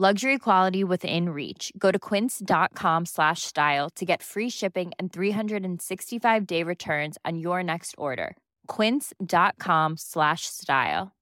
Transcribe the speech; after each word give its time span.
Luxury 0.00 0.38
quality 0.38 0.82
within 0.82 1.28
reach. 1.28 1.74
Go 1.76 1.90
to 1.90 1.98
quince.com 1.98 3.04
slash 3.04 3.42
style 3.42 3.90
to 3.96 4.06
get 4.06 4.22
free 4.22 4.48
shipping 4.48 4.92
and 4.98 5.12
365 5.12 6.46
day 6.46 6.62
returns 6.62 7.18
on 7.26 7.38
your 7.38 7.62
next 7.62 7.94
order. 7.98 8.34
Quince.com 8.66 9.98
slash 9.98 10.46
style. 10.46 11.12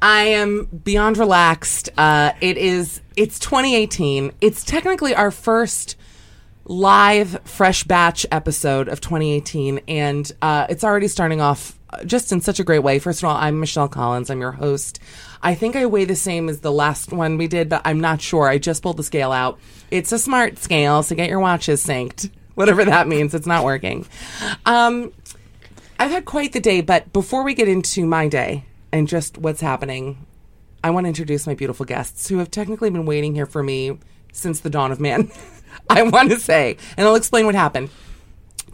I 0.00 0.22
am 0.22 0.64
beyond 0.82 1.18
relaxed. 1.18 1.90
Uh, 1.98 2.32
it 2.40 2.56
is. 2.56 3.02
It's 3.14 3.38
2018. 3.40 4.32
It's 4.40 4.64
technically 4.64 5.14
our 5.14 5.30
first 5.30 5.96
live 6.64 7.38
fresh 7.44 7.84
batch 7.84 8.24
episode 8.32 8.88
of 8.88 9.02
2018, 9.02 9.80
and 9.86 10.32
uh, 10.40 10.66
it's 10.70 10.82
already 10.82 11.08
starting 11.08 11.42
off 11.42 11.78
just 12.04 12.32
in 12.32 12.40
such 12.40 12.60
a 12.60 12.64
great 12.64 12.80
way. 12.80 12.98
First 12.98 13.22
of 13.22 13.28
all, 13.28 13.36
I'm 13.36 13.60
Michelle 13.60 13.88
Collins. 13.88 14.30
I'm 14.30 14.40
your 14.40 14.52
host. 14.52 15.00
I 15.42 15.54
think 15.54 15.76
I 15.76 15.86
weigh 15.86 16.04
the 16.04 16.16
same 16.16 16.48
as 16.48 16.60
the 16.60 16.72
last 16.72 17.12
one 17.12 17.36
we 17.36 17.46
did, 17.46 17.68
but 17.68 17.82
I'm 17.84 18.00
not 18.00 18.20
sure. 18.20 18.48
I 18.48 18.58
just 18.58 18.82
pulled 18.82 18.96
the 18.96 19.02
scale 19.02 19.32
out. 19.32 19.58
It's 19.90 20.12
a 20.12 20.18
smart 20.18 20.58
scale, 20.58 21.02
so 21.02 21.14
get 21.14 21.28
your 21.28 21.40
watches 21.40 21.84
synced. 21.84 22.30
Whatever 22.54 22.84
that 22.84 23.08
means, 23.08 23.34
it's 23.34 23.46
not 23.46 23.64
working. 23.64 24.06
Um, 24.64 25.12
I've 25.98 26.10
had 26.10 26.24
quite 26.24 26.52
the 26.52 26.60
day, 26.60 26.80
but 26.80 27.12
before 27.12 27.42
we 27.42 27.54
get 27.54 27.68
into 27.68 28.06
my 28.06 28.28
day 28.28 28.64
and 28.92 29.08
just 29.08 29.38
what's 29.38 29.60
happening, 29.60 30.24
I 30.82 30.90
want 30.90 31.04
to 31.04 31.08
introduce 31.08 31.46
my 31.46 31.54
beautiful 31.54 31.84
guests 31.84 32.28
who 32.28 32.38
have 32.38 32.50
technically 32.50 32.90
been 32.90 33.06
waiting 33.06 33.34
here 33.34 33.46
for 33.46 33.62
me 33.62 33.98
since 34.32 34.60
the 34.60 34.70
dawn 34.70 34.92
of 34.92 35.00
man. 35.00 35.30
I 35.90 36.02
want 36.02 36.30
to 36.30 36.38
say, 36.38 36.76
and 36.96 37.06
I'll 37.06 37.14
explain 37.14 37.46
what 37.46 37.54
happened. 37.54 37.90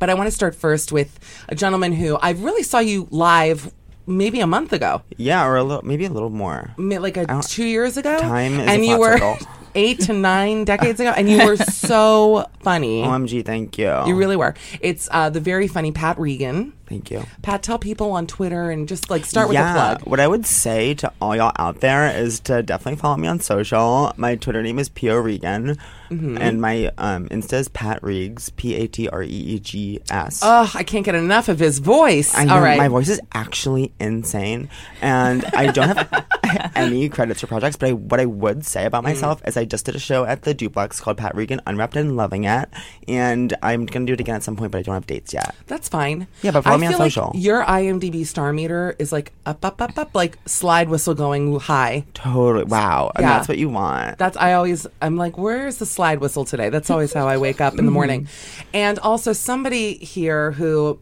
But 0.00 0.10
I 0.10 0.14
want 0.14 0.26
to 0.26 0.32
start 0.32 0.56
first 0.56 0.90
with 0.90 1.20
a 1.48 1.54
gentleman 1.54 1.92
who 1.92 2.16
I 2.16 2.30
really 2.30 2.64
saw 2.64 2.80
you 2.80 3.06
live 3.12 3.72
maybe 4.06 4.40
a 4.40 4.46
month 4.46 4.72
ago, 4.72 5.02
Yeah, 5.18 5.46
or 5.46 5.56
a 5.56 5.62
little, 5.62 5.84
maybe 5.84 6.04
a 6.06 6.10
little 6.10 6.30
more. 6.30 6.74
like 6.78 7.16
a 7.16 7.42
two 7.46 7.64
years 7.66 7.96
ago. 7.96 8.18
Time 8.18 8.58
is 8.58 8.66
a 8.66 8.70
and 8.70 8.84
you 8.84 8.98
were 8.98 9.36
eight 9.74 10.00
to 10.00 10.12
nine 10.12 10.64
decades 10.64 10.98
ago, 11.00 11.12
and 11.16 11.30
you 11.30 11.44
were 11.46 11.56
so 11.56 12.46
funny. 12.60 13.02
OMG, 13.02 13.44
thank 13.44 13.78
you. 13.78 13.94
you 14.06 14.16
really 14.16 14.36
were. 14.36 14.54
It's 14.80 15.08
uh, 15.12 15.30
the 15.30 15.38
very 15.40 15.68
funny 15.68 15.92
Pat 15.92 16.18
Regan. 16.18 16.72
Thank 16.90 17.10
you. 17.10 17.24
Pat, 17.42 17.62
tell 17.62 17.78
people 17.78 18.10
on 18.10 18.26
Twitter 18.26 18.70
and 18.70 18.86
just 18.88 19.08
like 19.10 19.24
start 19.24 19.48
with 19.48 19.54
yeah, 19.54 19.70
a 19.70 19.96
plug. 19.96 20.08
what 20.10 20.18
I 20.20 20.26
would 20.26 20.44
say 20.44 20.92
to 20.94 21.12
all 21.20 21.34
y'all 21.36 21.52
out 21.56 21.80
there 21.80 22.10
is 22.14 22.40
to 22.40 22.62
definitely 22.64 23.00
follow 23.00 23.16
me 23.16 23.28
on 23.28 23.40
social. 23.40 24.12
My 24.18 24.34
Twitter 24.36 24.60
name 24.62 24.78
is 24.78 24.88
Pio 24.90 25.16
Regan, 25.16 25.78
Mm-hmm. 26.10 26.38
and 26.38 26.60
my 26.60 26.90
um, 26.98 27.28
Insta 27.28 27.52
is 27.52 27.68
Pat 27.68 28.02
Reegs, 28.02 28.50
P 28.56 28.74
A 28.74 28.88
T 28.88 29.08
R 29.08 29.22
E 29.22 29.26
E 29.28 29.60
G 29.60 30.00
S. 30.10 30.40
Oh, 30.42 30.68
I 30.74 30.82
can't 30.82 31.04
get 31.04 31.14
enough 31.14 31.48
of 31.48 31.60
his 31.60 31.78
voice. 31.78 32.34
I 32.36 32.46
know 32.46 32.54
All 32.56 32.60
right. 32.60 32.76
my 32.76 32.88
voice 32.88 33.08
is 33.08 33.20
actually 33.32 33.92
insane, 34.00 34.68
and 35.00 35.44
I 35.54 35.70
don't 35.70 35.86
have 35.96 36.26
any 36.74 37.08
credits 37.08 37.44
or 37.44 37.46
projects. 37.46 37.76
But 37.76 37.90
I, 37.90 37.92
what 37.92 38.18
I 38.18 38.26
would 38.26 38.66
say 38.66 38.86
about 38.86 39.00
Mm. 39.04 39.10
myself 39.10 39.40
is 39.46 39.56
I 39.56 39.64
just 39.64 39.86
did 39.86 39.94
a 39.94 40.00
show 40.00 40.24
at 40.24 40.42
the 40.42 40.52
Duplex 40.52 41.00
called 41.00 41.16
Pat 41.18 41.36
Regan 41.36 41.60
Unwrapped 41.64 41.94
and 41.94 42.16
Loving 42.16 42.42
It, 42.42 42.68
and 43.06 43.54
I'm 43.62 43.86
gonna 43.86 44.04
do 44.06 44.14
it 44.14 44.20
again 44.20 44.34
at 44.34 44.42
some 44.42 44.56
point, 44.56 44.72
but 44.72 44.78
I 44.78 44.82
don't 44.82 44.94
have 44.94 45.06
dates 45.06 45.32
yet. 45.32 45.54
That's 45.68 45.88
fine. 45.88 46.26
Yeah, 46.42 46.50
but 46.50 46.62
follow 46.64 46.74
I 46.74 46.79
me 46.80 46.86
on 46.86 46.92
feel 46.92 46.98
like 46.98 47.12
social. 47.12 47.32
your 47.34 47.62
IMDb 47.64 48.26
star 48.26 48.52
meter 48.52 48.96
is 48.98 49.12
like 49.12 49.32
up, 49.46 49.64
up, 49.64 49.80
up, 49.80 49.96
up, 49.98 50.14
like 50.14 50.38
slide 50.46 50.88
whistle 50.88 51.14
going 51.14 51.58
high. 51.60 52.04
Totally, 52.14 52.64
wow, 52.64 53.12
and 53.14 53.22
Yeah. 53.24 53.36
that's 53.36 53.48
what 53.48 53.58
you 53.58 53.68
want. 53.68 54.18
That's 54.18 54.36
I 54.36 54.54
always 54.54 54.86
I'm 55.02 55.16
like, 55.16 55.38
where's 55.38 55.76
the 55.78 55.86
slide 55.86 56.20
whistle 56.20 56.44
today? 56.44 56.68
That's 56.70 56.90
always 56.90 57.12
how 57.12 57.28
I 57.28 57.36
wake 57.36 57.60
up 57.60 57.78
in 57.78 57.84
the 57.86 57.92
morning. 57.92 58.26
And 58.74 58.98
also 59.00 59.32
somebody 59.32 59.94
here 59.94 60.52
who 60.52 60.98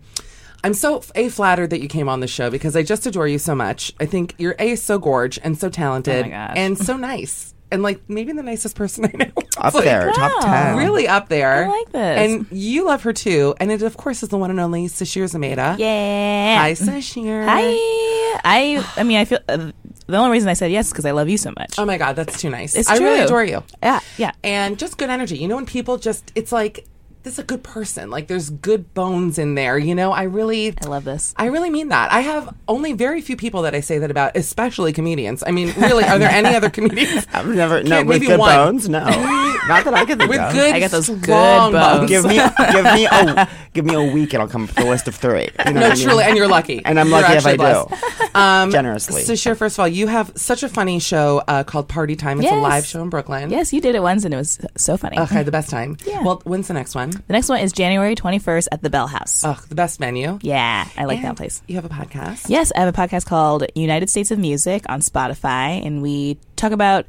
I'm 0.64 0.75
so 0.75 1.02
a 1.14 1.28
flattered 1.28 1.70
that 1.70 1.80
you 1.80 1.88
came 1.88 2.08
on 2.08 2.20
the 2.20 2.26
show 2.26 2.50
because 2.50 2.75
I 2.75 2.82
just 2.82 3.06
adore 3.06 3.28
you 3.28 3.38
so 3.38 3.54
much. 3.54 3.92
I 4.00 4.06
think 4.06 4.34
you're 4.38 4.56
a 4.58 4.75
so 4.76 4.98
gorge 4.98 5.38
and 5.44 5.56
so 5.56 5.69
talented 5.69 6.26
Oh 6.26 6.30
and 6.30 6.76
so 6.78 6.96
nice. 7.12 7.54
And 7.70 7.82
like 7.82 8.00
maybe 8.08 8.32
the 8.32 8.42
nicest 8.42 8.76
person 8.76 9.04
I 9.12 9.16
know. 9.16 9.32
Up 9.58 9.74
like, 9.74 9.84
there, 9.84 10.10
top 10.12 10.42
ten. 10.42 10.76
Really 10.76 11.06
up 11.06 11.28
there. 11.28 11.64
I 11.64 11.68
like 11.68 11.92
this. 11.92 12.18
And 12.30 12.46
you 12.50 12.86
love 12.86 13.02
her 13.02 13.12
too. 13.12 13.54
And 13.60 13.70
it 13.70 13.82
of 13.82 13.96
course 13.96 14.22
is 14.22 14.30
the 14.30 14.38
one 14.38 14.50
and 14.50 14.60
only 14.60 14.86
Sasheer 14.86 15.24
Zamata. 15.24 15.78
Yeah. 15.78 16.58
Hi, 16.58 16.72
Sashir. 16.72 17.44
Hi. 17.44 18.40
I. 18.44 18.86
I 18.96 19.02
mean, 19.02 19.18
I 19.18 19.24
feel 19.24 19.40
uh, 19.48 19.72
the 20.06 20.16
only 20.16 20.30
reason 20.30 20.48
I 20.48 20.54
said 20.54 20.72
yes 20.72 20.86
is 20.86 20.92
because 20.92 21.04
I 21.04 21.10
love 21.10 21.28
you 21.28 21.36
so 21.36 21.52
much. 21.58 21.78
Oh 21.78 21.84
my 21.84 21.98
God, 21.98 22.16
that's 22.16 22.40
too 22.40 22.48
nice. 22.48 22.74
It's 22.74 22.88
I 22.88 22.96
really 22.96 23.20
adore 23.20 23.44
you. 23.44 23.62
Yeah, 23.82 24.00
yeah. 24.16 24.32
And 24.42 24.78
just 24.78 24.96
good 24.96 25.10
energy. 25.10 25.36
You 25.36 25.48
know, 25.48 25.56
when 25.56 25.66
people 25.66 25.98
just, 25.98 26.32
it's 26.34 26.50
like 26.50 26.86
this 27.22 27.34
is 27.34 27.38
a 27.40 27.44
good 27.44 27.62
person. 27.62 28.10
Like 28.10 28.26
there's 28.28 28.50
good 28.50 28.94
bones 28.94 29.38
in 29.38 29.54
there. 29.54 29.76
You 29.78 29.94
know, 29.94 30.12
I 30.12 30.22
really, 30.24 30.74
I 30.82 30.86
love 30.86 31.04
this. 31.04 31.34
I 31.36 31.46
really 31.46 31.68
mean 31.70 31.88
that. 31.88 32.10
I 32.12 32.20
have 32.20 32.54
only 32.68 32.92
very 32.92 33.20
few 33.20 33.36
people 33.36 33.62
that 33.62 33.74
I 33.74 33.80
say 33.80 33.98
that 33.98 34.10
about, 34.10 34.36
especially 34.36 34.92
comedians. 34.92 35.42
I 35.46 35.50
mean, 35.50 35.72
really, 35.76 36.04
are 36.04 36.18
there 36.18 36.30
any 36.30 36.54
other 36.54 36.70
comedians? 36.70 37.26
I've 37.32 37.46
never 37.48 37.82
no 37.82 37.96
Can't- 37.96 38.08
with 38.08 38.22
good 38.22 38.38
one. 38.38 38.54
bones. 38.54 38.88
No, 38.88 39.00
not 39.04 39.84
that 39.84 39.94
I 39.94 40.04
can 40.04 40.18
think 40.18 40.30
With 40.30 40.40
of. 40.40 40.52
good, 40.54 40.74
I 40.74 40.80
got 40.80 40.90
those 40.90 41.08
good 41.08 41.22
strong 41.24 41.72
bones. 41.72 42.08
Give 42.08 42.24
me, 42.24 42.36
give 42.72 42.84
me, 42.84 43.06
a, 43.06 43.48
give 43.74 43.84
me 43.84 43.94
a 43.94 44.02
week, 44.12 44.32
and 44.32 44.42
I'll 44.42 44.48
come 44.48 44.64
up 44.64 44.68
with 44.70 44.80
a 44.86 44.88
list 44.88 45.08
of 45.08 45.14
three. 45.14 45.48
You 45.66 45.72
know 45.74 45.80
No, 45.80 45.80
what 45.88 45.92
I 45.92 45.94
mean? 45.96 46.04
truly, 46.04 46.24
and 46.24 46.36
you're 46.36 46.48
lucky. 46.48 46.82
And 46.84 46.98
I'm 46.98 47.08
You're 47.08 47.20
lucky 47.20 47.34
if 47.34 47.46
I 47.46 47.52
actually 47.52 47.96
do. 48.28 48.28
Um, 48.34 48.70
Generously. 48.70 49.22
So, 49.22 49.34
Cher, 49.34 49.54
first 49.54 49.76
of 49.76 49.80
all, 49.80 49.88
you 49.88 50.06
have 50.06 50.32
such 50.36 50.62
a 50.62 50.68
funny 50.68 50.98
show 51.00 51.42
uh, 51.48 51.64
called 51.64 51.88
Party 51.88 52.14
Time. 52.16 52.40
It's 52.40 52.50
a 52.50 52.54
live 52.54 52.86
show 52.86 53.02
in 53.02 53.08
Brooklyn. 53.10 53.50
Yes, 53.50 53.72
you 53.72 53.80
did 53.80 53.94
it 53.94 54.00
once 54.02 54.24
and 54.24 54.32
it 54.32 54.36
was 54.36 54.58
so 54.76 54.96
funny. 54.96 55.18
Okay, 55.18 55.42
the 55.42 55.50
best 55.52 55.68
time. 55.70 55.96
Yeah. 56.08 56.22
Well, 56.22 56.40
when's 56.44 56.68
the 56.68 56.74
next 56.74 56.94
one? 56.94 57.17
The 57.26 57.32
next 57.32 57.48
one 57.48 57.60
is 57.60 57.72
January 57.72 58.14
21st 58.14 58.68
at 58.72 58.82
the 58.82 58.90
Bell 58.90 59.06
House. 59.06 59.44
Ugh, 59.44 59.60
the 59.68 59.74
best 59.74 59.98
venue. 59.98 60.38
yeah, 60.42 60.88
I 60.96 61.04
like 61.04 61.18
And 61.18 61.26
that 61.26 61.36
place. 61.36 61.62
You 61.66 61.74
have 61.76 61.84
a 61.84 61.88
podcast. 61.88 62.48
Yes, 62.48 62.72
I 62.74 62.80
have 62.80 62.88
a 62.94 62.96
podcast 62.96 63.26
called 63.26 63.64
United 63.74 64.08
States 64.08 64.30
of 64.30 64.38
Music 64.38 64.84
on 64.88 65.00
Spotify, 65.00 65.84
and 65.84 66.00
we 66.02 66.38
talk 66.56 66.72
about 66.72 67.06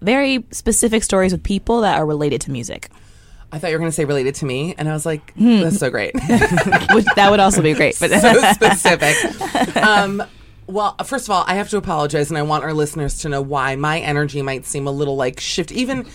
very 0.00 0.44
specific 0.50 1.02
stories 1.02 1.32
with 1.32 1.42
people 1.42 1.82
that 1.82 1.98
are 1.98 2.06
related 2.06 2.40
to 2.42 2.50
music. 2.50 2.88
I 3.52 3.58
thought 3.58 3.68
you 3.68 3.74
were 3.74 3.80
going 3.80 3.90
to 3.90 3.94
say 3.94 4.04
related 4.04 4.36
to 4.36 4.46
me, 4.46 4.74
and 4.78 4.88
I 4.88 4.92
was 4.92 5.04
like, 5.04 5.34
Hmm. 5.34 5.60
that's 5.60 5.78
so 5.78 5.90
great. 5.90 6.12
That 7.16 7.28
would 7.30 7.40
also 7.40 7.62
be 7.62 7.74
great. 7.74 7.98
But 7.98 8.10
so 8.20 8.32
specific. 8.52 9.76
Um, 9.76 10.22
well, 10.66 10.94
first 11.04 11.26
of 11.26 11.32
all, 11.32 11.44
I 11.46 11.54
have 11.54 11.68
to 11.70 11.76
apologize, 11.76 12.30
and 12.30 12.38
I 12.38 12.42
want 12.42 12.62
our 12.64 12.72
listeners 12.72 13.18
to 13.20 13.28
know 13.28 13.42
why 13.42 13.74
my 13.76 13.98
energy 14.00 14.40
might 14.42 14.66
seem 14.66 14.86
a 14.86 14.92
little 14.92 15.16
like 15.16 15.40
shift. 15.40 15.72
Even, 15.72 16.06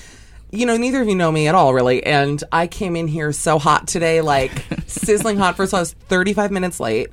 you 0.52 0.66
know, 0.66 0.78
neither 0.78 1.02
of 1.02 1.08
you 1.08 1.16
know 1.16 1.32
me 1.32 1.48
at 1.48 1.56
all, 1.56 1.74
really. 1.74 2.04
And 2.04 2.42
I 2.52 2.68
came 2.68 2.96
in 2.96 3.08
here 3.08 3.32
so 3.32 3.60
hot 3.60 3.88
today, 3.88 4.22
like 4.22 4.52
sizzling 4.88 5.38
hot. 5.38 5.58
First 5.58 5.72
of 5.72 5.76
all, 5.76 5.80
I 5.80 5.82
was 5.82 5.94
35 5.94 6.52
minutes 6.52 6.80
late. 6.80 7.10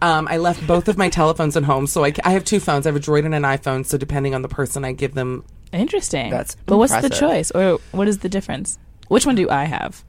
Um, 0.00 0.28
I 0.30 0.36
left 0.36 0.64
both 0.66 0.88
of 0.88 0.96
my 0.96 1.08
telephones 1.08 1.56
at 1.56 1.64
home, 1.64 1.86
so 1.88 2.04
I, 2.04 2.12
I 2.24 2.30
have 2.30 2.44
two 2.44 2.60
phones. 2.60 2.86
I 2.86 2.90
have 2.90 2.96
a 2.96 3.00
Droid 3.00 3.24
and 3.24 3.34
an 3.34 3.42
iPhone. 3.42 3.84
So 3.84 3.98
depending 3.98 4.34
on 4.34 4.42
the 4.42 4.48
person, 4.48 4.84
I 4.84 4.92
give 4.92 5.14
them. 5.14 5.44
interesting. 5.72 6.30
That's 6.30 6.56
but 6.66 6.78
what's 6.78 6.92
the 6.92 6.98
impressive. 6.98 7.18
choice, 7.18 7.50
or 7.50 7.78
what 7.90 8.06
is 8.06 8.18
the 8.18 8.28
difference? 8.28 8.78
Which 9.08 9.26
one 9.26 9.34
do 9.34 9.50
I 9.50 9.64
have? 9.64 10.04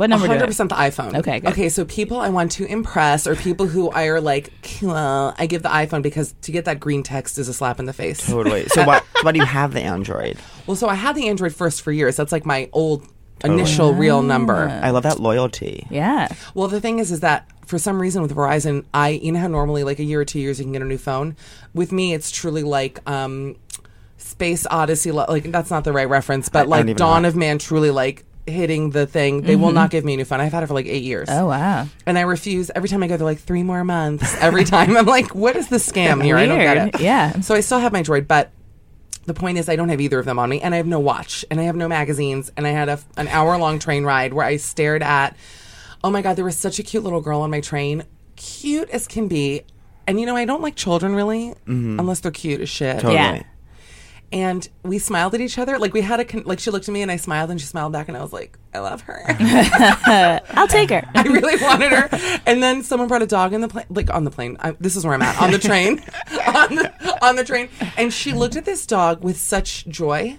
What 0.00 0.08
number 0.08 0.26
100% 0.28 0.70
the 0.70 0.74
iPhone. 0.76 1.18
Okay, 1.18 1.40
good. 1.40 1.50
Okay, 1.50 1.68
so 1.68 1.84
people 1.84 2.20
I 2.20 2.30
want 2.30 2.52
to 2.52 2.64
impress 2.64 3.26
or 3.26 3.36
people 3.36 3.66
who 3.66 3.90
I 3.90 4.04
are 4.06 4.18
like, 4.18 4.50
"Cool," 4.62 4.94
I 4.94 5.44
give 5.46 5.62
the 5.62 5.68
iPhone 5.68 6.00
because 6.00 6.34
to 6.40 6.52
get 6.52 6.64
that 6.64 6.80
green 6.80 7.02
text 7.02 7.36
is 7.36 7.48
a 7.48 7.52
slap 7.52 7.78
in 7.78 7.84
the 7.84 7.92
face. 7.92 8.26
Totally. 8.26 8.66
So 8.68 8.82
why, 8.86 9.02
why 9.20 9.32
do 9.32 9.40
you 9.40 9.44
have 9.44 9.74
the 9.74 9.82
Android? 9.82 10.38
Well, 10.66 10.74
so 10.74 10.88
I 10.88 10.94
had 10.94 11.16
the 11.16 11.28
Android 11.28 11.54
first 11.54 11.82
for 11.82 11.92
years. 11.92 12.16
That's 12.16 12.32
like 12.32 12.46
my 12.46 12.70
old 12.72 13.06
initial 13.44 13.92
real 13.92 14.22
number. 14.22 14.70
I 14.82 14.88
love 14.88 15.02
that 15.02 15.20
loyalty. 15.20 15.86
Yeah. 15.90 16.28
Well, 16.54 16.68
the 16.68 16.80
thing 16.80 16.98
is, 16.98 17.12
is 17.12 17.20
that 17.20 17.46
for 17.66 17.78
some 17.78 18.00
reason 18.00 18.22
with 18.22 18.34
Verizon, 18.34 18.86
I 18.94 19.10
you 19.10 19.32
know 19.32 19.40
how 19.40 19.48
normally 19.48 19.84
like 19.84 19.98
a 19.98 20.04
year 20.04 20.22
or 20.22 20.24
two 20.24 20.40
years 20.40 20.58
you 20.58 20.64
can 20.64 20.72
get 20.72 20.80
a 20.80 20.86
new 20.86 20.96
phone. 20.96 21.36
With 21.74 21.92
me, 21.92 22.14
it's 22.14 22.30
truly 22.30 22.62
like 22.62 23.06
um, 23.06 23.56
Space 24.16 24.66
Odyssey. 24.70 25.12
Like 25.12 25.52
that's 25.52 25.70
not 25.70 25.84
the 25.84 25.92
right 25.92 26.08
reference, 26.08 26.48
but 26.48 26.60
I 26.60 26.62
don't 26.62 26.70
like 26.70 26.80
even 26.84 26.96
Dawn 26.96 27.22
know. 27.24 27.28
of 27.28 27.36
Man, 27.36 27.58
truly 27.58 27.90
like 27.90 28.24
hitting 28.46 28.90
the 28.90 29.06
thing. 29.06 29.42
They 29.42 29.56
will 29.56 29.68
mm-hmm. 29.68 29.74
not 29.76 29.90
give 29.90 30.04
me 30.04 30.14
a 30.14 30.16
new 30.16 30.24
phone. 30.24 30.40
I've 30.40 30.52
had 30.52 30.62
it 30.62 30.66
for 30.66 30.74
like 30.74 30.86
eight 30.86 31.02
years. 31.02 31.28
Oh 31.30 31.46
wow. 31.46 31.86
And 32.06 32.18
I 32.18 32.22
refuse 32.22 32.70
every 32.74 32.88
time 32.88 33.02
I 33.02 33.06
go. 33.06 33.16
They're 33.16 33.24
like 33.24 33.38
three 33.38 33.62
more 33.62 33.84
months. 33.84 34.36
Every 34.40 34.64
time 34.64 34.96
I'm 34.96 35.06
like, 35.06 35.34
what 35.34 35.56
is 35.56 35.68
the 35.68 35.76
scam 35.76 36.22
here? 36.22 36.36
I 36.36 36.46
don't 36.46 36.58
get 36.58 36.94
it. 36.94 37.00
Yeah. 37.00 37.40
So 37.40 37.54
I 37.54 37.60
still 37.60 37.78
have 37.78 37.92
my 37.92 38.02
Droid, 38.02 38.26
but 38.26 38.50
the 39.26 39.34
point 39.34 39.58
is, 39.58 39.68
I 39.68 39.76
don't 39.76 39.90
have 39.90 40.00
either 40.00 40.18
of 40.18 40.24
them 40.24 40.38
on 40.38 40.48
me, 40.48 40.60
and 40.60 40.74
I 40.74 40.78
have 40.78 40.86
no 40.86 40.98
watch, 40.98 41.44
and 41.50 41.60
I 41.60 41.64
have 41.64 41.76
no 41.76 41.86
magazines, 41.88 42.50
and 42.56 42.66
I 42.66 42.70
had 42.70 42.88
a, 42.88 42.98
an 43.16 43.28
hour 43.28 43.56
long 43.58 43.78
train 43.78 44.04
ride 44.04 44.32
where 44.32 44.46
I 44.46 44.56
stared 44.56 45.02
at. 45.02 45.36
Oh 46.02 46.10
my 46.10 46.22
god, 46.22 46.36
there 46.36 46.44
was 46.44 46.56
such 46.56 46.78
a 46.78 46.82
cute 46.82 47.04
little 47.04 47.20
girl 47.20 47.42
on 47.42 47.50
my 47.50 47.60
train, 47.60 48.04
cute 48.36 48.88
as 48.90 49.06
can 49.06 49.28
be. 49.28 49.62
And 50.06 50.18
you 50.18 50.26
know, 50.26 50.34
I 50.34 50.46
don't 50.46 50.62
like 50.62 50.74
children 50.74 51.14
really, 51.14 51.50
mm-hmm. 51.50 52.00
unless 52.00 52.20
they're 52.20 52.32
cute 52.32 52.60
as 52.60 52.68
shit. 52.68 52.96
Totally. 52.96 53.14
Yeah. 53.14 53.42
And 54.32 54.68
we 54.84 55.00
smiled 55.00 55.34
at 55.34 55.40
each 55.40 55.58
other, 55.58 55.76
like 55.78 55.92
we 55.92 56.02
had 56.02 56.20
a 56.20 56.24
con- 56.24 56.44
like. 56.46 56.60
She 56.60 56.70
looked 56.70 56.88
at 56.88 56.92
me, 56.92 57.02
and 57.02 57.10
I 57.10 57.16
smiled, 57.16 57.50
and 57.50 57.60
she 57.60 57.66
smiled 57.66 57.92
back, 57.92 58.06
and 58.06 58.16
I 58.16 58.22
was 58.22 58.32
like, 58.32 58.56
I 58.72 58.78
love 58.78 59.00
her. 59.02 59.24
I'll 60.50 60.68
take 60.68 60.90
her. 60.90 61.02
I 61.14 61.22
really 61.22 61.60
wanted 61.60 61.90
her. 61.90 62.40
And 62.46 62.62
then 62.62 62.84
someone 62.84 63.08
brought 63.08 63.22
a 63.22 63.26
dog 63.26 63.52
in 63.52 63.60
the 63.60 63.66
plane, 63.66 63.86
like 63.90 64.12
on 64.14 64.22
the 64.24 64.30
plane. 64.30 64.56
I, 64.60 64.72
this 64.78 64.94
is 64.94 65.04
where 65.04 65.14
I'm 65.14 65.22
at 65.22 65.40
on 65.42 65.50
the 65.50 65.58
train, 65.58 65.98
on 66.46 66.76
the 66.76 67.18
on 67.22 67.36
the 67.36 67.44
train. 67.44 67.68
And 67.96 68.12
she 68.12 68.32
looked 68.32 68.54
at 68.54 68.64
this 68.64 68.86
dog 68.86 69.24
with 69.24 69.36
such 69.36 69.86
joy 69.86 70.38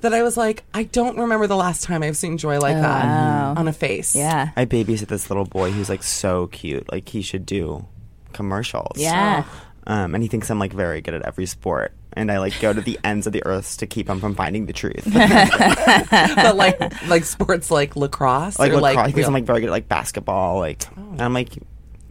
that 0.00 0.14
I 0.14 0.22
was 0.22 0.36
like, 0.36 0.64
I 0.72 0.84
don't 0.84 1.18
remember 1.18 1.46
the 1.46 1.56
last 1.56 1.82
time 1.82 2.02
I've 2.02 2.16
seen 2.16 2.38
joy 2.38 2.58
like 2.58 2.76
oh, 2.76 2.80
that 2.80 3.58
on 3.58 3.68
a 3.68 3.72
face. 3.72 4.16
yeah. 4.16 4.50
I 4.56 4.64
babysit 4.64 5.08
this 5.08 5.28
little 5.28 5.44
boy 5.44 5.70
who's 5.72 5.90
like 5.90 6.02
so 6.02 6.46
cute. 6.46 6.90
Like 6.90 7.08
he 7.10 7.20
should 7.20 7.44
do 7.44 7.86
commercials. 8.32 8.96
Yeah. 8.96 9.44
Oh. 9.46 9.66
Um, 9.90 10.14
and 10.14 10.22
he 10.22 10.28
thinks 10.28 10.48
I'm 10.52 10.60
like 10.60 10.72
very 10.72 11.00
good 11.00 11.14
at 11.14 11.22
every 11.22 11.46
sport. 11.46 11.92
And 12.12 12.30
I 12.30 12.38
like 12.38 12.60
go 12.60 12.72
to 12.72 12.80
the 12.80 12.96
ends 13.02 13.26
of 13.26 13.32
the 13.32 13.44
earth 13.44 13.78
to 13.78 13.88
keep 13.88 14.08
him 14.08 14.20
from 14.20 14.36
finding 14.36 14.66
the 14.66 14.72
truth. 14.72 15.02
but 15.12 16.54
like 16.56 17.08
like 17.08 17.24
sports 17.24 17.72
like 17.72 17.96
lacrosse, 17.96 18.56
like 18.56 18.70
or 18.70 18.76
lacrosse. 18.76 18.96
like 18.96 19.06
he 19.08 19.12
thinks 19.14 19.26
I'm 19.26 19.34
like 19.34 19.44
very 19.44 19.58
good 19.60 19.66
at 19.66 19.72
like 19.72 19.88
basketball. 19.88 20.60
Like 20.60 20.84
and 20.96 21.20
I'm 21.20 21.34
like, 21.34 21.58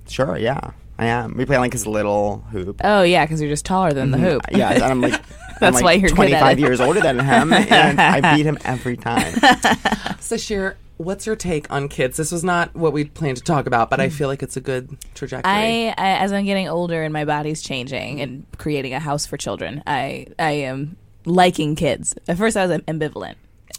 sure, 0.10 0.38
yeah, 0.38 0.72
I 0.98 1.06
am. 1.06 1.38
We 1.38 1.46
play 1.46 1.56
on 1.56 1.62
like 1.62 1.72
his 1.72 1.88
little 1.88 2.40
hoop. 2.52 2.82
Oh 2.84 3.02
yeah, 3.04 3.24
because 3.24 3.40
you're 3.40 3.50
just 3.50 3.66
taller 3.66 3.94
than 3.94 4.12
the 4.12 4.18
hoop. 4.18 4.42
Yeah, 4.52 4.72
and 4.74 4.84
I'm 4.84 5.00
like, 5.00 5.14
I'm 5.50 5.56
That's 5.62 5.76
like 5.76 5.84
why 5.86 5.94
you're 5.94 6.10
good 6.10 6.34
at 6.34 6.40
25 6.40 6.58
it. 6.58 6.62
years 6.62 6.82
older 6.82 7.00
than 7.00 7.20
him, 7.20 7.54
and 7.54 8.02
I 8.02 8.36
beat 8.36 8.46
him 8.46 8.58
every 8.66 8.98
time. 8.98 9.34
So, 10.20 10.36
Shir, 10.36 10.76
what's 11.00 11.26
your 11.26 11.36
take 11.38 11.72
on 11.72 11.88
kids? 11.88 12.18
This 12.18 12.32
was 12.32 12.44
not 12.44 12.76
what 12.76 12.92
we 12.92 13.06
planned 13.06 13.38
to 13.38 13.44
talk 13.44 13.66
about, 13.66 13.90
but 13.90 14.02
I 14.02 14.10
mm. 14.10 14.12
feel 14.12 14.28
like 14.28 14.44
it's 14.44 14.58
a 14.58 14.62
good 14.62 14.98
trajectory. 15.16 15.50
I, 15.50 15.96
I 15.98 16.18
as 16.18 16.34
I'm 16.34 16.46
getting 16.46 16.68
older 16.68 17.04
and 17.04 17.14
my 17.14 17.24
body's 17.24 17.62
changing 17.62 18.20
and 18.20 18.46
creating 18.58 18.94
a 18.94 19.00
house 19.00 19.26
for 19.26 19.38
children, 19.38 19.82
I 19.88 20.28
I 20.38 20.52
am 20.52 20.98
liking 21.26 21.76
kids. 21.76 22.16
At 22.28 22.38
first, 22.38 22.58
I 22.58 22.66
was 22.66 22.78
ambivalent, 22.82 23.36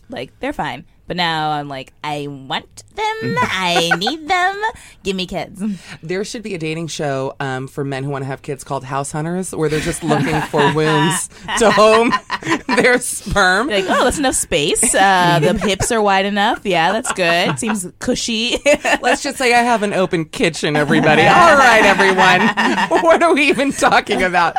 like 0.08 0.32
they're 0.40 0.54
fine, 0.54 0.86
but 1.10 1.16
now 1.16 1.50
I'm 1.50 1.66
like, 1.66 1.92
I 2.04 2.28
want 2.28 2.84
them, 2.94 3.34
I 3.40 3.90
need 3.98 4.28
them. 4.28 4.62
Give 5.02 5.16
me 5.16 5.26
kids. 5.26 5.60
There 6.04 6.24
should 6.24 6.44
be 6.44 6.54
a 6.54 6.58
dating 6.58 6.86
show 6.86 7.34
um, 7.40 7.66
for 7.66 7.82
men 7.82 8.04
who 8.04 8.10
want 8.10 8.22
to 8.22 8.26
have 8.26 8.42
kids 8.42 8.62
called 8.62 8.84
House 8.84 9.10
Hunters, 9.10 9.52
where 9.52 9.68
they're 9.68 9.80
just 9.80 10.04
looking 10.04 10.40
for 10.42 10.72
wombs 10.72 11.28
to 11.58 11.72
home 11.72 12.12
their 12.76 13.00
sperm. 13.00 13.66
Like, 13.66 13.86
oh, 13.88 14.04
that's 14.04 14.20
enough 14.20 14.36
space. 14.36 14.94
Uh, 14.94 15.40
the 15.40 15.58
hips 15.58 15.90
are 15.90 16.00
wide 16.00 16.26
enough. 16.26 16.64
Yeah, 16.64 16.92
that's 16.92 17.12
good. 17.14 17.58
Seems 17.58 17.88
cushy. 17.98 18.58
Let's 19.02 19.24
just 19.24 19.36
say 19.36 19.52
I 19.52 19.62
have 19.62 19.82
an 19.82 19.92
open 19.92 20.26
kitchen, 20.26 20.76
everybody. 20.76 21.22
All 21.22 21.56
right, 21.56 21.82
everyone. 21.82 23.02
what 23.02 23.20
are 23.20 23.34
we 23.34 23.48
even 23.48 23.72
talking 23.72 24.22
about? 24.22 24.54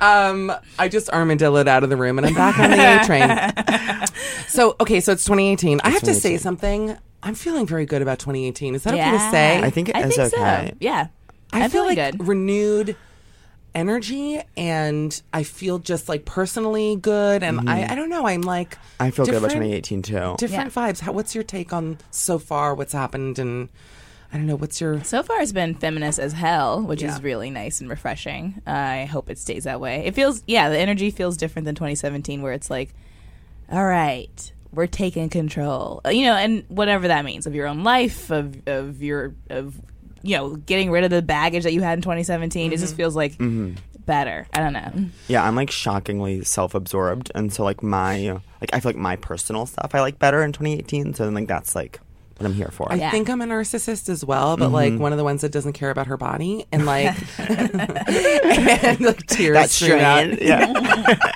Um, 0.00 0.50
I 0.78 0.88
just 0.88 1.08
armadilloed 1.08 1.66
out 1.66 1.84
of 1.84 1.90
the 1.90 1.98
room 1.98 2.16
and 2.16 2.26
I'm 2.26 2.32
back 2.32 2.58
on 2.58 2.70
the 2.70 3.02
A 3.02 3.04
train. 3.04 4.08
So, 4.50 4.74
okay, 4.80 5.00
so 5.00 5.12
it's 5.12 5.24
2018. 5.24 5.80
I 5.84 5.89
have 5.92 6.02
to 6.02 6.14
say 6.14 6.36
something. 6.36 6.96
I'm 7.22 7.34
feeling 7.34 7.66
very 7.66 7.84
good 7.86 8.00
about 8.02 8.18
2018. 8.18 8.74
Is 8.74 8.84
that 8.84 8.94
okay 8.94 9.10
to 9.10 9.30
say? 9.30 9.60
I 9.62 9.70
think 9.70 9.88
it 9.90 9.96
I 9.96 10.00
is 10.06 10.16
think 10.16 10.32
okay. 10.34 10.68
so. 10.70 10.76
Yeah, 10.80 11.08
I 11.52 11.62
I'm 11.64 11.70
feel 11.70 11.82
feeling 11.82 11.98
like 11.98 12.18
good. 12.18 12.28
renewed 12.28 12.96
energy 13.74 14.40
and 14.56 15.22
I 15.32 15.42
feel 15.44 15.78
just 15.78 16.08
like 16.08 16.24
personally 16.24 16.96
good. 16.96 17.42
And 17.42 17.68
I, 17.70 17.92
I 17.92 17.94
don't 17.94 18.08
know. 18.08 18.26
I'm 18.26 18.42
like, 18.42 18.70
Mm-hmm. 19.00 19.02
I 19.02 19.10
feel 19.12 19.24
good 19.24 19.34
about 19.36 19.48
different- 19.50 19.70
2018 19.72 20.02
too. 20.02 20.34
Different 20.38 20.74
vibes. 20.74 21.00
How, 21.00 21.12
what's 21.12 21.34
your 21.34 21.44
take 21.44 21.72
on 21.72 21.98
so 22.10 22.38
far 22.38 22.74
what's 22.74 22.92
happened? 22.92 23.38
And 23.38 23.68
I 24.32 24.36
don't 24.36 24.46
know, 24.46 24.56
what's 24.56 24.80
your. 24.80 25.02
So 25.04 25.22
far, 25.22 25.40
it's 25.40 25.52
been 25.52 25.74
feminist 25.74 26.18
as 26.18 26.32
hell, 26.34 26.82
which 26.82 27.02
Yeah. 27.02 27.14
is 27.14 27.22
really 27.22 27.48
nice 27.50 27.80
and 27.80 27.88
refreshing. 27.88 28.60
I 28.66 29.04
hope 29.06 29.30
it 29.30 29.38
stays 29.38 29.64
that 29.64 29.80
way. 29.80 30.04
It 30.06 30.14
feels, 30.14 30.42
yeah, 30.46 30.68
the 30.68 30.78
energy 30.78 31.10
feels 31.10 31.36
different 31.36 31.64
than 31.66 31.74
2017, 31.74 32.42
where 32.42 32.52
it's 32.52 32.68
like, 32.70 32.92
all 33.72 33.84
right, 33.86 34.52
we're 34.72 34.86
taking 34.86 35.28
control, 35.28 36.00
Uh, 36.04 36.10
you 36.10 36.24
know, 36.24 36.34
and 36.34 36.64
whatever 36.68 37.08
that 37.08 37.24
means 37.24 37.46
of 37.46 37.54
your 37.54 37.66
own 37.66 37.82
life, 37.82 38.30
of 38.30 38.56
of 38.68 39.02
your 39.02 39.34
of 39.48 39.74
you 40.22 40.36
know, 40.36 40.54
getting 40.56 40.90
rid 40.90 41.02
of 41.02 41.10
the 41.10 41.22
baggage 41.22 41.62
that 41.64 41.72
you 41.72 41.80
had 41.80 41.98
in 41.98 42.02
2017. 42.02 42.72
It 42.74 42.78
just 42.78 42.94
feels 42.94 43.16
like 43.16 43.34
better. 44.04 44.46
I 44.52 44.58
don't 44.60 44.74
know. 44.74 44.92
Yeah, 45.28 45.42
I'm 45.42 45.56
like 45.56 45.70
shockingly 45.70 46.44
self-absorbed, 46.44 47.32
and 47.34 47.52
so 47.52 47.64
like 47.64 47.82
my 47.82 48.32
like 48.60 48.70
I 48.72 48.80
feel 48.80 48.90
like 48.90 48.96
my 48.96 49.16
personal 49.16 49.64
stuff 49.66 49.94
I 49.94 50.00
like 50.00 50.18
better 50.18 50.42
in 50.42 50.52
2018. 50.52 51.14
So 51.14 51.24
then 51.24 51.34
like 51.34 51.48
that's 51.48 51.74
like 51.74 52.00
what 52.40 52.46
I'm 52.46 52.54
here 52.54 52.70
for. 52.72 52.90
I 52.90 52.96
Yeah. 52.96 53.10
think 53.10 53.28
I'm 53.28 53.40
a 53.42 53.44
narcissist 53.46 54.08
as 54.08 54.24
well, 54.24 54.56
but 54.56 54.70
like 54.70 54.98
one 54.98 55.12
of 55.12 55.18
the 55.18 55.24
ones 55.24 55.42
that 55.42 55.52
doesn't 55.52 55.74
care 55.74 55.90
about 55.90 56.06
her 56.06 56.16
body 56.16 56.64
and 56.72 56.86
like, 56.86 57.14
and 57.38 59.00
like 59.00 59.26
tears 59.26 59.54
That's 59.54 59.72
stream 59.74 59.98
out. 60.00 60.20
strange. 60.24 60.40
Yeah. 60.40 61.16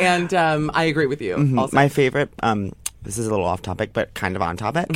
And 0.00 0.32
um, 0.32 0.70
I 0.74 0.84
agree 0.84 1.06
with 1.06 1.20
you. 1.20 1.34
Also, 1.58 1.74
my 1.74 1.88
favorite 1.88 2.30
um 2.42 2.72
this 3.02 3.18
is 3.18 3.26
a 3.26 3.30
little 3.30 3.44
off 3.46 3.62
topic 3.62 3.92
but 3.92 4.12
kind 4.14 4.36
of 4.36 4.42
on 4.42 4.56
topic 4.56 4.86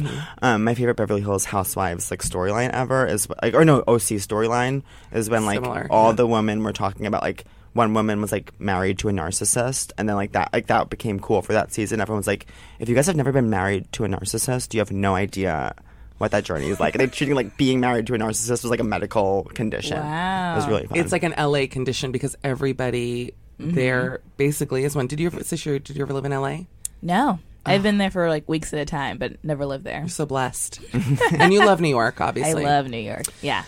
um 0.42 0.62
my 0.64 0.74
favorite 0.74 0.96
beverly 0.96 1.20
hills 1.22 1.44
housewives 1.46 2.10
like 2.10 2.20
storyline 2.22 2.70
ever 2.70 3.06
is 3.06 3.26
like 3.42 3.54
or 3.54 3.64
no 3.64 3.78
oc 3.88 4.00
storyline 4.02 4.82
is 5.12 5.28
when 5.30 5.44
like 5.46 5.56
Similar, 5.56 5.86
all 5.90 6.10
yeah. 6.10 6.16
the 6.16 6.26
women 6.26 6.62
were 6.62 6.72
talking 6.72 7.06
about 7.06 7.22
like 7.22 7.44
one 7.75 7.95
woman 7.95 8.21
was 8.21 8.33
like 8.33 8.59
married 8.61 8.99
to 9.00 9.09
a 9.09 9.12
narcissist, 9.12 9.93
and 9.99 10.09
then 10.09 10.17
like 10.17 10.33
that 10.33 10.50
like 10.52 10.67
that 10.67 10.91
became 10.91 11.19
cool 11.21 11.43
for 11.43 11.52
that 11.55 11.73
season. 11.73 12.00
Everyone's 12.00 12.26
like, 12.26 12.47
if 12.79 12.88
you 12.88 12.95
guys 12.95 13.07
have 13.07 13.17
never 13.17 13.33
been 13.33 13.50
married 13.50 13.91
to 13.93 14.05
a 14.05 14.09
narcissist, 14.09 14.75
you 14.75 14.81
have 14.81 14.93
no 14.93 15.14
idea 15.14 15.75
what 16.19 16.31
that 16.31 16.45
journey 16.45 16.69
is 16.69 16.79
like. 16.79 16.95
And 16.95 17.00
they 17.00 17.07
treating 17.07 17.35
like 17.35 17.57
being 17.57 17.81
married 17.81 18.07
to 18.07 18.14
a 18.14 18.19
narcissist 18.19 18.62
was 18.62 18.67
like 18.67 18.81
a 18.81 18.85
medical 18.85 19.45
condition. 19.55 19.99
Wow. 19.99 20.52
It 20.52 20.57
was 20.57 20.69
really 20.69 20.87
fun. 20.87 20.99
It's 20.99 21.12
like 21.12 21.23
an 21.25 21.35
LA 21.37 21.67
condition 21.67 22.12
because 22.12 22.37
everybody 22.45 23.35
Mm-hmm. 23.61 23.75
there 23.75 24.21
basically 24.38 24.83
is 24.83 24.97
one. 24.97 25.07
Did 25.07 25.21
you 25.21 25.26
ever, 25.26 25.41
Sasheer, 25.41 25.83
did 25.83 25.95
you 25.97 26.02
ever 26.02 26.12
live 26.14 26.25
in 26.25 26.33
LA? 26.33 26.61
No, 27.00 27.38
I've 27.64 27.83
been 27.83 27.99
there 27.99 28.11
for 28.11 28.29
like 28.29 28.49
weeks 28.49 28.73
at 28.73 28.81
a 28.81 28.85
time, 28.85 29.19
but 29.19 29.45
never 29.45 29.67
lived 29.67 29.85
there. 29.85 30.00
You're 30.00 30.09
so 30.09 30.26
blessed. 30.26 30.81
and 31.33 31.52
you 31.52 31.61
love 31.61 31.81
New 31.81 31.88
York, 31.91 32.21
obviously. 32.21 32.64
I 32.64 32.69
love 32.69 32.88
New 32.88 32.99
York. 32.99 33.25
Yeah. 33.41 33.64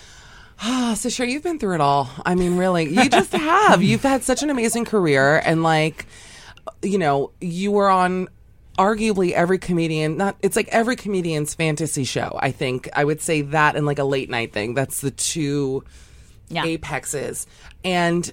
Oh, 0.66 0.94
so 0.94 1.08
sure, 1.08 1.26
you've 1.26 1.42
been 1.42 1.58
through 1.58 1.74
it 1.74 1.80
all. 1.80 2.08
I 2.24 2.34
mean, 2.34 2.56
really, 2.56 2.84
you 2.88 3.08
just 3.10 3.32
have. 3.34 3.82
You've 3.82 4.02
had 4.02 4.22
such 4.22 4.42
an 4.42 4.50
amazing 4.50 4.84
career, 4.86 5.38
and 5.44 5.62
like, 5.62 6.06
you 6.82 6.98
know, 6.98 7.32
you 7.40 7.70
were 7.70 7.88
on 7.90 8.28
arguably 8.78 9.32
every 9.32 9.58
comedian. 9.58 10.16
Not, 10.16 10.36
it's 10.42 10.56
like 10.56 10.68
every 10.68 10.96
comedian's 10.96 11.54
fantasy 11.54 12.04
show. 12.04 12.38
I 12.40 12.50
think 12.50 12.88
I 12.94 13.04
would 13.04 13.20
say 13.20 13.42
that, 13.42 13.76
and 13.76 13.84
like 13.84 13.98
a 13.98 14.04
late 14.04 14.30
night 14.30 14.52
thing. 14.52 14.74
That's 14.74 15.00
the 15.00 15.10
two 15.10 15.84
Yeah. 16.48 16.64
apexes. 16.64 17.46
And 17.84 18.32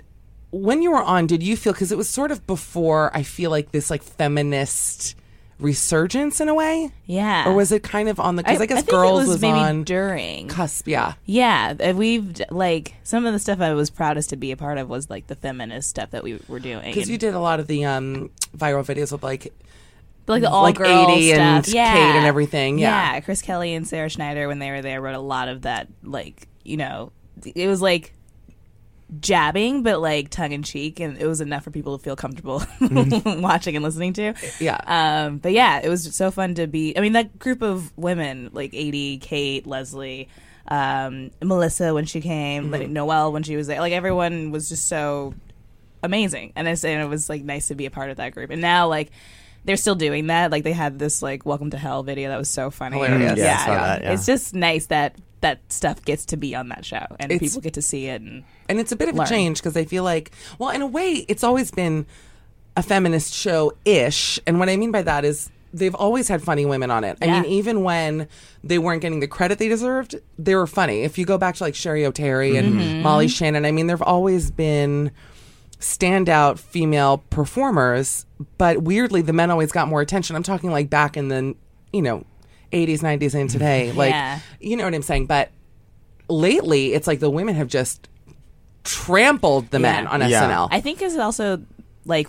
when 0.51 0.81
you 0.81 0.91
were 0.91 1.03
on, 1.03 1.27
did 1.27 1.43
you 1.43 1.57
feel 1.57 1.73
because 1.73 1.91
it 1.91 1.97
was 1.97 2.07
sort 2.09 2.31
of 2.31 2.45
before? 2.47 3.11
I 3.15 3.23
feel 3.23 3.51
like 3.51 3.71
this 3.71 3.89
like 3.89 4.03
feminist 4.03 5.15
resurgence 5.61 6.41
in 6.41 6.49
a 6.49 6.53
way, 6.55 6.91
Yeah. 7.05 7.47
or 7.47 7.53
was 7.53 7.71
it 7.71 7.83
kind 7.83 8.09
of 8.09 8.19
on 8.19 8.35
the? 8.35 8.43
Because 8.43 8.59
I, 8.59 8.65
guess 8.65 8.77
think 8.79 8.89
it 8.89 8.91
girls 8.91 9.27
was, 9.27 9.41
maybe 9.41 9.57
on 9.59 9.83
during. 9.83 10.47
cusp. 10.47 10.87
Yeah. 10.87 11.13
Yeah, 11.25 11.91
we've 11.93 12.41
like 12.49 12.95
some 13.03 13.25
of 13.25 13.33
the 13.33 13.39
stuff 13.39 13.61
I 13.61 13.73
was 13.73 13.89
proudest 13.89 14.31
to 14.31 14.35
be 14.35 14.51
a 14.51 14.57
part 14.57 14.77
of 14.77 14.89
was 14.89 15.09
like 15.09 15.27
the 15.27 15.35
feminist 15.35 15.89
stuff 15.89 16.11
that 16.11 16.23
we 16.23 16.39
were 16.47 16.59
doing. 16.59 16.93
Because 16.93 17.09
you 17.09 17.17
did 17.17 17.33
a 17.33 17.39
lot 17.39 17.59
of 17.59 17.67
the 17.67 17.85
um, 17.85 18.29
viral 18.57 18.83
videos 18.83 19.11
with 19.11 19.23
like 19.23 19.53
like 20.27 20.41
the 20.41 20.49
all 20.49 20.63
like 20.63 20.75
girl 20.75 21.07
Aidy 21.07 21.29
stuff. 21.33 21.39
and 21.39 21.67
yeah. 21.67 21.93
Kate 21.93 22.17
and 22.17 22.25
everything, 22.25 22.79
yeah. 22.79 23.19
Chris 23.21 23.41
Kelly 23.41 23.73
and 23.73 23.87
Sarah 23.87 24.09
Schneider 24.09 24.47
when 24.47 24.59
they 24.59 24.71
were 24.71 24.81
there 24.81 25.01
wrote 25.01 25.15
a 25.15 25.19
lot 25.19 25.47
of 25.47 25.61
that. 25.63 25.87
Like 26.03 26.47
you 26.63 26.77
know, 26.77 27.11
it 27.43 27.67
was 27.67 27.81
like 27.81 28.13
jabbing, 29.19 29.83
but 29.83 29.99
like 29.99 30.29
tongue 30.29 30.51
in 30.51 30.63
cheek, 30.63 30.99
and 30.99 31.17
it 31.17 31.27
was 31.27 31.41
enough 31.41 31.63
for 31.63 31.71
people 31.71 31.97
to 31.97 32.03
feel 32.03 32.15
comfortable 32.15 32.63
watching 33.25 33.75
and 33.75 33.83
listening 33.83 34.13
to. 34.13 34.33
Yeah. 34.59 34.79
Um, 34.85 35.37
but 35.37 35.51
yeah, 35.51 35.81
it 35.83 35.89
was 35.89 36.15
so 36.15 36.31
fun 36.31 36.55
to 36.55 36.67
be. 36.67 36.97
I 36.97 37.01
mean, 37.01 37.13
that 37.13 37.37
group 37.37 37.61
of 37.61 37.95
women, 37.97 38.49
like 38.53 38.71
Aidy, 38.71 39.19
Kate, 39.19 39.67
Leslie, 39.67 40.29
um, 40.67 41.31
Melissa 41.41 41.93
when 41.93 42.05
she 42.05 42.21
came, 42.21 42.71
like 42.71 42.89
Noelle 42.89 43.31
when 43.31 43.43
she 43.43 43.55
was 43.55 43.67
there, 43.67 43.79
like 43.79 43.93
everyone 43.93 44.51
was 44.51 44.69
just 44.69 44.87
so 44.87 45.33
amazing, 46.03 46.53
and, 46.55 46.67
it's, 46.67 46.83
and 46.85 47.01
it 47.01 47.07
was 47.07 47.29
like 47.29 47.43
nice 47.43 47.67
to 47.67 47.75
be 47.75 47.85
a 47.85 47.91
part 47.91 48.09
of 48.09 48.17
that 48.17 48.33
group. 48.33 48.49
And 48.49 48.61
now, 48.61 48.87
like. 48.87 49.11
They're 49.63 49.77
still 49.77 49.93
doing 49.93 50.25
that. 50.25 50.49
Like 50.49 50.63
they 50.63 50.71
had 50.71 50.97
this 50.97 51.21
like 51.21 51.45
"Welcome 51.45 51.69
to 51.69 51.77
Hell" 51.77 52.01
video 52.01 52.29
that 52.29 52.37
was 52.39 52.49
so 52.49 52.71
funny. 52.71 52.97
Hilarious. 52.97 53.37
Yeah, 53.37 53.57
I 53.59 53.65
saw 53.67 53.73
that, 53.75 54.01
yeah. 54.01 54.13
It's 54.13 54.25
just 54.25 54.55
nice 54.55 54.87
that 54.87 55.15
that 55.41 55.59
stuff 55.69 56.03
gets 56.05 56.25
to 56.25 56.37
be 56.37 56.55
on 56.55 56.69
that 56.69 56.85
show 56.85 57.05
and 57.19 57.31
It's- 57.31 57.39
people 57.51 57.61
get 57.61 57.73
to 57.73 57.81
see 57.81 58.07
it. 58.07 58.21
And 58.21 58.43
and 58.69 58.79
it's 58.79 58.91
a 58.91 58.95
bit 58.95 59.09
of 59.09 59.15
Learn. 59.15 59.25
a 59.25 59.29
change 59.29 59.59
because 59.59 59.75
I 59.75 59.85
feel 59.85 60.03
like, 60.03 60.31
well, 60.59 60.69
in 60.69 60.81
a 60.81 60.87
way, 60.87 61.25
it's 61.27 61.43
always 61.43 61.71
been 61.71 62.05
a 62.77 62.83
feminist 62.83 63.33
show 63.33 63.73
ish. 63.83 64.39
And 64.47 64.59
what 64.59 64.69
I 64.69 64.77
mean 64.77 64.91
by 64.91 65.01
that 65.01 65.25
is 65.25 65.49
they've 65.73 65.95
always 65.95 66.27
had 66.27 66.41
funny 66.43 66.65
women 66.65 66.91
on 66.91 67.03
it. 67.03 67.17
I 67.21 67.25
Yeah. 67.25 67.41
mean, 67.41 67.51
even 67.51 67.83
when 67.83 68.27
they 68.63 68.77
weren't 68.77 69.01
getting 69.01 69.19
the 69.19 69.27
credit 69.27 69.57
they 69.57 69.67
deserved, 69.67 70.15
they 70.37 70.53
were 70.55 70.67
funny. 70.67 71.01
If 71.03 71.17
you 71.17 71.25
go 71.25 71.37
back 71.37 71.55
to 71.55 71.63
like 71.63 71.73
Cheri 71.73 72.03
Oteri 72.03 72.57
and 72.57 72.73
Mm-hmm. 72.79 73.01
Molly 73.01 73.27
Shannon, 73.27 73.65
I 73.65 73.71
mean, 73.71 73.87
there've 73.87 74.01
always 74.01 74.51
been 74.51 75.11
standout 75.79 76.59
female 76.59 77.23
performers, 77.29 78.25
but 78.57 78.83
weirdly, 78.83 79.21
the 79.21 79.33
men 79.33 79.49
always 79.49 79.71
got 79.71 79.87
more 79.87 80.01
attention. 80.01 80.35
I'm 80.35 80.43
talking 80.43 80.71
like 80.71 80.89
back 80.89 81.17
in 81.17 81.29
the, 81.29 81.55
you 81.91 82.01
know, 82.01 82.23
80s, 82.71 82.99
90s, 82.99 83.33
and 83.39 83.49
today. 83.49 83.91
Like, 83.95 84.11
Yeah. 84.11 84.39
you 84.59 84.75
know 84.77 84.83
what 84.85 84.93
I'm 84.93 85.01
saying? 85.01 85.25
But 85.27 85.51
lately, 86.29 86.93
it's 86.93 87.07
like 87.07 87.19
the 87.19 87.29
women 87.29 87.55
have 87.55 87.67
just 87.67 88.07
trampled 88.83 89.69
the 89.71 89.79
men 89.79 90.03
Yeah. 90.05 90.09
on 90.09 90.29
Yeah. 90.29 90.41
SNL. 90.43 90.67
I 90.71 90.81
think 90.81 91.01
it's 91.01 91.17
also 91.17 91.61
like 92.05 92.27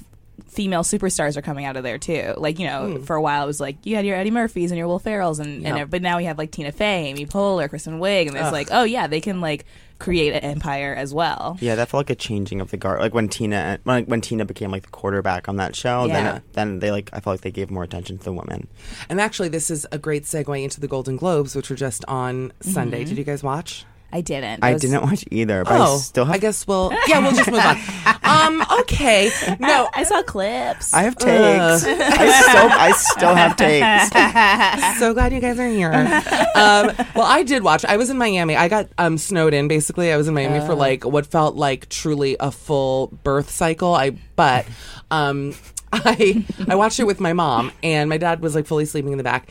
female 0.49 0.83
superstars 0.83 1.37
are 1.39 1.43
coming 1.43 1.65
out 1.65 1.77
of 1.77 1.83
there 1.83 1.97
too. 1.99 2.35
Like 2.37 2.59
you 2.59 2.67
know, 2.67 2.97
hmm. 2.99 3.03
for 3.05 3.17
a 3.17 3.23
while 3.23 3.45
it 3.45 3.47
was 3.47 3.59
like 3.61 3.77
you 3.87 3.97
had 3.97 4.05
your 4.05 4.17
Eddie 4.17 4.31
Murphys 4.31 4.71
and 4.71 4.77
your 4.79 4.87
Will 4.87 5.01
Ferrells, 5.01 5.41
and, 5.41 5.63
Yeah. 5.63 5.77
and 5.77 5.91
but 5.91 6.03
now 6.03 6.19
we 6.19 6.25
have 6.25 6.37
like 6.37 6.51
Tina 6.51 6.73
Fey, 6.73 7.07
Amy 7.07 7.25
Poehler, 7.25 7.71
Kristen 7.71 8.01
Wiig, 8.01 8.29
and 8.29 8.37
it's 8.37 8.53
like 8.53 8.69
oh 8.71 8.85
yeah, 8.85 9.07
they 9.07 9.21
can 9.21 9.41
like 9.41 9.65
create 10.03 10.33
an 10.35 10.41
empire 10.41 10.95
as 10.95 11.15
well. 11.15 11.57
Yeah, 11.61 11.75
that 11.77 11.89
felt 11.89 12.01
like 12.01 12.11
a 12.11 12.15
changing 12.15 12.61
of 12.61 12.71
the 12.71 12.77
guard. 12.77 13.01
Like 13.01 13.15
when 13.15 13.29
Tina, 13.29 13.79
when, 13.85 14.05
when 14.07 14.21
Tina 14.21 14.45
became 14.45 14.71
like 14.71 14.83
the 14.83 14.89
quarterback 14.91 15.49
on 15.49 15.57
that 15.57 15.75
show, 15.77 16.07
Yeah. 16.07 16.23
then 16.23 16.43
then 16.53 16.79
they 16.81 16.91
like 16.91 17.11
I 17.13 17.21
felt 17.21 17.35
like 17.35 17.41
they 17.43 17.51
gave 17.51 17.71
more 17.71 17.83
attention 17.85 18.19
to 18.19 18.25
the 18.25 18.33
women. 18.33 18.67
and 19.09 19.21
actually, 19.21 19.49
this 19.49 19.71
is 19.71 19.87
a 19.93 19.99
great 19.99 20.25
segue 20.25 20.63
into 20.63 20.81
the 20.81 20.89
Golden 20.89 21.17
Globes, 21.17 21.55
which 21.55 21.71
were 21.71 21.77
just 21.77 22.05
on 22.07 22.33
Mm-hmm. 22.49 22.71
Sunday. 22.71 23.05
Did 23.05 23.17
you 23.19 23.25
guys 23.25 23.43
watch? 23.43 23.85
I 24.13 24.21
didn't. 24.21 24.63
I 24.63 24.75
was- 24.75 24.83
didn't 24.83 25.03
watch 25.03 25.25
either, 25.31 25.65
but 25.65 25.81
I 25.81 25.97
still 25.97 26.25
have. 26.27 26.33
Oh, 26.33 26.37
I 26.37 26.39
guess 26.39 26.67
we'll. 26.67 26.93
Yeah, 27.07 27.21
we'll 27.21 27.33
just 27.33 27.51
move 27.51 27.61
on. 27.61 27.79
Um. 28.25 28.65
Okay. 28.81 29.31
No. 29.61 29.89
I 29.95 30.05
saw 30.05 30.23
clips. 30.23 30.95
I 30.95 31.03
have 31.03 31.17
takes. 31.17 31.85
I 31.85 32.41
still 32.41 32.69
I 32.71 32.93
still 32.93 33.35
have 33.35 33.57
takes. 33.57 34.99
so 35.01 35.13
glad 35.13 35.33
you 35.35 35.41
guys 35.41 35.59
are 35.59 35.69
here. 35.69 35.93
Um, 35.93 36.93
well, 37.15 37.27
I 37.27 37.43
did 37.43 37.63
watch. 37.63 37.85
I 37.85 37.97
was 37.99 38.09
in 38.11 38.17
Miami. 38.17 38.57
I 38.57 38.69
got 38.69 38.89
um, 38.97 39.19
snowed 39.19 39.53
in. 39.55 39.69
Basically, 39.69 40.13
I 40.13 40.17
was 40.17 40.29
in 40.29 40.35
Miami 40.35 40.61
Oh. 40.61 40.67
for 40.67 40.75
like 40.75 41.05
what 41.05 41.27
felt 41.27 41.57
like 41.57 41.89
truly 41.91 42.37
a 42.41 42.51
full 42.51 43.09
birth 43.23 43.51
cycle. 43.51 43.95
I 43.95 44.11
but 44.37 44.67
um, 45.11 45.55
I 45.93 46.43
I 46.69 46.75
watched 46.75 47.01
it 47.01 47.05
with 47.05 47.21
my 47.21 47.33
mom, 47.35 47.71
and 47.83 48.09
my 48.09 48.17
dad 48.17 48.41
was 48.41 48.55
like 48.55 48.67
fully 48.67 48.87
sleeping 48.87 49.13
in 49.13 49.19
the 49.19 49.25
back. 49.25 49.51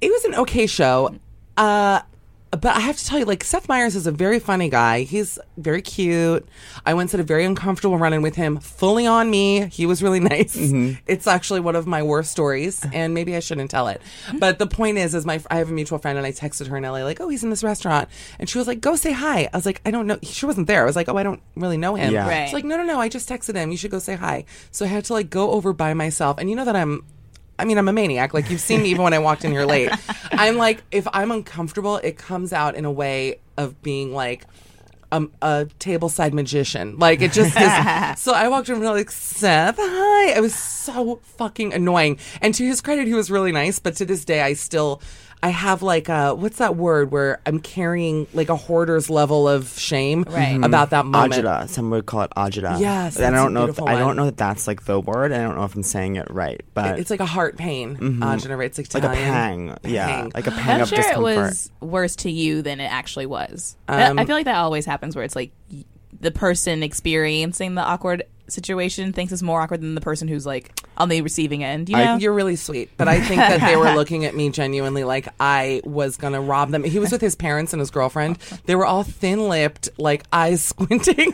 It 0.00 0.10
was 0.10 0.24
an 0.24 0.34
okay 0.36 0.66
show. 0.66 1.14
Uh, 1.58 2.00
but 2.56 2.76
I 2.76 2.80
have 2.80 2.96
to 2.96 3.04
tell 3.04 3.18
you, 3.18 3.24
like 3.24 3.44
Seth 3.44 3.68
Meyers 3.68 3.96
is 3.96 4.06
a 4.06 4.12
very 4.12 4.38
funny 4.38 4.68
guy. 4.68 5.02
He's 5.02 5.38
very 5.56 5.82
cute. 5.82 6.46
I 6.84 6.94
once 6.94 7.12
had 7.12 7.20
a 7.20 7.24
very 7.24 7.44
uncomfortable 7.44 7.98
run-in 7.98 8.22
with 8.22 8.36
him, 8.36 8.58
fully 8.58 9.06
on 9.06 9.30
me. 9.30 9.66
He 9.66 9.86
was 9.86 10.02
really 10.02 10.20
nice. 10.34 10.56
Mm-hmm. 10.56 11.00
It's 11.06 11.26
actually 11.26 11.60
one 11.60 11.76
of 11.76 11.86
my 11.86 12.02
worst 12.02 12.30
stories, 12.30 12.84
and 12.92 13.14
maybe 13.14 13.36
I 13.36 13.40
shouldn't 13.40 13.70
tell 13.70 13.88
it. 13.88 14.00
But 14.38 14.58
the 14.58 14.66
point 14.66 14.98
is, 14.98 15.14
is 15.14 15.24
my 15.24 15.40
I 15.50 15.56
have 15.56 15.68
a 15.70 15.72
mutual 15.72 15.98
friend, 15.98 16.18
and 16.18 16.26
I 16.26 16.32
texted 16.32 16.66
her 16.68 16.76
in 16.76 16.82
LA 16.82 17.04
like, 17.04 17.20
"Oh, 17.20 17.28
he's 17.28 17.44
in 17.44 17.50
this 17.50 17.64
restaurant," 17.64 18.08
and 18.38 18.48
she 18.48 18.58
was 18.58 18.66
like, 18.66 18.80
"Go 18.80 18.96
say 18.96 19.12
hi." 19.12 19.48
I 19.52 19.56
was 19.56 19.66
like, 19.66 19.80
"I 19.84 19.90
don't 19.90 20.06
know." 20.06 20.18
She 20.22 20.46
wasn't 20.46 20.66
there. 20.66 20.82
I 20.82 20.86
was 20.86 20.96
like, 20.96 21.08
"Oh, 21.08 21.16
I 21.16 21.22
don't 21.22 21.42
really 21.56 21.76
know 21.76 21.94
him." 21.94 22.12
Yeah. 22.12 22.28
Right. 22.28 22.46
She's 22.46 22.54
like, 22.54 22.64
"No, 22.64 22.76
no, 22.76 22.84
no. 22.84 23.00
I 23.00 23.08
just 23.08 23.28
texted 23.28 23.54
him. 23.54 23.70
You 23.70 23.76
should 23.76 23.90
go 23.90 23.98
say 23.98 24.14
hi." 24.16 24.44
So 24.70 24.84
I 24.84 24.88
had 24.88 25.04
to 25.06 25.12
like 25.12 25.30
go 25.30 25.50
over 25.52 25.72
by 25.72 25.94
myself, 25.94 26.38
and 26.38 26.50
you 26.50 26.56
know 26.56 26.64
that 26.64 26.76
I'm 26.76 27.04
I 27.58 27.64
mean, 27.64 27.78
I'm 27.78 27.88
a 27.88 27.92
maniac. 27.92 28.34
Like 28.34 28.50
you've 28.50 28.60
seen 28.60 28.82
me 28.82 28.90
even 28.90 29.02
when 29.02 29.14
I 29.14 29.18
walked 29.18 29.44
in 29.44 29.52
here 29.52 29.64
late. 29.64 29.90
I'm 30.32 30.56
like, 30.56 30.82
if 30.90 31.06
I'm 31.12 31.30
uncomfortable, 31.30 31.98
it 31.98 32.16
comes 32.16 32.52
out 32.52 32.74
in 32.74 32.84
a 32.84 32.90
way 32.90 33.40
of 33.56 33.80
being 33.82 34.12
like 34.12 34.46
um, 35.12 35.30
a 35.40 35.68
table 35.78 36.08
side 36.08 36.34
magician. 36.34 36.98
Like 36.98 37.20
it 37.22 37.32
just 37.32 37.56
is. 37.56 38.20
so 38.22 38.32
I 38.32 38.48
walked 38.48 38.68
in 38.68 38.76
and 38.76 38.86
I'm 38.86 38.94
like, 38.94 39.10
Seth, 39.10 39.76
hi. 39.78 40.32
It 40.36 40.40
was 40.40 40.54
so 40.54 41.20
fucking 41.22 41.72
annoying. 41.72 42.18
And 42.42 42.54
to 42.54 42.64
his 42.64 42.80
credit, 42.80 43.06
he 43.06 43.14
was 43.14 43.30
really 43.30 43.52
nice. 43.52 43.78
But 43.78 43.96
to 43.96 44.04
this 44.04 44.24
day, 44.24 44.42
I 44.42 44.54
still. 44.54 45.00
I 45.44 45.48
have 45.48 45.82
like 45.82 46.08
a 46.08 46.34
what's 46.34 46.56
that 46.56 46.74
word 46.74 47.10
where 47.10 47.38
I'm 47.44 47.60
carrying 47.60 48.26
like 48.32 48.48
a 48.48 48.56
hoarder's 48.56 49.10
level 49.10 49.46
of 49.46 49.78
shame 49.78 50.24
Right. 50.26 50.58
about 50.64 50.88
that 50.90 51.04
moment. 51.04 51.34
Agita. 51.34 51.68
Some 51.68 51.90
would 51.90 52.06
call 52.06 52.22
it 52.22 52.30
agita. 52.34 52.80
Yes, 52.80 53.18
and 53.18 53.36
I 53.36 53.42
don't 53.42 53.52
know. 53.52 53.60
If, 53.64 53.76
beautiful 53.76 53.88
I 53.88 53.98
don't 53.98 54.16
know 54.16 54.24
that 54.24 54.38
that's 54.38 54.66
like 54.66 54.84
the 54.86 54.98
word. 54.98 55.32
I 55.32 55.38
don't 55.38 55.54
know 55.56 55.64
if 55.64 55.74
I'm 55.74 55.82
saying 55.82 56.16
it 56.16 56.28
right, 56.30 56.62
but 56.72 56.98
It's 56.98 57.10
like 57.10 57.20
a 57.20 57.26
heart 57.26 57.58
pain. 57.58 57.96
Agita, 57.96 58.56
right? 58.56 58.66
It's 58.66 58.78
like, 58.78 58.88
Mm-hmm. 58.88 58.96
like 58.96 59.04
a 59.04 59.12
Italian. 59.12 59.68
pang. 59.74 59.92
Yeah, 59.92 60.28
like 60.34 60.46
a 60.46 60.50
pang 60.50 60.76
I'm 60.76 60.80
of 60.80 60.88
sure 60.88 60.98
it 61.00 61.02
discomfort. 61.02 61.22
was 61.36 61.70
worse 61.80 62.16
to 62.16 62.30
you 62.30 62.62
than 62.62 62.80
it 62.80 62.90
actually 62.90 63.26
was. 63.26 63.76
Um, 63.86 64.18
I 64.18 64.22
I 64.22 64.24
feel 64.24 64.36
like 64.36 64.46
that 64.46 64.56
always 64.56 64.86
happens 64.86 65.14
where 65.14 65.24
it's 65.26 65.36
like 65.36 65.52
the 66.20 66.30
person 66.30 66.82
experiencing 66.82 67.74
the 67.74 67.82
awkward 67.82 68.22
situation 68.48 69.12
thinks 69.12 69.32
it's 69.32 69.42
more 69.42 69.60
awkward 69.60 69.80
than 69.80 69.94
the 69.94 70.00
person 70.00 70.28
who's 70.28 70.44
like 70.46 70.72
on 70.96 71.08
the 71.08 71.20
receiving 71.22 71.64
end. 71.64 71.88
You 71.88 71.96
know, 71.96 72.16
You're 72.16 72.32
really 72.32 72.56
sweet, 72.56 72.90
but 72.96 73.08
I 73.08 73.20
think 73.20 73.38
that 73.40 73.60
they 73.60 73.76
were 73.76 73.92
looking 73.96 74.24
at 74.24 74.34
me 74.34 74.50
genuinely 74.50 75.04
like 75.04 75.28
I 75.40 75.80
was 75.84 76.16
gonna 76.16 76.40
rob 76.40 76.70
them. 76.70 76.84
He 76.84 76.98
was 76.98 77.10
with 77.12 77.20
his 77.20 77.34
parents 77.34 77.72
and 77.72 77.80
his 77.80 77.90
girlfriend. 77.90 78.36
They 78.66 78.74
were 78.76 78.86
all 78.86 79.02
thin-lipped, 79.02 79.88
like 79.98 80.24
eyes 80.32 80.62
squinting. 80.74 81.32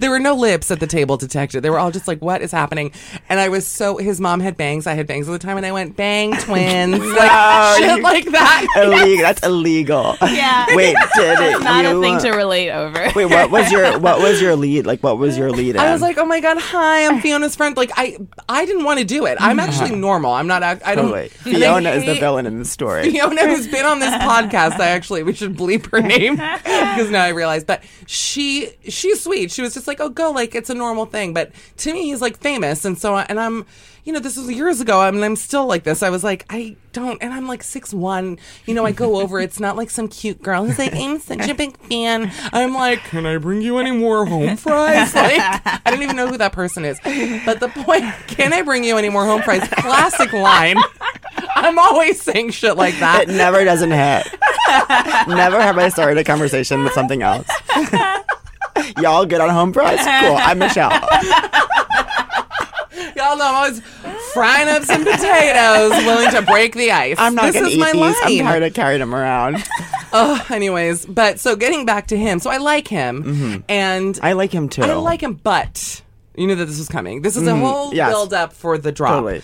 there 0.00 0.10
were 0.10 0.18
no 0.18 0.34
lips 0.34 0.70
at 0.70 0.80
the 0.80 0.86
table 0.86 1.16
detected. 1.16 1.62
They 1.62 1.70
were 1.70 1.78
all 1.78 1.90
just 1.90 2.08
like, 2.08 2.20
"What 2.20 2.42
is 2.42 2.52
happening?" 2.52 2.92
And 3.28 3.40
I 3.40 3.48
was 3.48 3.66
so. 3.66 3.96
His 3.96 4.20
mom 4.20 4.40
had 4.40 4.56
bangs. 4.56 4.86
I 4.86 4.94
had 4.94 5.06
bangs 5.06 5.28
at 5.28 5.32
the 5.32 5.38
time, 5.38 5.56
and 5.56 5.64
I 5.66 5.72
went 5.72 5.96
bang 5.96 6.32
twins, 6.36 6.98
like 6.98 7.78
shit 7.78 8.02
like 8.02 8.24
that. 8.32 8.66
illegal. 8.76 9.22
That's 9.22 9.42
illegal. 9.42 10.16
Yeah. 10.22 10.66
Wait, 10.74 10.96
did 11.16 11.38
it? 11.40 11.62
not 11.62 11.84
you, 11.84 11.98
a 11.98 12.02
thing 12.02 12.16
uh, 12.16 12.20
to 12.20 12.30
relate 12.32 12.70
over. 12.70 13.10
Wait, 13.14 13.26
what 13.26 13.50
was 13.50 13.70
your 13.72 13.98
what 13.98 14.20
was 14.20 14.40
your 14.40 14.56
lead? 14.56 14.86
Like, 14.86 15.02
what 15.02 15.18
was 15.18 15.38
your 15.38 15.50
lead? 15.50 15.76
I 15.76 15.86
in? 15.86 15.92
was 15.92 16.02
like, 16.02 16.18
"Oh 16.18 16.26
my 16.26 16.39
my 16.40 16.54
god, 16.54 16.60
hi, 16.60 17.06
I'm 17.06 17.20
Fiona's 17.22 17.54
friend. 17.54 17.76
Like 17.76 17.90
I, 17.96 18.18
I 18.48 18.64
didn't 18.64 18.84
want 18.84 18.98
to 18.98 19.04
do 19.04 19.26
it. 19.26 19.36
I'm 19.40 19.58
mm-hmm. 19.58 19.68
actually 19.68 19.96
normal. 19.96 20.32
I'm 20.32 20.46
not. 20.46 20.62
I 20.62 20.74
don't. 20.94 21.10
Totally. 21.10 21.28
Fiona 21.28 21.90
is 21.90 22.04
the 22.04 22.14
villain 22.14 22.46
in 22.46 22.58
the 22.58 22.64
story. 22.64 23.10
Fiona, 23.10 23.46
who's 23.48 23.68
been 23.68 23.84
on 23.84 24.00
this 24.00 24.14
podcast, 24.22 24.80
I 24.80 24.88
actually 24.88 25.22
we 25.22 25.34
should 25.34 25.56
bleep 25.56 25.90
her 25.90 26.00
name 26.00 26.36
because 26.36 27.10
now 27.10 27.24
I 27.24 27.28
realize. 27.28 27.64
But 27.64 27.84
she 28.06 28.70
she's 28.88 29.22
sweet. 29.22 29.50
She 29.50 29.62
was 29.62 29.74
just 29.74 29.86
like, 29.86 30.00
oh, 30.00 30.08
go, 30.08 30.30
like 30.30 30.54
it's 30.54 30.70
a 30.70 30.74
normal 30.74 31.06
thing. 31.06 31.34
But 31.34 31.52
to 31.78 31.92
me, 31.92 32.04
he's 32.04 32.20
like 32.20 32.38
famous, 32.38 32.84
and 32.84 32.98
so 32.98 33.18
and 33.18 33.38
I'm, 33.38 33.66
you 34.10 34.14
know, 34.14 34.18
this 34.20 34.36
was 34.36 34.50
years 34.50 34.80
ago. 34.80 35.00
I 35.00 35.08
mean, 35.12 35.22
I'm 35.22 35.36
still 35.36 35.66
like 35.66 35.84
this. 35.84 36.02
I 36.02 36.10
was 36.10 36.24
like, 36.24 36.44
I 36.50 36.74
don't, 36.92 37.22
and 37.22 37.32
I'm 37.32 37.46
like 37.46 37.62
six 37.62 37.94
one. 37.94 38.40
You 38.66 38.74
know, 38.74 38.84
I 38.84 38.90
go 38.90 39.20
over. 39.20 39.38
It's 39.38 39.60
not 39.60 39.76
like 39.76 39.88
some 39.88 40.08
cute 40.08 40.42
girl 40.42 40.64
who's 40.64 40.80
like, 40.80 40.92
I'm 40.96 41.20
such 41.20 41.48
a 41.48 41.54
big 41.54 41.76
fan. 41.76 42.32
I'm 42.52 42.74
like, 42.74 42.98
can 43.04 43.24
I 43.24 43.36
bring 43.36 43.62
you 43.62 43.78
any 43.78 43.92
more 43.92 44.26
home 44.26 44.56
fries? 44.56 45.14
Like, 45.20 45.38
I 45.38 45.80
don't 45.84 46.02
even 46.02 46.16
know 46.16 46.26
who 46.26 46.38
that 46.38 46.52
person 46.52 46.84
is. 46.84 46.98
But 47.44 47.60
the 47.60 47.68
point, 47.68 48.04
can 48.26 48.52
I 48.52 48.62
bring 48.62 48.82
you 48.82 48.96
any 48.96 49.10
more 49.10 49.24
home 49.24 49.42
fries? 49.42 49.68
Classic 49.68 50.32
line. 50.32 50.76
I'm 51.54 51.78
always 51.78 52.20
saying 52.20 52.50
shit 52.50 52.76
like 52.76 52.98
that. 52.98 53.28
It 53.28 53.28
never 53.28 53.64
doesn't 53.64 53.90
hit. 53.92 54.26
never 55.28 55.60
have 55.60 55.78
I 55.78 55.88
started 55.88 56.18
a 56.18 56.24
conversation 56.24 56.82
with 56.82 56.94
something 56.94 57.22
else. 57.22 57.46
Y'all 58.98 59.26
good 59.26 59.40
on 59.40 59.50
home 59.50 59.72
fries? 59.72 59.98
Cool. 59.98 60.36
I'm 60.36 60.58
Michelle. 60.58 60.90
Y'all 63.16 63.36
know 63.36 63.46
I'm 63.46 63.54
always 63.54 63.80
frying 64.34 64.68
up 64.68 64.82
some 64.84 65.04
potatoes, 65.04 65.90
willing 66.04 66.30
to 66.32 66.42
break 66.42 66.74
the 66.74 66.90
ice. 66.92 67.16
I'm 67.18 67.34
not 67.34 67.52
gonna 67.54 67.66
is 67.68 67.74
eat 67.74 67.80
my 67.80 67.92
these. 67.92 68.16
I'm 68.22 68.32
line. 68.36 68.44
tired 68.44 68.62
of 68.64 68.74
carrying 68.74 69.00
them 69.00 69.14
around. 69.14 69.62
Oh, 70.12 70.44
anyways, 70.50 71.06
but 71.06 71.38
so 71.38 71.54
getting 71.54 71.86
back 71.86 72.08
to 72.08 72.16
him, 72.16 72.40
so 72.40 72.50
I 72.50 72.56
like 72.56 72.88
him, 72.88 73.62
and 73.68 74.14
Mm-hmm. 74.16 74.24
I 74.26 74.32
like 74.32 74.50
him 74.50 74.68
too. 74.68 74.82
I 74.82 74.92
like 74.94 75.20
him, 75.20 75.34
but 75.34 76.02
you 76.34 76.48
knew 76.48 76.56
that 76.56 76.64
this 76.64 76.78
was 76.78 76.88
coming. 76.88 77.22
This 77.22 77.36
is 77.36 77.46
a 77.46 77.54
whole 77.54 77.86
Mm-hmm. 77.90 77.94
yes. 77.96 78.10
build 78.10 78.34
up 78.34 78.52
for 78.52 78.76
the 78.76 78.90
drop. 78.90 79.20
Totally. 79.22 79.42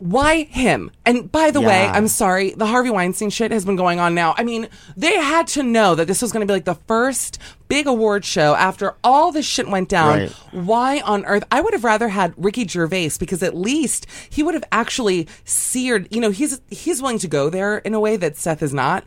Why 0.00 0.44
him? 0.44 0.90
And 1.04 1.30
by 1.30 1.50
the 1.50 1.60
way, 1.60 1.84
I'm 1.86 2.08
sorry, 2.08 2.52
the 2.52 2.64
Harvey 2.64 2.88
Weinstein 2.88 3.28
shit 3.28 3.52
has 3.52 3.66
been 3.66 3.76
going 3.76 4.00
on 4.00 4.14
now. 4.14 4.34
I 4.38 4.44
mean, 4.44 4.68
they 4.96 5.14
had 5.14 5.46
to 5.48 5.62
know 5.62 5.94
that 5.94 6.06
this 6.06 6.22
was 6.22 6.32
going 6.32 6.40
to 6.40 6.50
be 6.50 6.54
like 6.54 6.64
the 6.64 6.74
first 6.86 7.38
big 7.68 7.86
award 7.86 8.24
show 8.24 8.54
after 8.54 8.96
all 9.04 9.30
this 9.30 9.44
shit 9.44 9.68
went 9.68 9.90
down. 9.90 10.18
Right. 10.18 10.30
Why 10.52 11.00
on 11.00 11.26
earth? 11.26 11.44
I 11.52 11.60
would 11.60 11.74
have 11.74 11.84
rather 11.84 12.08
had 12.08 12.32
Ricky 12.36 12.66
Gervais 12.66 13.12
because 13.20 13.42
at 13.42 13.54
least 13.54 14.06
he 14.30 14.42
would 14.42 14.54
have 14.54 14.64
actually 14.72 15.28
seared, 15.44 16.08
you 16.10 16.20
know, 16.20 16.30
he's 16.30 16.62
he's 16.70 17.02
willing 17.02 17.18
to 17.18 17.28
go 17.28 17.50
there 17.50 17.78
in 17.78 17.92
a 17.92 18.00
way 18.00 18.16
that 18.16 18.38
Seth 18.38 18.62
is 18.62 18.72
not, 18.72 19.04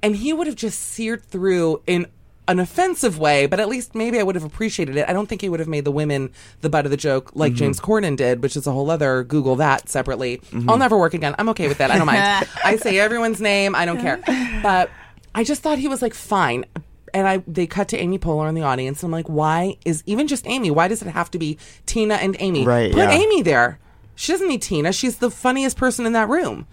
and 0.00 0.14
he 0.14 0.32
would 0.32 0.46
have 0.46 0.56
just 0.56 0.80
seared 0.80 1.24
through 1.24 1.82
in 1.88 2.06
an 2.48 2.60
offensive 2.60 3.18
way, 3.18 3.46
but 3.46 3.58
at 3.58 3.68
least 3.68 3.94
maybe 3.94 4.20
I 4.20 4.22
would 4.22 4.34
have 4.34 4.44
appreciated 4.44 4.96
it. 4.96 5.08
I 5.08 5.12
don't 5.12 5.28
think 5.28 5.40
he 5.40 5.48
would 5.48 5.60
have 5.60 5.68
made 5.68 5.84
the 5.84 5.90
women 5.90 6.30
the 6.60 6.68
butt 6.68 6.84
of 6.84 6.90
the 6.90 6.96
joke 6.96 7.32
like 7.34 7.52
mm-hmm. 7.52 7.58
James 7.58 7.80
Corden 7.80 8.16
did, 8.16 8.42
which 8.42 8.56
is 8.56 8.66
a 8.66 8.72
whole 8.72 8.90
other 8.90 9.24
Google 9.24 9.56
that 9.56 9.88
separately. 9.88 10.38
Mm-hmm. 10.38 10.70
I'll 10.70 10.78
never 10.78 10.96
work 10.96 11.14
again. 11.14 11.34
I'm 11.38 11.48
okay 11.50 11.68
with 11.68 11.78
that. 11.78 11.90
I 11.90 11.98
don't 11.98 12.06
mind. 12.06 12.48
I 12.64 12.76
say 12.76 12.98
everyone's 13.00 13.40
name. 13.40 13.74
I 13.74 13.84
don't 13.84 14.00
care. 14.00 14.20
But 14.62 14.90
I 15.34 15.44
just 15.44 15.62
thought 15.62 15.78
he 15.78 15.88
was 15.88 16.02
like 16.02 16.14
fine. 16.14 16.64
And 17.12 17.26
I 17.26 17.42
they 17.46 17.66
cut 17.66 17.88
to 17.88 17.98
Amy 17.98 18.18
Poehler 18.18 18.48
in 18.48 18.54
the 18.54 18.62
audience. 18.62 19.02
And 19.02 19.08
I'm 19.08 19.12
like, 19.12 19.28
why 19.28 19.76
is 19.84 20.02
even 20.06 20.28
just 20.28 20.46
Amy? 20.46 20.70
Why 20.70 20.88
does 20.88 21.02
it 21.02 21.08
have 21.08 21.30
to 21.32 21.38
be 21.38 21.58
Tina 21.86 22.14
and 22.14 22.36
Amy? 22.38 22.64
Right, 22.64 22.92
Put 22.92 22.98
yeah. 22.98 23.10
Amy 23.10 23.42
there. 23.42 23.78
She 24.14 24.32
doesn't 24.32 24.48
need 24.48 24.62
Tina. 24.62 24.92
She's 24.92 25.18
the 25.18 25.30
funniest 25.30 25.76
person 25.76 26.06
in 26.06 26.12
that 26.12 26.28
room. 26.28 26.66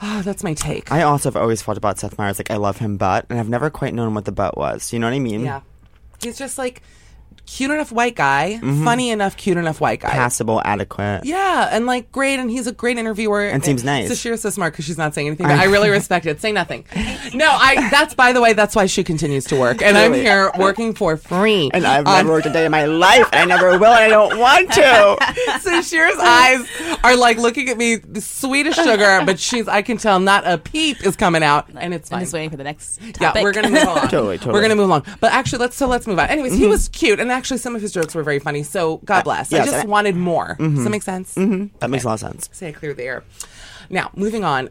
Ah, 0.00 0.20
that's 0.24 0.42
my 0.42 0.54
take. 0.54 0.90
I 0.90 1.02
also 1.02 1.28
have 1.30 1.36
always 1.36 1.62
felt 1.62 1.78
about 1.78 1.98
Seth 1.98 2.18
Meyers 2.18 2.38
like 2.38 2.50
I 2.50 2.56
love 2.56 2.78
him, 2.78 2.96
but 2.96 3.26
and 3.30 3.38
I've 3.38 3.48
never 3.48 3.70
quite 3.70 3.94
known 3.94 4.14
what 4.14 4.24
the 4.24 4.32
but 4.32 4.56
was. 4.56 4.92
You 4.92 4.98
know 4.98 5.06
what 5.06 5.14
I 5.14 5.18
mean? 5.18 5.42
Yeah. 5.42 5.60
He's 6.22 6.38
just 6.38 6.58
like 6.58 6.82
cute 7.50 7.70
enough 7.70 7.90
white 7.92 8.14
guy, 8.16 8.58
Mm-hmm. 8.62 8.84
funny 8.84 9.10
enough, 9.10 9.36
cute 9.36 9.56
enough 9.56 9.80
white 9.80 10.00
guy. 10.00 10.10
Passable, 10.10 10.60
adequate. 10.64 11.22
Yeah, 11.24 11.68
and 11.72 11.86
like 11.86 12.12
great, 12.12 12.38
and 12.38 12.50
he's 12.50 12.66
a 12.66 12.72
great 12.72 12.96
interviewer. 12.98 13.42
And 13.42 13.64
seems 13.64 13.82
nice. 13.84 14.08
So 14.08 14.14
she's 14.14 14.40
so 14.42 14.50
smart 14.50 14.72
because 14.72 14.84
she's 14.84 14.98
not 14.98 15.14
saying 15.14 15.26
anything. 15.26 15.46
But 15.46 15.58
I 15.58 15.64
really 15.64 15.90
respect 15.90 16.26
it. 16.26 16.40
Say 16.40 16.52
nothing. 16.52 16.84
No, 17.34 17.48
I. 17.50 17.88
That's 17.90 18.14
by 18.14 18.32
the 18.32 18.40
way. 18.40 18.52
That's 18.52 18.76
why 18.76 18.86
she 18.86 19.02
continues 19.04 19.44
to 19.46 19.56
work, 19.58 19.82
and 19.82 19.96
I'm 19.98 20.12
here 20.14 20.50
working 20.58 20.94
for 20.94 21.16
free. 21.16 21.70
And 21.72 21.84
I've 21.86 22.06
on- 22.06 22.16
never 22.18 22.30
worked 22.30 22.46
a 22.46 22.52
day 22.52 22.64
in 22.66 22.70
my 22.72 22.84
life, 22.84 23.28
and 23.32 23.50
I 23.52 23.56
never 23.56 23.78
will, 23.78 23.92
and 23.92 24.04
I 24.04 24.08
don't 24.08 24.38
want 24.38 24.72
to. 24.72 25.58
so 25.60 25.82
Sheer's 25.82 26.18
eyes 26.18 26.66
are 27.02 27.16
like 27.16 27.38
looking 27.38 27.68
at 27.68 27.76
me, 27.78 27.98
sweet 28.20 28.66
as 28.66 28.74
sugar, 28.76 29.22
but 29.26 29.38
she's. 29.40 29.66
I 29.68 29.82
can 29.82 29.96
tell 29.96 30.20
not 30.20 30.46
a 30.46 30.58
peep 30.58 31.04
is 31.04 31.16
coming 31.16 31.42
out, 31.42 31.68
and 31.74 31.92
it's 31.94 32.10
I'm 32.12 32.16
fine. 32.16 32.20
just 32.22 32.32
waiting 32.34 32.50
for 32.50 32.56
the 32.56 32.64
next 32.64 33.00
Yeah, 33.20 33.32
we're 33.42 33.52
gonna 33.52 33.70
move 33.70 33.88
on. 33.88 34.08
Totally, 34.10 34.38
totally. 34.38 34.54
We're 34.54 34.62
gonna 34.62 34.76
move 34.76 34.86
along. 34.86 35.04
But 35.20 35.32
actually, 35.32 35.60
let's 35.60 35.76
so 35.76 35.86
let's 35.86 36.06
move 36.06 36.18
on. 36.18 36.28
Anyways, 36.28 36.54
he 36.54 36.66
was 36.66 36.88
cute, 36.88 37.18
and 37.20 37.30
actually, 37.40 37.58
some 37.58 37.74
of 37.74 37.80
his 37.82 37.92
jokes 37.92 38.14
were 38.14 38.22
very 38.22 38.38
funny. 38.38 38.62
So 38.62 38.98
God 38.98 39.24
bless. 39.24 39.52
I 39.52 39.56
yes, 39.56 39.66
just 39.70 39.84
I- 39.84 39.88
wanted 39.88 40.14
more. 40.16 40.56
Does 40.58 40.84
that 40.84 40.90
make 40.90 41.02
sense? 41.02 41.34
That 41.34 41.88
makes 41.88 42.04
a 42.04 42.08
lot 42.08 42.14
of 42.14 42.20
sense. 42.20 42.48
Say 42.52 42.68
I 42.68 42.72
clear 42.72 42.92
the 42.94 43.04
air. 43.04 43.24
Now, 43.88 44.10
moving 44.14 44.44
on. 44.44 44.68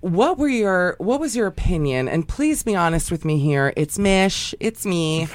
What 0.00 0.36
were 0.36 0.48
your 0.48 0.96
what 0.98 1.18
was 1.18 1.34
your 1.34 1.46
opinion? 1.46 2.08
And 2.08 2.28
please 2.28 2.62
be 2.62 2.76
honest 2.76 3.10
with 3.10 3.24
me 3.24 3.38
here. 3.38 3.72
It's 3.74 3.98
Mish, 3.98 4.54
it's 4.60 4.84
me, 4.84 5.28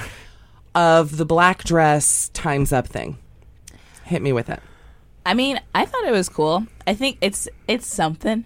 of 0.76 1.16
the 1.16 1.24
black 1.26 1.64
dress 1.64 2.28
times 2.28 2.72
up 2.72 2.86
thing. 2.86 3.18
Hit 4.04 4.22
me 4.22 4.32
with 4.32 4.48
it. 4.48 4.60
I 5.26 5.34
mean, 5.34 5.60
I 5.74 5.84
thought 5.86 6.04
it 6.04 6.12
was 6.12 6.28
cool. 6.28 6.66
I 6.86 6.94
think 6.94 7.18
it's 7.20 7.48
it's 7.66 7.86
something 7.86 8.44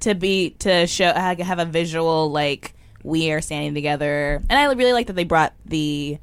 to 0.00 0.14
be 0.14 0.50
to 0.58 0.86
show 0.86 1.12
ha- 1.12 1.34
have 1.42 1.58
a 1.58 1.64
visual 1.64 2.30
like 2.30 2.74
we 3.02 3.32
are 3.32 3.40
standing 3.40 3.74
together, 3.74 4.42
and 4.50 4.58
I 4.58 4.64
really 4.72 4.92
like 4.92 5.06
that 5.08 5.14
they 5.16 5.24
brought 5.24 5.54
the 5.64 6.18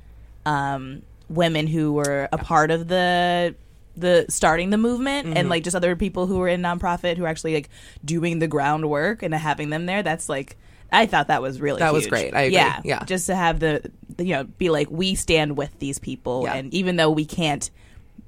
um, 0.45 1.01
women 1.31 1.67
who 1.67 1.93
were 1.93 2.27
a 2.31 2.37
part 2.37 2.71
of 2.71 2.87
the 2.87 3.55
the 3.97 4.25
starting 4.29 4.69
the 4.69 4.77
movement 4.77 5.27
Mm-hmm. 5.27 5.37
and 5.37 5.49
like 5.49 5.63
just 5.63 5.75
other 5.75 5.95
people 5.95 6.25
who 6.27 6.37
were 6.37 6.47
in 6.47 6.61
nonprofit 6.61 7.17
who 7.17 7.25
are 7.25 7.27
actually 7.27 7.53
like 7.55 7.69
doing 8.05 8.39
the 8.39 8.47
groundwork 8.47 9.21
and 9.21 9.33
having 9.33 9.69
them 9.69 9.85
there. 9.85 10.01
That's 10.03 10.29
like 10.29 10.55
I 10.93 11.05
thought 11.05 11.27
that 11.27 11.41
was 11.41 11.59
really 11.61 11.79
That 11.79 11.93
was 11.93 12.07
great. 12.07 12.33
I 12.33 12.41
agree. 12.43 12.55
Yeah, 12.55 12.81
Yeah. 12.83 13.03
Just 13.05 13.27
to 13.27 13.35
have 13.35 13.59
the, 13.59 13.89
the 14.17 14.25
you 14.25 14.33
know 14.33 14.43
be 14.45 14.69
like 14.69 14.89
we 14.91 15.15
stand 15.15 15.57
with 15.57 15.77
these 15.79 15.99
people, 15.99 16.43
Yeah. 16.45 16.53
and 16.55 16.73
even 16.73 16.95
though 16.95 17.09
we 17.11 17.25
can't 17.25 17.69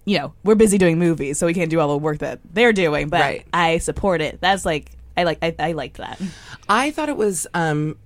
you 0.05 0.17
know, 0.17 0.33
we're 0.43 0.55
busy 0.55 0.77
doing 0.77 0.99
movies, 0.99 1.37
so 1.39 1.45
we 1.45 1.53
can't 1.53 1.69
do 1.69 1.79
all 1.79 1.87
the 1.87 1.97
work 1.97 2.17
that 2.19 2.39
they're 2.53 2.73
doing. 2.73 3.07
But 3.07 3.21
Right. 3.21 3.45
I 3.53 3.77
support 3.77 4.21
it. 4.21 4.39
That's 4.41 4.65
like 4.65 4.91
I 5.15 5.23
like 5.23 5.37
I, 5.41 5.55
I 5.59 5.71
liked 5.71 5.95
that. 5.97 6.21
I 6.67 6.91
thought 6.91 7.07
it 7.07 7.15
was 7.15 7.47
um 7.53 7.97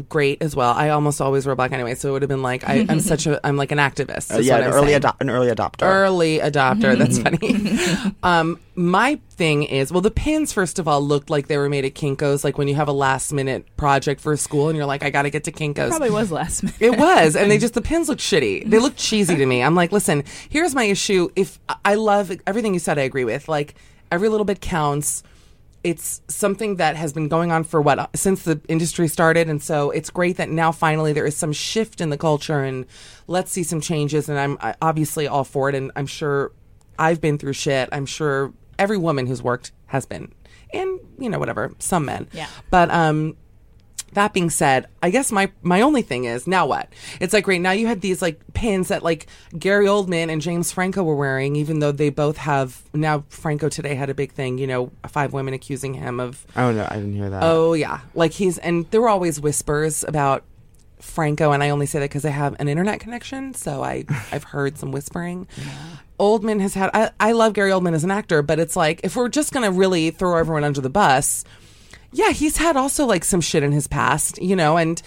great 0.00 0.42
as 0.42 0.54
well. 0.56 0.72
I 0.72 0.90
almost 0.90 1.20
always 1.20 1.46
wear 1.46 1.54
black 1.54 1.72
anyway, 1.72 1.94
so 1.94 2.08
it 2.08 2.12
would 2.12 2.22
have 2.22 2.28
been 2.28 2.42
like 2.42 2.68
I, 2.68 2.84
I'm 2.88 3.00
such 3.00 3.26
a 3.26 3.44
I'm 3.46 3.56
like 3.56 3.72
an 3.72 3.78
activist. 3.78 4.34
Uh, 4.34 4.38
yeah, 4.38 4.56
an 4.58 4.64
early, 4.72 4.88
saying. 4.88 4.96
ado- 4.96 5.16
an 5.20 5.30
early 5.30 5.48
adopter. 5.48 5.82
early 5.82 6.38
adopter. 6.38 6.96
That's 6.98 7.18
funny. 8.04 8.14
um, 8.22 8.58
my 8.74 9.18
thing 9.30 9.62
is, 9.64 9.92
well, 9.92 10.00
the 10.00 10.10
pins 10.10 10.52
first 10.52 10.78
of 10.78 10.88
all 10.88 11.00
looked 11.02 11.30
like 11.30 11.46
they 11.48 11.56
were 11.58 11.68
made 11.68 11.84
at 11.84 11.94
Kinkos. 11.94 12.44
Like 12.44 12.58
when 12.58 12.68
you 12.68 12.74
have 12.74 12.88
a 12.88 12.92
last 12.92 13.32
minute 13.32 13.64
project 13.76 14.20
for 14.20 14.36
school 14.36 14.68
and 14.68 14.76
you're 14.76 14.86
like, 14.86 15.02
I 15.02 15.10
got 15.10 15.22
to 15.22 15.30
get 15.30 15.44
to 15.44 15.52
Kinkos. 15.52 15.88
Probably 15.90 16.10
was 16.10 16.30
last 16.32 16.62
minute. 16.62 16.80
It 16.80 16.98
was, 16.98 17.36
and 17.36 17.50
they 17.50 17.58
just 17.66 17.74
the 17.74 17.82
pins 17.82 18.08
looked 18.08 18.20
shitty. 18.20 18.68
They 18.68 18.78
looked 18.78 18.96
cheesy 18.96 19.36
to 19.36 19.46
me. 19.46 19.62
I'm 19.62 19.74
like, 19.74 19.92
listen, 19.92 20.24
here's 20.48 20.74
my 20.74 20.84
issue. 20.84 21.28
If 21.36 21.58
I 21.84 21.94
love 21.94 22.32
everything 22.46 22.74
you 22.74 22.80
said, 22.80 22.98
I 22.98 23.02
agree 23.02 23.24
with. 23.24 23.48
Like 23.48 23.74
every 24.10 24.28
little 24.28 24.44
bit 24.46 24.60
counts. 24.60 25.22
It's 25.82 26.20
something 26.28 26.76
that 26.76 26.96
has 26.96 27.12
been 27.12 27.28
going 27.28 27.50
on 27.52 27.64
for 27.64 27.80
what 27.80 28.10
since 28.14 28.42
the 28.42 28.60
industry 28.68 29.08
started, 29.08 29.48
and 29.48 29.62
so 29.62 29.90
it's 29.90 30.10
great 30.10 30.36
that 30.36 30.50
now 30.50 30.72
finally 30.72 31.12
there 31.12 31.26
is 31.26 31.36
some 31.36 31.52
shift 31.52 32.00
in 32.00 32.10
the 32.10 32.18
culture, 32.18 32.62
and 32.62 32.86
let's 33.26 33.50
see 33.50 33.62
some 33.62 33.80
changes. 33.80 34.28
And 34.28 34.38
I'm 34.38 34.58
obviously 34.82 35.26
all 35.26 35.44
for 35.44 35.68
it, 35.70 35.74
and 35.74 35.90
I'm 35.96 36.06
sure 36.06 36.52
I've 36.98 37.20
been 37.20 37.38
through 37.38 37.54
shit. 37.54 37.88
I'm 37.92 38.06
sure 38.06 38.52
every 38.78 38.98
woman 38.98 39.26
who's 39.26 39.42
worked 39.42 39.72
has 39.86 40.04
been, 40.04 40.32
and 40.72 41.00
you 41.18 41.30
know 41.30 41.38
whatever, 41.38 41.72
some 41.78 42.04
men. 42.04 42.28
Yeah. 42.32 42.48
But 42.70 42.90
um, 42.90 43.36
that 44.12 44.32
being 44.32 44.50
said, 44.50 44.86
I 45.02 45.10
guess 45.10 45.30
my 45.30 45.50
my 45.62 45.80
only 45.80 46.02
thing 46.02 46.24
is 46.24 46.46
now 46.46 46.66
what? 46.66 46.88
It's 47.20 47.32
like 47.32 47.46
right 47.46 47.60
now 47.60 47.70
you 47.72 47.86
had 47.86 48.00
these 48.00 48.20
like 48.20 48.40
pins 48.54 48.88
that 48.88 49.02
like 49.02 49.26
Gary 49.58 49.86
Oldman 49.86 50.30
and 50.30 50.40
James 50.40 50.72
Franco 50.72 51.02
were 51.02 51.14
wearing, 51.16 51.56
even 51.56 51.78
though 51.78 51.92
they 51.92 52.10
both 52.10 52.36
have 52.38 52.82
now 52.92 53.24
Franco 53.28 53.68
today 53.68 53.94
had 53.94 54.10
a 54.10 54.14
big 54.14 54.32
thing, 54.32 54.58
you 54.58 54.66
know, 54.66 54.90
five 55.08 55.32
women 55.32 55.54
accusing 55.54 55.94
him 55.94 56.20
of 56.20 56.44
Oh 56.56 56.72
no, 56.72 56.86
I 56.90 56.94
didn't 56.94 57.14
hear 57.14 57.30
that. 57.30 57.42
Oh 57.42 57.72
yeah, 57.74 58.00
like 58.14 58.32
he's 58.32 58.58
and 58.58 58.90
there 58.90 59.00
were 59.00 59.08
always 59.08 59.40
whispers 59.40 60.04
about 60.04 60.44
Franco, 60.98 61.52
and 61.52 61.62
I 61.62 61.70
only 61.70 61.86
say 61.86 61.98
that 62.00 62.10
because 62.10 62.24
I 62.24 62.30
have 62.30 62.56
an 62.58 62.68
internet 62.68 63.00
connection, 63.00 63.54
so 63.54 63.82
I 63.82 64.04
I've 64.32 64.44
heard 64.44 64.78
some 64.78 64.92
whispering. 64.92 65.46
Oldman 66.18 66.60
has 66.60 66.74
had. 66.74 66.90
I, 66.92 67.10
I 67.18 67.32
love 67.32 67.54
Gary 67.54 67.70
Oldman 67.70 67.94
as 67.94 68.04
an 68.04 68.10
actor, 68.10 68.42
but 68.42 68.58
it's 68.58 68.76
like 68.76 69.00
if 69.04 69.16
we're 69.16 69.28
just 69.28 69.52
gonna 69.52 69.70
really 69.70 70.10
throw 70.10 70.36
everyone 70.36 70.64
under 70.64 70.80
the 70.80 70.90
bus, 70.90 71.44
yeah, 72.12 72.30
he's 72.30 72.56
had 72.58 72.76
also 72.76 73.06
like 73.06 73.24
some 73.24 73.40
shit 73.40 73.62
in 73.62 73.72
his 73.72 73.86
past, 73.86 74.40
you 74.42 74.56
know, 74.56 74.76
and. 74.76 75.00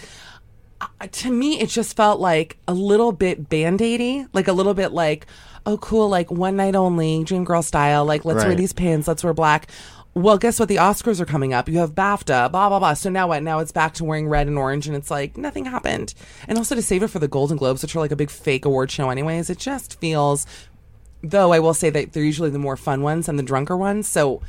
uh, 0.82 0.88
To 1.12 1.32
me, 1.32 1.60
it 1.60 1.70
just 1.70 1.96
felt 1.96 2.20
like 2.20 2.58
a 2.68 2.74
little 2.74 3.12
bit 3.12 3.50
band 3.50 3.80
aidy, 3.80 4.28
like 4.34 4.48
a 4.48 4.54
little 4.54 4.74
bit 4.74 4.92
like, 4.92 5.26
oh, 5.66 5.78
cool, 5.78 6.10
like 6.10 6.30
one 6.32 6.56
night 6.58 6.76
only, 6.76 7.24
dream 7.24 7.44
girl 7.46 7.62
style. 7.62 8.04
Like, 8.06 8.26
let's 8.26 8.40
wear 8.40 8.50
Right. 8.50 8.58
these 8.58 8.74
pins, 8.74 9.08
let's 9.08 9.24
wear 9.24 9.34
black. 9.34 9.68
well, 10.16 10.38
guess 10.38 10.60
what? 10.60 10.70
The 10.70 10.76
Oscars 10.76 11.20
are 11.20 11.26
coming 11.26 11.54
up. 11.54 11.68
You 11.68 11.80
have 11.80 11.96
BAFTA, 11.96 12.52
blah 12.52 12.70
blah 12.70 12.80
blah. 12.80 12.94
So 12.96 13.10
now 13.10 13.28
what? 13.30 13.42
Now 13.44 13.60
it's 13.60 13.72
back 13.72 13.94
to 13.96 14.04
wearing 14.04 14.28
red 14.28 14.48
and 14.48 14.58
orange, 14.60 14.86
and 14.88 14.96
it's 14.96 15.10
like 15.10 15.38
nothing 15.38 15.66
happened. 15.66 16.14
And 16.48 16.58
also 16.58 16.76
to 16.76 16.82
save 16.84 17.02
it 17.02 17.08
for 17.10 17.18
the 17.20 17.28
Golden 17.28 17.58
Globes, 17.58 17.82
which 17.82 17.96
are 17.96 18.00
like 18.00 18.12
a 18.12 18.16
big 18.16 18.30
fake 18.30 18.66
award 18.66 18.92
show, 18.92 19.10
anyways. 19.10 19.50
It 19.50 19.58
just 19.58 20.00
feels. 20.00 20.46
Though 21.24 21.54
I 21.54 21.60
will 21.60 21.74
say 21.74 21.90
that 21.90 22.12
they're 22.14 22.24
usually 22.24 22.50
the 22.52 22.60
more 22.60 22.76
fun 22.78 23.02
ones 23.02 23.28
and 23.30 23.40
the 23.40 23.44
drunker 23.44 23.78
ones. 23.78 24.08
So 24.08 24.42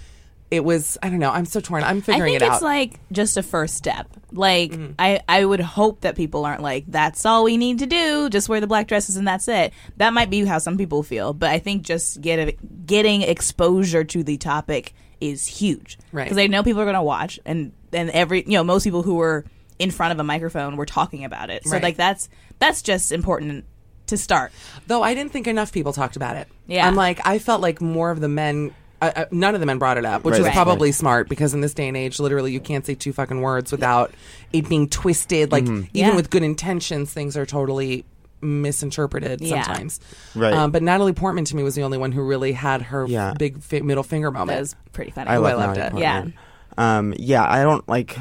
it 0.56 0.64
was. 0.64 0.96
I 1.02 1.08
don't 1.10 1.18
know. 1.18 1.30
I'm 1.30 1.44
so 1.44 1.60
torn. 1.60 1.82
I'm 1.84 2.00
figuring 2.00 2.34
it 2.34 2.42
out. 2.42 2.46
I 2.46 2.48
think 2.48 2.52
it 2.52 2.54
it's 2.56 2.62
like 2.62 3.00
just 3.12 3.36
a 3.36 3.42
first 3.42 3.74
step. 3.76 4.08
Like 4.32 4.72
Mm-hmm. 4.72 4.92
I, 4.98 5.20
I 5.28 5.44
would 5.44 5.60
hope 5.60 6.00
that 6.02 6.16
people 6.16 6.44
aren't 6.44 6.60
like 6.62 6.84
that's 6.88 7.24
all 7.24 7.44
we 7.44 7.56
need 7.56 7.78
to 7.80 7.86
do. 7.86 8.28
Just 8.30 8.48
wear 8.48 8.60
the 8.60 8.66
black 8.66 8.86
dresses 8.88 9.16
and 9.16 9.26
that's 9.26 9.46
it. 9.48 9.72
That 9.96 10.12
might 10.12 10.30
be 10.30 10.44
how 10.44 10.58
some 10.58 10.76
people 10.76 11.02
feel, 11.02 11.32
but 11.32 11.50
I 11.50 11.58
think 11.58 11.82
just 11.82 12.20
get 12.20 12.58
getting 12.86 13.22
exposure 13.22 14.04
to 14.04 14.22
the 14.22 14.36
topic 14.36 14.94
is 15.20 15.46
huge. 15.46 15.98
Right. 16.12 16.24
Because 16.24 16.38
I 16.38 16.46
know 16.48 16.62
people 16.62 16.80
are 16.82 16.84
going 16.86 16.94
to 16.94 17.02
watch, 17.02 17.38
and 17.44 17.72
and 17.92 18.10
every 18.10 18.42
you 18.44 18.52
know 18.52 18.64
most 18.64 18.84
people 18.84 19.02
who 19.02 19.14
were 19.14 19.44
in 19.78 19.90
front 19.90 20.12
of 20.12 20.18
a 20.18 20.24
microphone 20.24 20.76
were 20.76 20.86
talking 20.86 21.24
about 21.24 21.50
it. 21.50 21.64
So 21.64 21.72
Right. 21.72 21.82
like 21.82 21.96
that's 21.96 22.28
that's 22.58 22.82
just 22.82 23.12
important 23.12 23.64
to 24.08 24.16
start. 24.16 24.52
Though 24.86 25.02
I 25.02 25.14
didn't 25.14 25.32
think 25.32 25.46
enough 25.46 25.72
people 25.72 25.92
talked 25.92 26.16
about 26.16 26.36
it. 26.36 26.48
Yeah. 26.66 26.86
I'm 26.86 26.94
like, 26.96 27.26
I 27.26 27.38
felt 27.38 27.60
like 27.62 27.80
more 27.80 28.10
of 28.10 28.20
the 28.20 28.28
men. 28.28 28.74
Uh, 29.08 29.12
uh, 29.16 29.24
none 29.30 29.54
of 29.54 29.60
the 29.60 29.66
men 29.66 29.78
brought 29.78 29.96
it 29.98 30.04
up, 30.04 30.24
which 30.24 30.32
Right, 30.32 30.38
was 30.38 30.46
that's 30.46 30.54
probably 30.56 30.92
smart 30.92 31.28
because 31.28 31.54
in 31.54 31.60
this 31.60 31.74
day 31.74 31.88
and 31.88 31.96
age, 31.96 32.18
literally, 32.20 32.52
you 32.52 32.60
can't 32.60 32.84
say 32.86 32.94
two 32.94 33.12
fucking 33.12 33.40
words 33.40 33.70
without 33.72 34.12
it 34.52 34.68
being 34.68 34.88
twisted. 34.88 35.52
Like, 35.52 35.64
even 35.64 35.88
Yeah. 35.92 36.14
with 36.16 36.30
good 36.30 36.42
intentions, 36.42 37.12
things 37.12 37.36
are 37.36 37.46
totally 37.46 38.04
misinterpreted 38.40 39.40
Yeah. 39.40 39.62
sometimes. 39.62 40.00
Right. 40.34 40.52
Um, 40.52 40.70
but 40.70 40.82
Natalie 40.82 41.12
Portman 41.12 41.44
to 41.46 41.56
me 41.56 41.62
was 41.62 41.74
the 41.74 41.82
only 41.82 41.98
one 41.98 42.12
who 42.12 42.22
really 42.22 42.52
had 42.52 42.82
her 42.82 43.06
Yeah. 43.06 43.34
big 43.38 43.60
fi- 43.62 43.80
middle 43.80 44.02
finger 44.02 44.30
moment. 44.30 44.48
That 44.56 44.60
was 44.60 44.76
pretty 44.92 45.10
funny. 45.12 45.30
I 45.30 45.36
Oh, 45.36 45.40
love 45.42 45.52
I 45.52 45.54
loved 45.66 45.78
Natalie 45.78 46.02
it. 46.02 46.06
Portman. 46.10 46.34
Um, 46.76 47.14
yeah, 47.16 47.44
I 47.48 47.62
don't 47.62 47.88
like. 47.88 48.16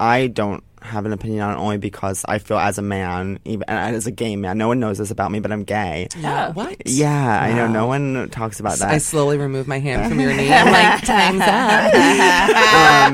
I 0.00 0.28
don't 0.28 0.62
have 0.82 1.06
an 1.06 1.12
opinion 1.12 1.40
on 1.40 1.54
it 1.56 1.60
only 1.60 1.78
because 1.78 2.24
I 2.28 2.38
feel 2.38 2.58
as 2.58 2.78
a 2.78 2.82
man, 2.82 3.38
even 3.44 3.64
and 3.68 3.94
as 3.96 4.06
a 4.06 4.10
gay 4.10 4.36
man, 4.36 4.58
no 4.58 4.68
one 4.68 4.80
knows 4.80 4.98
this 4.98 5.10
about 5.10 5.30
me, 5.30 5.40
but 5.40 5.52
I'm 5.52 5.64
gay. 5.64 6.08
yeah. 6.18 6.50
What? 6.52 6.76
Yeah, 6.86 7.40
I 7.42 7.52
know. 7.52 7.66
No 7.66 7.86
one 7.86 8.28
talks 8.30 8.60
about 8.60 8.78
that. 8.78 8.90
I 8.90 8.98
slowly 8.98 9.38
remove 9.38 9.66
my 9.68 9.78
hand 9.78 10.08
from 10.08 10.20
your 10.20 10.32
knee. 10.36 10.52
I'm 10.52 10.70
like, 10.72 11.04
time's 11.04 11.42
up. 11.42 11.94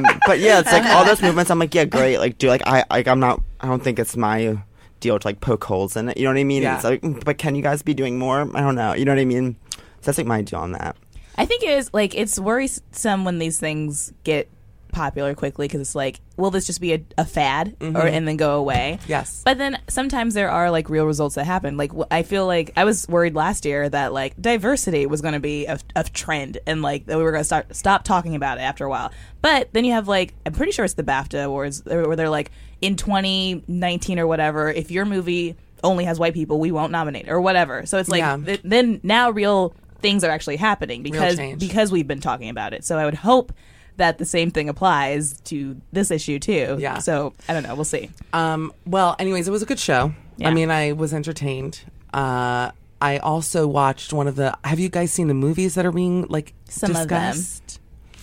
um, 0.09 0.21
but 0.27 0.39
yeah, 0.39 0.61
it's 0.61 0.73
like 0.73 0.85
all 0.87 1.05
those 1.05 1.23
movements. 1.23 1.51
I'm 1.51 1.59
like, 1.59 1.75
yeah, 1.75 1.85
great. 1.85 2.19
Like, 2.19 2.39
do 2.39 2.49
like 2.49 2.63
I 2.67 2.85
like 2.91 3.09
I'm 3.09 3.21
not. 3.21 3.43
I 3.61 3.69
don't 3.69 3.83
think 3.83 3.99
it's 3.99 4.17
my 4.17 4.59
deal 5.01 5.19
to 5.19 5.27
like 5.27 5.41
poke 5.41 5.65
holes 5.65 5.97
in 5.97 6.09
it. 6.09 6.17
You 6.17 6.25
know 6.25 6.31
what 6.31 6.39
I 6.41 6.45
mean? 6.45 6.63
Yeah. 6.63 6.77
It's 6.77 6.85
like, 6.85 7.25
but 7.25 7.39
can 7.39 7.55
you 7.55 7.63
guys 7.63 7.83
be 7.83 7.95
doing 7.95 8.19
more? 8.19 8.41
I 8.55 8.61
don't 8.61 8.75
know. 8.75 8.95
You 8.95 9.05
know 9.05 9.13
what 9.13 9.21
I 9.21 9.25
mean? 9.25 9.57
So 9.71 9.79
that's 10.11 10.19
like 10.19 10.27
my 10.27 10.43
deal 10.43 10.59
on 10.61 10.73
that. 10.73 10.97
I 11.37 11.47
think 11.47 11.63
it 11.63 11.71
is 11.71 11.91
like 11.93 12.15
it's 12.15 12.39
worrisome 12.39 13.25
when 13.25 13.39
these 13.39 13.59
things 13.59 14.13
get 14.23 14.49
popular 14.95 15.35
quickly 15.35 15.69
because 15.69 15.81
it's 15.81 15.95
like, 15.95 16.21
will 16.37 16.51
this 16.51 16.67
just 16.67 16.81
be 16.81 16.95
a, 16.95 17.05
a 17.19 17.25
fad 17.25 17.77
or 17.81 17.87
mm-hmm. 17.87 17.97
and 17.99 18.27
then 18.27 18.37
go 18.37 18.59
away? 18.59 18.99
Yes. 19.07 19.43
But 19.45 19.59
then 19.59 19.79
sometimes 19.89 20.33
there 20.33 20.51
are 20.51 20.71
like 20.71 20.89
real 20.89 21.05
results 21.05 21.35
that 21.35 21.45
happen. 21.45 21.77
Like 21.77 21.93
I 22.11 22.23
feel 22.23 22.47
like 22.47 22.73
I 22.77 22.85
was 22.85 23.07
worried 23.09 23.35
last 23.35 23.65
year 23.67 23.89
that 23.89 24.13
like 24.13 24.41
diversity 24.41 25.05
was 25.07 25.21
going 25.21 25.35
to 25.35 25.41
be 25.41 25.67
a, 25.67 25.79
a 25.95 26.05
trend 26.05 26.59
and 26.67 26.81
like 26.81 27.07
that 27.07 27.19
we 27.19 27.25
were 27.25 27.33
going 27.33 27.41
to 27.41 27.45
start 27.45 27.75
stop 27.77 28.05
talking 28.05 28.35
about 28.35 28.59
it 28.59 28.63
after 28.63 28.87
a 28.87 28.91
while. 28.91 29.13
But 29.43 29.69
then 29.73 29.85
you 29.85 29.93
have 29.93 30.09
like 30.09 30.35
I'm 30.47 30.53
pretty 30.53 30.73
sure 30.73 30.85
it's 30.85 30.95
the 30.95 31.03
BAFTA 31.03 31.45
awards 31.45 31.83
uh, 31.87 32.05
where 32.05 32.17
they're 32.17 32.31
like 32.31 32.51
in 32.81 32.97
2019 32.97 34.19
or 34.19 34.27
whatever 34.27 34.71
if 34.71 34.91
your 34.91 35.05
movie 35.05 35.57
only 35.83 36.05
has 36.05 36.19
white 36.19 36.33
people 36.33 36.59
we 36.59 36.73
won't 36.73 36.93
nominate 36.93 37.29
or 37.29 37.41
whatever. 37.41 37.85
So 37.85 37.99
it's 37.99 38.09
like 38.09 38.21
Yeah. 38.21 38.39
th- 38.43 38.61
then 38.65 39.01
now 39.03 39.31
real 39.31 39.75
things 40.01 40.23
are 40.23 40.31
actually 40.31 40.57
happening 40.57 41.03
because 41.03 41.39
because 41.59 41.91
we've 41.91 42.07
been 42.07 42.21
talking 42.21 42.49
about 42.49 42.73
it. 42.75 42.85
So 42.85 42.99
I 42.99 43.05
would 43.05 43.15
hope 43.15 43.53
that 43.97 44.19
the 44.19 44.25
same 44.25 44.51
thing 44.51 44.69
applies 44.69 45.41
to 45.43 45.81
this 45.93 46.11
issue 46.11 46.39
too. 46.39 46.77
Yeah. 46.81 46.99
So 46.99 47.35
I 47.49 47.53
don't 47.53 47.63
know. 47.63 47.75
We'll 47.75 47.85
see. 47.85 48.11
Um, 48.33 48.73
well, 48.87 49.17
anyways, 49.19 49.49
it 49.49 49.51
was 49.51 49.63
a 49.63 49.67
good 49.67 49.79
show. 49.79 50.13
Yeah. 50.37 50.49
I 50.49 50.55
mean, 50.55 50.71
I 50.71 50.93
was 50.93 51.15
entertained. 51.15 51.81
Uh, 52.13 52.71
I 53.01 53.19
also 53.19 53.67
watched 53.67 54.13
one 54.13 54.27
of 54.27 54.37
the. 54.37 54.57
Have 54.65 54.81
you 54.81 54.89
guys 54.89 55.13
seen 55.13 55.29
the 55.29 55.35
movies 55.35 55.75
that 55.75 55.85
are 55.87 55.93
being 55.93 56.27
like 56.29 56.55
Some 56.69 56.91
of 56.91 57.09
them. 57.09 57.33
discussed? 57.33 57.81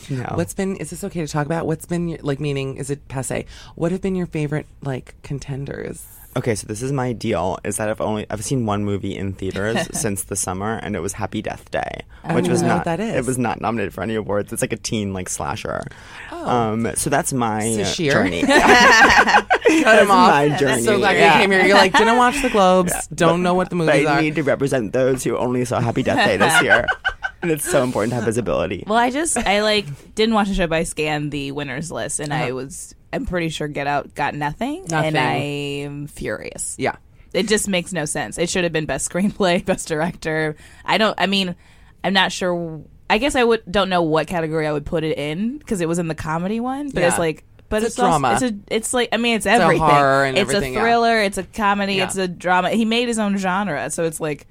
No. 0.09 0.31
What's 0.35 0.53
been? 0.53 0.75
Is 0.77 0.89
this 0.89 1.03
okay 1.03 1.21
to 1.21 1.27
talk 1.27 1.45
about? 1.45 1.67
What's 1.67 1.85
been 1.85 2.07
your, 2.09 2.19
like? 2.21 2.39
Meaning, 2.39 2.77
is 2.77 2.89
it 2.89 3.07
passe? 3.07 3.45
What 3.75 3.91
have 3.91 4.01
been 4.01 4.15
your 4.15 4.25
favorite 4.25 4.65
like 4.81 5.15
contenders? 5.23 6.05
Okay, 6.37 6.55
so 6.55 6.65
this 6.65 6.81
is 6.81 6.91
my 6.93 7.11
deal: 7.13 7.57
is 7.65 7.77
that 7.77 7.89
I've 7.89 7.99
only 8.01 8.25
I've 8.29 8.43
seen 8.43 8.65
one 8.65 8.85
movie 8.85 9.15
in 9.17 9.33
theaters 9.33 9.87
since 9.99 10.23
the 10.23 10.35
summer, 10.35 10.75
and 10.81 10.95
it 10.95 10.99
was 11.01 11.13
Happy 11.13 11.41
Death 11.41 11.69
Day, 11.71 12.03
which 12.31 12.45
don't 12.45 12.51
was 12.51 12.61
know 12.61 12.69
not 12.69 12.75
what 12.77 12.85
that 12.85 12.99
is. 13.01 13.15
it 13.15 13.25
was 13.25 13.37
not 13.37 13.59
nominated 13.59 13.93
for 13.93 14.01
any 14.01 14.15
awards. 14.15 14.53
It's 14.53 14.61
like 14.61 14.71
a 14.73 14.77
teen 14.77 15.13
like 15.13 15.27
slasher. 15.27 15.83
Um, 16.31 16.89
so 16.95 17.09
that's 17.09 17.33
my 17.33 17.65
Oh. 17.67 17.75
So 17.77 17.83
sheer. 17.83 18.13
journey. 18.13 18.41
Cut 18.47 20.01
him 20.01 20.11
off. 20.11 20.29
my 20.31 20.49
journey. 20.57 20.81
So 20.83 20.97
glad 20.97 21.17
Yeah. 21.17 21.33
you 21.35 21.41
came 21.41 21.51
here. 21.51 21.65
You're 21.65 21.77
like, 21.77 21.93
didn't 21.93 22.17
watch 22.17 22.41
the 22.41 22.49
Globes. 22.49 23.07
Don't 23.07 23.43
know 23.43 23.53
what 23.53 23.69
the 23.69 23.75
but 23.75 23.85
movies 23.85 24.07
I 24.07 24.17
are. 24.17 24.21
need 24.21 24.35
to 24.35 24.43
represent 24.43 24.93
those 24.93 25.23
who 25.23 25.37
only 25.37 25.65
saw 25.65 25.79
Happy 25.79 26.01
Death 26.03 26.25
Day 26.25 26.37
this 26.37 26.61
year, 26.63 26.85
and 27.41 27.51
it's 27.51 27.69
so 27.69 27.83
important 27.83 28.11
to 28.11 28.15
have 28.15 28.25
visibility. 28.25 28.83
Well, 28.87 28.97
I 28.97 29.09
just 29.09 29.37
I 29.37 29.61
like 29.61 29.85
didn't 30.15 30.35
watch 30.35 30.47
the 30.49 30.53
show, 30.55 30.67
but 30.67 30.77
I 30.77 30.83
scanned 30.83 31.31
the 31.31 31.51
winners 31.51 31.91
list, 31.91 32.19
and 32.19 32.31
Uh-huh. 32.31 32.43
I 32.45 32.51
was 32.51 32.95
I'm 33.13 33.25
pretty 33.25 33.49
sure 33.49 33.67
Get 33.67 33.87
Out 33.87 34.15
got 34.15 34.35
nothing, 34.35 34.85
Nothing. 34.89 35.15
and 35.15 35.17
I'm 35.17 36.07
furious. 36.07 36.75
yeah. 36.79 36.95
It 37.33 37.47
just 37.47 37.67
makes 37.69 37.93
no 37.93 38.03
sense. 38.05 38.37
It 38.37 38.49
should 38.49 38.63
have 38.65 38.73
been 38.73 38.85
best 38.85 39.09
screenplay, 39.11 39.63
best 39.65 39.87
director. 39.87 40.55
I 40.85 40.97
don't. 40.97 41.15
I 41.17 41.27
mean, 41.27 41.55
I'm 42.03 42.13
not 42.13 42.31
sure. 42.31 42.81
I 43.09 43.17
guess 43.17 43.35
I 43.35 43.43
would 43.43 43.63
don't 43.69 43.89
know 43.89 44.01
what 44.01 44.27
category 44.27 44.67
I 44.67 44.71
would 44.73 44.85
put 44.85 45.03
it 45.03 45.17
in 45.17 45.57
because 45.57 45.79
it 45.81 45.87
was 45.87 45.97
in 45.99 46.07
the 46.07 46.15
comedy 46.15 46.59
one. 46.59 46.89
But 46.89 47.03
it's 47.03 47.15
Yeah. 47.15 47.19
like, 47.19 47.43
but 47.69 47.77
It's 47.83 47.87
it's, 47.91 47.97
a 47.99 48.01
drama. 48.01 48.33
It's 48.33 48.41
a. 48.43 48.53
It's 48.67 48.93
like 48.93 49.09
I 49.13 49.17
mean, 49.17 49.35
it's 49.37 49.45
a 49.45 49.51
everything. 49.51 49.79
horror 49.87 50.25
and 50.25 50.37
it's 50.37 50.49
everything, 50.49 50.73
a 50.73 50.75
yeah. 50.79 50.81
thriller. 50.83 51.21
It's 51.21 51.37
a 51.37 51.43
comedy. 51.43 51.95
Yeah. 51.95 52.03
It's 52.05 52.17
a 52.17 52.27
drama. 52.27 52.69
He 52.71 52.83
made 52.85 53.07
his 53.07 53.17
own 53.19 53.37
genre, 53.37 53.89
so 53.89 54.03
it's 54.03 54.19
like, 54.19 54.45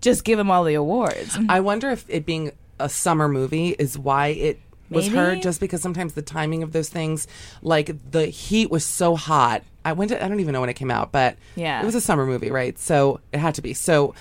just 0.00 0.24
give 0.24 0.38
him 0.38 0.50
all 0.50 0.64
the 0.64 0.74
awards. 0.74 1.38
I 1.48 1.60
wonder 1.60 1.90
if 1.90 2.04
it 2.08 2.26
being 2.26 2.52
a 2.78 2.88
summer 2.88 3.28
movie 3.28 3.70
is 3.70 3.98
why 3.98 4.28
it 4.28 4.60
was 4.90 5.06
Maybe. 5.06 5.16
heard. 5.16 5.42
Just 5.42 5.60
because 5.60 5.80
sometimes 5.82 6.14
the 6.14 6.22
timing 6.22 6.62
of 6.62 6.72
those 6.72 6.88
things, 6.88 7.26
like 7.62 7.94
the 8.10 8.26
heat 8.26 8.70
was 8.70 8.84
so 8.84 9.16
hot. 9.16 9.62
I 9.84 9.92
went. 9.92 10.10
To, 10.10 10.24
I 10.24 10.28
don't 10.28 10.40
even 10.40 10.52
know 10.52 10.60
when 10.60 10.68
it 10.70 10.74
came 10.74 10.90
out, 10.90 11.12
but 11.12 11.36
Yeah. 11.54 11.80
it 11.80 11.84
was 11.84 11.94
a 11.94 12.00
summer 12.00 12.26
movie, 12.26 12.50
right? 12.50 12.78
So 12.78 13.20
it 13.32 13.38
had 13.38 13.54
to 13.56 13.62
be. 13.62 13.72
So 13.74 14.14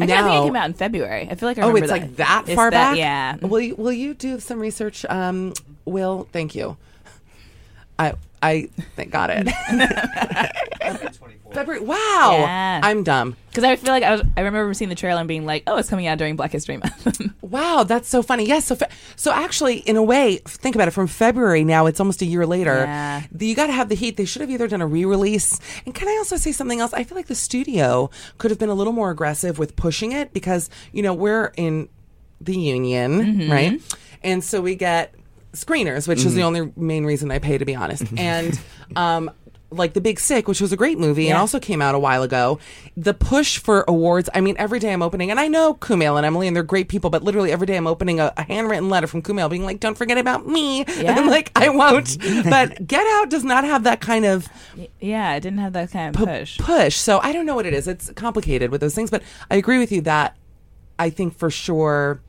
I 0.00 0.06
now, 0.06 0.24
think 0.24 0.42
it 0.42 0.46
came 0.46 0.56
out 0.56 0.66
in 0.66 0.74
February. 0.74 1.28
I 1.30 1.34
feel 1.34 1.48
like 1.48 1.58
I 1.58 1.62
oh, 1.62 1.74
it's 1.76 1.88
that. 1.88 1.92
like 2.00 2.16
that 2.16 2.44
It's 2.46 2.54
far 2.54 2.70
that- 2.70 2.90
back. 2.92 2.96
Yeah. 2.96 3.36
Will 3.36 3.60
you, 3.60 3.74
Will 3.76 3.92
you 3.92 4.14
do 4.14 4.38
some 4.40 4.58
research? 4.60 5.04
Um, 5.08 5.52
Will, 5.84 6.28
thank 6.32 6.54
you. 6.54 6.76
I 7.98 8.14
I 8.42 8.68
got 9.10 9.30
it. 9.32 9.48
February. 11.52 11.84
Wow. 11.84 12.36
Yeah. 12.38 12.80
I'm 12.82 13.02
dumb. 13.02 13.36
Because 13.48 13.64
I 13.64 13.76
feel 13.76 13.90
like 13.92 14.02
I 14.04 14.12
was. 14.12 14.22
I 14.36 14.42
remember 14.42 14.72
seeing 14.74 14.88
the 14.88 14.94
trailer 14.94 15.18
and 15.20 15.26
being 15.28 15.44
like, 15.44 15.64
"Oh, 15.66 15.76
it's 15.76 15.88
coming 15.90 16.06
out 16.06 16.18
during 16.18 16.36
Black 16.36 16.52
History 16.52 16.76
Month." 16.76 17.20
Wow, 17.50 17.82
that's 17.82 18.08
so 18.08 18.22
funny. 18.22 18.46
Yes, 18.46 18.66
so 18.66 18.76
fe- 18.76 18.86
so 19.16 19.32
actually, 19.32 19.78
in 19.78 19.96
a 19.96 20.02
way, 20.04 20.36
think 20.46 20.76
about 20.76 20.86
it. 20.86 20.92
From 20.92 21.08
February 21.08 21.64
now, 21.64 21.86
it's 21.86 21.98
almost 21.98 22.22
a 22.22 22.24
year 22.24 22.46
later. 22.46 22.76
Yeah. 22.86 23.22
The- 23.32 23.44
You 23.46 23.56
got 23.56 23.66
to 23.66 23.72
have 23.72 23.88
the 23.88 23.96
heat. 23.96 24.16
They 24.16 24.24
should 24.24 24.40
have 24.40 24.50
either 24.50 24.68
done 24.68 24.80
a 24.80 24.86
re-release. 24.86 25.58
And 25.84 25.92
can 25.92 26.06
I 26.06 26.12
also 26.18 26.36
say 26.36 26.52
something 26.52 26.78
else? 26.78 26.92
I 26.92 27.02
feel 27.02 27.16
like 27.16 27.26
the 27.26 27.34
studio 27.34 28.08
could 28.38 28.52
have 28.52 28.60
been 28.60 28.68
a 28.68 28.74
little 28.74 28.92
more 28.92 29.10
aggressive 29.10 29.58
with 29.58 29.74
pushing 29.74 30.12
it 30.12 30.32
because 30.32 30.70
you 30.92 31.02
know 31.02 31.12
we're 31.12 31.46
in 31.56 31.88
the 32.40 32.56
union, 32.56 33.20
Mm-hmm. 33.20 33.50
right? 33.50 33.82
And 34.22 34.44
so 34.44 34.60
we 34.60 34.76
get 34.76 35.12
screeners, 35.52 36.06
which 36.06 36.24
is 36.24 36.34
the 36.36 36.42
only 36.44 36.72
main 36.76 37.04
reason 37.04 37.32
I 37.32 37.40
pay, 37.40 37.58
to 37.58 37.64
be 37.64 37.74
honest. 37.74 38.04
and 38.16 38.60
um, 38.94 39.28
like 39.72 39.92
The 39.94 40.00
Big 40.00 40.18
Sick, 40.18 40.48
which 40.48 40.60
was 40.60 40.72
a 40.72 40.76
great 40.76 40.98
movie 40.98 41.26
and 41.28 41.36
Yeah. 41.36 41.40
also 41.40 41.60
came 41.60 41.80
out 41.80 41.94
a 41.94 41.98
while 41.98 42.22
ago. 42.22 42.58
The 42.96 43.14
push 43.14 43.58
for 43.58 43.84
awards, 43.86 44.28
I 44.34 44.40
mean, 44.40 44.56
every 44.58 44.78
day 44.80 44.92
I'm 44.92 45.02
opening, 45.02 45.30
and 45.30 45.38
I 45.38 45.46
know 45.48 45.74
Kumail 45.74 46.16
and 46.16 46.26
Emily, 46.26 46.48
and 46.48 46.56
they're 46.56 46.62
great 46.64 46.88
people, 46.88 47.08
but 47.08 47.22
literally 47.22 47.52
every 47.52 47.66
day 47.66 47.76
I'm 47.76 47.86
opening 47.86 48.18
a, 48.18 48.32
a 48.36 48.42
handwritten 48.42 48.88
letter 48.88 49.06
from 49.06 49.22
Kumail 49.22 49.48
being 49.48 49.62
like, 49.64 49.78
don't 49.80 49.96
forget 49.96 50.18
about 50.18 50.46
me. 50.46 50.84
And 50.84 51.08
I'm 51.18 51.28
like, 51.28 51.52
I 51.54 51.68
won't. 51.68 52.18
but 52.50 52.86
Get 52.86 53.06
Out 53.06 53.30
does 53.30 53.44
not 53.44 53.64
have 53.64 53.84
that 53.84 54.00
kind 54.00 54.24
of 54.24 54.48
yeah, 55.00 55.34
it 55.36 55.40
didn't 55.40 55.58
have 55.60 55.72
that 55.74 55.90
kind 55.92 56.14
of 56.16 56.26
push. 56.26 56.58
push. 56.58 56.96
So 56.96 57.20
I 57.20 57.32
don't 57.32 57.46
know 57.46 57.54
what 57.54 57.66
it 57.66 57.72
is. 57.74 57.86
It's 57.86 58.10
complicated 58.14 58.70
with 58.70 58.80
those 58.80 58.94
things, 58.94 59.10
but 59.10 59.22
I 59.50 59.56
agree 59.56 59.78
with 59.78 59.92
you 59.92 60.00
that 60.02 60.36
I 60.98 61.10
think 61.10 61.36
for 61.38 61.48
sure 61.50 62.20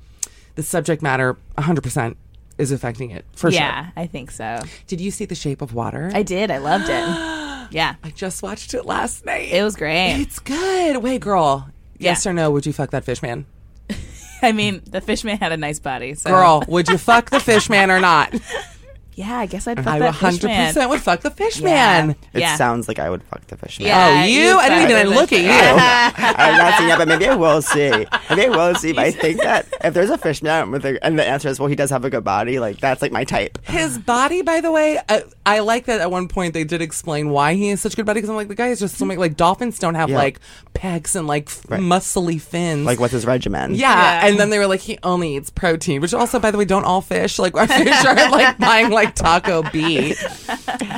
the 0.55 0.63
subject 0.63 1.01
matter 1.01 1.37
100% 1.57 2.15
is 2.61 2.71
affecting 2.71 3.11
it. 3.11 3.25
For 3.33 3.49
yeah, 3.49 3.57
sure. 3.59 3.91
Yeah, 3.95 4.01
I 4.03 4.07
think 4.07 4.31
so. 4.31 4.59
Did 4.87 5.01
you 5.01 5.11
see 5.11 5.25
The 5.25 5.35
Shape 5.35 5.61
of 5.61 5.73
Water? 5.73 6.11
I 6.13 6.23
did. 6.23 6.51
I 6.51 6.59
loved 6.59 6.85
it. 6.89 7.37
Yeah, 7.73 7.95
I 8.03 8.09
just 8.09 8.43
watched 8.43 8.73
it 8.73 8.85
last 8.85 9.25
night. 9.25 9.47
it 9.49 9.63
was 9.63 9.77
great. 9.77 10.19
It's 10.19 10.39
good. 10.39 10.97
Wait, 10.97 11.21
girl. 11.21 11.69
Yes 11.97 12.25
Yeah. 12.25 12.31
or 12.31 12.33
no? 12.33 12.51
Would 12.51 12.65
you 12.65 12.73
fuck 12.73 12.89
that 12.91 13.05
fish 13.05 13.21
man? 13.21 13.45
I 14.41 14.51
mean, 14.51 14.81
the 14.85 14.99
fish 14.99 15.23
man 15.23 15.37
had 15.37 15.53
a 15.53 15.57
nice 15.57 15.79
body. 15.79 16.13
So. 16.15 16.29
Girl, 16.31 16.63
would 16.67 16.89
you 16.89 16.97
fuck 16.97 17.29
the 17.29 17.39
fish 17.39 17.69
man 17.69 17.89
or 17.89 18.01
not? 18.01 18.33
Yeah, 19.21 19.37
I 19.37 19.45
guess 19.45 19.67
I'd 19.67 19.77
fuck 19.77 19.87
I 19.93 19.99
that 19.99 20.15
fish 20.15 20.41
100 20.43 20.47
man. 20.75 20.89
would 20.89 21.01
fuck 21.01 21.21
the 21.21 21.29
fish 21.31 21.59
Yeah. 21.59 21.67
man. 21.67 22.15
It 22.33 22.39
Yeah. 22.41 22.55
sounds 22.55 22.87
like 22.87 22.97
I 22.97 23.09
would 23.09 23.21
fuck 23.23 23.45
the 23.47 23.55
fish 23.55 23.79
man. 23.79 23.87
Yeah, 23.87 24.21
oh, 24.23 24.25
you? 24.25 24.41
you 24.41 24.57
I 24.57 24.67
didn't 24.69 24.89
even 24.91 25.09
look 25.13 25.31
at 25.31 25.41
you. 25.41 25.49
I've 26.17 26.57
not 26.57 26.77
seen 26.79 26.89
it, 26.89 26.97
but 26.97 27.07
maybe 27.07 27.27
I 27.27 27.35
will 27.35 27.61
see. 27.61 27.89
Maybe 28.29 28.45
I 28.45 28.49
will 28.49 28.75
see. 28.75 28.93
But 28.93 29.05
I 29.05 29.11
think 29.23 29.41
that 29.41 29.67
if 29.83 29.93
there's 29.93 30.09
a 30.09 30.17
fish 30.17 30.41
man 30.41 30.71
with 30.71 30.85
a, 30.85 31.03
and 31.05 31.19
the 31.19 31.25
answer 31.25 31.49
is, 31.49 31.59
well, 31.59 31.69
he 31.69 31.75
does 31.75 31.89
have 31.91 32.03
a 32.03 32.09
good 32.09 32.23
body, 32.23 32.59
like 32.59 32.79
that's 32.79 33.01
like 33.01 33.11
my 33.11 33.23
type. 33.23 33.59
His 33.65 33.97
body, 33.99 34.41
by 34.41 34.59
the 34.61 34.71
way, 34.71 34.99
I, 35.07 35.23
I 35.45 35.59
like 35.59 35.85
that 35.85 36.01
at 36.01 36.09
one 36.09 36.27
point 36.27 36.53
they 36.55 36.63
did 36.63 36.81
explain 36.81 37.29
why 37.29 37.53
he 37.53 37.69
has 37.69 37.81
such 37.81 37.93
a 37.93 37.95
good 37.97 38.05
body 38.07 38.17
because 38.17 38.29
I'm 38.29 38.35
like, 38.35 38.47
the 38.47 38.55
guy 38.55 38.67
is 38.69 38.79
just 38.79 38.97
so 38.97 39.05
many, 39.05 39.19
like, 39.19 39.37
dolphins 39.37 39.77
don't 39.79 39.95
have 39.95 40.09
Yeah. 40.09 40.17
like 40.17 40.39
pecs 40.73 41.15
and 41.15 41.27
like 41.27 41.47
f- 41.47 41.61
Right. 41.69 41.79
muscly 41.79 42.41
fins. 42.41 42.85
Like 42.85 42.99
what's 42.99 43.13
his 43.13 43.25
regimen? 43.25 43.75
yeah. 43.75 43.91
Yeah. 43.91 44.27
and 44.27 44.39
then 44.39 44.49
they 44.49 44.57
were 44.57 44.67
like, 44.67 44.79
he 44.79 44.97
only 45.03 45.35
eats 45.35 45.49
protein, 45.51 46.01
which 46.01 46.13
also, 46.13 46.39
by 46.39 46.49
the 46.49 46.57
way, 46.57 46.65
don't 46.65 46.85
all 46.85 47.01
fish 47.01 47.37
like 47.37 47.55
our 47.55 47.67
fish 47.81 48.05
are 48.05 48.15
like 48.31 48.57
buying 48.57 48.89
like 48.89 49.10
taco 49.15 49.63
B. 49.71 50.15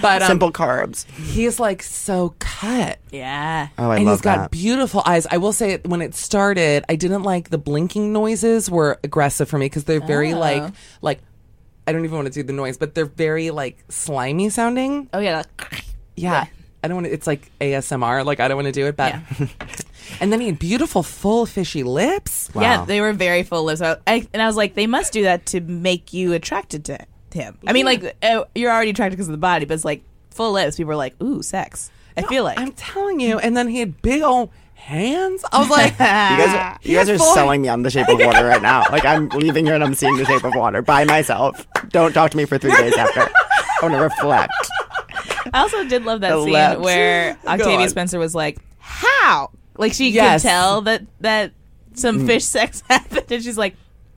But 0.02 0.21
um, 0.21 0.28
simple 0.28 0.52
carbs. 0.52 1.06
he's 1.19 1.60
like 1.60 1.82
so 1.84 2.36
cut. 2.39 2.99
Yeah. 3.12 3.69
Oh, 3.78 3.89
I 3.91 3.97
and 3.97 4.06
love 4.06 4.15
he's 4.17 4.21
got 4.21 4.38
that. 4.38 4.52
beautiful 4.52 5.02
eyes. 5.06 5.26
I 5.30 5.38
will 5.38 5.54
say, 5.54 5.78
when 5.86 6.02
it 6.02 6.15
started, 6.15 6.84
I 6.89 6.95
didn't 6.95 7.23
like 7.23 7.49
the 7.49 7.58
blinking 7.58 8.12
noises 8.13 8.69
were 8.69 8.99
aggressive 9.04 9.47
for 9.49 9.58
me 9.58 9.65
because 9.67 9.84
they're 9.86 9.99
very 10.06 10.34
Oh. 10.34 10.39
like 10.39 10.73
like. 11.02 11.19
I 11.86 11.91
don't 11.91 12.06
even 12.06 12.15
want 12.15 12.28
to 12.28 12.34
do 12.34 12.43
the 12.43 12.54
noise, 12.54 12.78
but 12.78 12.95
they're 12.95 13.06
very 13.06 13.52
like 13.52 13.84
slimy 13.89 14.49
sounding. 14.49 15.10
Oh 15.13 15.19
yeah. 15.19 15.38
like- 15.60 15.84
Yeah. 16.15 16.45
I 16.82 16.88
don't 16.89 16.95
want 16.95 17.08
to, 17.08 17.13
it's 17.13 17.28
like 17.28 17.49
ASMR. 17.62 18.26
Like, 18.26 18.39
I 18.41 18.47
don't 18.49 18.58
want 18.58 18.67
to 18.67 18.71
do 18.73 18.88
it, 18.88 18.97
but. 18.97 19.15
and 20.19 20.32
then 20.34 20.41
he 20.41 20.47
had 20.47 20.60
beautiful, 20.60 21.02
full, 21.02 21.45
fishy 21.45 21.84
lips. 21.84 22.49
Wow. 22.54 22.62
Yeah, 22.62 22.86
they 22.86 22.99
were 22.99 23.13
very 23.13 23.43
full 23.43 23.63
lips. 23.63 23.82
I, 23.82 23.97
I, 24.06 24.28
and 24.34 24.41
I 24.41 24.47
was 24.47 24.58
like, 24.58 24.76
they 24.76 24.86
must 24.88 25.13
do 25.13 25.23
that 25.23 25.45
to 25.47 25.62
make 25.62 26.12
you 26.13 26.34
attracted 26.34 26.84
to 26.86 26.99
him. 27.34 27.58
I 27.67 27.74
mean, 27.74 27.86
like 27.86 28.15
uh, 28.24 28.43
you're 28.56 28.72
already 28.72 28.91
attracted 28.91 29.15
because 29.17 29.28
of 29.28 29.34
the 29.34 29.38
body, 29.38 29.65
but 29.65 29.74
it's 29.76 29.86
like 29.86 30.04
full 30.32 30.52
lips. 30.54 30.78
People 30.78 30.93
are 30.93 30.96
like, 30.98 31.22
ooh, 31.22 31.41
sex. 31.43 31.91
I 32.15 32.22
feel 32.24 32.43
like 32.43 32.60
I'm 32.60 32.72
telling 32.74 33.19
you. 33.19 33.39
And 33.39 33.58
then 33.58 33.67
he 33.67 33.80
had 33.80 34.02
big 34.02 34.22
old 34.22 34.52
hands. 34.76 35.43
I 35.52 35.60
was 35.60 35.69
like, 35.69 35.91
You 35.93 35.98
guys, 35.98 36.56
are, 36.56 36.80
you 36.84 36.96
guys 36.98 37.10
are 37.10 37.17
full- 37.17 37.34
selling 37.34 37.62
me 37.63 37.69
on 37.69 37.82
The 37.84 37.89
Shape 37.89 38.08
of 38.10 38.19
Water 38.24 38.46
right 38.46 38.62
now. 38.62 38.84
Like 38.91 39.04
I'm 39.06 39.30
leaving 39.30 39.65
here 39.65 39.74
and 39.76 39.84
I'm 39.84 39.96
seeing 39.96 40.15
The 40.17 40.26
Shape 40.26 40.43
of 40.43 40.54
Water 40.56 40.82
by 40.82 41.06
myself. 41.06 41.65
Don't 41.89 42.13
talk 42.13 42.32
to 42.32 42.38
me 42.38 42.46
for 42.46 42.58
three 42.58 42.76
days 42.76 42.96
after. 42.96 43.22
I 43.22 43.80
want 43.82 43.96
to 43.96 44.02
reflect. 44.02 44.54
I 45.54 45.62
also 45.62 45.84
did 45.86 46.06
love 46.06 46.22
that 46.22 46.36
The 46.36 46.43
scene 46.43 46.54
lips. 46.54 46.82
where 46.82 47.38
Octavia 47.46 47.78
on. 47.80 47.89
Spencer 47.89 48.17
was 48.19 48.34
like, 48.34 48.58
"How?" 48.80 49.52
Like 49.78 49.93
she 49.93 50.10
Yes. 50.10 50.41
could 50.41 50.50
tell 50.50 50.82
that 50.84 51.04
that 51.22 51.52
some 51.93 52.19
Mm. 52.19 52.28
fish 52.28 52.46
sex 52.46 52.82
happened, 52.89 53.26
and 53.32 53.43
she's 53.43 53.58
like, 53.58 53.76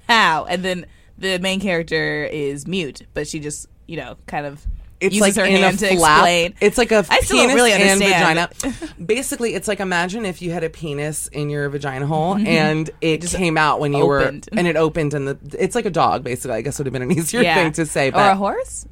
"How?" 0.09 0.45
And 0.47 0.63
then 0.63 0.87
the 1.19 1.39
main 1.39 1.61
character 1.61 2.25
is 2.25 2.67
mute, 2.67 3.03
but 3.15 3.27
she 3.29 3.41
just 3.41 3.67
you 3.87 3.97
know 3.97 4.17
kind 4.27 4.47
of 4.47 4.65
it's 4.99 5.15
uses 5.15 5.37
like 5.37 5.45
her 5.47 5.51
in 5.55 5.61
hand 5.61 5.77
a 5.77 5.89
to 5.89 5.97
flap. 5.97 6.19
explain. 6.21 6.55
It's 6.61 6.79
like 6.79 6.91
a 6.91 7.05
I 7.11 7.21
still 7.21 7.37
don't 7.37 7.49
penis 7.49 7.55
really 7.55 7.73
and 7.73 8.03
understand. 8.03 8.51
vagina. 8.51 8.93
Basically, 9.05 9.55
it's 9.55 9.69
like 9.69 9.81
imagine 9.81 10.25
if 10.25 10.41
you 10.41 10.53
had 10.53 10.65
a 10.65 10.71
penis 10.71 11.27
in 11.29 11.51
your 11.51 11.69
vagina 11.69 12.07
hole 12.07 12.35
and 12.39 12.89
it 13.03 13.21
Just 13.21 13.37
came 13.37 13.59
out 13.59 13.79
when 13.81 13.93
you 13.93 14.01
opened. 14.03 14.49
were 14.53 14.59
and 14.59 14.67
it 14.67 14.77
opened 14.77 15.13
and 15.15 15.29
the 15.29 15.39
it's 15.59 15.75
like 15.75 15.85
a 15.85 15.91
dog. 15.91 16.25
Basically, 16.25 16.57
I 16.57 16.63
guess 16.63 16.79
would 16.79 16.87
have 16.87 16.93
been 16.95 17.03
an 17.03 17.13
easier 17.19 17.43
yeah. 17.43 17.55
thing 17.57 17.73
to 17.73 17.85
say. 17.87 18.09
or 18.09 18.13
But 18.13 18.33
a 18.33 18.37
horse. 18.37 18.87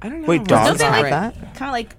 I 0.00 0.08
don't 0.08 0.22
know. 0.22 0.28
Wait, 0.28 0.44
dogs 0.44 0.68
Horses 0.68 0.78
Don't 0.80 0.92
they 0.92 0.98
are 0.98 1.02
like 1.02 1.10
that? 1.34 1.54
kind 1.56 1.68
of 1.70 1.72
like 1.72 1.96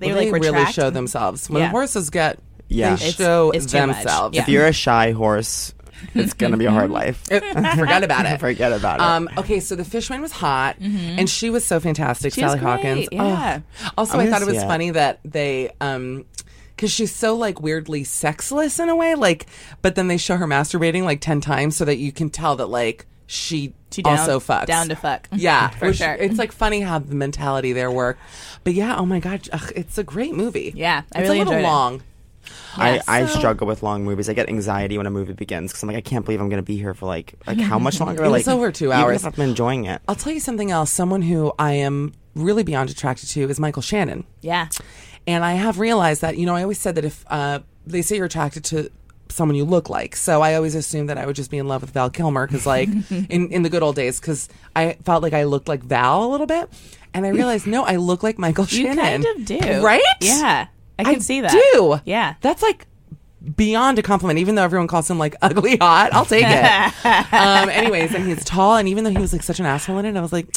they 0.00 0.08
Well, 0.08 0.16
like 0.16 0.26
they 0.26 0.32
retract? 0.32 0.54
really 0.54 0.72
show 0.72 0.90
themselves 0.90 1.48
when 1.48 1.62
Yeah. 1.62 1.70
horses 1.70 2.10
get. 2.10 2.38
Yeah. 2.68 2.90
they 2.96 3.06
It's- 3.06 3.14
show 3.16 3.50
it's 3.52 3.64
too 3.64 3.86
much. 3.86 3.96
themselves. 3.96 4.36
Yeah. 4.36 4.42
If 4.42 4.48
you're 4.50 4.66
a 4.66 4.72
shy 4.74 5.12
horse, 5.12 5.72
it's 6.14 6.32
gonna 6.34 6.56
be 6.56 6.64
a 6.66 6.70
hard 6.70 6.90
life. 6.90 7.18
Forget 7.28 8.04
about 8.04 8.26
it. 8.26 8.40
Forget 8.40 8.72
about 8.72 9.00
it. 9.00 9.02
Um, 9.02 9.28
okay, 9.38 9.60
so 9.60 9.74
the 9.76 9.84
fishman 9.84 10.20
was 10.20 10.32
hot, 10.32 10.76
and 10.78 11.28
she 11.28 11.50
was 11.50 11.64
so 11.64 11.80
fantastic, 11.80 12.32
She 12.34 12.42
was 12.42 12.52
Sally 12.52 12.60
great, 12.60 12.70
Hawkins. 12.70 13.08
yeah. 13.12 13.60
Oh. 13.84 13.90
Also, 13.98 14.14
I 14.14 14.24
gonna 14.24 14.30
thought 14.30 14.42
it 14.42 14.46
was 14.46 14.56
see 14.58 14.64
it. 14.64 14.68
funny 14.68 14.90
that 14.90 15.20
they, 15.24 15.70
um, 15.80 16.24
because 16.76 16.90
she's 16.92 17.14
so 17.14 17.34
like 17.34 17.60
weirdly 17.60 18.04
sexless 18.04 18.78
in 18.78 18.88
a 18.88 18.94
way, 18.96 19.14
like, 19.14 19.46
but 19.82 19.94
then 19.96 20.08
they 20.08 20.16
show 20.16 20.36
her 20.36 20.46
masturbating 20.46 21.02
like 21.04 21.20
ten 21.20 21.40
times 21.40 21.76
so 21.76 21.84
that 21.84 21.96
you 21.96 22.12
can 22.12 22.30
tell 22.30 22.56
that 22.56 22.66
like 22.66 23.06
she, 23.26 23.74
She 23.90 24.00
down, 24.02 24.18
also 24.18 24.40
fucks 24.40 24.66
down 24.66 24.88
to 24.88 24.94
fuck. 24.94 25.28
Yeah, 25.32 25.68
for 25.70 25.88
which- 25.88 25.96
sure. 25.98 26.14
It's 26.14 26.38
like 26.38 26.52
funny 26.52 26.80
how 26.80 26.98
the 27.00 27.14
mentality 27.14 27.72
there 27.72 27.90
work, 27.90 28.16
but 28.64 28.74
yeah, 28.74 28.96
oh 28.96 29.04
my 29.04 29.18
god, 29.20 29.48
ugh, 29.52 29.72
it's 29.76 29.98
a 29.98 30.04
great 30.04 30.34
movie. 30.34 30.72
Yeah, 30.76 31.02
I 31.12 31.18
it's 31.20 31.28
really 31.28 31.40
a 31.40 31.44
little 31.44 31.52
enjoyed 31.54 31.64
it. 31.64 31.68
long. 31.68 32.02
I, 32.76 33.00
I 33.06 33.26
so- 33.26 33.38
struggle 33.38 33.66
with 33.66 33.82
long 33.82 34.04
movies. 34.04 34.28
I 34.28 34.34
get 34.34 34.48
anxiety 34.48 34.96
when 34.96 35.06
a 35.06 35.10
movie 35.10 35.32
begins 35.32 35.70
because 35.72 35.82
I'm 35.82 35.88
like, 35.88 35.98
I 35.98 36.00
can't 36.00 36.24
believe 36.24 36.40
I'm 36.40 36.48
going 36.48 36.62
to 36.62 36.66
be 36.66 36.76
here 36.76 36.94
for 36.94 37.06
like 37.06 37.34
like 37.46 37.58
how 37.60 37.78
much 37.78 38.00
longer? 38.00 38.24
It 38.24 38.28
was 38.30 38.46
like 38.46 38.54
over 38.56 38.72
two 38.72 38.92
hours. 38.92 39.24
I'm 39.24 39.34
enjoying 39.38 39.84
it. 39.86 40.00
I'll 40.08 40.14
tell 40.14 40.32
you 40.32 40.40
something 40.40 40.70
else. 40.70 40.90
Someone 40.90 41.22
who 41.22 41.52
I 41.58 41.72
am 41.72 42.14
really 42.34 42.62
beyond 42.62 42.90
attracted 42.90 43.28
to 43.30 43.48
is 43.48 43.58
Michael 43.60 43.82
Shannon. 43.82 44.24
yeah. 44.40 44.68
And 45.26 45.44
I 45.44 45.52
have 45.54 45.78
realized 45.78 46.22
that, 46.22 46.38
you 46.38 46.46
know, 46.46 46.54
I 46.54 46.62
always 46.62 46.78
said 46.78 46.94
that 46.94 47.04
if 47.04 47.22
uh, 47.28 47.58
they 47.86 48.00
say 48.00 48.16
you're 48.16 48.24
attracted 48.24 48.64
to 48.66 48.90
someone 49.28 49.56
you 49.56 49.64
look 49.66 49.90
like, 49.90 50.16
so 50.16 50.40
I 50.40 50.54
always 50.54 50.74
assumed 50.74 51.10
that 51.10 51.18
I 51.18 51.26
would 51.26 51.36
just 51.36 51.50
be 51.50 51.58
in 51.58 51.68
love 51.68 51.82
with 51.82 51.90
Val 51.90 52.08
Kilmer 52.08 52.46
because, 52.46 52.64
like, 52.64 52.88
in, 53.10 53.50
in 53.50 53.62
the 53.62 53.68
good 53.68 53.82
old 53.82 53.94
days, 53.94 54.18
because 54.18 54.48
I 54.74 54.94
felt 55.04 55.22
like 55.22 55.34
I 55.34 55.44
looked 55.44 55.68
like 55.68 55.82
Val 55.82 56.24
a 56.24 56.28
little 56.30 56.46
bit. 56.46 56.70
And 57.12 57.26
I 57.26 57.28
realized, 57.28 57.66
no, 57.66 57.84
I 57.84 57.96
look 57.96 58.22
like 58.22 58.38
Michael 58.38 58.64
Shannon. 58.64 59.20
You 59.20 59.26
kind 59.34 59.40
of 59.40 59.44
do, 59.44 59.82
Right? 59.84 60.00
Yeah, 60.22 60.68
I 60.98 61.04
can 61.04 61.16
I 61.16 61.18
see 61.18 61.40
that. 61.40 61.52
do. 61.72 62.00
Yeah. 62.04 62.34
That's 62.40 62.62
like 62.62 62.86
beyond 63.56 63.98
a 63.98 64.02
compliment, 64.02 64.38
even 64.40 64.54
though 64.56 64.64
everyone 64.64 64.88
calls 64.88 65.08
him 65.10 65.18
like 65.18 65.36
ugly 65.42 65.76
hot. 65.76 66.12
I'll 66.12 66.24
take 66.24 66.44
it. 66.46 67.04
um, 67.32 67.68
anyways, 67.68 68.14
and 68.14 68.26
he's 68.26 68.44
tall, 68.44 68.76
and 68.76 68.88
even 68.88 69.04
though 69.04 69.10
he 69.10 69.18
was 69.18 69.32
like 69.32 69.42
such 69.42 69.60
an 69.60 69.66
asshole 69.66 69.98
in 69.98 70.04
it, 70.06 70.16
I 70.16 70.20
was 70.20 70.32
like, 70.32 70.48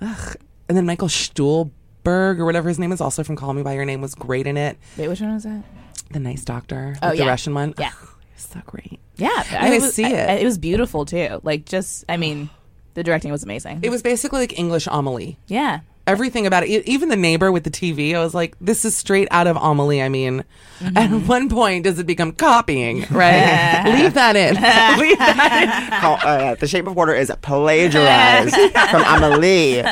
ugh. 0.00 0.36
And 0.68 0.76
then 0.76 0.86
Michael 0.86 1.08
Stuhlbarg 1.08 2.38
or 2.38 2.44
whatever 2.44 2.68
his 2.68 2.78
name 2.78 2.92
is, 2.92 3.00
also 3.00 3.24
from 3.24 3.36
Call 3.36 3.52
Me 3.54 3.62
by 3.62 3.72
Your 3.74 3.84
Name, 3.84 4.00
was 4.00 4.14
great 4.14 4.46
in 4.46 4.56
it. 4.56 4.78
Wait, 4.96 5.08
which 5.08 5.20
one 5.20 5.34
was 5.34 5.44
that? 5.44 5.62
The 6.10 6.20
nice 6.20 6.44
doctor, 6.44 6.94
Oh, 7.02 7.08
like 7.08 7.18
the. 7.18 7.26
Russian 7.26 7.54
one. 7.54 7.74
Yeah. 7.78 7.90
Ugh, 8.00 8.08
so 8.36 8.60
great. 8.66 9.00
Yeah, 9.16 9.28
I 9.50 9.78
was, 9.80 9.94
see 9.94 10.04
it. 10.04 10.28
I- 10.30 10.34
it 10.34 10.44
was 10.44 10.58
beautiful 10.58 11.04
too. 11.04 11.40
Like, 11.42 11.64
just 11.64 12.04
I 12.08 12.16
mean, 12.18 12.50
the 12.94 13.02
directing 13.02 13.32
was 13.32 13.42
amazing. 13.42 13.80
It 13.82 13.90
was 13.90 14.00
basically 14.02 14.40
like 14.40 14.58
English 14.58 14.86
Amelie. 14.90 15.38
yeah. 15.48 15.80
Everything 16.08 16.46
about 16.46 16.62
it, 16.64 16.70
e- 16.70 16.82
even 16.86 17.08
the 17.10 17.16
neighbor 17.16 17.52
with 17.52 17.64
the 17.64 17.70
TV, 17.70 18.14
I 18.14 18.18
was 18.20 18.34
like, 18.34 18.56
this 18.60 18.84
is 18.84 18.96
straight 18.96 19.28
out 19.30 19.46
of 19.46 19.56
Amelie. 19.56 20.02
I 20.02 20.08
mean, 20.08 20.44
Mm-hmm. 20.80 20.96
at 20.96 21.10
one 21.28 21.48
point, 21.48 21.82
does 21.82 21.98
it 21.98 22.06
become 22.06 22.30
copying, 22.30 23.04
right? 23.10 23.82
Leave 24.00 24.14
that 24.14 24.36
in. 24.36 24.54
Leave 25.00 25.18
that 25.18 25.90
in. 25.92 26.00
Call, 26.00 26.18
uh, 26.22 26.54
the 26.54 26.68
Shape 26.68 26.86
of 26.86 26.94
Water 26.94 27.12
is 27.14 27.32
plagiarized 27.42 28.54
from 28.90 29.02
Amelie. 29.04 29.82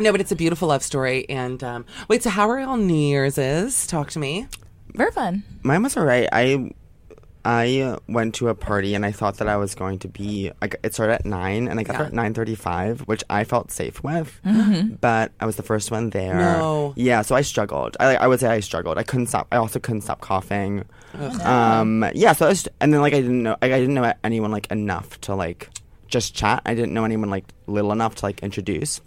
No, 0.00 0.12
but 0.12 0.20
it's 0.22 0.32
a 0.32 0.36
beautiful 0.36 0.68
love 0.68 0.82
story. 0.82 1.28
And 1.28 1.62
um, 1.62 1.84
wait, 2.08 2.22
so 2.22 2.30
how 2.30 2.48
are 2.48 2.58
y'all 2.58 2.78
New 2.78 2.94
Year's 2.94 3.36
is? 3.36 3.86
Talk 3.86 4.10
to 4.12 4.18
me. 4.18 4.46
Very 4.94 5.10
fun. 5.12 5.44
Mine 5.62 5.82
was 5.82 5.96
alright. 5.98 6.28
I 6.32 6.70
I 7.46 7.96
went 8.08 8.34
to 8.36 8.48
a 8.48 8.54
party 8.56 8.94
and 8.96 9.06
I 9.06 9.12
thought 9.12 9.36
that 9.38 9.48
I 9.48 9.56
was 9.56 9.74
going 9.76 10.00
to 10.00 10.08
be. 10.08 10.50
I, 10.60 10.68
it 10.82 10.94
started 10.94 11.14
at 11.14 11.24
nine 11.24 11.68
and 11.68 11.78
I 11.78 11.84
got 11.84 11.92
Yeah. 11.92 11.98
there 11.98 12.06
at 12.08 12.12
nine 12.12 12.34
thirty-five, 12.34 13.02
which 13.02 13.22
I 13.30 13.44
felt 13.44 13.70
safe 13.70 14.02
with. 14.02 14.40
But 15.00 15.30
I 15.38 15.46
was 15.46 15.54
the 15.54 15.62
first 15.62 15.90
one 15.92 16.10
there. 16.10 16.34
No. 16.34 16.92
Yeah, 16.96 17.22
so 17.22 17.36
I 17.36 17.42
struggled. 17.42 17.96
I 18.00 18.16
I 18.16 18.26
would 18.26 18.40
say 18.40 18.48
I 18.48 18.60
struggled. 18.60 18.98
I 18.98 19.04
couldn't 19.04 19.28
stop. 19.28 19.46
I 19.52 19.56
also 19.58 19.78
couldn't 19.78 20.02
stop 20.02 20.20
coughing. 20.20 20.84
Um. 21.44 22.04
Yeah. 22.14 22.32
So 22.32 22.46
I 22.46 22.48
was, 22.50 22.68
and 22.80 22.92
then 22.92 23.00
like 23.00 23.14
I 23.14 23.20
didn't 23.20 23.42
know. 23.44 23.56
Like, 23.62 23.72
I 23.72 23.78
didn't 23.80 23.94
know 23.94 24.12
anyone 24.24 24.50
like 24.50 24.66
enough 24.72 25.20
to 25.22 25.34
like 25.34 25.70
just 26.08 26.34
chat. 26.34 26.62
I 26.66 26.74
didn't 26.74 26.94
know 26.94 27.04
anyone 27.04 27.30
like 27.30 27.44
little 27.66 27.92
enough 27.92 28.16
to 28.16 28.26
like 28.26 28.40
introduce. 28.42 29.00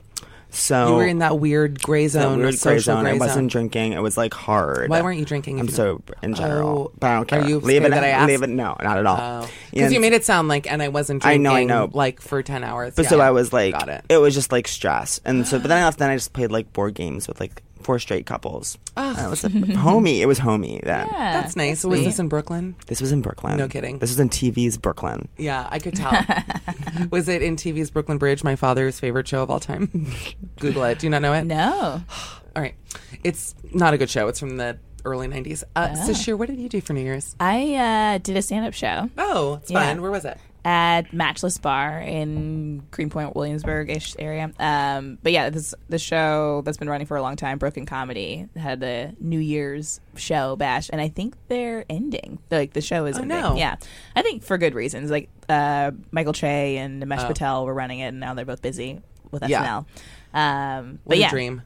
So 0.51 0.89
You 0.89 0.93
were 0.95 1.05
in 1.05 1.19
that 1.19 1.39
weird 1.39 1.79
gray 1.81 2.07
zone, 2.07 2.39
weird 2.39 2.59
gray 2.59 2.79
zone. 2.79 3.03
gray 3.03 3.11
I 3.13 3.17
wasn't 3.17 3.51
drinking. 3.51 3.93
It 3.93 4.01
was 4.01 4.17
like 4.17 4.33
hard. 4.33 4.89
Why 4.89 5.01
weren't 5.01 5.19
you 5.19 5.25
drinking? 5.25 5.59
I'm 5.59 5.67
you- 5.67 5.71
sober 5.71 6.15
in 6.23 6.33
general, 6.33 6.91
Oh, 6.91 6.91
but 6.99 7.07
I 7.07 7.15
don't 7.15 7.27
care. 7.27 7.41
Are 7.41 7.47
you 7.47 7.59
leave 7.59 7.83
it? 7.85 7.89
that 7.91 8.03
I 8.03 8.07
asked? 8.09 8.27
leave 8.27 8.41
it? 8.41 8.49
No, 8.49 8.75
not 8.81 8.97
at 8.97 9.05
all. 9.05 9.47
Because 9.69 9.85
And- 9.85 9.93
you 9.93 9.99
made 9.99 10.13
it 10.13 10.25
sound 10.25 10.47
like, 10.47 10.69
and 10.71 10.81
I 10.81 10.87
wasn't 10.87 11.23
I 11.23 11.37
drinking. 11.37 11.43
know, 11.43 11.53
I 11.53 11.63
know. 11.65 11.89
Like 11.93 12.19
for 12.19 12.41
ten 12.41 12.63
hours. 12.63 12.93
But 12.95 13.03
Yeah, 13.03 13.09
so. 13.09 13.19
I 13.21 13.29
was 13.31 13.53
like, 13.53 13.73
got 13.73 13.89
it. 13.89 14.03
was 14.17 14.33
just 14.33 14.51
like 14.51 14.67
stress, 14.67 15.19
and 15.23 15.47
so. 15.47 15.59
But 15.59 15.67
then 15.67 15.77
I 15.77 15.85
left. 15.85 15.99
Then 15.99 16.09
I 16.09 16.15
just 16.15 16.33
played 16.33 16.51
like 16.51 16.73
board 16.73 16.95
games 16.95 17.27
with 17.27 17.39
like 17.39 17.61
four 17.81 17.99
straight 17.99 18.25
couples. 18.25 18.77
And 18.97 19.17
it 19.17 19.29
was 19.29 19.43
a, 19.43 19.49
homey. 19.49 20.21
It 20.21 20.25
was 20.27 20.39
homie 20.39 20.83
then. 20.83 21.07
Yeah, 21.11 21.41
That's 21.41 21.55
nice. 21.55 21.83
was 21.83 22.03
this 22.03 22.19
in 22.19 22.27
Brooklyn? 22.27 22.75
This 22.87 23.01
was 23.01 23.11
in 23.11 23.21
Brooklyn. 23.21 23.57
No 23.57 23.67
kidding. 23.67 23.99
This 23.99 24.09
was 24.11 24.19
in 24.19 24.29
TV's 24.29 24.77
Brooklyn. 24.77 25.27
Yeah, 25.37 25.67
I 25.69 25.79
could 25.79 25.95
tell. 25.95 26.11
was 27.11 27.27
it 27.29 27.41
in 27.41 27.55
TV's 27.55 27.89
Brooklyn 27.91 28.17
Bridge, 28.17 28.43
my 28.43 28.55
father's 28.55 28.99
favorite 28.99 29.27
show 29.27 29.41
of 29.43 29.49
all 29.49 29.59
time? 29.59 30.11
Google 30.59 30.83
it. 30.83 30.99
Do 30.99 31.05
you 31.07 31.11
not 31.11 31.21
know 31.21 31.33
it? 31.33 31.45
No. 31.45 32.01
All 32.55 32.61
right. 32.63 32.75
It's 33.23 33.53
not 33.73 33.93
a 33.93 33.97
good 33.97 34.09
show. 34.09 34.27
It's 34.27 34.39
from 34.39 34.57
the 34.57 34.79
early 35.05 35.27
90s. 35.27 35.63
Uh, 35.75 35.93
So, 35.95 36.13
Shir, 36.13 36.35
what 36.35 36.49
did 36.49 36.59
you 36.59 36.67
do 36.67 36.81
for 36.81 36.93
New 36.93 37.01
Year's? 37.01 37.35
I 37.39 37.75
uh, 37.75 38.17
did 38.17 38.35
a 38.35 38.41
stand 38.41 38.65
up 38.65 38.73
show 38.73 39.09
Oh, 39.17 39.59
it's 39.61 39.69
Yeah. 39.71 39.79
fun. 39.85 40.01
Where 40.01 40.11
was 40.11 40.25
it? 40.25 40.37
At 40.65 41.13
Matchless 41.13 41.57
Bar 41.57 41.99
in 42.01 42.83
Greenpoint, 42.91 43.35
Williamsburg 43.35 43.89
ish 43.89 44.15
area. 44.19 44.51
Um, 44.59 45.17
but 45.23 45.31
yeah, 45.31 45.49
this 45.49 45.73
the 45.87 45.97
show 45.99 46.61
that's 46.65 46.77
been 46.77 46.89
running 46.89 47.07
for 47.07 47.15
a 47.17 47.21
long 47.21 47.35
time, 47.37 47.57
Broken 47.57 47.85
Comedy, 47.85 48.47
had 48.55 48.79
the 48.79 49.15
New 49.19 49.39
Year's 49.39 50.01
show 50.15 50.55
bash, 50.57 50.89
and 50.91 50.99
I 50.99 51.07
think 51.09 51.35
they're 51.47 51.85
ending. 51.89 52.39
Like 52.51 52.73
the 52.73 52.81
show 52.81 53.05
is 53.05 53.17
Oh, 53.17 53.21
ending. 53.21 53.39
no. 53.41 53.55
Yeah, 53.55 53.75
I 54.15 54.21
think 54.21 54.43
for 54.43 54.57
good 54.57 54.75
reasons. 54.75 55.09
Like 55.09 55.29
uh, 55.47 55.91
Michael 56.11 56.33
Che 56.33 56.77
and 56.77 57.01
Nimesh 57.01 57.23
Oh. 57.23 57.27
Patel 57.27 57.65
were 57.65 57.73
running 57.73 57.99
it, 57.99 58.07
and 58.07 58.19
now 58.19 58.33
they're 58.33 58.45
both 58.45 58.61
busy 58.61 59.01
with 59.31 59.43
Yeah. 59.47 59.63
SNL. 59.63 59.85
Um, 60.33 60.99
What 61.05 61.09
but 61.09 61.17
a 61.17 61.21
yeah, 61.21 61.29
dream. 61.29 61.61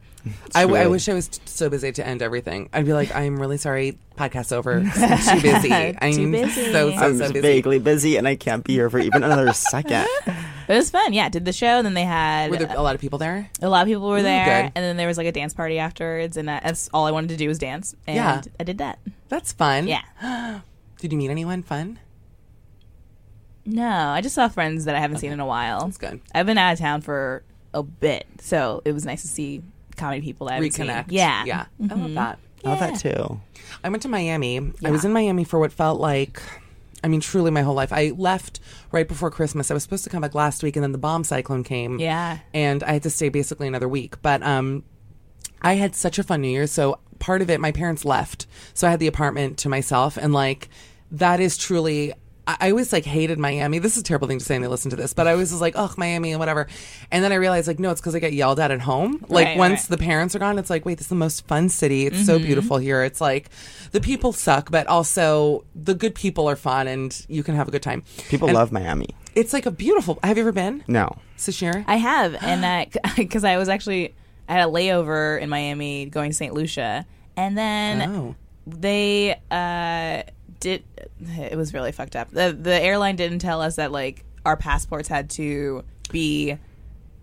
I, 0.56 0.62
w- 0.62 0.78
I 0.78 0.82
really- 0.84 0.92
wish 0.92 1.10
I 1.10 1.14
was 1.14 1.28
t- 1.28 1.42
so 1.46 1.70
busy 1.70 1.92
to 1.92 2.06
end 2.08 2.22
everything. 2.22 2.70
I'd 2.72 2.86
be 2.86 2.94
like, 2.94 3.14
I'm 3.14 3.40
really 3.40 3.58
sorry, 3.58 3.98
podcast's 4.18 4.52
over. 4.52 4.78
I'm 4.96 5.40
too 5.40 5.42
busy. 5.42 5.72
I'm 5.74 6.32
busy. 6.32 6.72
so 6.72 6.92
so 6.92 6.96
I'm 6.98 7.18
so 7.18 7.28
busy. 7.28 7.42
vaguely 7.42 7.80
busy 7.80 8.16
and 8.18 8.28
I 8.28 8.36
can't 8.36 8.64
be 8.64 8.74
here 8.74 8.90
for 8.90 9.00
even 9.00 9.24
another 9.24 9.52
second. 9.54 10.08
But 10.26 10.36
it 10.70 10.76
was 10.78 10.90
fun. 10.90 11.12
Yeah, 11.14 11.28
did 11.30 11.44
the 11.46 11.52
show, 11.54 11.68
and 11.78 11.86
then 11.86 11.94
they 11.94 12.04
had 12.06 12.52
Were 12.52 12.58
there 12.58 12.74
a 12.76 12.82
lot 12.82 12.96
of 12.96 13.02
people 13.02 13.20
there? 13.20 13.50
a 13.62 13.68
lot 13.70 13.82
of 13.82 13.88
people 13.88 14.08
were 14.08 14.22
there, 14.22 14.64
good. 14.64 14.72
and 14.76 14.84
then 14.84 14.96
there 14.98 15.08
was 15.08 15.18
like 15.18 15.28
a 15.28 15.32
dance 15.34 15.54
party 15.54 15.78
afterwards, 15.80 16.38
and 16.38 16.50
uh, 16.50 16.54
that, 16.54 16.64
that's 16.64 16.90
all 16.94 17.06
I 17.06 17.12
wanted 17.12 17.30
to 17.30 17.38
do 17.38 17.48
was 17.50 17.60
dance, 17.60 17.96
and 18.08 18.16
Yeah. 18.16 18.42
I 18.60 18.64
did 18.64 18.78
that. 18.78 19.00
That's 19.30 19.52
fun. 19.52 19.88
Yeah. 19.88 20.02
Did 21.00 21.12
you 21.12 21.18
meet 21.18 21.32
anyone 21.32 21.64
fun? 21.64 22.00
No, 23.66 23.88
I 23.90 24.22
just 24.22 24.36
saw 24.36 24.48
friends 24.48 24.86
that 24.86 24.96
I 24.96 25.00
haven't 25.00 25.18
seen 25.18 25.32
in 25.32 25.40
a 25.40 25.46
while. 25.46 25.86
That's 25.86 25.98
good. 25.98 26.22
I've 26.34 26.46
been 26.46 26.58
out 26.58 26.74
of 26.74 26.80
town 26.80 27.02
for 27.02 27.44
a 27.74 27.82
bit, 27.84 28.26
so 28.40 28.82
it 28.86 28.92
was 28.94 29.06
nice 29.06 29.22
to 29.22 29.28
see 29.28 29.62
comedy 29.96 30.22
people 30.22 30.48
that 30.48 30.54
I 30.54 30.56
haven't 30.56 30.72
seen. 30.72 30.88
Reconnect. 30.88 31.06
Yeah, 31.10 31.44
Yeah. 31.46 31.66
I 31.90 31.94
love 31.94 32.14
that. 32.14 32.40
I 32.66 32.70
love 32.70 32.80
that 32.80 33.00
too. 33.00 33.42
I 33.84 33.90
went 33.90 34.02
to 34.04 34.10
Miami. 34.10 34.72
I 34.84 34.92
was 34.92 35.04
in 35.04 35.12
Miami 35.12 35.44
for 35.44 35.60
what 35.60 35.72
felt 35.74 36.00
like, 36.00 36.42
I 37.04 37.10
mean, 37.10 37.20
truly 37.20 37.52
my 37.52 37.62
whole 37.62 37.74
life. 37.76 37.92
I 37.92 38.14
left 38.16 38.60
right 38.92 39.08
before 39.08 39.30
Christmas. 39.30 39.70
I 39.70 39.74
was 39.74 39.84
supposed 39.84 40.06
to 40.06 40.10
come 40.10 40.22
back 40.22 40.34
last 40.34 40.64
week, 40.64 40.78
and 40.78 40.84
then 40.84 40.94
the 40.94 40.98
bomb 40.98 41.24
cyclone 41.26 41.64
came. 41.64 42.00
Yeah. 42.00 42.40
And 42.54 42.82
I 42.84 42.94
had 42.94 43.04
to 43.04 43.10
stay 43.10 43.28
basically 43.30 43.68
another 43.68 43.90
week. 43.90 44.22
But 44.22 44.42
um, 44.44 44.84
I 45.62 45.74
had 45.74 45.96
such 45.96 46.18
a 46.20 46.24
fun 46.24 46.42
New 46.42 46.48
Year. 46.48 46.68
So 46.68 47.00
part 47.20 47.42
of 47.42 47.50
it, 47.50 47.60
my 47.60 47.74
parents 47.74 48.06
left. 48.06 48.48
So 48.74 48.88
I 48.88 48.92
had 48.92 49.00
the 49.02 49.08
apartment 49.08 49.58
to 49.60 49.70
myself. 49.70 50.16
And 50.18 50.34
like, 50.34 50.70
that 51.12 51.40
is 51.42 51.58
truly. 51.58 52.14
I 52.48 52.58
I 52.60 52.70
always 52.72 52.92
like 52.94 53.06
hated 53.06 53.40
Miami. 53.40 53.80
This 53.80 53.96
is 53.96 54.02
a 54.02 54.04
terrible 54.04 54.28
thing 54.28 54.40
to 54.40 54.46
say 54.46 54.56
and 54.56 54.64
they 54.64 54.68
listen 54.68 54.90
to 54.92 54.96
this, 54.98 55.14
but 55.14 55.28
I 55.28 55.32
always 55.34 55.52
was 55.52 55.62
like, 55.62 55.74
oh, 55.78 55.94
Miami 55.98 56.32
and 56.32 56.40
whatever. 56.40 56.68
And 57.12 57.24
then 57.24 57.32
I 57.32 57.36
realized 57.36 57.68
like, 57.68 57.80
no, 57.80 57.92
it's 57.92 58.02
because 58.02 58.16
I 58.16 58.20
get 58.20 58.34
yelled 58.34 58.60
at 58.60 58.72
at 58.72 58.82
home. 58.82 59.26
Like 59.30 59.48
Right, 59.48 59.58
once 59.58 59.82
right. 59.82 59.90
the 59.90 59.98
parents 59.98 60.36
are 60.36 60.40
gone, 60.40 60.60
it's 60.60 60.70
like, 60.70 60.86
wait, 60.86 60.98
this 60.98 61.06
is 61.06 61.10
the 61.10 61.16
most 61.16 61.48
fun 61.48 61.70
city. 61.70 62.06
It's 62.06 62.26
so 62.26 62.40
beautiful 62.40 62.78
here. 62.78 63.04
It's 63.04 63.22
like 63.22 63.50
the 63.92 64.02
people 64.02 64.34
suck, 64.34 64.72
but 64.72 64.88
also 64.88 65.66
the 65.76 65.94
good 65.96 66.16
people 66.16 66.50
are 66.50 66.56
fun 66.56 66.88
and 66.88 67.26
you 67.30 67.44
can 67.44 67.56
have 67.56 67.68
a 67.68 67.72
good 67.72 67.84
time. 67.84 68.04
People 68.30 68.48
And 68.50 68.56
love 68.56 68.72
Miami. 68.72 69.10
It's 69.36 69.54
like 69.54 69.66
a 69.66 69.72
beautiful. 69.72 70.20
Have 70.24 70.38
you 70.38 70.44
ever 70.44 70.52
been, 70.52 70.84
No. 70.88 71.18
Sasheer? 71.38 71.84
I 71.88 71.96
have, 71.96 72.36
and 72.42 72.90
because 73.18 73.44
I 73.44 73.58
was 73.58 73.68
actually 73.70 74.14
I 74.48 74.54
had 74.54 74.68
a 74.68 74.72
layover 74.72 75.40
in 75.42 75.50
Miami 75.50 76.06
going 76.06 76.32
to 76.32 76.36
St. 76.36 76.54
Lucia, 76.54 77.06
and 77.36 77.58
then 77.58 78.02
Oh. 78.10 78.36
they 78.68 79.40
uh, 79.50 80.24
did. 80.64 80.84
It 81.38 81.56
was 81.58 81.74
really 81.74 81.92
fucked 81.92 82.16
up. 82.16 82.32
the 82.32 82.58
The 82.60 82.74
airline 82.82 83.16
didn't 83.16 83.40
tell 83.40 83.62
us 83.62 83.76
that 83.76 83.92
like 83.92 84.26
our 84.46 84.58
passports 84.58 85.08
had 85.08 85.30
to 85.32 85.84
be 86.12 86.58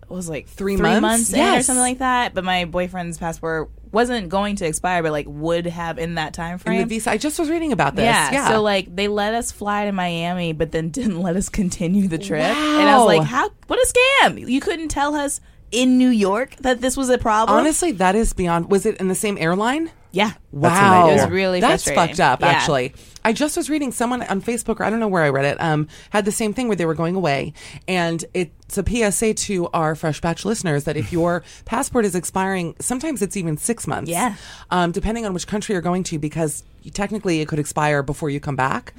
was 0.07 0.27
like 0.29 0.47
Three 0.47 0.75
three 0.75 0.83
months? 0.99 1.01
months 1.01 1.33
in 1.33 1.39
or 1.59 1.61
something 1.63 1.81
like 1.81 1.99
that. 1.99 2.33
But 2.33 2.43
my 2.43 2.65
boyfriend's 2.65 3.17
passport 3.17 3.69
wasn't 3.93 4.29
going 4.29 4.55
to 4.57 4.65
expire, 4.65 5.01
but 5.03 5.11
like 5.11 5.25
would 5.27 5.65
have 5.65 5.97
in 5.97 6.15
that 6.15 6.33
time 6.33 6.53
In 6.53 6.59
frame. 6.59 6.79
the 6.81 6.85
visa, 6.85 7.11
I 7.11 7.17
just 7.17 7.37
was 7.39 7.49
reading 7.49 7.71
about 7.71 7.95
this. 7.95 8.03
Yeah, 8.05 8.31
Yeah. 8.31 8.47
So 8.49 8.61
like 8.61 8.93
they 8.95 9.07
let 9.07 9.33
us 9.33 9.51
fly 9.51 9.85
to 9.85 9.91
Miami, 9.91 10.53
but 10.53 10.71
then 10.71 10.89
didn't 10.97 11.21
let 11.21 11.35
us 11.35 11.49
continue 11.49 12.07
the 12.07 12.17
trip. 12.17 12.41
And 12.43 12.89
I 12.89 12.97
was 12.97 13.05
like, 13.07 13.23
"How? 13.23 13.49
What 13.67 13.79
a 13.79 13.93
scam! 13.93 14.47
You 14.49 14.59
couldn't 14.61 14.89
tell 14.89 15.15
us 15.15 15.39
in 15.71 15.97
New 15.97 16.09
York 16.09 16.55
that 16.59 16.81
this 16.81 16.97
was 16.97 17.09
a 17.09 17.17
problem." 17.17 17.57
honestly, 17.57 17.91
that 17.93 18.15
is 18.15 18.33
beyond. 18.33 18.69
Was 18.69 18.85
it 18.85 18.97
in 18.97 19.07
the 19.07 19.15
same 19.15 19.37
airline? 19.37 19.91
Yeah. 20.11 20.33
Wow, 20.51 20.69
nightmare. 20.69 21.11
It 21.11 21.21
was 21.21 21.31
really 21.31 21.59
that's 21.61 21.89
fucked 21.89 22.19
up. 22.19 22.41
Yeah. 22.41 22.47
Actually, 22.47 22.93
I 23.23 23.33
just 23.33 23.55
was 23.55 23.69
reading 23.69 23.91
someone 23.91 24.23
on 24.23 24.41
Facebook, 24.41 24.79
or 24.79 24.83
I 24.83 24.89
don't 24.89 24.99
know 24.99 25.07
where 25.07 25.23
I 25.23 25.29
read 25.29 25.45
it, 25.45 25.61
um, 25.61 25.87
had 26.09 26.25
the 26.25 26.31
same 26.31 26.53
thing 26.53 26.67
where 26.67 26.75
they 26.75 26.85
were 26.85 26.95
going 26.95 27.15
away, 27.15 27.53
and 27.87 28.23
it's 28.33 28.77
a 28.77 29.11
PSA 29.11 29.33
to 29.33 29.67
our 29.69 29.95
Fresh 29.95 30.21
Batch 30.21 30.43
listeners 30.43 30.83
that 30.83 30.97
if 30.97 31.11
your 31.13 31.43
passport 31.65 32.05
is 32.05 32.15
expiring, 32.15 32.75
sometimes 32.79 33.21
it's 33.21 33.37
even 33.37 33.57
six 33.57 33.87
months. 33.87 34.09
Yeah. 34.09 34.35
um, 34.69 34.91
depending 34.91 35.25
on 35.25 35.33
which 35.33 35.47
country 35.47 35.73
you're 35.73 35.81
going 35.81 36.03
to, 36.03 36.19
because 36.19 36.63
you, 36.83 36.91
technically 36.91 37.41
it 37.41 37.47
could 37.47 37.59
expire 37.59 38.03
before 38.03 38.29
you 38.29 38.39
come 38.39 38.55
back, 38.55 38.93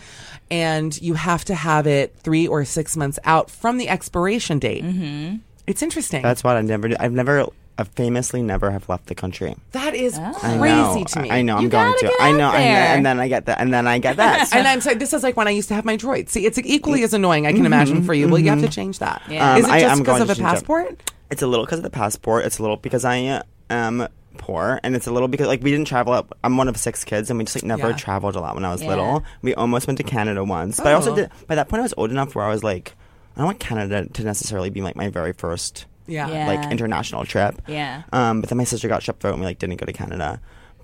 and 0.51 1.01
you 1.03 1.15
have 1.15 1.45
to 1.47 1.55
have 1.55 1.87
it 1.87 2.15
three 2.17 2.47
or 2.47 2.65
six 2.65 2.97
months 2.97 3.19
out 3.25 3.51
from 3.51 3.77
the 3.79 3.89
expiration 3.89 4.59
date. 4.59 4.85
Mm-hmm. 4.85 5.37
It's 5.67 5.83
interesting. 5.83 6.23
That's 6.23 6.43
what 6.43 6.57
I 6.57 6.61
never. 6.63 6.91
I've 6.99 7.13
never, 7.13 7.43
I 7.43 7.47
famously 7.85 8.43
never 8.43 8.71
have 8.71 8.89
left 8.89 9.07
the 9.07 9.15
country. 9.15 9.57
that 9.73 9.95
is 9.95 10.19
I 10.19 10.33
crazy 10.59 11.05
to 11.05 11.23
me. 11.23 11.31
I, 11.31 11.39
I 11.39 11.43
know. 11.43 11.57
I'm 11.57 11.63
You 11.65 11.69
going 11.69 11.93
gotta 12.01 12.13
I 12.21 12.33
know. 12.33 12.49
I 12.49 12.59
know. 12.59 12.65
And 12.65 13.07
then 13.07 13.19
I 13.21 13.29
get 13.29 13.47
that. 13.47 13.61
And 13.61 13.73
then 13.75 13.87
I 13.89 13.99
get 13.99 14.17
that. 14.19 14.53
and 14.55 14.67
I'm 14.69 14.81
sorry, 14.81 14.97
this 14.97 15.13
is 15.13 15.23
like 15.23 15.37
when 15.37 15.49
I 15.49 15.51
used 15.53 15.69
to 15.69 15.75
have 15.75 15.85
my 15.85 15.97
droid. 15.97 16.29
See, 16.29 16.47
it's 16.47 16.59
equally 16.59 17.03
as 17.03 17.13
annoying, 17.15 17.47
I 17.47 17.53
can 17.53 17.67
imagine, 17.67 18.03
for 18.05 18.15
you. 18.15 18.29
Well, 18.29 18.39
you 18.39 18.51
have 18.51 18.61
to 18.61 18.69
change 18.69 18.99
that. 19.01 19.23
Yeah. 19.29 19.57
Is 19.57 19.65
Um, 19.65 19.75
it 19.75 19.81
just 19.81 20.01
because 20.03 20.21
of 20.21 20.27
to 20.29 20.33
a 20.33 20.37
change 20.37 20.47
it. 20.47 20.51
passport? 20.53 21.13
It's 21.31 21.43
a 21.43 21.47
little 21.47 21.65
because 21.65 21.79
of 21.79 21.85
the 21.85 21.91
passport. 21.91 22.45
It's 22.45 22.59
a 22.59 22.63
little 22.63 22.77
because 22.77 23.05
I 23.05 23.25
uh, 23.27 23.43
am 23.71 24.07
poor, 24.37 24.81
and 24.83 24.95
it's 24.95 25.07
a 25.07 25.11
little 25.13 25.29
because 25.29 25.47
like 25.47 25.63
we 25.63 25.71
didn't 25.71 25.87
travel 25.87 26.13
up. 26.13 26.37
I'm 26.45 26.57
one 26.59 26.69
of 26.69 26.77
six 26.77 27.05
kids, 27.05 27.31
and 27.31 27.39
we 27.39 27.45
just 27.45 27.57
like 27.57 27.65
never 27.65 27.91
Yeah. 27.91 27.97
traveled 27.97 28.37
a 28.37 28.41
lot 28.41 28.55
when 28.55 28.65
I 28.65 28.73
was 28.73 28.83
Yeah. 28.83 28.89
little. 28.91 29.25
We 29.41 29.55
almost 29.55 29.87
went 29.87 29.97
to 29.99 30.05
Canada 30.05 30.45
once, 30.45 30.77
but 30.79 30.89
I 30.89 30.93
also 30.93 31.13
Oh. 31.13 31.17
did. 31.17 31.31
By 31.47 31.55
that 31.55 31.69
point, 31.69 31.81
I 31.81 31.83
was 31.85 31.95
old 31.97 32.11
enough 32.11 32.35
where 32.35 32.45
I 32.45 32.49
was 32.51 32.63
like, 32.63 32.95
I 33.35 33.41
don't 33.41 33.47
want 33.47 33.61
Canada 33.61 34.07
to 34.13 34.25
necessarily 34.25 34.69
be 34.69 34.83
like 34.83 34.95
my 34.97 35.09
very 35.09 35.33
first 35.33 35.87
Yeah. 36.13 36.29
Yeah. 36.29 36.47
like 36.47 36.71
international 36.71 37.25
trip. 37.25 37.61
Yeah. 37.67 38.03
Um, 38.13 38.41
but 38.41 38.49
then 38.51 38.59
my 38.59 38.65
sister 38.65 38.89
got 38.89 39.03
shipped 39.03 39.25
out, 39.25 39.33
and 39.33 39.41
we 39.41 39.47
like 39.47 39.59
didn't 39.59 39.77
go 39.77 39.87
to 39.87 39.93
Canada. 39.93 40.41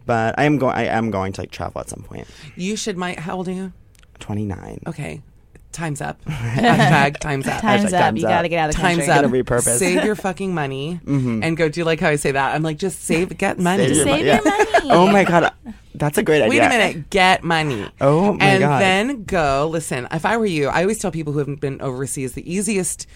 But 0.07 0.35
I 0.39 0.45
am 0.45 0.57
going. 0.59 0.75
I 0.75 0.85
am 0.87 1.11
going 1.11 1.33
to 1.35 1.41
like 1.43 1.51
travel 1.51 1.81
at 1.81 1.89
some 1.89 2.03
point. 2.03 2.27
You 2.57 2.77
should, 2.77 2.97
my, 2.97 3.15
how 3.19 3.37
old 3.37 3.47
are 3.49 3.53
you? 3.53 3.73
Twenty 4.19 4.45
nine. 4.47 4.81
Okay. 4.87 5.23
Time's 5.71 6.01
up. 6.01 6.19
Hashtag 6.25 7.19
time's 7.19 7.47
up. 7.47 7.61
Time's 7.61 7.85
Hashtag 7.85 7.93
up. 7.93 8.01
time's 8.01 8.21
you 8.23 8.27
up. 8.27 8.33
got 8.33 8.43
to 8.43 8.49
get 8.49 8.59
out 8.59 8.69
of 8.71 8.75
the 8.77 8.81
Time's 8.81 8.99
country. 9.07 9.13
up. 9.13 9.23
Gotta 9.31 9.45
repurpose. 9.45 9.79
Save 9.79 10.03
your 10.05 10.15
fucking 10.27 10.55
money 10.55 10.99
Mm-hmm. 11.05 11.43
and 11.43 11.57
go. 11.57 11.69
Do 11.69 11.79
you 11.81 11.85
like 11.85 12.01
how 12.01 12.09
I 12.09 12.17
say 12.17 12.33
that? 12.33 12.55
I'm 12.55 12.63
like, 12.63 12.79
just 12.79 13.05
save, 13.05 13.37
get 13.37 13.59
money. 13.59 13.87
Save 13.87 13.97
your 13.97 14.05
Save 14.05 14.11
mon- 14.17 14.19
your 14.21 14.27
yeah. 14.27 14.41
money. 14.45 14.91
Oh 14.91 15.07
my 15.13 15.25
god, 15.25 15.53
that's 15.95 16.17
a 16.17 16.23
great 16.23 16.41
idea. 16.43 16.49
Wait 16.49 16.67
a 16.67 16.69
minute, 16.71 17.11
get 17.11 17.45
money. 17.45 17.87
Oh 18.01 18.33
my 18.33 18.45
and 18.47 18.61
God. 18.61 18.83
And 18.83 19.11
then 19.11 19.25
go. 19.25 19.69
Listen, 19.71 20.09
if 20.11 20.25
I 20.25 20.39
were 20.39 20.47
you, 20.47 20.69
I 20.69 20.81
always 20.83 20.99
tell 20.99 21.11
people 21.11 21.35
who 21.35 21.39
haven't 21.41 21.61
been 21.61 21.81
overseas 21.83 22.33
the 22.33 22.51
easiest 22.51 23.07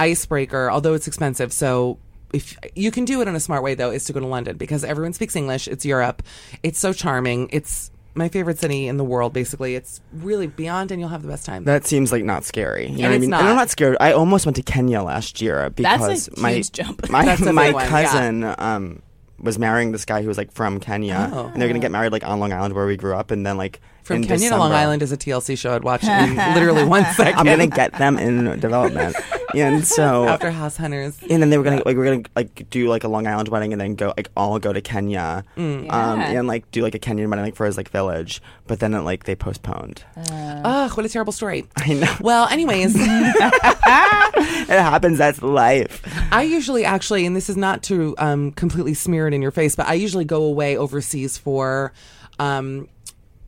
icebreaker, 0.00 0.70
although 0.70 0.94
it's 0.94 1.06
expensive. 1.06 1.52
So 1.52 1.98
if 2.32 2.56
you 2.74 2.90
can 2.90 3.04
do 3.04 3.20
it 3.20 3.28
in 3.28 3.34
a 3.34 3.40
smart 3.40 3.62
way, 3.62 3.74
though, 3.74 3.90
is 3.90 4.04
to 4.04 4.12
go 4.12 4.20
to 4.20 4.26
London 4.26 4.56
because 4.56 4.84
everyone 4.84 5.12
speaks 5.12 5.36
English. 5.36 5.68
It's 5.68 5.84
Europe. 5.84 6.22
It's 6.62 6.78
so 6.78 6.92
charming. 6.92 7.48
It's 7.52 7.90
my 8.14 8.28
favorite 8.28 8.58
city 8.58 8.88
in 8.88 8.96
the 8.96 9.04
world. 9.04 9.32
Basically, 9.32 9.74
it's 9.76 10.00
really 10.12 10.46
beyond, 10.48 10.90
and 10.90 11.00
you'll 11.00 11.10
have 11.10 11.22
the 11.22 11.28
best 11.28 11.46
time. 11.46 11.64
That 11.64 11.86
seems 11.86 12.10
like 12.12 12.24
not 12.24 12.44
scary. 12.44 12.88
You 12.88 12.88
know 12.88 12.94
And 12.94 13.02
what 13.04 13.10
I 13.10 13.14
it's 13.14 13.20
mean? 13.20 13.30
not. 13.30 13.40
And 13.40 13.48
I'm 13.50 13.56
not 13.56 13.70
scared. 13.70 13.96
I 14.00 14.12
almost 14.12 14.46
went 14.46 14.56
to 14.56 14.62
Kenya 14.62 15.02
last 15.02 15.40
year 15.40 15.70
because 15.70 16.28
my 16.38 16.60
jump. 16.62 17.08
my 17.10 17.24
That's 17.24 17.40
my 17.42 17.70
one, 17.70 17.84
yeah. 17.84 17.88
cousin 17.88 18.54
um 18.58 19.02
was 19.42 19.58
marrying 19.58 19.90
this 19.90 20.04
guy 20.04 20.20
who 20.20 20.28
was 20.28 20.36
like 20.36 20.52
from 20.52 20.80
Kenya, 20.80 21.30
Oh. 21.32 21.46
and 21.46 21.60
they're 21.62 21.68
gonna 21.68 21.78
get 21.80 21.90
married 21.90 22.12
like 22.12 22.26
on 22.26 22.40
Long 22.40 22.52
Island 22.52 22.74
where 22.74 22.84
we 22.84 22.96
grew 22.98 23.14
up, 23.14 23.30
and 23.30 23.46
then 23.46 23.56
like 23.56 23.80
From 24.02 24.16
in 24.16 24.24
Kenya 24.24 24.50
to 24.50 24.56
Long 24.58 24.72
Island 24.72 25.02
is 25.02 25.12
a 25.12 25.16
TLC 25.16 25.56
show 25.56 25.74
I'd 25.74 25.82
watch 25.82 26.04
in 26.24 26.36
literally 26.36 26.84
one 26.84 27.04
second. 27.14 27.38
I'm 27.38 27.46
gonna 27.46 27.66
get 27.66 27.92
them 27.94 28.18
in 28.18 28.60
development, 28.60 29.16
and 29.54 29.86
so 29.96 30.24
after 30.26 30.50
House 30.50 30.76
Hunters. 30.76 31.18
and 31.28 31.42
then 31.42 31.50
they 31.50 31.58
were 31.58 31.64
gonna 31.64 31.82
like 31.84 31.96
we're 31.96 32.04
gonna 32.04 32.22
like 32.36 32.68
do 32.70 32.88
like 32.88 33.04
a 33.04 33.08
Long 33.08 33.26
Island 33.26 33.48
wedding 33.48 33.72
and 33.72 33.80
then 33.80 33.94
go 33.94 34.12
like 34.16 34.28
all 34.36 34.58
go 34.58 34.72
to 34.72 34.80
Kenya, 34.80 35.44
um, 35.56 35.84
Yeah. 35.86 36.30
and 36.38 36.46
like 36.48 36.70
do 36.70 36.82
like 36.82 36.94
a 36.94 36.98
Kenyan 36.98 37.28
wedding 37.28 37.44
like 37.44 37.56
for 37.56 37.66
his 37.66 37.76
like 37.76 37.88
village, 37.90 38.40
but 38.66 38.80
then 38.80 38.94
it, 38.94 39.00
like 39.00 39.24
they 39.24 39.34
postponed. 39.34 40.04
Ugh, 40.16 40.90
what 40.96 41.06
a 41.06 41.08
terrible 41.08 41.32
story. 41.32 41.66
I 41.76 41.94
know 41.94 42.14
Well, 42.20 42.48
anyways, 42.48 42.94
it 42.96 44.68
happens. 44.68 45.18
That's 45.18 45.42
life. 45.42 46.02
I 46.32 46.42
usually 46.42 46.84
actually, 46.84 47.26
and 47.26 47.34
this 47.36 47.48
is 47.50 47.56
not 47.56 47.82
to 47.84 48.14
um, 48.18 48.52
completely 48.52 48.94
smear 48.94 49.26
it 49.28 49.34
in 49.34 49.42
your 49.42 49.50
face, 49.50 49.76
but 49.76 49.86
I 49.86 49.94
usually 49.94 50.24
go 50.24 50.42
away 50.44 50.76
overseas 50.76 51.38
for. 51.38 51.92
Um, 52.38 52.88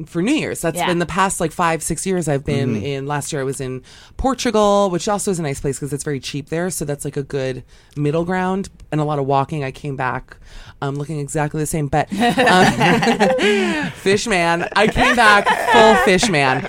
for 0.06 0.22
New 0.22 0.32
Year's, 0.32 0.60
That's 0.62 0.76
Yeah. 0.78 0.86
been 0.86 0.98
the 0.98 1.06
past 1.06 1.38
like 1.38 1.52
five, 1.52 1.82
six 1.82 2.06
years. 2.06 2.26
I've 2.26 2.44
been 2.44 2.74
Mm-hmm. 2.74 2.84
in. 2.84 3.06
Last 3.06 3.32
year, 3.32 3.40
I 3.42 3.44
was 3.44 3.60
in 3.60 3.82
Portugal, 4.16 4.90
which 4.90 5.06
also 5.08 5.30
is 5.30 5.38
a 5.38 5.42
nice 5.42 5.60
place 5.60 5.78
because 5.78 5.92
it's 5.92 6.02
very 6.04 6.18
cheap 6.20 6.48
there. 6.48 6.70
So 6.70 6.84
that's 6.84 7.04
like 7.04 7.16
a 7.16 7.22
good 7.22 7.62
middle 7.96 8.24
ground 8.24 8.68
and 8.90 9.00
a 9.00 9.04
lot 9.04 9.18
of 9.18 9.26
walking. 9.26 9.62
I 9.64 9.70
came 9.70 9.94
back 9.96 10.36
um, 10.82 10.96
looking 10.96 11.20
exactly 11.20 11.60
the 11.60 11.66
same, 11.66 11.86
but 11.86 12.12
um, 12.12 13.90
fish 13.92 14.26
man. 14.26 14.68
I 14.74 14.88
came 14.88 15.14
back 15.14 15.46
full 15.72 15.94
fish 16.04 16.28
man. 16.28 16.66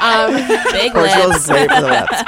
Um, 0.00 0.36
Big 0.70 0.92
Portugal's 0.92 1.48
lips. 1.48 1.48
great 1.48 1.70
for 1.70 1.80
the 1.80 1.88
lips. 1.88 2.22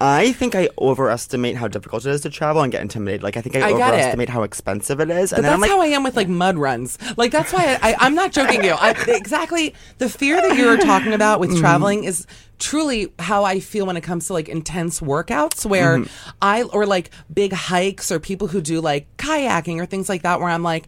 I 0.00 0.34
think 0.36 0.54
I 0.54 0.68
overestimate 0.78 1.56
how 1.56 1.68
difficult 1.68 2.04
it 2.04 2.10
is 2.10 2.20
to 2.20 2.30
travel 2.30 2.60
and 2.62 2.70
get 2.70 2.82
intimidated. 2.82 3.22
Like 3.22 3.38
I 3.38 3.40
think 3.40 3.56
I, 3.56 3.60
I 3.60 3.72
get 3.72 3.78
it. 3.80 3.82
overestimate 3.94 4.28
how 4.28 4.42
expensive 4.42 5.00
it 5.00 5.08
is, 5.08 5.30
But 5.30 5.36
and 5.38 5.44
then 5.46 5.52
that's 5.52 5.54
I'm 5.54 5.60
like, 5.62 5.70
how 5.70 5.80
I 5.80 5.86
am 5.86 6.02
with 6.02 6.16
like 6.16 6.28
mud 6.28 6.58
runs. 6.58 6.98
Like 7.16 7.32
that's 7.32 7.50
why 7.50 7.78
I, 7.82 7.92
I, 7.92 7.96
I'm 8.00 8.14
not 8.14 8.32
joking 8.32 8.62
you. 8.62 8.72
I, 8.72 8.90
exactly 9.08 9.74
the 9.96 10.10
fear 10.10 10.36
that 10.36 10.56
you're 10.58 10.76
talking 10.76 11.14
about 11.14 11.40
with 11.40 11.58
traveling 11.58 12.04
is 12.04 12.26
truly 12.58 13.12
how 13.18 13.44
I 13.44 13.60
feel 13.60 13.86
when 13.86 13.96
it 13.96 14.02
comes 14.02 14.26
to 14.26 14.32
like 14.32 14.48
intense 14.48 15.00
workouts 15.00 15.64
where 15.64 15.98
Mm-hmm. 15.98 16.30
I 16.42 16.62
or 16.64 16.86
like 16.86 17.10
big 17.32 17.52
hikes 17.52 18.10
or 18.10 18.18
people 18.20 18.48
who 18.48 18.60
do 18.60 18.80
like 18.80 19.06
kayaking 19.16 19.80
or 19.80 19.86
things 19.86 20.08
like 20.08 20.22
that 20.22 20.40
where 20.40 20.48
I'm 20.48 20.62
like 20.62 20.86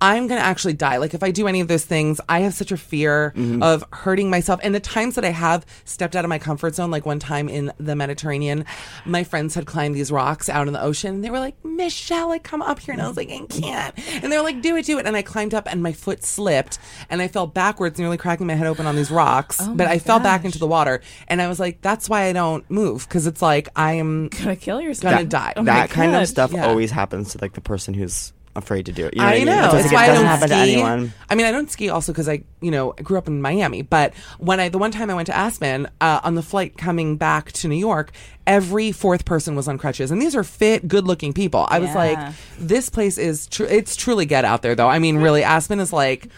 I'm 0.00 0.26
going 0.28 0.40
to 0.40 0.44
actually 0.46 0.74
die. 0.74 0.98
Like 0.98 1.14
if 1.14 1.22
I 1.22 1.30
do 1.30 1.48
any 1.48 1.60
of 1.60 1.68
those 1.68 1.84
things, 1.84 2.20
I 2.28 2.40
have 2.40 2.54
such 2.54 2.72
a 2.72 2.76
fear 2.76 3.32
Mm-hmm. 3.36 3.62
of 3.62 3.84
hurting 3.92 4.30
myself. 4.30 4.60
And 4.62 4.74
the 4.74 4.80
times 4.80 5.14
that 5.16 5.24
I 5.24 5.30
have 5.30 5.64
stepped 5.84 6.14
out 6.16 6.24
of 6.24 6.28
my 6.28 6.38
comfort 6.38 6.74
zone, 6.74 6.90
like 6.90 7.04
one 7.06 7.18
time 7.18 7.48
in 7.48 7.72
the 7.78 7.94
Mediterranean, 7.96 8.64
my 9.04 9.24
friends 9.24 9.54
had 9.54 9.66
climbed 9.66 9.94
these 9.94 10.10
rocks 10.12 10.48
out 10.48 10.66
in 10.66 10.72
the 10.72 10.82
ocean. 10.82 11.16
And 11.16 11.24
they 11.24 11.30
were 11.30 11.38
like, 11.40 11.62
Michelle, 11.64 12.28
like 12.28 12.42
come 12.42 12.62
up 12.62 12.78
here. 12.80 12.92
And 12.92 13.02
I 13.02 13.08
was 13.08 13.16
like, 13.16 13.30
I 13.30 13.40
can't. 13.46 13.94
And 14.22 14.32
they 14.32 14.36
were 14.36 14.42
like, 14.44 14.60
do 14.62 14.76
it, 14.76 14.86
do 14.86 14.98
it. 14.98 15.06
And 15.06 15.16
I 15.16 15.22
climbed 15.22 15.54
up 15.54 15.66
and 15.70 15.82
my 15.82 15.92
foot 15.92 16.24
slipped 16.24 16.78
and 17.10 17.20
I 17.22 17.28
fell 17.28 17.46
backwards, 17.46 17.98
nearly 17.98 18.16
cracking 18.16 18.46
my 18.46 18.54
head 18.54 18.66
open 18.66 18.86
on 18.86 18.96
these 18.96 19.10
rocks. 19.10 19.58
Oh 19.60 19.74
but 19.74 19.86
I 19.88 19.98
fell 19.98 20.20
back 20.20 20.44
into 20.44 20.58
the 20.58 20.66
water. 20.66 21.00
And 21.28 21.40
I 21.42 21.48
was 21.48 21.58
like, 21.60 21.80
that's 21.80 22.08
why 22.08 22.22
I 22.24 22.32
don't 22.32 22.68
move. 22.70 23.08
Cause 23.08 23.26
it's 23.26 23.42
like, 23.42 23.68
I 23.76 23.94
am 23.94 24.28
Gonna 24.28 24.56
kill 24.56 24.80
yourself. 24.80 25.14
gonna 25.14 25.26
die. 25.26 25.52
Oh 25.56 25.64
that 25.64 25.90
kind 25.90 26.12
God. 26.12 26.22
of 26.22 26.28
stuff 26.28 26.52
Yeah. 26.52 26.66
always 26.66 26.90
happens 26.90 27.32
to 27.32 27.38
like 27.40 27.52
the 27.54 27.60
person 27.60 27.94
who's 27.94 28.32
afraid 28.58 28.86
to 28.86 28.92
do 28.92 29.06
it. 29.06 29.14
You 29.14 29.22
know 29.22 29.26
I 29.28 29.38
what 29.38 29.44
know. 29.46 29.54
mean? 29.56 29.64
It's 29.64 29.72
That's 29.72 29.84
like, 29.86 29.92
why 29.92 30.00
it 30.00 30.04
I 30.04 30.06
doesn't 30.08 30.24
don't 30.24 30.26
happen 30.34 30.48
ski. 30.48 30.56
to 30.56 30.60
anyone. 30.72 31.12
I 31.30 31.34
mean, 31.34 31.46
I 31.46 31.50
don't 31.52 31.70
ski 31.70 31.88
also 31.88 32.12
because 32.12 32.28
I, 32.28 32.42
you 32.60 32.70
know, 32.70 32.92
grew 32.92 33.16
up 33.18 33.26
in 33.26 33.40
Miami. 33.40 33.82
But 33.82 34.14
when 34.38 34.60
I, 34.60 34.68
the 34.68 34.78
one 34.78 34.90
time 34.90 35.08
I 35.10 35.14
went 35.14 35.26
to 35.26 35.36
Aspen 35.36 35.88
uh, 36.00 36.20
on 36.22 36.34
the 36.34 36.42
flight 36.42 36.76
coming 36.76 37.16
back 37.16 37.52
to 37.52 37.68
New 37.68 37.76
York, 37.76 38.12
every 38.46 38.92
fourth 38.92 39.24
person 39.24 39.56
was 39.56 39.66
on 39.68 39.78
crutches, 39.78 40.10
and 40.10 40.20
these 40.20 40.34
are 40.36 40.44
fit, 40.44 40.86
good-looking 40.88 41.32
people. 41.32 41.66
I 41.70 41.78
was 41.78 41.88
Yeah. 41.90 41.94
like, 41.96 42.34
this 42.58 42.88
place 42.88 43.16
is, 43.18 43.46
tr- 43.46 43.64
it's 43.64 43.96
truly 43.96 44.26
get 44.26 44.44
out 44.44 44.62
there, 44.62 44.74
though. 44.74 44.88
I 44.88 44.98
mean, 44.98 45.16
really, 45.18 45.42
Aspen 45.42 45.80
is 45.80 45.92
like. 45.92 46.28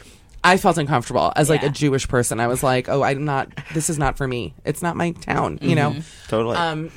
I 0.43 0.57
felt 0.57 0.79
uncomfortable 0.79 1.35
as 1.37 1.51
like 1.51 1.61
Yeah. 1.61 1.69
a 1.69 1.71
Jewish 1.71 2.09
person. 2.09 2.41
I 2.41 2.47
was 2.47 2.63
like, 2.63 2.89
"Oh, 2.89 3.03
I'm 3.03 3.27
not. 3.27 3.49
This 3.75 3.91
is 3.91 3.99
not 3.99 4.17
for 4.17 4.27
me. 4.27 4.55
It's 4.65 4.81
not 4.81 4.97
my 4.97 5.11
town." 5.11 5.59
You 5.61 5.75
know. 5.75 5.95
Totally. 6.29 6.57
Um. 6.57 6.91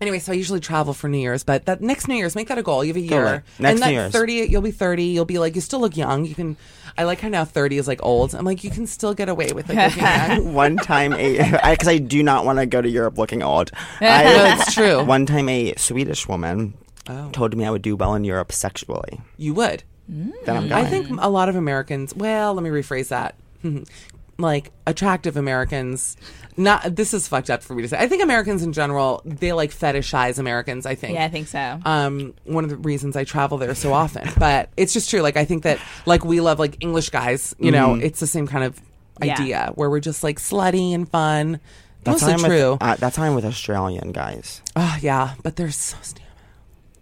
Anyway, 0.00 0.18
so 0.18 0.32
I 0.32 0.34
usually 0.34 0.60
travel 0.60 0.94
for 0.94 1.08
New 1.08 1.18
Year's, 1.18 1.44
but 1.44 1.66
that 1.66 1.82
next 1.82 2.08
New 2.08 2.14
Year's, 2.14 2.34
make 2.34 2.48
that 2.48 2.56
a 2.58 2.62
goal. 2.62 2.82
You 2.82 2.88
have 2.88 2.96
a 2.96 3.00
year, 3.00 3.10
Totally. 3.10 3.42
Next 3.58 3.72
and 3.74 3.78
that 3.82 3.86
New 3.88 3.92
Year's. 3.92 4.12
thirty, 4.12 4.32
you'll 4.34 4.62
be 4.62 4.70
thirty. 4.70 5.04
You'll 5.04 5.24
be 5.26 5.38
like, 5.38 5.54
you 5.54 5.60
still 5.60 5.80
look 5.80 5.96
young. 5.96 6.24
You 6.24 6.34
can. 6.34 6.56
I 6.96 7.04
like 7.04 7.20
how 7.20 7.28
now 7.28 7.44
thirty 7.44 7.76
is 7.76 7.86
like 7.86 8.02
old. 8.02 8.34
I'm 8.34 8.44
like, 8.44 8.64
you 8.64 8.70
can 8.70 8.86
still 8.86 9.14
get 9.14 9.28
away 9.28 9.52
with 9.52 9.66
it. 9.68 9.76
looking 9.76 10.54
one 10.54 10.76
time 10.76 11.12
a 11.12 11.36
because 11.70 11.88
I, 11.88 11.98
do 11.98 12.22
not 12.22 12.44
want 12.44 12.58
to 12.58 12.66
go 12.66 12.80
to 12.80 12.88
Europe 12.88 13.18
looking 13.18 13.42
old. 13.42 13.70
No, 14.00 14.08
I, 14.08 14.56
it's 14.58 14.74
true. 14.74 15.04
One 15.04 15.26
time 15.26 15.48
a 15.48 15.74
Swedish 15.76 16.26
woman 16.26 16.74
Oh. 17.08 17.30
told 17.32 17.56
me 17.56 17.64
I 17.64 17.70
would 17.70 17.82
do 17.82 17.96
well 17.96 18.14
in 18.14 18.24
Europe 18.24 18.52
sexually. 18.52 19.20
You 19.36 19.54
would. 19.54 19.82
Then 20.08 20.32
I'm 20.46 20.64
mm. 20.64 20.68
going. 20.68 20.72
I 20.72 20.84
think 20.84 21.08
a 21.20 21.28
lot 21.28 21.48
of 21.48 21.56
Americans. 21.56 22.14
Well, 22.14 22.54
let 22.54 22.62
me 22.62 22.70
rephrase 22.70 23.08
that. 23.08 23.34
like 24.40 24.72
attractive 24.86 25.36
Americans. 25.36 26.16
Not 26.56 26.94
this 26.96 27.14
is 27.14 27.26
fucked 27.28 27.48
up 27.48 27.62
for 27.62 27.74
me 27.74 27.82
to 27.82 27.88
say. 27.88 27.96
I 27.98 28.06
think 28.08 28.22
Americans 28.22 28.62
in 28.62 28.72
general 28.72 29.22
they 29.24 29.52
like 29.52 29.70
fetishize 29.70 30.38
Americans. 30.38 30.84
I 30.84 30.94
think. 30.94 31.14
Yeah, 31.14 31.24
I 31.24 31.28
think 31.28 31.48
so. 31.48 31.78
um, 31.84 32.34
one 32.44 32.64
of 32.64 32.70
the 32.70 32.76
reasons 32.76 33.16
I 33.16 33.24
travel 33.24 33.56
there 33.58 33.74
so 33.74 33.92
often. 33.92 34.28
But 34.38 34.70
it's 34.76 34.92
just 34.92 35.08
true. 35.10 35.20
Like 35.20 35.36
I 35.36 35.44
think 35.44 35.62
that 35.62 35.78
like 36.06 36.24
we 36.24 36.40
love 36.40 36.58
like 36.58 36.76
English 36.80 37.10
guys. 37.10 37.54
You 37.58 37.70
know, 37.70 37.90
Mm-hmm. 37.90 38.02
it's 38.04 38.20
the 38.20 38.26
same 38.26 38.46
kind 38.46 38.64
of 38.64 38.78
Yeah. 39.22 39.34
idea 39.34 39.72
where 39.76 39.88
we're 39.88 40.00
just 40.00 40.22
like 40.24 40.38
slutty 40.38 40.92
and 40.94 41.08
fun. 41.08 41.60
that's 42.04 42.22
Mostly 42.22 42.32
how 42.32 42.38
I'm 42.38 42.44
true. 42.44 42.70
With, 42.72 42.82
uh, 42.82 42.96
that's 42.96 43.16
how 43.16 43.22
I'm 43.24 43.34
with 43.34 43.44
Australian 43.44 44.12
guys. 44.12 44.60
oh 44.76 44.96
yeah, 45.00 45.34
but 45.42 45.56
they're 45.56 45.70
so 45.70 45.96
stam- 46.02 46.26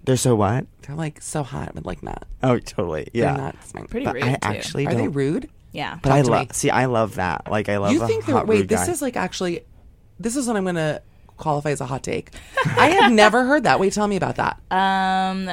They're 0.05 0.17
so 0.17 0.35
what? 0.37 0.67
they're 0.83 0.97
like 0.97 1.21
so 1.23 1.43
hot, 1.43 1.73
but 1.75 1.85
like 1.87 2.03
not. 2.03 2.27
Oh, 2.43 2.59
totally. 2.59 3.09
They're 3.13 3.25
Yeah. 3.25 3.37
not. 3.37 3.65
smart. 3.67 3.91
Pretty 3.91 4.07
but 4.07 4.15
rude 4.15 4.25
I 4.25 4.33
too. 4.33 4.39
actually 4.43 4.87
Are 4.87 4.91
don't. 4.93 5.01
they 5.01 5.09
rude? 5.09 5.49
Yeah. 5.73 5.99
But 6.03 6.13
I 6.13 6.21
love. 6.23 6.53
See, 6.55 6.71
I 6.71 6.87
love 6.87 7.17
that. 7.17 7.51
Like 7.51 7.69
I 7.69 7.77
love. 7.79 7.93
you 7.93 8.07
think 8.07 8.25
they're 8.27 8.35
hot, 8.37 8.47
wait? 8.47 8.69
This 8.69 8.87
guy. 8.87 8.93
is 8.93 9.03
like 9.03 9.17
actually. 9.17 9.65
This 10.21 10.37
is 10.37 10.47
what 10.49 10.57
I'm 10.57 10.65
gonna 10.65 11.01
qualify 11.37 11.71
as 11.71 11.81
a 11.81 11.87
hot 11.87 12.03
take. 12.03 12.31
I 12.67 12.89
had 12.91 13.13
never 13.13 13.45
heard 13.45 13.63
that. 13.65 13.79
Wait, 13.79 13.93
tell 13.93 14.09
me 14.09 14.17
about 14.17 14.37
that. 14.37 14.61
Um, 14.73 15.51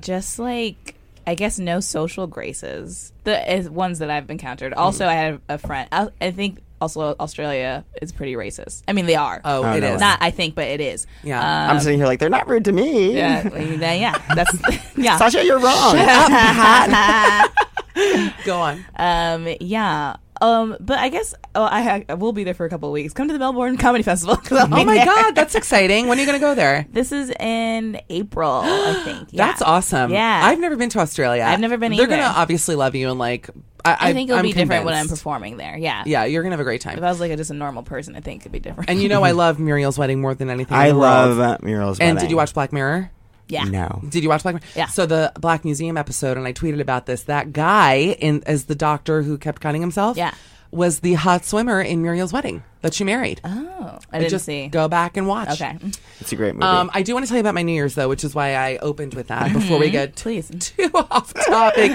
just 0.00 0.38
like 0.38 0.94
I 1.26 1.34
guess 1.34 1.58
no 1.58 1.80
social 1.80 2.26
graces. 2.26 3.12
The 3.24 3.54
is 3.54 3.68
ones 3.68 3.98
that 3.98 4.10
I've 4.10 4.30
encountered. 4.30 4.72
Also, 4.74 5.04
Hmm. 5.04 5.10
I 5.10 5.14
had 5.14 5.40
a 5.48 5.58
friend. 5.58 5.88
I, 5.92 6.08
I 6.20 6.30
think 6.30 6.60
also 6.80 7.14
Australia 7.20 7.84
is 8.02 8.12
pretty 8.12 8.34
racist. 8.34 8.82
I 8.88 8.92
mean, 8.92 9.06
they 9.06 9.14
are. 9.16 9.40
Oh, 9.44 9.64
Oh, 9.64 9.72
it 9.72 9.80
no. 9.80 9.94
is. 9.94 10.00
Not 10.00 10.18
I 10.20 10.30
think, 10.30 10.54
but 10.54 10.66
it 10.68 10.80
is. 10.80 11.06
Yeah. 11.22 11.70
I'm 11.70 11.80
sitting 11.80 11.98
here 11.98 12.06
like 12.06 12.20
they're 12.20 12.28
not 12.30 12.48
rude 12.48 12.64
to 12.66 12.72
me. 12.72 13.16
Yeah, 13.16 13.48
I 13.52 13.58
yeah. 13.94 14.34
That's 14.34 14.52
yeah. 14.96 15.18
Sasheer, 15.18 15.44
you're 15.44 15.58
wrong. 15.58 15.96
Go 18.44 18.58
on. 18.60 18.84
Um, 18.96 19.48
yeah. 19.60 20.16
Um, 20.42 20.76
but 20.80 20.98
I 20.98 21.08
guess 21.08 21.34
oh, 21.54 21.64
I, 21.64 21.80
ha- 21.80 22.02
I 22.10 22.14
will 22.14 22.34
be 22.34 22.44
there 22.44 22.52
for 22.52 22.66
a 22.66 22.68
couple 22.68 22.90
of 22.90 22.92
weeks. 22.92 23.14
Come 23.14 23.26
to 23.28 23.32
the 23.32 23.38
Melbourne 23.38 23.76
Comedy 23.78 24.02
Festival. 24.04 24.36
Oh 24.50 24.66
my 24.66 24.84
there. 24.84 25.06
god, 25.06 25.34
that's 25.34 25.54
exciting. 25.54 26.08
When 26.08 26.18
are 26.18 26.20
you 26.20 26.26
gonna 26.26 26.38
go 26.38 26.54
there? 26.54 26.86
This 26.92 27.10
is 27.10 27.30
in 27.40 27.98
April, 28.10 28.60
I 28.64 29.02
think. 29.04 29.28
Yeah. 29.32 29.46
That's 29.46 29.62
awesome. 29.62 30.10
Yeah. 30.12 30.42
I've 30.44 30.60
never 30.60 30.76
been 30.76 30.90
to 30.90 30.98
Australia. 30.98 31.42
I've 31.42 31.60
never 31.60 31.78
been 31.78 31.96
They're 31.96 32.06
gonna 32.06 32.34
obviously 32.36 32.74
love 32.74 32.94
you 32.94 33.08
and 33.10 33.18
like. 33.18 33.48
I, 33.86 33.96
I 34.10 34.12
think 34.12 34.28
it'll 34.30 34.38
I'm 34.38 34.42
be 34.44 34.52
different 34.52 34.84
when 34.84 34.94
I'm 34.94 35.08
performing 35.08 35.56
there. 35.56 35.76
Yeah. 35.76 36.02
Yeah, 36.06 36.24
you're 36.24 36.42
gonna 36.42 36.52
have 36.54 36.60
a 36.60 36.64
great 36.64 36.80
time. 36.80 36.98
If. 36.98 37.04
I 37.04 37.08
was 37.08 37.20
like 37.20 37.30
a, 37.30 37.36
just 37.36 37.50
a 37.50 37.54
normal 37.54 37.82
person, 37.82 38.16
I 38.16 38.20
think 38.20 38.42
it'd 38.42 38.52
be 38.52 38.58
different. 38.58 38.90
And 38.90 39.00
you 39.02 39.08
know, 39.08 39.22
I 39.22 39.30
love 39.32 39.58
Muriel's 39.58 39.98
wedding 39.98 40.20
more 40.20 40.34
than 40.34 40.50
anything. 40.50 40.74
in 40.76 40.80
I 40.80 40.88
the 40.88 40.94
world. 40.94 41.02
love 41.36 41.40
uh, 41.40 41.58
Muriel's 41.62 42.00
And 42.00 42.18
did 42.18 42.30
you 42.30 42.36
watch 42.36 42.52
Black 42.54 42.72
Mirror? 42.72 43.10
yeah. 43.48 43.64
No. 43.64 44.02
Did 44.08 44.22
you 44.24 44.28
watch 44.28 44.42
Black 44.42 44.54
Mirror? 44.56 44.64
Yeah. 44.74 44.86
So 44.86 45.06
the 45.06 45.32
Black 45.38 45.64
Museum 45.64 45.96
episode, 45.96 46.36
and 46.36 46.46
I 46.46 46.52
tweeted 46.52 46.80
about 46.80 47.06
this. 47.06 47.22
That 47.24 47.52
guy 47.52 48.16
in 48.18 48.42
as 48.46 48.64
the 48.64 48.74
doctor 48.74 49.22
who 49.22 49.38
kept 49.38 49.60
cutting 49.62 49.80
himself. 49.80 50.16
Yeah. 50.16 50.34
Was 50.76 51.00
the 51.00 51.14
hot 51.14 51.46
swimmer 51.46 51.80
in 51.80 52.02
Muriel's 52.02 52.34
wedding 52.34 52.62
that 52.82 52.92
she 52.92 53.02
married. 53.02 53.40
Oh, 53.42 53.98
I 54.12 54.18
didn't 54.18 54.30
just 54.30 54.44
see. 54.44 54.68
go 54.68 54.88
back 54.88 55.16
and 55.16 55.26
watch. 55.26 55.48
Okay. 55.48 55.78
It's 56.20 56.32
a 56.32 56.36
great 56.36 56.54
movie. 56.54 56.66
Um, 56.66 56.90
I 56.92 57.02
do 57.02 57.14
want 57.14 57.24
to 57.24 57.28
tell 57.28 57.38
you 57.38 57.40
about 57.40 57.54
my 57.54 57.62
New 57.62 57.72
Year's 57.72 57.94
though, 57.94 58.10
which 58.10 58.24
is 58.24 58.34
why 58.34 58.54
I 58.54 58.76
opened 58.76 59.14
with 59.14 59.28
that 59.28 59.52
before 59.54 59.78
we 59.78 59.88
get 59.88 60.16
Please. 60.16 60.50
too 60.60 60.90
off 60.94 61.32
topic 61.46 61.92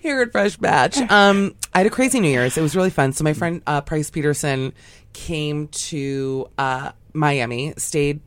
here 0.00 0.22
at 0.22 0.32
Fresh 0.32 0.56
Batch. 0.56 0.96
Um, 1.10 1.54
I 1.74 1.78
had 1.78 1.86
a 1.86 1.90
crazy 1.90 2.18
New 2.18 2.30
Year's. 2.30 2.56
It 2.56 2.62
was 2.62 2.74
really 2.74 2.90
fun. 2.90 3.12
So 3.12 3.24
my 3.24 3.34
friend 3.34 3.60
uh, 3.66 3.82
Price 3.82 4.10
Peterson 4.10 4.72
came 5.12 5.68
to 5.68 6.48
uh, 6.56 6.92
Miami, 7.12 7.74
stayed 7.76 8.20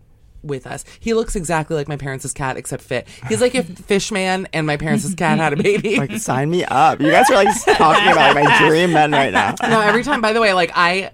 with 0.43 0.67
us. 0.67 0.83
He 0.99 1.13
looks 1.13 1.35
exactly 1.35 1.75
like 1.75 1.87
my 1.87 1.97
parents' 1.97 2.31
cat, 2.33 2.57
except 2.57 2.83
fit. 2.83 3.07
He's 3.27 3.41
like 3.41 3.55
if 3.55 3.67
Fishman 3.85 4.47
and 4.53 4.67
my 4.67 4.77
parents' 4.77 5.13
cat 5.15 5.37
had 5.39 5.53
a 5.53 5.61
baby. 5.61 5.97
like 5.97 6.17
sign 6.17 6.49
me 6.49 6.63
up. 6.65 6.99
You 6.99 7.11
guys 7.11 7.29
are 7.29 7.35
like 7.35 7.63
talking 7.77 8.11
about 8.11 8.35
like, 8.35 8.45
my 8.45 8.67
dream 8.67 8.93
men 8.93 9.11
right 9.11 9.31
now. 9.31 9.55
no, 9.61 9.81
every 9.81 10.03
time. 10.03 10.21
By 10.21 10.33
the 10.33 10.41
way, 10.41 10.53
like 10.53 10.71
I. 10.75 11.11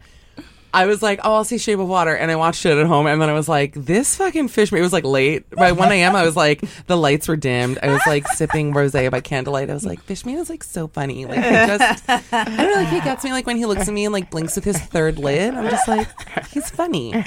I 0.73 0.87
was 0.87 1.03
like, 1.03 1.19
oh, 1.23 1.35
I'll 1.35 1.43
see 1.43 1.59
Shape 1.59 1.77
of 1.77 1.87
Water, 1.87 2.15
and 2.15 2.31
I 2.31 2.35
watched 2.35 2.65
it 2.65 2.75
at 2.77 2.87
home, 2.87 3.05
and 3.05 3.21
then 3.21 3.29
I 3.29 3.33
was 3.33 3.47
like, 3.47 3.73
this 3.75 4.15
fucking 4.15 4.47
fish. 4.47 4.73
It 4.73 4.81
was 4.81 4.93
like 4.93 5.03
late 5.03 5.47
by 5.51 5.71
one 5.71 5.91
a.m. 5.91 6.15
I 6.15 6.25
was 6.25 6.35
like, 6.35 6.63
the 6.87 6.97
lights 6.97 7.27
were 7.27 7.35
dimmed. 7.35 7.77
I 7.83 7.89
was 7.91 8.01
like 8.07 8.27
sipping 8.29 8.73
rosé 8.73 9.11
by 9.11 9.21
candlelight. 9.21 9.69
I 9.69 9.73
was 9.73 9.85
like, 9.85 9.99
fish 10.01 10.23
Fishman 10.23 10.37
is 10.37 10.49
like 10.49 10.63
so 10.63 10.87
funny. 10.87 11.25
Like 11.25 11.43
he 11.43 11.51
just, 11.51 12.09
I 12.09 12.21
don't 12.43 12.57
know, 12.57 12.73
like 12.73 12.87
he 12.87 13.01
gets 13.01 13.23
me. 13.23 13.31
Like 13.31 13.45
when 13.45 13.57
he 13.57 13.65
looks 13.65 13.87
at 13.87 13.93
me 13.93 14.05
and 14.05 14.13
like 14.13 14.31
blinks 14.31 14.55
with 14.55 14.65
his 14.65 14.79
third 14.79 15.19
lid, 15.19 15.53
I'm 15.53 15.69
just 15.69 15.87
like, 15.87 16.07
he's 16.49 16.69
funny. 16.69 17.13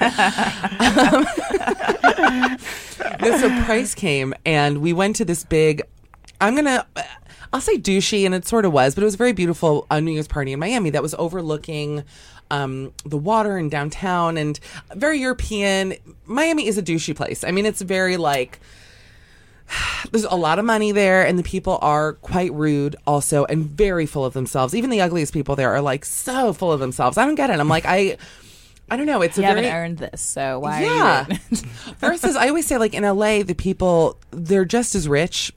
Um, 0.78 1.26
so 3.38 3.64
Price 3.64 3.94
came, 3.94 4.34
and 4.44 4.78
we 4.78 4.92
went 4.92 5.16
to 5.16 5.24
this 5.24 5.44
big. 5.44 5.82
I'm 6.40 6.54
gonna. 6.54 6.86
I'll 7.52 7.60
say 7.60 7.76
douchey, 7.76 8.24
and 8.26 8.34
it 8.34 8.46
sort 8.46 8.64
of 8.64 8.72
was, 8.72 8.94
but 8.94 9.02
it 9.02 9.04
was 9.04 9.14
a 9.14 9.18
very 9.18 9.32
beautiful 9.32 9.86
uh, 9.90 10.00
New 10.00 10.12
Year's 10.12 10.28
party 10.28 10.52
in 10.52 10.60
Miami 10.60 10.90
that 10.90 11.02
was 11.02 11.14
overlooking 11.14 12.04
um, 12.50 12.92
the 13.04 13.18
water 13.18 13.56
and 13.56 13.70
downtown, 13.70 14.36
and 14.36 14.58
very 14.94 15.20
European. 15.20 15.94
Miami 16.26 16.66
is 16.66 16.78
a 16.78 16.82
douchey 16.82 17.14
place. 17.14 17.44
I 17.44 17.50
mean, 17.50 17.66
it's 17.66 17.82
very 17.82 18.16
like 18.16 18.60
there's 20.10 20.24
a 20.24 20.34
lot 20.34 20.58
of 20.58 20.64
money 20.64 20.92
there, 20.92 21.26
and 21.26 21.38
the 21.38 21.42
people 21.42 21.78
are 21.82 22.14
quite 22.14 22.52
rude, 22.52 22.96
also, 23.06 23.44
and 23.46 23.64
very 23.64 24.06
full 24.06 24.24
of 24.24 24.34
themselves. 24.34 24.74
Even 24.74 24.90
the 24.90 25.00
ugliest 25.00 25.32
people 25.32 25.56
there 25.56 25.74
are 25.74 25.80
like 25.80 26.04
so 26.04 26.52
full 26.52 26.72
of 26.72 26.80
themselves. 26.80 27.18
I 27.18 27.24
don't 27.24 27.34
get 27.34 27.50
it. 27.50 27.58
I'm 27.58 27.68
like 27.68 27.84
I. 27.86 28.16
I 28.88 28.96
don't 28.96 29.06
know. 29.06 29.20
It's 29.20 29.36
You 29.36 29.42
a 29.42 29.46
haven't 29.46 29.64
very 29.64 29.74
earned 29.74 29.98
this, 29.98 30.22
so 30.22 30.60
why 30.60 30.84
yeah. 30.84 31.26
are 31.28 31.32
you? 31.50 31.56
Versus, 31.98 32.36
I 32.36 32.46
always 32.46 32.68
say, 32.68 32.78
like 32.78 32.94
in 32.94 33.02
LA, 33.02 33.42
the 33.42 33.56
people 33.56 34.16
they're 34.30 34.64
just 34.64 34.94
as 34.94 35.08
rich, 35.08 35.52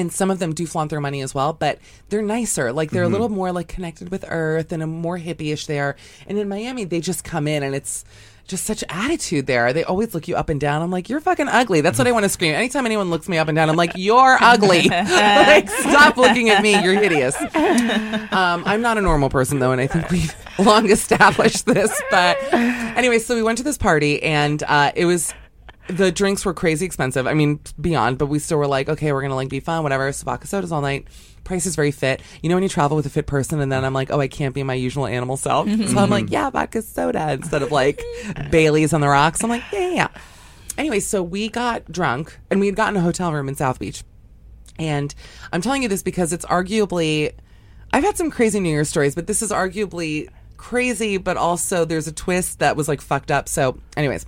and 0.00 0.12
some 0.12 0.30
of 0.30 0.38
them 0.38 0.54
do 0.54 0.66
flaunt 0.66 0.90
their 0.90 1.00
money 1.00 1.20
as 1.20 1.34
well, 1.34 1.52
but 1.52 1.78
they're 2.08 2.22
nicer. 2.22 2.72
Like 2.72 2.90
they're 2.90 3.02
a 3.04 3.08
little 3.08 3.28
more 3.28 3.52
like 3.52 3.68
connected 3.68 4.10
with 4.10 4.24
Earth 4.26 4.72
and 4.72 4.82
a 4.82 4.86
more 4.86 5.18
hippie-ish 5.18 5.66
there. 5.66 5.96
And 6.26 6.38
in 6.38 6.48
Miami, 6.48 6.84
they 6.84 7.00
just 7.00 7.22
come 7.22 7.46
in 7.46 7.62
and 7.62 7.74
it's 7.74 8.04
just 8.46 8.64
such 8.64 8.82
attitude 8.88 9.46
there. 9.46 9.72
They 9.72 9.84
always 9.84 10.12
look 10.12 10.26
you 10.26 10.34
up 10.34 10.48
and 10.48 10.60
down. 10.60 10.82
I'm 10.82 10.90
like, 10.90 11.08
you're 11.08 11.20
fucking 11.20 11.46
ugly. 11.48 11.82
That's 11.82 11.98
what 11.98 12.08
I 12.08 12.12
want 12.12 12.24
to 12.24 12.28
scream. 12.28 12.54
Anytime 12.54 12.84
anyone 12.84 13.08
looks 13.08 13.28
me 13.28 13.38
up 13.38 13.46
and 13.46 13.54
down, 13.54 13.70
I'm 13.70 13.76
like, 13.76 13.92
you're 13.94 14.38
ugly. 14.40 14.88
like, 14.88 15.70
stop 15.70 16.16
looking 16.16 16.50
at 16.50 16.62
me. 16.62 16.82
You're 16.82 16.94
hideous. 16.94 17.40
Um, 17.40 18.64
I'm 18.66 18.80
not 18.80 18.98
a 18.98 19.02
normal 19.02 19.30
person 19.30 19.60
though, 19.60 19.70
and 19.72 19.80
I 19.80 19.86
think 19.86 20.10
we've 20.10 20.34
long 20.58 20.90
established 20.90 21.66
this. 21.66 22.02
But 22.10 22.38
anyway, 22.52 23.18
so 23.20 23.36
we 23.36 23.42
went 23.42 23.58
to 23.58 23.64
this 23.64 23.78
party, 23.78 24.22
and 24.22 24.62
uh, 24.64 24.92
it 24.96 25.04
was 25.04 25.32
the 25.90 26.12
drinks 26.12 26.44
were 26.44 26.54
crazy 26.54 26.86
expensive. 26.86 27.26
I 27.26 27.34
mean, 27.34 27.60
beyond, 27.80 28.18
but 28.18 28.26
we 28.26 28.38
still 28.38 28.58
were 28.58 28.66
like, 28.66 28.88
okay, 28.88 29.12
we're 29.12 29.22
gonna 29.22 29.34
like 29.34 29.48
be 29.48 29.60
fun, 29.60 29.82
whatever. 29.82 30.10
So 30.12 30.24
vodka 30.24 30.46
sodas 30.46 30.72
all 30.72 30.80
night. 30.80 31.08
Price 31.44 31.66
is 31.66 31.74
very 31.74 31.90
fit. 31.90 32.22
You 32.42 32.48
know 32.48 32.56
when 32.56 32.62
you 32.62 32.68
travel 32.68 32.96
with 32.96 33.06
a 33.06 33.10
fit 33.10 33.26
person, 33.26 33.60
and 33.60 33.70
then 33.70 33.84
I'm 33.84 33.94
like, 33.94 34.10
oh, 34.10 34.20
I 34.20 34.28
can't 34.28 34.54
be 34.54 34.62
my 34.62 34.74
usual 34.74 35.06
animal 35.06 35.36
self. 35.36 35.66
So 35.66 35.72
I'm 35.72 35.78
mm-hmm. 35.80 36.12
like, 36.12 36.30
yeah, 36.30 36.50
vodka 36.50 36.82
soda 36.82 37.32
instead 37.32 37.62
of 37.62 37.72
like 37.72 38.02
Bailey's 38.50 38.92
on 38.92 39.00
the 39.00 39.08
rocks. 39.08 39.42
I'm 39.42 39.50
like, 39.50 39.64
yeah, 39.72 39.80
yeah, 39.80 39.94
yeah. 39.94 40.08
Anyway, 40.78 41.00
so 41.00 41.22
we 41.22 41.48
got 41.48 41.90
drunk, 41.90 42.38
and 42.50 42.60
we 42.60 42.66
had 42.66 42.76
gotten 42.76 42.96
a 42.96 43.00
hotel 43.00 43.32
room 43.32 43.48
in 43.48 43.54
South 43.54 43.78
Beach. 43.78 44.02
And 44.78 45.14
I'm 45.52 45.60
telling 45.60 45.82
you 45.82 45.88
this 45.88 46.02
because 46.02 46.32
it's 46.32 46.44
arguably, 46.46 47.34
I've 47.92 48.04
had 48.04 48.16
some 48.16 48.30
crazy 48.30 48.60
New 48.60 48.70
Year's 48.70 48.88
stories, 48.88 49.14
but 49.14 49.26
this 49.26 49.42
is 49.42 49.50
arguably 49.50 50.28
crazy, 50.56 51.16
but 51.18 51.36
also 51.36 51.84
there's 51.84 52.06
a 52.06 52.12
twist 52.12 52.60
that 52.60 52.76
was 52.76 52.88
like 52.88 53.00
fucked 53.00 53.30
up. 53.30 53.48
So, 53.48 53.78
anyways. 53.96 54.24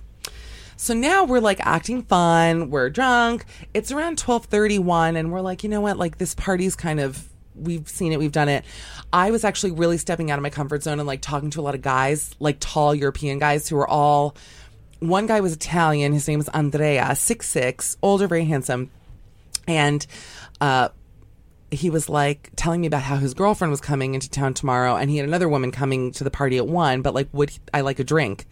So 0.83 0.93
now 0.93 1.23
we're 1.23 1.39
like 1.39 1.65
acting 1.65 2.03
fun, 2.03 2.69
we're 2.69 2.89
drunk. 2.89 3.45
It's 3.73 3.89
around 3.89 4.17
12:31 4.17 5.15
and 5.15 5.31
we're 5.31 5.39
like, 5.39 5.63
you 5.63 5.69
know 5.69 5.79
what? 5.79 5.97
Like 5.97 6.17
this 6.17 6.35
party's 6.35 6.75
kind 6.75 6.99
of 6.99 7.29
we've 7.55 7.87
seen 7.87 8.11
it, 8.11 8.19
we've 8.19 8.33
done 8.33 8.49
it. 8.49 8.65
I 9.13 9.31
was 9.31 9.45
actually 9.45 9.71
really 9.71 9.97
stepping 9.97 10.29
out 10.29 10.37
of 10.37 10.43
my 10.43 10.49
comfort 10.49 10.83
zone 10.83 10.99
and 10.99 11.07
like 11.07 11.21
talking 11.21 11.49
to 11.51 11.61
a 11.61 11.63
lot 11.63 11.73
of 11.73 11.81
guys, 11.81 12.35
like 12.41 12.57
tall 12.59 12.93
European 12.93 13.39
guys 13.39 13.69
who 13.69 13.77
were 13.77 13.87
all 13.87 14.35
one 14.99 15.25
guy 15.25 15.39
was 15.39 15.53
Italian, 15.53 16.11
his 16.11 16.27
name 16.27 16.39
was 16.39 16.49
Andrea, 16.49 17.15
six 17.15 17.47
six, 17.47 17.95
older, 18.01 18.27
very 18.27 18.43
handsome. 18.43 18.91
And 19.65 20.05
uh 20.59 20.89
he 21.73 21.89
was 21.89 22.09
like 22.09 22.51
telling 22.55 22.81
me 22.81 22.87
about 22.87 23.01
how 23.01 23.17
his 23.17 23.33
girlfriend 23.33 23.71
was 23.71 23.81
coming 23.81 24.13
into 24.13 24.29
town 24.29 24.53
tomorrow 24.53 24.95
and 24.95 25.09
he 25.09 25.17
had 25.17 25.27
another 25.27 25.49
woman 25.49 25.71
coming 25.71 26.11
to 26.11 26.23
the 26.23 26.31
party 26.31 26.57
at 26.57 26.67
one 26.67 27.01
but 27.01 27.13
like 27.13 27.27
would 27.33 27.49
he- 27.49 27.59
i 27.73 27.81
like 27.81 27.99
a 27.99 28.03
drink? 28.03 28.45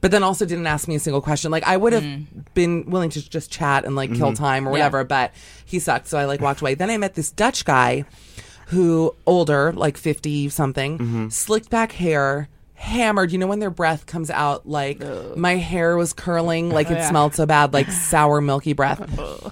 But 0.00 0.10
then 0.10 0.22
also 0.22 0.44
didn't 0.44 0.66
ask 0.66 0.88
me 0.88 0.94
a 0.94 1.00
single 1.00 1.20
question. 1.20 1.50
Like 1.50 1.64
i 1.64 1.76
would 1.76 1.92
have 1.92 2.02
mm. 2.02 2.26
been 2.54 2.90
willing 2.90 3.10
to 3.10 3.28
just 3.28 3.50
chat 3.50 3.84
and 3.84 3.96
like 3.96 4.14
kill 4.14 4.28
mm-hmm. 4.28 4.44
time 4.44 4.68
or 4.68 4.70
whatever 4.70 5.04
but 5.04 5.32
he 5.64 5.78
sucked 5.78 6.08
so 6.08 6.18
i 6.18 6.24
like 6.24 6.40
walked 6.40 6.60
away. 6.60 6.74
Then 6.74 6.90
i 6.90 6.96
met 6.96 7.14
this 7.14 7.30
dutch 7.30 7.64
guy 7.64 8.04
who 8.68 9.14
older 9.26 9.72
like 9.72 9.96
50 9.96 10.48
something 10.48 10.98
mm-hmm. 10.98 11.28
slicked 11.28 11.70
back 11.70 11.92
hair 11.92 12.48
hammered. 12.76 13.32
You 13.32 13.38
know 13.38 13.46
when 13.46 13.58
their 13.58 13.70
breath 13.70 14.06
comes 14.06 14.30
out 14.30 14.68
like 14.68 15.02
my 15.36 15.56
hair 15.56 15.96
was 15.96 16.12
curling 16.12 16.70
like 16.70 16.90
it 16.90 17.02
smelled 17.08 17.34
so 17.34 17.46
bad 17.46 17.72
like 17.72 17.90
sour 17.90 18.40
milky 18.40 18.72
breath. 18.72 19.00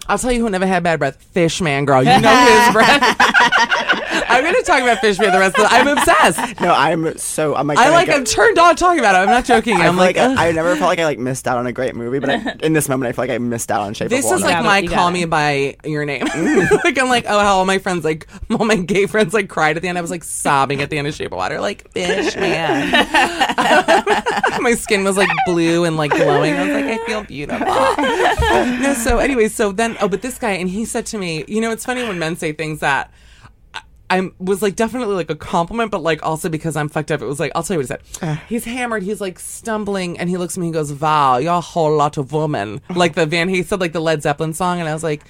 I'll 0.09 0.19
tell 0.19 0.31
you 0.33 0.41
who 0.41 0.51
never 0.51 0.67
had 0.67 0.83
bad 0.83 0.99
breath. 0.99 1.23
Fishman 1.33 1.85
girl. 1.85 2.03
You 2.03 2.21
know 2.21 2.61
his 2.65 2.73
breath 2.73 3.01
i'm 4.29 4.45
gonna 4.45 4.63
talk 4.63 4.83
about 4.83 4.99
fish 4.99 5.17
fishman 5.17 5.33
the 5.33 5.39
rest 5.39 5.57
of 5.57 5.63
the 5.63 5.73
i'm 5.73 5.89
obsessed 5.89 6.61
No, 6.61 6.73
I'm 6.73 7.17
so 7.19 7.55
I'm 7.55 7.67
like 7.67 7.79
I 7.79 7.91
like 7.91 8.09
go, 8.09 8.15
I'm 8.15 8.25
turned 8.25 8.59
on 8.59 8.77
talking 8.77 8.99
about 8.99 9.15
it 9.15 9.19
i'm 9.19 9.29
not 9.29 9.45
joking 9.45 9.77
I 9.77 9.87
i'm 9.87 9.97
like, 9.97 10.17
like. 10.17 10.39
I 10.39 10.53
never 10.53 10.77
felt 10.77 10.89
like 10.89 10.99
I 10.99 11.05
like 11.05 11.19
missed 11.19 11.47
out 11.47 11.59
on 11.59 11.67
a 11.67 11.73
great 11.73 11.95
movie, 11.95 12.19
but 12.19 12.31
I, 12.31 12.57
in 12.63 12.73
this 12.73 12.89
moment 12.89 13.09
I 13.09 13.13
feel 13.13 13.23
like 13.23 13.31
I 13.31 13.39
missed 13.39 13.71
out 13.71 13.81
on 13.81 13.95
Shape 13.95 14.11
this 14.11 14.31
of 14.31 14.39
is 14.39 14.43
like 14.43 14.65
my 14.65 14.83
call 14.83 15.05
got 15.07 15.13
me 15.13 15.25
by 15.25 15.77
your 15.85 16.05
name. 16.05 16.27
Mm. 16.27 16.71
like 16.85 16.99
I'm 16.99 17.09
like, 17.09 17.25
oh, 17.29 17.39
how 17.39 17.57
all 17.57 17.65
my 17.65 17.79
friends 17.79 18.05
like, 18.05 18.27
all 18.51 18.65
my 18.65 18.77
gay 18.77 19.07
friends 19.07 19.35
like 19.35 19.49
cried 19.49 19.77
at 19.77 19.83
the 19.83 19.89
end. 19.89 19.99
I 19.99 20.01
was 20.01 20.11
like 20.11 20.25
sobbing 20.25 20.81
at 20.81 20.91
the 20.91 20.99
end 20.99 21.07
of 21.07 21.15
Shape 21.15 21.33
of 21.33 21.37
Water, 21.37 21.61
like 21.61 21.91
fish 21.93 22.37
man. 22.37 22.91
my 24.61 24.75
skin 24.75 25.05
was 25.05 25.17
like 25.17 25.31
blue 25.47 25.85
and 25.85 25.97
like 25.97 26.11
glowing. 26.13 26.55
I 26.55 26.65
was 26.65 26.75
like, 26.75 27.01
I 27.01 27.07
feel 27.07 27.25
beautiful. 27.25 27.67
no, 28.83 28.95
so 28.95 29.19
anyway, 29.19 29.49
so 29.49 29.73
then, 29.73 29.97
oh, 30.01 30.09
but 30.09 30.23
this 30.23 30.39
guy, 30.39 30.53
and 30.53 30.69
he 30.69 30.85
said 30.85 31.07
to 31.07 31.19
me, 31.19 31.45
you 31.49 31.61
know, 31.61 31.71
it's 31.71 31.85
funny 31.85 32.03
when 32.03 32.19
men 32.19 32.37
say 32.37 32.53
things 32.53 32.81
that. 32.81 33.13
I 34.15 34.31
was 34.39 34.63
like 34.63 34.77
definitely 34.77 35.15
like 35.15 35.31
a 35.31 35.35
compliment, 35.35 35.91
but 35.91 36.03
like 36.03 36.23
also 36.23 36.49
because 36.49 36.77
I'm 36.77 36.89
fucked 36.89 37.11
up, 37.11 37.21
it 37.21 37.27
was 37.27 37.41
like 37.41 37.51
I'll 37.55 37.63
tell 37.65 37.75
you 37.75 37.79
what 37.79 38.01
he 38.01 38.19
said. 38.19 38.29
Uh. 38.29 38.37
He's 38.49 38.65
hammered. 38.65 39.03
He's 39.03 39.21
like 39.21 39.39
stumbling, 39.41 40.19
and 40.19 40.31
he 40.31 40.37
looks 40.37 40.57
at 40.57 40.61
me. 40.61 40.69
and 40.69 40.75
He 40.75 40.79
goes, 40.79 40.93
"Wow, 40.93 41.39
you're 41.39 41.55
a 41.55 41.61
whole 41.61 41.97
lot 41.97 42.17
of 42.17 42.33
woman." 42.33 42.81
Like 42.95 43.15
the 43.15 43.27
Van. 43.27 43.49
He 43.49 43.63
said 43.65 43.81
like 43.81 43.93
the 43.93 44.01
Led 44.01 44.23
Zeppelin 44.23 44.55
song, 44.55 44.79
and 44.79 44.89
I 44.89 44.95
was 44.95 45.03
like, 45.03 45.25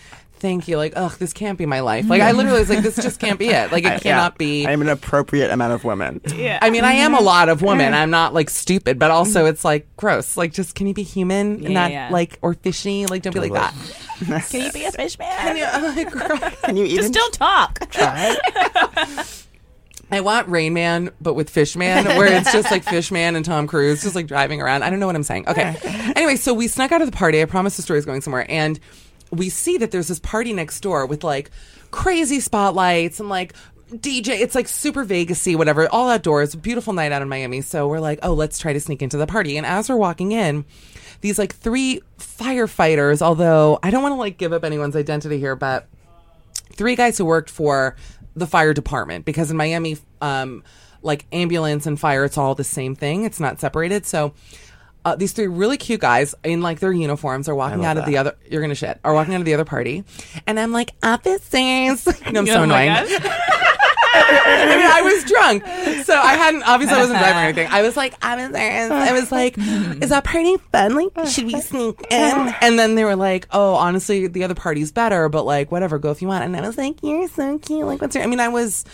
"Thank 0.44 0.68
you." 0.68 0.76
Like, 0.76 0.92
ugh, 0.94 1.12
this 1.18 1.32
can't 1.32 1.56
be 1.56 1.64
my 1.64 1.80
life. 1.80 2.06
Like 2.06 2.20
I 2.20 2.32
literally 2.32 2.60
was 2.60 2.68
like, 2.68 2.80
"This 2.80 2.96
just 2.96 3.18
can't 3.18 3.38
be 3.38 3.48
it." 3.48 3.72
Like 3.72 3.84
it 3.84 3.92
I- 3.92 3.98
cannot 3.98 4.34
yeah, 4.34 4.36
be. 4.36 4.66
I 4.66 4.72
am 4.72 4.82
an 4.82 4.90
appropriate 4.90 5.50
amount 5.50 5.72
of 5.72 5.84
women. 5.84 6.20
Yeah. 6.34 6.58
I 6.60 6.68
mean, 6.68 6.84
I 6.84 6.92
am 6.92 7.14
a 7.14 7.16
mm-hmm. 7.16 7.24
lot 7.24 7.48
of 7.48 7.62
women. 7.62 7.86
Mm-hmm. 7.86 8.02
I'm 8.02 8.10
not 8.10 8.34
like 8.34 8.50
stupid, 8.50 8.98
but 8.98 9.10
also 9.10 9.40
mm-hmm. 9.40 9.48
it's 9.48 9.64
like 9.64 9.88
gross. 9.96 10.36
Like, 10.36 10.52
just 10.52 10.74
can 10.74 10.86
you 10.86 10.92
be 10.92 11.02
human 11.02 11.64
and 11.64 11.72
not 11.72 11.90
yeah. 11.90 12.10
like 12.10 12.38
or 12.42 12.52
fishy? 12.52 13.06
Like, 13.06 13.22
don't 13.22 13.32
be 13.32 13.40
like 13.40 13.52
that. 13.52 13.74
Can 14.50 14.60
you 14.60 14.72
be 14.72 14.84
a 14.84 14.92
fish 14.92 15.18
man? 15.18 15.38
Can 15.38 15.56
you, 15.56 15.64
oh, 15.66 15.94
my 15.96 16.04
girl. 16.04 16.38
Can 16.62 16.76
you 16.76 16.84
even 16.84 17.12
Just 17.12 17.14
don't 17.14 17.32
talk. 17.32 17.78
I 20.10 20.20
want 20.20 20.48
Rain 20.48 20.74
Man, 20.74 21.10
but 21.20 21.34
with 21.34 21.50
Fishman, 21.50 22.04
where 22.04 22.26
it's 22.26 22.52
just 22.52 22.70
like 22.70 22.84
Fishman 22.84 23.34
and 23.36 23.44
Tom 23.44 23.66
Cruise 23.66 24.02
just 24.02 24.14
like 24.14 24.26
driving 24.26 24.60
around. 24.60 24.82
I 24.82 24.90
don't 24.90 25.00
know 25.00 25.06
what 25.06 25.16
I'm 25.16 25.22
saying. 25.22 25.48
Okay. 25.48 25.76
Anyway, 26.14 26.36
so 26.36 26.54
we 26.54 26.68
snuck 26.68 26.92
out 26.92 27.00
of 27.00 27.10
the 27.10 27.16
party. 27.16 27.42
I 27.42 27.46
promise 27.46 27.76
the 27.76 27.82
story's 27.82 28.04
going 28.04 28.20
somewhere. 28.20 28.46
And 28.48 28.78
we 29.38 29.48
see 29.48 29.78
that 29.78 29.90
there's 29.90 30.08
this 30.08 30.18
party 30.18 30.52
next 30.52 30.80
door 30.80 31.06
with 31.06 31.24
like 31.24 31.50
crazy 31.90 32.40
spotlights 32.40 33.20
and 33.20 33.28
like 33.28 33.54
DJ. 33.90 34.40
It's 34.40 34.54
like 34.54 34.68
super 34.68 35.04
Vegasy, 35.04 35.56
whatever, 35.56 35.88
all 35.88 36.10
outdoors. 36.10 36.54
Beautiful 36.54 36.92
night 36.92 37.12
out 37.12 37.22
in 37.22 37.28
Miami. 37.28 37.60
So 37.60 37.88
we're 37.88 38.00
like, 38.00 38.18
oh, 38.22 38.32
let's 38.32 38.58
try 38.58 38.72
to 38.72 38.80
sneak 38.80 39.02
into 39.02 39.16
the 39.16 39.26
party. 39.26 39.56
And 39.56 39.66
as 39.66 39.88
we're 39.88 39.96
walking 39.96 40.32
in, 40.32 40.64
these 41.20 41.38
like 41.38 41.54
three 41.54 42.00
firefighters, 42.18 43.22
although 43.22 43.78
I 43.82 43.90
don't 43.90 44.02
want 44.02 44.12
to 44.12 44.18
like 44.18 44.38
give 44.38 44.52
up 44.52 44.64
anyone's 44.64 44.96
identity 44.96 45.38
here, 45.38 45.56
but 45.56 45.88
three 46.72 46.96
guys 46.96 47.18
who 47.18 47.24
worked 47.24 47.50
for 47.50 47.96
the 48.36 48.46
fire 48.46 48.74
department 48.74 49.24
because 49.24 49.50
in 49.50 49.56
Miami, 49.56 49.96
um, 50.20 50.64
like 51.02 51.26
ambulance 51.32 51.86
and 51.86 52.00
fire, 52.00 52.24
it's 52.24 52.38
all 52.38 52.54
the 52.54 52.64
same 52.64 52.94
thing. 52.96 53.24
It's 53.24 53.38
not 53.38 53.60
separated. 53.60 54.06
So 54.06 54.34
uh, 55.04 55.16
these 55.16 55.32
three 55.32 55.46
really 55.46 55.76
cute 55.76 56.00
guys 56.00 56.34
in 56.44 56.62
like 56.62 56.80
their 56.80 56.92
uniforms 56.92 57.48
are 57.48 57.54
walking 57.54 57.84
out 57.84 57.96
of 57.98 58.06
the 58.06 58.16
other. 58.18 58.36
You're 58.50 58.60
gonna 58.62 58.74
shit. 58.74 58.98
Are 59.04 59.12
walking 59.14 59.34
out 59.34 59.40
of 59.40 59.44
the 59.46 59.54
other 59.54 59.64
party, 59.64 60.04
and 60.46 60.58
I'm 60.58 60.72
like 60.72 60.92
officers. 61.02 62.06
You 62.26 62.32
know, 62.32 62.40
I'm 62.40 62.46
so 62.46 62.60
Oh 62.60 62.62
annoying. 62.62 62.90
I 64.16 64.76
mean, 64.76 64.86
I 64.86 65.02
was 65.02 65.24
drunk, 65.24 65.64
so 66.04 66.14
I 66.14 66.34
hadn't. 66.34 66.62
Obviously, 66.62 66.96
I 66.96 67.00
wasn't 67.00 67.18
driving 67.18 67.36
or 67.36 67.44
anything. 67.44 67.68
I 67.70 67.82
was 67.82 67.96
like, 67.96 68.14
I 68.24 68.36
was 68.36 68.52
there. 68.52 68.92
I 68.92 69.12
was 69.12 69.32
like, 69.32 69.56
is 69.58 70.10
that 70.10 70.24
party 70.24 70.56
fun? 70.72 70.94
Like, 70.94 71.26
should 71.28 71.46
we 71.46 71.60
sneak 71.60 72.00
in? 72.10 72.54
And 72.60 72.78
then 72.78 72.94
they 72.94 73.04
were 73.04 73.16
like, 73.16 73.46
oh, 73.50 73.74
honestly, 73.74 74.26
the 74.28 74.44
other 74.44 74.54
party's 74.54 74.92
better, 74.92 75.28
but 75.28 75.44
like, 75.44 75.72
whatever, 75.72 75.98
go 75.98 76.10
if 76.10 76.22
you 76.22 76.28
want. 76.28 76.44
And 76.44 76.56
I 76.56 76.60
was 76.60 76.78
like, 76.78 77.02
you're 77.02 77.28
so 77.28 77.58
cute. 77.58 77.86
Like, 77.86 78.00
what's 78.00 78.14
your? 78.14 78.24
I 78.24 78.26
mean, 78.28 78.40
I 78.40 78.48
was. 78.48 78.84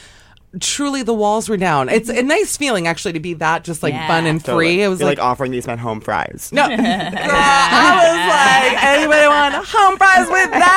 Truly, 0.59 1.05
the 1.05 1.14
walls 1.14 1.48
were 1.48 1.57
down. 1.57 1.88
It's 1.88 2.09
a 2.09 2.14
mm-hmm. 2.14 2.26
nice 2.26 2.57
feeling, 2.57 2.88
actually, 2.88 3.12
to 3.12 3.20
be 3.20 3.34
that 3.34 3.62
just 3.62 3.84
like 3.84 3.94
Yeah. 3.94 4.09
fun 4.09 4.26
and 4.26 4.44
free. 4.44 4.82
It 4.82 4.88
was 4.88 5.01
like, 5.01 5.18
like, 5.18 5.24
offering 5.24 5.53
these 5.53 5.64
men 5.66 5.78
home 5.78 6.01
fries. 6.01 6.51
no, 6.53 6.66
Girl, 6.68 6.76
I 6.80 7.94
was 8.11 8.74
like, 8.74 8.82
anybody 8.82 9.28
want 9.28 9.55
home 9.55 9.96
fries 9.96 10.26
with 10.28 10.51
that? 10.51 10.72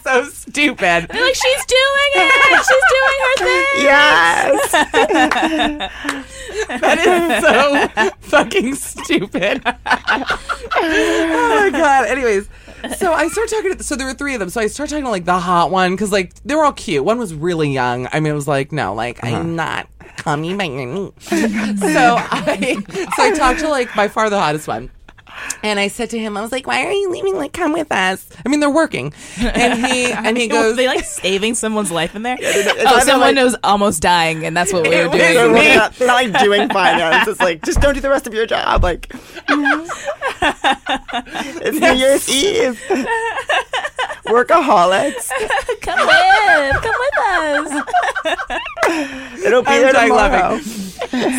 so 0.04 0.24
stupid. 0.24 1.06
You're 1.14 1.24
like, 1.24 1.34
she's 1.36 1.64
doing 1.66 2.10
it. 2.16 2.64
She's 2.66 2.86
doing 2.90 3.18
her 3.22 3.36
thing. 3.44 3.64
Yes. 3.88 4.72
That 6.68 6.98
is 6.98 7.42
so 7.44 8.12
fucking 8.20 8.74
stupid. 8.74 9.62
oh 9.64 11.60
my 11.60 11.70
god. 11.70 12.06
Anyways, 12.06 12.48
so 12.96 13.12
I 13.12 13.28
started 13.28 13.54
talking 13.54 13.76
to. 13.76 13.82
So 13.82 13.96
there 13.96 14.06
were 14.06 14.14
three 14.14 14.34
of 14.34 14.40
them. 14.40 14.50
So 14.50 14.60
I 14.60 14.66
started 14.66 14.90
talking 14.90 15.04
to 15.04 15.10
like 15.10 15.24
the 15.24 15.38
hot 15.38 15.70
one 15.70 15.92
because 15.92 16.12
like 16.12 16.34
they 16.44 16.54
were 16.54 16.64
all 16.64 16.72
cute. 16.72 17.04
One 17.04 17.18
was 17.18 17.34
really 17.34 17.70
young. 17.70 18.08
I 18.12 18.20
mean, 18.20 18.32
it 18.32 18.36
was 18.36 18.48
like 18.48 18.72
no, 18.72 18.94
like 18.94 19.22
I'm 19.22 19.34
uh-huh. 19.34 19.42
not 19.42 19.88
coming 20.16 20.56
by 20.56 20.64
your 20.64 20.86
knee. 20.86 21.12
so 21.20 21.36
I 21.38 22.76
so 23.16 23.22
I 23.22 23.32
talked 23.36 23.60
to 23.60 23.68
like 23.68 23.94
by 23.94 24.08
far 24.08 24.30
the 24.30 24.38
hottest 24.38 24.68
one. 24.68 24.90
And 25.62 25.80
I 25.80 25.88
said 25.88 26.10
to 26.10 26.18
him, 26.18 26.36
I 26.36 26.42
was 26.42 26.52
like, 26.52 26.66
"Why 26.66 26.84
are 26.86 26.92
you 26.92 27.10
leaving? 27.10 27.34
Like, 27.36 27.52
come 27.52 27.72
with 27.72 27.90
us." 27.90 28.28
I 28.44 28.48
mean, 28.48 28.60
they're 28.60 28.70
working, 28.70 29.12
and 29.38 29.86
he 29.86 30.12
and 30.12 30.36
he 30.38 30.46
Was 30.48 30.56
goes, 30.56 30.76
they 30.76 30.86
like 30.86 31.04
saving 31.04 31.54
someone's 31.56 31.90
life 31.90 32.14
in 32.14 32.22
there? 32.22 32.36
Oh, 32.40 32.44
it's 32.44 32.84
oh, 32.86 33.00
someone 33.00 33.34
like- 33.34 33.44
was 33.44 33.56
almost 33.64 34.00
dying, 34.02 34.44
and 34.46 34.56
that's 34.56 34.72
what 34.72 34.82
we 34.84 34.90
were 34.90 35.04
doing. 35.08 35.18
They're, 35.18 35.76
not, 35.76 35.94
they're 35.94 36.06
not 36.08 36.14
like 36.14 36.38
doing 36.40 36.68
finance. 36.68 37.26
It's 37.28 37.40
like 37.40 37.62
just 37.64 37.80
don't 37.80 37.94
do 37.94 38.00
the 38.00 38.08
rest 38.10 38.26
of 38.26 38.34
your 38.34 38.46
job. 38.46 38.82
Like 38.84 39.12
it's 40.40 41.80
New 41.80 41.92
Year's 41.94 42.28
Eve. 42.28 42.80
Workaholics. 44.26 45.30
Come 45.80 46.06
with, 46.06 46.82
come 46.82 46.94
with 47.00 47.18
us. 47.18 47.84
It'll 49.44 49.62
be 49.62 49.68
I'm 49.70 49.80
there 49.82 49.92
tomorrow. 49.92 50.54
laughing. 50.54 50.60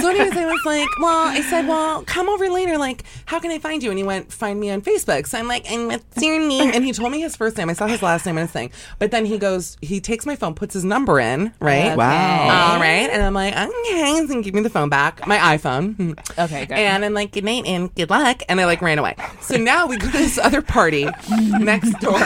so 0.01 0.09
anyways, 0.09 0.35
I 0.35 0.45
was 0.45 0.61
like, 0.65 0.87
well, 0.99 1.27
I 1.27 1.41
said, 1.41 1.67
well, 1.67 2.03
come 2.05 2.29
over 2.29 2.49
later. 2.49 2.77
Like, 2.79 3.03
how 3.25 3.39
can 3.39 3.51
I 3.51 3.59
find 3.59 3.83
you? 3.83 3.88
And 3.89 3.97
he 3.97 4.03
went, 4.03 4.31
find 4.31 4.59
me 4.59 4.69
on 4.71 4.81
Facebook. 4.81 5.27
So 5.27 5.37
I'm 5.37 5.47
like, 5.47 5.69
and 5.71 5.87
what's 5.87 6.21
your 6.21 6.39
name? 6.39 6.71
And 6.73 6.83
he 6.83 6.93
told 6.93 7.11
me 7.11 7.19
his 7.21 7.35
first 7.35 7.57
name. 7.57 7.69
I 7.69 7.73
saw 7.73 7.87
his 7.87 8.01
last 8.01 8.25
name 8.25 8.37
and 8.37 8.47
his 8.47 8.51
thing. 8.51 8.71
But 8.99 9.11
then 9.11 9.25
he 9.25 9.37
goes, 9.37 9.77
he 9.81 9.99
takes 9.99 10.25
my 10.25 10.35
phone, 10.35 10.53
puts 10.55 10.73
his 10.73 10.83
number 10.83 11.19
in, 11.19 11.53
right? 11.59 11.95
Wow. 11.97 12.73
All 12.73 12.79
right. 12.79 13.09
And 13.09 13.21
I'm 13.21 13.33
like, 13.33 13.53
okay. 13.53 14.17
And 14.29 14.43
give 14.43 14.53
me 14.53 14.61
the 14.61 14.69
phone 14.69 14.89
back, 14.89 15.25
my 15.27 15.37
iPhone. 15.57 16.17
Okay, 16.39 16.65
good. 16.65 16.77
And 16.77 17.03
I'm 17.03 17.13
like, 17.13 17.31
good 17.31 17.43
night 17.43 17.65
and 17.65 17.93
good 17.95 18.09
luck. 18.09 18.43
And 18.47 18.61
I 18.61 18.65
like 18.65 18.81
ran 18.81 18.97
away. 18.97 19.15
So 19.41 19.57
now 19.57 19.87
we 19.87 19.97
go 19.97 20.05
to 20.05 20.11
this 20.17 20.37
other 20.37 20.61
party 20.61 21.07
next 21.29 21.91
door. 21.99 22.17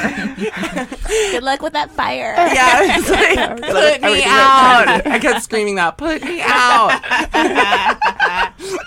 Good 1.31 1.41
luck 1.43 1.61
with 1.61 1.73
that 1.73 1.89
fire. 1.91 2.35
Yeah, 2.53 2.97
it's 2.99 3.09
like, 3.57 3.61
put 3.61 4.01
me 4.01 4.23
out. 4.25 5.07
I 5.07 5.17
kept 5.19 5.41
screaming 5.43 5.75
that, 5.75 5.97
put 5.97 6.21
me 6.23 6.41
out. 6.43 7.01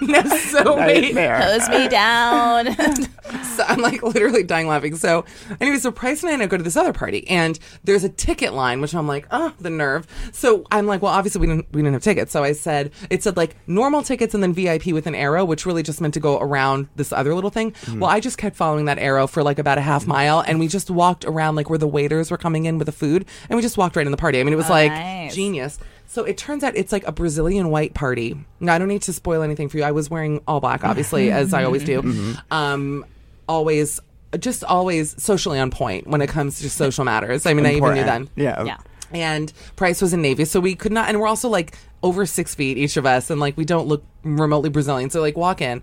no, 0.02 0.22
so 0.38 0.76
wait. 0.76 1.14
Nightmare. 1.14 1.40
Close 1.40 1.68
me 1.68 1.88
down. 1.88 2.65
so 3.56 3.64
I'm 3.66 3.80
like 3.80 4.02
literally 4.02 4.42
dying 4.42 4.66
laughing. 4.66 4.96
So 4.96 5.24
anyway, 5.60 5.78
so 5.78 5.90
Price 5.90 6.22
and 6.22 6.42
I 6.42 6.46
go 6.46 6.56
to 6.56 6.62
this 6.62 6.76
other 6.76 6.92
party, 6.92 7.28
and 7.28 7.58
there's 7.84 8.04
a 8.04 8.08
ticket 8.08 8.52
line, 8.54 8.80
which 8.80 8.94
I'm 8.94 9.06
like, 9.06 9.26
oh, 9.30 9.52
the 9.60 9.70
nerve. 9.70 10.06
So 10.32 10.64
I'm 10.70 10.86
like, 10.86 11.02
well, 11.02 11.12
obviously 11.12 11.40
we 11.40 11.46
didn't 11.46 11.66
we 11.72 11.82
didn't 11.82 11.94
have 11.94 12.02
tickets. 12.02 12.32
So 12.32 12.42
I 12.42 12.52
said 12.52 12.92
it 13.10 13.22
said 13.22 13.36
like 13.36 13.56
normal 13.66 14.02
tickets 14.02 14.34
and 14.34 14.42
then 14.42 14.52
VIP 14.52 14.86
with 14.86 15.06
an 15.06 15.14
arrow, 15.14 15.44
which 15.44 15.66
really 15.66 15.82
just 15.82 16.00
meant 16.00 16.14
to 16.14 16.20
go 16.20 16.38
around 16.38 16.88
this 16.96 17.12
other 17.12 17.34
little 17.34 17.50
thing. 17.50 17.72
Mm-hmm. 17.72 18.00
Well, 18.00 18.10
I 18.10 18.20
just 18.20 18.38
kept 18.38 18.56
following 18.56 18.86
that 18.86 18.98
arrow 18.98 19.26
for 19.26 19.42
like 19.42 19.58
about 19.58 19.78
a 19.78 19.82
half 19.82 20.02
mm-hmm. 20.02 20.12
mile, 20.12 20.40
and 20.40 20.58
we 20.58 20.68
just 20.68 20.90
walked 20.90 21.24
around 21.24 21.56
like 21.56 21.70
where 21.70 21.78
the 21.78 21.88
waiters 21.88 22.30
were 22.30 22.38
coming 22.38 22.66
in 22.66 22.78
with 22.78 22.86
the 22.86 22.92
food, 22.92 23.26
and 23.48 23.56
we 23.56 23.62
just 23.62 23.78
walked 23.78 23.96
right 23.96 24.06
in 24.06 24.12
the 24.12 24.18
party. 24.18 24.40
I 24.40 24.44
mean, 24.44 24.52
it 24.52 24.56
was 24.56 24.70
like 24.70 24.92
nice. 24.92 25.34
genius. 25.34 25.78
So 26.06 26.24
it 26.24 26.38
turns 26.38 26.62
out 26.64 26.76
it's 26.76 26.92
like 26.92 27.06
a 27.06 27.12
Brazilian 27.12 27.70
white 27.70 27.94
party. 27.94 28.36
Now 28.60 28.74
I 28.74 28.78
don't 28.78 28.88
need 28.88 29.02
to 29.02 29.12
spoil 29.12 29.42
anything 29.42 29.68
for 29.68 29.78
you. 29.78 29.84
I 29.84 29.92
was 29.92 30.08
wearing 30.08 30.40
all 30.46 30.60
black, 30.60 30.84
obviously, 30.84 31.30
as 31.32 31.52
I 31.52 31.64
always 31.64 31.84
do. 31.84 32.34
Um, 32.50 33.04
always, 33.48 34.00
just 34.38 34.64
always 34.64 35.20
socially 35.22 35.58
on 35.58 35.70
point 35.70 36.06
when 36.06 36.20
it 36.20 36.28
comes 36.28 36.60
to 36.60 36.70
social 36.70 37.04
matters. 37.04 37.46
I 37.46 37.54
mean, 37.54 37.66
I 37.66 37.74
even 37.74 37.94
knew 37.94 38.04
then. 38.04 38.28
Yeah. 38.36 38.62
Yeah. 38.64 38.78
And 39.12 39.52
Price 39.76 40.02
was 40.02 40.12
in 40.12 40.20
Navy, 40.22 40.44
so 40.44 40.58
we 40.58 40.74
could 40.74 40.92
not. 40.92 41.08
And 41.08 41.20
we're 41.20 41.28
also 41.28 41.48
like 41.48 41.78
over 42.02 42.26
six 42.26 42.54
feet 42.54 42.76
each 42.76 42.96
of 42.96 43.06
us, 43.06 43.30
and 43.30 43.40
like 43.40 43.56
we 43.56 43.64
don't 43.64 43.86
look 43.86 44.04
remotely 44.22 44.68
Brazilian. 44.68 45.10
So 45.10 45.20
like 45.20 45.36
walk 45.36 45.60
in, 45.60 45.82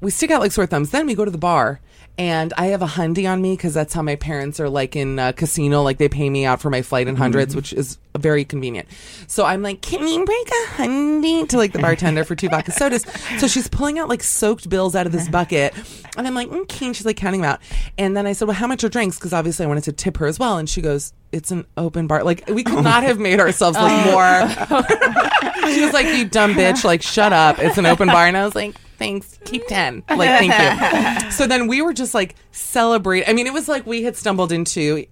we 0.00 0.10
stick 0.10 0.30
out 0.30 0.40
like 0.40 0.52
sore 0.52 0.66
thumbs. 0.66 0.90
Then 0.90 1.06
we 1.06 1.14
go 1.14 1.24
to 1.24 1.30
the 1.30 1.38
bar, 1.38 1.80
and 2.18 2.52
I 2.56 2.66
have 2.66 2.82
a 2.82 2.86
hundy 2.86 3.30
on 3.30 3.40
me 3.40 3.54
because 3.54 3.74
that's 3.74 3.94
how 3.94 4.02
my 4.02 4.16
parents 4.16 4.60
are 4.60 4.68
like 4.68 4.96
in 4.96 5.18
uh, 5.18 5.32
casino. 5.32 5.82
Like 5.82 5.98
they 5.98 6.08
pay 6.08 6.28
me 6.28 6.44
out 6.44 6.60
for 6.60 6.70
my 6.70 6.82
flight 6.82 7.08
in 7.08 7.16
100s 7.16 7.54
which 7.54 7.72
is 7.72 7.98
very 8.18 8.44
convenient. 8.44 8.88
So 9.26 9.44
I'm 9.44 9.62
like, 9.62 9.80
can 9.80 10.06
you 10.06 10.24
break 10.24 10.48
a 10.48 10.66
hundy 10.74 11.48
to 11.48 11.56
like 11.56 11.72
the 11.72 11.78
bartender 11.78 12.24
for 12.24 12.34
two 12.34 12.48
vodka 12.48 12.72
sodas? 12.72 13.04
So 13.38 13.46
she's 13.46 13.68
pulling 13.68 13.98
out 13.98 14.08
like 14.08 14.22
soaked 14.22 14.68
bills 14.68 14.94
out 14.94 15.06
of 15.06 15.12
this 15.12 15.28
bucket, 15.28 15.74
and 16.16 16.26
I'm 16.26 16.34
like, 16.34 16.50
okay. 16.52 16.86
And 16.86 16.96
she's 16.96 17.06
like 17.06 17.16
counting 17.16 17.40
them 17.40 17.50
out, 17.50 17.60
and 17.96 18.16
then 18.16 18.26
I 18.26 18.32
said, 18.32 18.46
well, 18.48 18.56
how 18.56 18.66
much 18.66 18.84
are 18.84 18.88
drinks? 18.88 19.18
Because 19.18 19.32
obviously 19.32 19.64
I 19.64 19.68
wanted 19.68 19.84
to 19.84 19.92
tip 19.92 20.18
her 20.18 20.26
as 20.26 20.38
well, 20.38 20.58
and 20.58 20.68
she 20.68 20.80
goes. 20.80 21.12
It's 21.32 21.50
an 21.50 21.64
open 21.78 22.08
bar. 22.08 22.24
Like 22.24 22.46
we 22.46 22.62
could 22.62 22.84
not 22.84 23.04
have 23.04 23.18
made 23.18 23.40
ourselves 23.40 23.78
look 23.78 23.90
more 24.04 24.46
she 25.70 25.80
was 25.82 25.92
like, 25.92 26.06
"You 26.14 26.26
dumb 26.26 26.52
bitch! 26.52 26.84
Like, 26.84 27.00
shut 27.00 27.32
up! 27.32 27.58
It's 27.58 27.78
an 27.78 27.86
open 27.86 28.08
bar." 28.08 28.26
And 28.26 28.36
I 28.36 28.44
was 28.44 28.54
like, 28.54 28.76
"Thanks, 29.02 29.38
keep 29.44 29.66
ten. 29.66 30.02
Like, 30.08 30.28
thank 30.48 30.52
you." 30.52 31.30
So 31.32 31.46
then 31.46 31.66
we 31.66 31.80
were 31.82 31.92
just 31.92 32.14
like 32.14 32.34
celebrate. 32.50 33.28
I 33.28 33.32
mean, 33.32 33.46
it 33.46 33.52
was 33.52 33.68
like 33.68 33.86
we 33.86 34.02
had 34.02 34.16
stumbled 34.16 34.52
into 34.52 35.06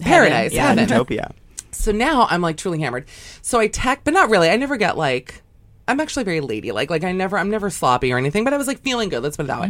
paradise, 0.00 0.52
Yeah, 0.52 0.68
heaven. 0.68 0.88
Utopia. 0.88 1.32
So 1.70 1.92
now 1.92 2.26
I'm 2.30 2.42
like 2.42 2.56
truly 2.56 2.80
hammered. 2.80 3.06
So 3.40 3.58
I 3.58 3.68
tech, 3.68 4.02
but 4.04 4.12
not 4.12 4.28
really. 4.28 4.50
I 4.50 4.56
never 4.56 4.76
get 4.76 4.96
like. 4.96 5.42
I'm 5.88 6.00
actually 6.00 6.24
very 6.24 6.40
ladylike. 6.40 6.90
Like 6.90 7.04
I 7.04 7.12
never, 7.12 7.36
I'm 7.36 7.50
never 7.50 7.68
sloppy 7.70 8.12
or 8.12 8.18
anything. 8.18 8.44
But 8.44 8.52
I 8.54 8.56
was 8.56 8.66
like 8.66 8.80
feeling 8.80 9.08
good. 9.08 9.22
Let's 9.22 9.36
put 9.36 9.44
it 9.44 9.48
that 9.48 9.60
way. 9.60 9.68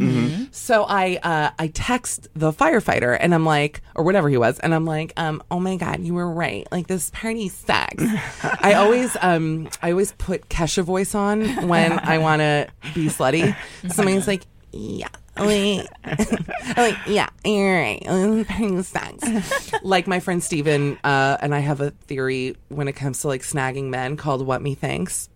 So 0.53 0.85
I, 0.85 1.17
uh, 1.23 1.51
I 1.59 1.69
text 1.69 2.29
the 2.35 2.53
firefighter, 2.53 3.17
and 3.19 3.35
I'm 3.35 3.47
like, 3.47 3.81
or 3.95 4.05
whatever 4.05 4.29
he 4.29 4.37
was, 4.37 4.59
and 4.59 4.75
I'm 4.75 4.85
like, 4.85 5.13
um, 5.17 5.43
oh 5.51 5.59
my 5.59 5.77
god, 5.77 6.01
you 6.01 6.15
were 6.15 6.31
right. 6.31 6.67
Like 6.71 6.87
this 6.87 7.11
party 7.11 7.49
sucks. 7.49 8.03
I 8.61 8.75
always, 8.75 9.17
um, 9.23 9.69
I 9.83 9.91
always 9.93 10.13
put 10.13 10.49
Kesha 10.49 10.83
voice 10.85 11.15
on 11.15 11.69
when 11.69 11.93
I 11.99 12.19
want 12.19 12.41
to 12.41 12.69
be 12.95 13.07
slutty. 13.07 13.57
Somebody's 13.89 14.27
like, 14.27 14.43
yeah. 14.73 15.09
Like, 15.35 15.87
like, 16.77 16.97
yeah, 17.07 17.31
you're 17.43 17.75
right. 17.81 18.03
This 18.05 18.47
party 18.47 18.83
sucks. 18.83 19.73
like 19.83 20.07
my 20.07 20.21
friend 20.21 20.43
Steven, 20.45 20.99
uh, 21.05 21.39
and 21.41 21.55
I 21.55 21.61
have 21.61 21.81
a 21.81 21.91
theory 21.91 22.55
when 22.69 22.87
it 22.87 22.93
comes 22.93 23.23
to 23.23 23.29
like 23.29 23.41
snagging 23.43 23.85
men 23.89 24.19
called 24.19 24.47
"What 24.47 24.61
Me 24.61 24.75
Thinks." 24.75 25.31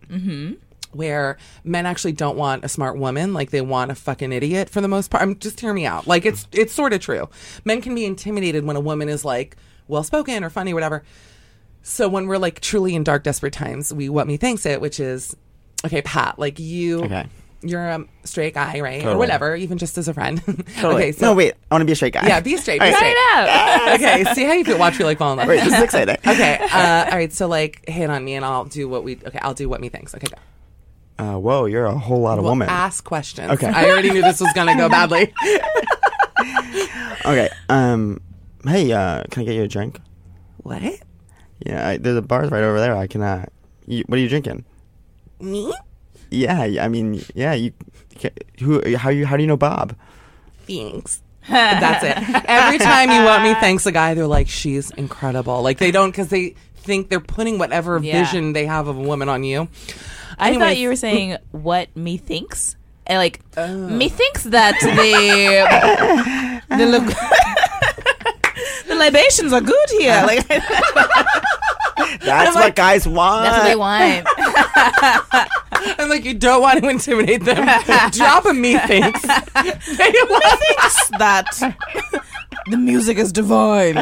Where 0.96 1.36
men 1.64 1.86
actually 1.86 2.12
don't 2.12 2.36
want 2.36 2.64
a 2.64 2.68
smart 2.68 2.96
woman 2.98 3.32
like 3.34 3.50
they 3.50 3.60
want 3.60 3.90
a 3.90 3.94
fucking 3.94 4.32
idiot 4.32 4.68
for 4.70 4.80
the 4.80 4.88
most 4.88 5.10
part 5.10 5.22
i'm 5.22 5.38
just 5.38 5.60
hear 5.60 5.72
me 5.72 5.84
out 5.86 6.06
like 6.06 6.24
it's 6.24 6.46
it's 6.52 6.72
sort 6.72 6.92
of 6.92 7.00
true 7.00 7.28
men 7.64 7.80
can 7.80 7.94
be 7.94 8.04
intimidated 8.04 8.64
when 8.64 8.76
a 8.76 8.80
woman 8.80 9.08
is 9.08 9.24
like 9.24 9.56
well 9.88 10.02
spoken 10.02 10.42
or 10.44 10.50
funny 10.50 10.72
or 10.72 10.74
whatever 10.74 11.02
so 11.82 12.08
when 12.08 12.26
we're 12.26 12.38
like 12.38 12.60
truly 12.60 12.94
in 12.94 13.04
dark 13.04 13.22
desperate 13.22 13.52
times 13.52 13.92
we 13.92 14.08
what 14.08 14.26
me 14.26 14.36
thinks 14.36 14.66
it 14.66 14.80
which 14.80 14.98
is 14.98 15.36
okay 15.84 16.02
pat 16.02 16.38
like 16.38 16.58
you 16.58 17.04
Okay. 17.04 17.26
you're 17.62 17.80
a 17.86 18.04
straight 18.24 18.54
guy 18.54 18.80
right 18.80 19.04
or 19.04 19.16
whatever 19.16 19.54
even 19.54 19.78
just 19.78 19.96
as 19.96 20.08
a 20.08 20.14
friend 20.14 20.42
Totally. 20.76 20.94
okay 20.94 21.12
so 21.12 21.26
no, 21.26 21.34
wait. 21.34 21.54
I 21.70 21.74
want 21.74 21.82
to 21.82 21.86
be 21.86 21.92
a 21.92 21.96
straight 21.96 22.12
guy. 22.14 22.26
yeah 22.26 22.40
be 22.40 22.56
straight 22.56 22.80
be 22.80 22.86
All 22.86 22.92
right. 22.92 23.94
straight 23.94 24.10
okay 24.24 24.34
see 24.34 24.44
how 24.44 24.52
you 24.52 24.64
feel 24.64 24.78
watch 24.78 24.98
me 24.98 25.04
like 25.04 25.18
fall 25.18 25.32
in 25.32 25.38
love 25.38 25.46
Wait, 25.48 25.62
this 25.62 25.72
is 25.74 25.82
exciting. 25.82 26.16
okay 26.26 26.58
uh, 26.72 27.04
all 27.10 27.16
right 27.16 27.32
so 27.32 27.46
like 27.46 27.88
hit 27.88 28.10
on 28.10 28.24
me 28.24 28.34
and 28.34 28.44
i'll 28.44 28.64
do 28.64 28.88
what 28.88 29.04
we 29.04 29.16
okay 29.24 29.38
i'll 29.42 29.54
do 29.54 29.68
what 29.68 29.80
me 29.80 29.88
thinks 29.88 30.14
okay 30.14 30.26
go 30.26 30.36
Uh, 31.18 31.34
whoa, 31.36 31.64
you're 31.64 31.86
a 31.86 31.96
whole 31.96 32.20
lot 32.20 32.38
of 32.38 32.44
Well, 32.44 32.52
woman. 32.52 32.68
ask 32.68 33.02
questions. 33.04 33.50
Okay. 33.52 33.66
I 33.68 33.88
already 33.90 34.10
knew 34.10 34.20
this 34.22 34.40
was 34.40 34.52
going 34.54 34.66
to 34.68 34.74
go 34.74 34.88
badly. 34.88 35.32
Okay. 37.24 37.48
Um. 37.68 38.20
Hey, 38.64 38.92
uh, 38.92 39.24
can 39.30 39.42
I 39.42 39.44
get 39.46 39.54
you 39.54 39.62
a 39.62 39.68
drink? 39.68 40.00
what? 40.58 40.82
Yeah, 41.64 41.88
I, 41.88 41.96
there's 41.96 42.16
a 42.16 42.22
bar's 42.22 42.50
right 42.50 42.62
over 42.62 42.78
there. 42.78 42.94
I 42.96 43.06
can. 43.06 43.22
Uh, 43.22 43.46
you, 43.86 44.04
what 44.06 44.18
are 44.18 44.22
you 44.22 44.28
drinking? 44.28 44.64
Me? 45.40 45.72
Yeah, 46.30 46.64
yeah, 46.64 46.84
I 46.84 46.88
mean, 46.88 47.22
yeah. 47.34 47.54
You, 47.54 47.72
who? 48.60 48.96
How 48.96 49.10
you? 49.10 49.26
How 49.26 49.36
do 49.36 49.42
you 49.42 49.46
know 49.48 49.56
Bob? 49.56 49.96
Thanks. 50.66 51.22
That's 51.48 52.04
it. 52.04 52.44
Every 52.48 52.78
time 52.78 53.10
you 53.10 53.24
want 53.24 53.42
me, 53.44 53.54
thanks 53.54 53.86
a 53.86 53.92
guy, 53.92 54.14
they're 54.14 54.26
like, 54.26 54.48
she's 54.48 54.90
incredible. 54.92 55.62
Like 55.62 55.78
they 55.78 55.90
don't 55.90 56.10
because 56.10 56.28
they 56.28 56.54
think 56.76 57.08
they're 57.08 57.20
putting 57.20 57.58
whatever 57.58 57.98
Yeah. 57.98 58.20
vision 58.24 58.52
they 58.52 58.66
have 58.66 58.88
of 58.88 58.96
a 58.96 59.00
woman 59.00 59.28
on 59.28 59.42
you. 59.44 59.68
I 60.38 60.58
thought 60.58 60.76
you 60.76 60.88
were 60.88 60.96
saying 60.96 61.36
what 61.52 61.94
me 61.96 62.16
thinks. 62.16 62.76
And 63.06 63.16
eh, 63.16 63.18
like 63.18 63.40
Oh. 63.56 63.68
me 63.88 64.08
thinks 64.08 64.44
that 64.44 64.74
the 64.80 64.90
the, 66.76 66.86
li- 66.86 67.14
the 68.88 68.94
libations 68.96 69.52
are 69.52 69.60
good 69.60 69.90
here. 69.90 70.12
Uh. 70.12 70.26
Like 70.26 70.46
that's 70.48 72.24
That's 72.24 72.54
what 72.54 72.74
guys 72.76 73.06
want. 73.06 73.44
That's 73.44 73.58
what 73.58 73.64
they 73.64 73.76
want. 73.76 74.26
I'm 75.98 76.08
like, 76.08 76.24
you 76.24 76.34
don't 76.34 76.60
want 76.60 76.82
to 76.82 76.88
intimidate 76.88 77.44
them. 77.44 77.64
Drop 78.10 78.44
a 78.46 78.52
me 78.52 78.76
thinks. 78.80 79.22
They 79.22 80.12
love 80.30 80.58
thinks 80.58 81.08
that 81.18 81.46
the 82.70 82.76
music 82.76 83.18
is 83.18 83.30
divine. 83.32 83.98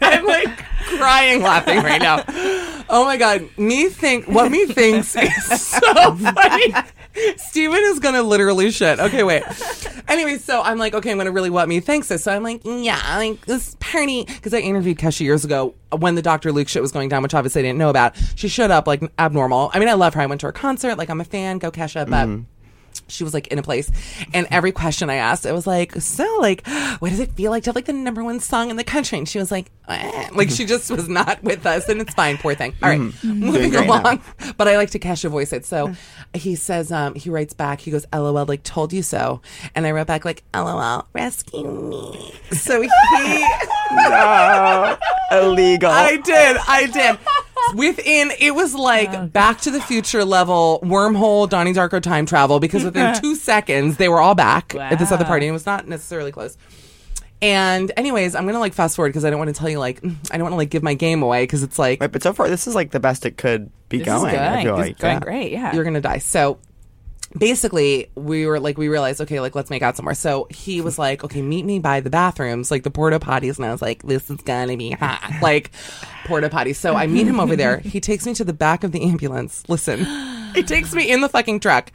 I'm 0.00 0.24
like 0.26 0.64
crying 1.00 1.42
laughing 1.42 1.78
right 1.78 2.00
now. 2.00 2.24
Oh 2.88 3.04
my 3.04 3.16
god, 3.16 3.48
me 3.56 3.88
think 3.88 4.26
what 4.26 4.50
me 4.50 4.66
thinks 4.66 5.16
is 5.16 5.62
so 5.62 6.16
funny. 6.16 6.74
Steven 7.36 7.80
is 7.84 7.98
gonna 7.98 8.22
literally 8.22 8.70
shit. 8.70 8.98
Okay, 8.98 9.22
wait. 9.22 9.42
Anyway, 10.08 10.38
so 10.38 10.60
I'm 10.62 10.78
like, 10.78 10.94
okay, 10.94 11.10
I'm 11.10 11.18
gonna 11.18 11.30
really 11.30 11.50
what 11.50 11.68
me 11.68 11.80
thinks 11.80 12.08
this. 12.08 12.24
So 12.24 12.32
I'm 12.32 12.42
like, 12.42 12.62
yeah, 12.64 13.00
like 13.16 13.46
this 13.46 13.76
party 13.80 14.24
because 14.24 14.54
I 14.54 14.58
interviewed 14.58 14.98
Kesha 14.98 15.20
years 15.20 15.44
ago 15.44 15.74
when 15.96 16.14
the 16.14 16.22
Dr. 16.22 16.52
Luke 16.52 16.68
shit 16.68 16.82
was 16.82 16.92
going 16.92 17.08
down, 17.08 17.22
which 17.22 17.34
obviously 17.34 17.60
I 17.60 17.62
didn't 17.62 17.78
know 17.78 17.90
about. 17.90 18.16
She 18.34 18.48
showed 18.48 18.70
up 18.70 18.86
like 18.86 19.02
abnormal. 19.18 19.70
I 19.72 19.78
mean, 19.78 19.88
I 19.88 19.94
love 19.94 20.14
her. 20.14 20.20
I 20.20 20.26
went 20.26 20.40
to 20.42 20.48
her 20.48 20.52
concert, 20.52 20.98
like 20.98 21.10
I'm 21.10 21.20
a 21.20 21.24
fan, 21.24 21.58
go 21.58 21.70
Kesha, 21.70 22.08
but 22.08 22.26
mm-hmm. 22.26 22.42
She 23.10 23.24
was 23.24 23.34
like 23.34 23.46
in 23.48 23.58
a 23.58 23.62
place 23.62 23.90
and 24.32 24.46
every 24.50 24.72
question 24.72 25.10
i 25.10 25.16
asked 25.16 25.44
it 25.46 25.52
was 25.52 25.66
like 25.66 25.92
so 26.00 26.24
like 26.40 26.66
what 27.00 27.10
does 27.10 27.20
it 27.20 27.32
feel 27.32 27.50
like 27.50 27.64
to 27.64 27.68
have 27.68 27.76
like 27.76 27.86
the 27.86 27.92
number 27.92 28.22
one 28.22 28.40
song 28.40 28.70
in 28.70 28.76
the 28.76 28.84
country 28.84 29.18
and 29.18 29.28
she 29.28 29.38
was 29.38 29.50
like 29.50 29.70
eh. 29.88 30.28
like 30.34 30.50
she 30.50 30.64
just 30.64 30.90
was 30.90 31.08
not 31.08 31.42
with 31.42 31.66
us 31.66 31.88
and 31.88 32.00
it's 32.00 32.14
fine 32.14 32.38
poor 32.38 32.54
thing 32.54 32.74
all 32.82 32.88
right, 32.88 33.00
moving 33.24 33.70
great 33.70 33.86
now. 33.86 34.00
along 34.00 34.22
but 34.56 34.68
i 34.68 34.76
like 34.76 34.90
to 34.90 34.98
Kesha 34.98 35.28
voice 35.28 35.52
it 35.52 35.64
so 35.64 35.94
he 36.34 36.54
says 36.54 36.92
um 36.92 37.14
he 37.14 37.30
writes 37.30 37.54
back 37.54 37.80
he 37.80 37.90
goes 37.90 38.06
lol 38.12 38.44
like 38.46 38.62
told 38.62 38.92
you 38.92 39.02
so 39.02 39.40
and 39.74 39.86
i 39.86 39.90
wrote 39.90 40.06
back 40.06 40.24
like 40.24 40.42
lol 40.54 41.06
rescue 41.12 41.70
me 41.70 42.34
so 42.52 42.80
he 42.80 42.88
no, 43.90 44.96
illegal. 45.32 45.90
I 45.90 46.16
did. 46.16 46.56
I 46.68 46.86
did. 46.86 47.18
Within 47.74 48.32
it 48.40 48.54
was 48.54 48.74
like 48.74 49.32
Back 49.32 49.60
to 49.62 49.70
the 49.70 49.80
Future 49.80 50.24
level 50.24 50.80
wormhole 50.82 51.48
Donnie 51.48 51.72
Darko 51.72 52.00
time 52.02 52.26
travel 52.26 52.60
because 52.60 52.84
within 52.84 53.14
two 53.20 53.34
seconds 53.34 53.96
they 53.96 54.08
were 54.08 54.20
all 54.20 54.34
back 54.34 54.74
at 54.74 54.98
this 54.98 55.12
other 55.12 55.24
party 55.24 55.46
and 55.46 55.50
it 55.50 55.54
was 55.54 55.66
not 55.66 55.86
necessarily 55.86 56.32
close. 56.32 56.56
And 57.42 57.90
anyways, 57.96 58.34
I'm 58.34 58.44
gonna 58.46 58.58
like 58.58 58.74
fast 58.74 58.96
forward 58.96 59.10
because 59.10 59.24
I 59.24 59.30
don't 59.30 59.38
want 59.38 59.48
to 59.48 59.58
tell 59.58 59.68
you 59.70 59.78
like 59.78 60.00
mm, 60.02 60.14
I 60.30 60.36
don't 60.36 60.42
want 60.44 60.52
to 60.52 60.58
like 60.58 60.70
give 60.70 60.82
my 60.82 60.94
game 60.94 61.22
away 61.22 61.44
because 61.44 61.62
it's 61.62 61.78
like 61.78 62.00
Wait, 62.00 62.12
but 62.12 62.22
so 62.22 62.32
far 62.32 62.48
this 62.48 62.66
is 62.66 62.74
like 62.74 62.90
the 62.90 63.00
best 63.00 63.24
it 63.24 63.36
could 63.38 63.70
be 63.88 63.98
This 63.98 64.06
going. 64.06 64.26
is 64.34 64.36
going. 64.38 64.48
I 64.48 64.62
feel 64.62 64.76
This 64.76 64.86
like 64.86 64.96
is 64.96 65.00
going 65.00 65.14
yeah. 65.14 65.20
great. 65.20 65.52
Yeah. 65.52 65.74
you're 65.74 65.84
gonna 65.84 66.00
die. 66.02 66.18
So 66.18 66.58
basically 67.38 68.10
we 68.16 68.44
were 68.46 68.58
like 68.58 68.76
we 68.76 68.88
realized 68.88 69.20
okay 69.20 69.40
like 69.40 69.54
let's 69.54 69.70
make 69.70 69.82
out 69.82 69.96
somewhere 69.96 70.14
so 70.14 70.46
he 70.50 70.80
was 70.80 70.98
like 70.98 71.22
okay 71.22 71.40
meet 71.42 71.64
me 71.64 71.78
by 71.78 72.00
the 72.00 72.10
bathrooms 72.10 72.70
like 72.70 72.82
the 72.82 72.90
porta 72.90 73.20
potties 73.20 73.56
and 73.56 73.64
i 73.66 73.70
was 73.70 73.80
like 73.80 74.02
this 74.02 74.28
is 74.30 74.40
gonna 74.42 74.76
be 74.76 74.90
hot 74.90 75.32
like 75.40 75.70
porta 76.24 76.48
potties 76.48 76.74
so 76.76 76.94
i 76.96 77.06
meet 77.06 77.26
him 77.26 77.38
over 77.38 77.54
there 77.54 77.78
he 77.78 78.00
takes 78.00 78.26
me 78.26 78.34
to 78.34 78.44
the 78.44 78.52
back 78.52 78.82
of 78.82 78.90
the 78.92 79.02
ambulance 79.02 79.62
listen 79.68 80.04
he 80.54 80.62
takes 80.64 80.92
me 80.92 81.08
in 81.08 81.20
the 81.20 81.28
fucking 81.28 81.60
truck 81.60 81.92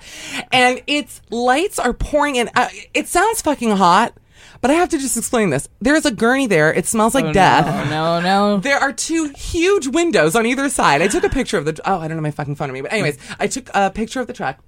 and 0.54 0.82
its 0.88 1.22
lights 1.30 1.80
are 1.80 1.92
pouring 1.94 2.38
in 2.38 2.50
uh, 2.56 2.70
it 2.94 3.08
sounds 3.08 3.42
fucking 3.42 3.72
hot 3.72 4.14
but 4.62 4.72
i 4.72 4.74
have 4.74 4.88
to 4.88 4.98
just 4.98 5.18
explain 5.18 5.50
this 5.50 5.68
there's 5.82 6.06
a 6.06 6.12
gurney 6.12 6.48
there 6.48 6.74
it 6.74 6.86
smells 6.86 7.14
like 7.14 7.34
death 7.34 7.66
Oh 7.68 7.90
no, 7.90 8.22
no. 8.22 8.58
there 8.60 8.78
are 8.80 8.94
two 8.94 9.34
huge 9.36 9.88
windows 9.88 10.34
on 10.36 10.46
either 10.46 10.70
side. 10.70 11.02
I 11.02 11.08
took 11.10 11.24
a 11.26 11.30
picture 11.30 11.58
of 11.58 11.66
the. 11.66 11.78
Oh, 11.86 11.98
I 12.00 12.08
don't 12.08 12.18
have 12.18 12.22
my 12.24 12.32
fucking 12.32 12.56
phone 12.56 12.70
on 12.70 12.74
me. 12.74 12.82
But 12.82 12.94
anyways, 12.94 13.18
I 13.40 13.48
took 13.48 13.70
a 13.74 13.90
picture 13.92 14.20
of 14.22 14.28
the 14.28 14.34
truck. 14.34 14.60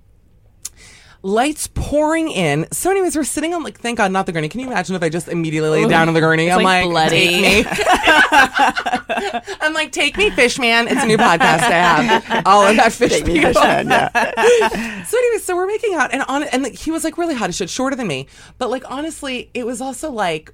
Lights 1.27 1.67
pouring 1.73 2.31
in. 2.31 2.65
So, 2.71 2.89
anyways, 2.89 3.15
we're 3.17 3.25
sitting 3.25 3.53
on 3.53 3.61
like, 3.61 3.77
thank 3.79 3.97
God, 3.97 4.13
not 4.13 4.25
the 4.25 4.31
gurney. 4.31 4.47
Can 4.47 4.61
you 4.61 4.67
imagine 4.67 4.95
if 4.95 5.03
I 5.03 5.09
just 5.09 5.27
immediately 5.27 5.69
lay 5.69 5.87
down 5.87 6.07
on 6.07 6.13
the 6.13 6.21
gurney? 6.21 6.49
I'm 6.49 6.63
like, 6.63 6.85
like, 6.85 6.89
bloody. 6.89 7.41
take 7.41 7.65
me. 7.65 7.71
I'm 9.61 9.73
like, 9.73 9.91
take 9.91 10.17
me, 10.17 10.29
fish 10.31 10.57
man. 10.57 10.87
It's 10.87 11.03
a 11.03 11.05
new 11.05 11.17
podcast 11.17 11.63
I 11.63 12.01
have. 12.21 12.43
All 12.47 12.65
of 12.65 12.77
that 12.77 12.93
fish 12.93 13.11
Take 13.11 13.25
people. 13.25 13.53
fishing, 13.53 13.89
yeah. 13.89 15.03
So 15.05 15.17
anyways, 15.17 15.43
so 15.43 15.55
we're 15.55 15.67
making 15.67 15.95
out, 15.95 16.13
and 16.13 16.23
on 16.23 16.43
and 16.43 16.63
like, 16.63 16.75
he 16.75 16.91
was 16.91 17.03
like 17.03 17.17
really 17.17 17.35
hot 17.35 17.49
as 17.49 17.55
shit, 17.57 17.69
shorter 17.69 17.95
than 17.95 18.07
me. 18.07 18.27
But 18.57 18.69
like 18.69 18.89
honestly, 18.89 19.49
it 19.53 19.65
was 19.65 19.81
also 19.81 20.09
like 20.11 20.53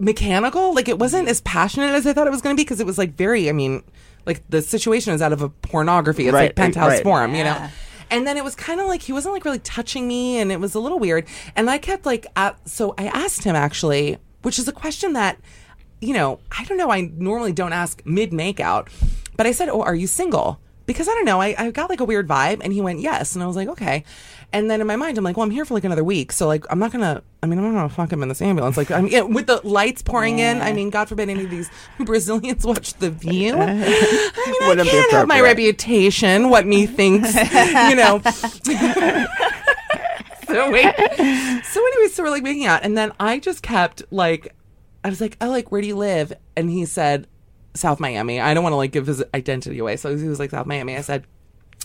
mechanical. 0.00 0.74
Like 0.74 0.88
it 0.88 0.98
wasn't 0.98 1.28
as 1.28 1.40
passionate 1.42 1.90
as 1.90 2.06
I 2.06 2.12
thought 2.12 2.26
it 2.26 2.30
was 2.30 2.42
going 2.42 2.54
to 2.56 2.60
be 2.60 2.64
because 2.64 2.80
it 2.80 2.86
was 2.86 2.98
like 2.98 3.14
very. 3.14 3.48
I 3.48 3.52
mean, 3.52 3.82
like 4.26 4.42
the 4.48 4.60
situation 4.60 5.12
is 5.14 5.22
out 5.22 5.32
of 5.32 5.40
a 5.42 5.48
pornography. 5.48 6.26
It's 6.26 6.34
Right, 6.34 6.48
like 6.48 6.56
penthouse 6.56 6.88
right. 6.90 7.02
forum, 7.02 7.34
you 7.34 7.44
know. 7.44 7.50
Yeah. 7.50 7.70
And 8.10 8.26
then 8.26 8.36
it 8.36 8.44
was 8.44 8.54
kind 8.54 8.80
of 8.80 8.86
like 8.86 9.02
he 9.02 9.12
wasn't 9.12 9.34
like 9.34 9.44
really 9.44 9.58
touching 9.58 10.08
me, 10.08 10.38
and 10.38 10.50
it 10.50 10.60
was 10.60 10.74
a 10.74 10.80
little 10.80 10.98
weird. 10.98 11.26
And 11.56 11.68
I 11.68 11.78
kept 11.78 12.06
like, 12.06 12.26
uh, 12.36 12.52
so 12.64 12.94
I 12.96 13.06
asked 13.06 13.44
him 13.44 13.56
actually, 13.56 14.18
which 14.42 14.58
is 14.58 14.68
a 14.68 14.72
question 14.72 15.12
that, 15.12 15.38
you 16.00 16.14
know, 16.14 16.40
I 16.56 16.64
don't 16.64 16.78
know. 16.78 16.90
I 16.90 17.10
normally 17.16 17.52
don't 17.52 17.72
ask 17.72 18.02
mid 18.04 18.30
makeout, 18.30 18.88
but 19.36 19.46
I 19.46 19.52
said, 19.52 19.68
"Oh, 19.68 19.82
are 19.82 19.94
you 19.94 20.06
single?" 20.06 20.60
Because 20.88 21.06
I 21.06 21.12
don't 21.12 21.26
know. 21.26 21.38
I, 21.40 21.54
I 21.58 21.70
got 21.70 21.90
like 21.90 22.00
a 22.00 22.04
weird 22.06 22.26
vibe, 22.26 22.62
and 22.64 22.72
he 22.72 22.80
went 22.80 23.00
yes, 23.00 23.34
and 23.34 23.44
I 23.44 23.46
was 23.46 23.56
like, 23.56 23.68
okay. 23.68 24.04
And 24.54 24.70
then 24.70 24.80
in 24.80 24.86
my 24.86 24.96
mind, 24.96 25.18
I'm 25.18 25.24
like, 25.24 25.36
well, 25.36 25.44
I'm 25.44 25.50
here 25.50 25.66
for 25.66 25.74
like 25.74 25.84
another 25.84 26.02
week, 26.02 26.32
so 26.32 26.46
like, 26.46 26.64
I'm 26.70 26.78
not 26.78 26.90
gonna. 26.92 27.22
I 27.42 27.46
mean, 27.46 27.58
I'm 27.58 27.66
not 27.66 27.78
gonna 27.78 27.88
fuck 27.90 28.10
him 28.10 28.22
in 28.22 28.30
this 28.30 28.40
ambulance. 28.40 28.78
Like, 28.78 28.90
I 28.90 29.02
mean, 29.02 29.12
yeah, 29.12 29.20
with 29.20 29.46
the 29.46 29.60
lights 29.62 30.00
pouring 30.00 30.38
in. 30.38 30.62
I 30.62 30.72
mean, 30.72 30.88
God 30.88 31.06
forbid 31.08 31.28
any 31.28 31.44
of 31.44 31.50
these 31.50 31.70
Brazilians 32.00 32.64
watch 32.64 32.94
The 32.94 33.10
View. 33.10 33.52
I 33.54 33.66
mean, 33.66 33.82
I 33.84 34.64
Wouldn't 34.66 34.86
be 34.88 34.90
can't 34.92 35.12
have 35.12 35.28
my 35.28 35.36
appropriate. 35.36 35.66
reputation. 35.66 36.48
What 36.48 36.66
me 36.66 36.86
thinks, 36.86 37.34
you 37.34 37.94
know. 37.94 38.22
so 40.48 40.70
wait. 40.70 40.94
So 41.64 41.86
anyway, 41.86 42.08
so 42.10 42.22
we're 42.22 42.30
like 42.30 42.42
making 42.42 42.64
out, 42.66 42.82
and 42.82 42.96
then 42.96 43.12
I 43.20 43.38
just 43.38 43.62
kept 43.62 44.02
like, 44.10 44.54
I 45.04 45.10
was 45.10 45.20
like, 45.20 45.36
oh, 45.42 45.50
like 45.50 45.70
where 45.70 45.80
do 45.82 45.86
you 45.86 45.96
live? 45.96 46.32
And 46.56 46.70
he 46.70 46.86
said, 46.86 47.26
South 47.78 48.00
Miami. 48.00 48.40
I 48.40 48.54
don't 48.54 48.62
want 48.62 48.72
to 48.72 48.76
like 48.76 48.92
give 48.92 49.06
his 49.06 49.22
identity 49.34 49.78
away, 49.78 49.96
so 49.96 50.16
he 50.16 50.28
was 50.28 50.38
like 50.38 50.50
South 50.50 50.66
Miami. 50.66 50.96
I 50.96 51.00
said. 51.02 51.24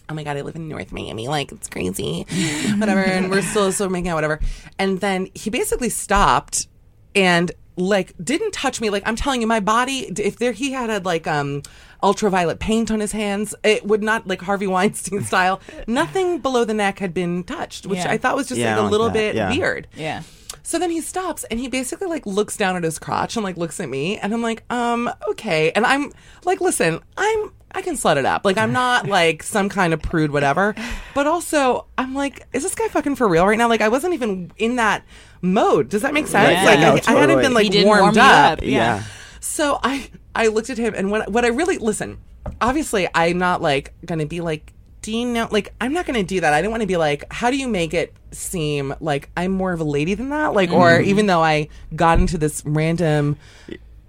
Oh 0.10 0.14
my 0.14 0.24
god, 0.26 0.36
I 0.36 0.42
live 0.42 0.58
in 0.58 0.68
North 0.68 0.92
Miami. 0.92 1.30
Like 1.30 1.54
it's 1.54 1.70
crazy, 1.70 2.26
whatever. 2.78 3.00
And 3.02 3.30
we're 3.32 3.42
still 3.42 3.72
still 3.72 3.90
making 3.90 4.10
out, 4.10 4.16
whatever. 4.16 4.42
And 4.78 5.00
then 5.00 5.30
he 5.34 5.50
basically 5.50 5.88
stopped 5.90 6.68
and 7.16 7.50
like 7.78 8.14
didn't 8.22 8.52
touch 8.54 8.82
me. 8.82 8.90
Like 8.90 9.04
I'm 9.06 9.16
telling 9.16 9.40
you, 9.40 9.48
my 9.48 9.62
body. 9.62 10.00
If 10.20 10.40
there 10.40 10.52
he 10.52 10.74
had 10.74 10.90
had 10.90 11.06
like 11.06 11.26
um 11.26 11.62
ultraviolet 12.04 12.60
paint 12.60 12.92
on 12.92 13.00
his 13.00 13.14
hands, 13.14 13.56
it 13.64 13.86
would 13.86 14.04
not 14.04 14.28
like 14.28 14.42
Harvey 14.42 14.68
Weinstein 14.68 15.24
style. 15.24 15.62
Nothing 15.88 16.40
below 16.40 16.66
the 16.66 16.74
neck 16.74 17.00
had 17.00 17.14
been 17.14 17.46
touched, 17.46 17.86
which 17.88 18.00
Yeah. 18.00 18.12
I 18.12 18.18
thought 18.18 18.36
was 18.36 18.50
just 18.50 18.60
Yeah, 18.60 18.72
like 18.72 18.80
a 18.80 18.84
like 18.84 18.92
little 18.92 19.08
that, 19.08 19.14
bit 19.14 19.36
yeah. 19.36 19.50
weird. 19.52 19.88
Yeah. 19.96 20.24
So 20.66 20.80
then 20.80 20.90
he 20.90 21.02
stops 21.02 21.44
and 21.46 21.60
he 21.60 21.68
basically 21.68 22.08
like 22.08 22.26
looks 22.26 22.56
down 22.56 22.78
at 22.78 22.84
his 22.84 22.98
crotch 22.98 23.36
and 23.36 23.44
like 23.44 23.58
looks 23.58 23.80
at 23.82 23.90
me 23.90 24.18
and 24.18 24.34
I'm 24.34 24.42
like, 24.42 24.64
um, 24.72 25.10
okay. 25.30 25.72
And 25.74 25.86
I'm 25.86 26.12
like, 26.46 26.62
listen, 26.62 27.02
I'm 27.18 27.52
I 27.76 27.82
can 27.82 27.96
slut 27.96 28.18
it 28.18 28.26
up. 28.26 28.46
Like 28.46 28.58
I'm 28.58 28.72
not 28.72 29.08
like 29.20 29.44
some 29.44 29.68
kind 29.68 29.94
of 29.94 30.02
prude, 30.02 30.32
whatever. 30.32 30.74
But 31.14 31.28
also 31.28 31.88
I'm 31.98 32.14
like, 32.16 32.48
is 32.54 32.64
this 32.64 32.76
guy 32.76 32.88
fucking 32.88 33.18
for 33.18 33.28
real 33.28 33.46
right 33.46 33.58
now? 33.58 33.68
Like 33.68 33.82
I 33.82 33.90
wasn't 33.90 34.14
even 34.14 34.52
in 34.58 34.78
that 34.78 35.04
mode. 35.42 35.90
Does 35.90 36.02
that 36.04 36.14
make 36.14 36.28
sense? 36.28 36.52
Yeah. 36.54 36.64
Like 36.64 36.80
No, 36.80 36.94
I, 37.14 37.16
I 37.16 37.20
hadn't 37.20 37.42
been 37.42 37.54
like 37.54 37.74
He 37.74 37.84
warmed 37.84 38.02
warm 38.16 38.18
up. 38.20 38.54
up. 38.54 38.62
Yeah. 38.62 38.70
Yeah. 38.70 39.04
So 39.42 39.80
I 39.84 40.10
I 40.34 40.48
looked 40.48 40.70
at 40.70 40.78
him 40.78 40.94
and 40.96 41.12
what 41.12 41.30
what 41.30 41.44
I 41.44 41.50
really 41.50 41.78
listen. 41.78 42.20
Obviously, 42.62 43.08
I'm 43.14 43.38
not 43.38 43.62
like 43.62 43.94
gonna 44.06 44.26
be 44.26 44.40
like. 44.40 44.72
Do 45.04 45.16
you 45.16 45.26
know? 45.28 45.48
Like, 45.52 45.74
I'm 45.80 45.94
not 45.94 46.06
gonna 46.08 46.24
do 46.24 46.42
that. 46.42 46.52
I 46.54 46.60
didn't 46.62 46.72
want 46.72 46.82
to 46.82 46.88
be 46.88 46.98
like, 46.98 47.26
how 47.32 47.52
do 47.52 47.58
you 47.58 47.68
make 47.68 47.94
it 47.94 48.14
seem 48.32 48.96
like 49.00 49.30
I'm 49.38 49.52
more 49.52 49.72
of 49.74 49.80
a 49.80 49.84
lady 49.84 50.16
than 50.16 50.30
that? 50.30 50.54
Like, 50.54 50.72
or 50.72 50.90
Mm-hmm. 50.90 51.10
even 51.10 51.26
though 51.28 51.44
I 51.44 51.68
got 51.96 52.18
into 52.20 52.38
this 52.40 52.64
random 52.66 53.38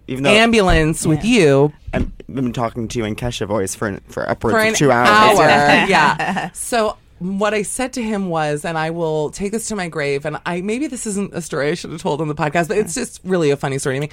Even 0.06 0.24
though 0.24 0.30
ambulance 0.30 1.06
with 1.06 1.24
you 1.24 1.72
I've 1.92 2.10
been 2.26 2.52
talking 2.52 2.88
to 2.88 2.98
you 2.98 3.04
in 3.04 3.16
Kesha 3.16 3.46
voice 3.46 3.74
for 3.74 4.00
for 4.08 4.28
upwards 4.28 4.54
for 4.54 4.60
an 4.60 4.68
of 4.68 4.76
two 4.76 4.90
hours. 4.90 5.38
hour, 5.38 5.46
Yeah. 5.46 5.86
yeah. 5.88 6.50
So 6.54 6.96
what 7.20 7.54
I 7.54 7.62
said 7.62 7.92
to 7.94 8.02
him 8.02 8.28
was, 8.28 8.64
and 8.64 8.76
I 8.76 8.90
will 8.90 9.30
take 9.30 9.52
this 9.52 9.68
to 9.68 9.76
my 9.76 9.88
grave, 9.88 10.24
and 10.26 10.36
I 10.46 10.60
maybe 10.62 10.86
this 10.88 11.06
isn't 11.06 11.32
a 11.34 11.40
story 11.40 11.70
I 11.70 11.74
should 11.74 11.90
have 11.92 12.02
told 12.02 12.20
on 12.20 12.28
the 12.28 12.34
podcast, 12.34 12.68
but 12.68 12.76
it's 12.78 12.94
just 12.94 13.20
really 13.24 13.50
a 13.50 13.56
funny 13.56 13.78
story 13.78 13.96
to 13.96 14.00
me. 14.00 14.10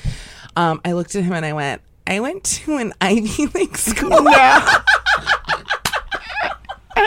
Um, 0.55 0.79
I 0.85 0.91
looked 0.93 1.15
at 1.15 1.23
him 1.23 1.33
and 1.33 1.45
I 1.45 1.53
went, 1.53 1.81
I 2.07 2.19
went 2.19 2.43
to 2.43 2.77
an 2.77 2.93
Ivy 3.01 3.47
League 3.47 3.77
school. 3.89 4.09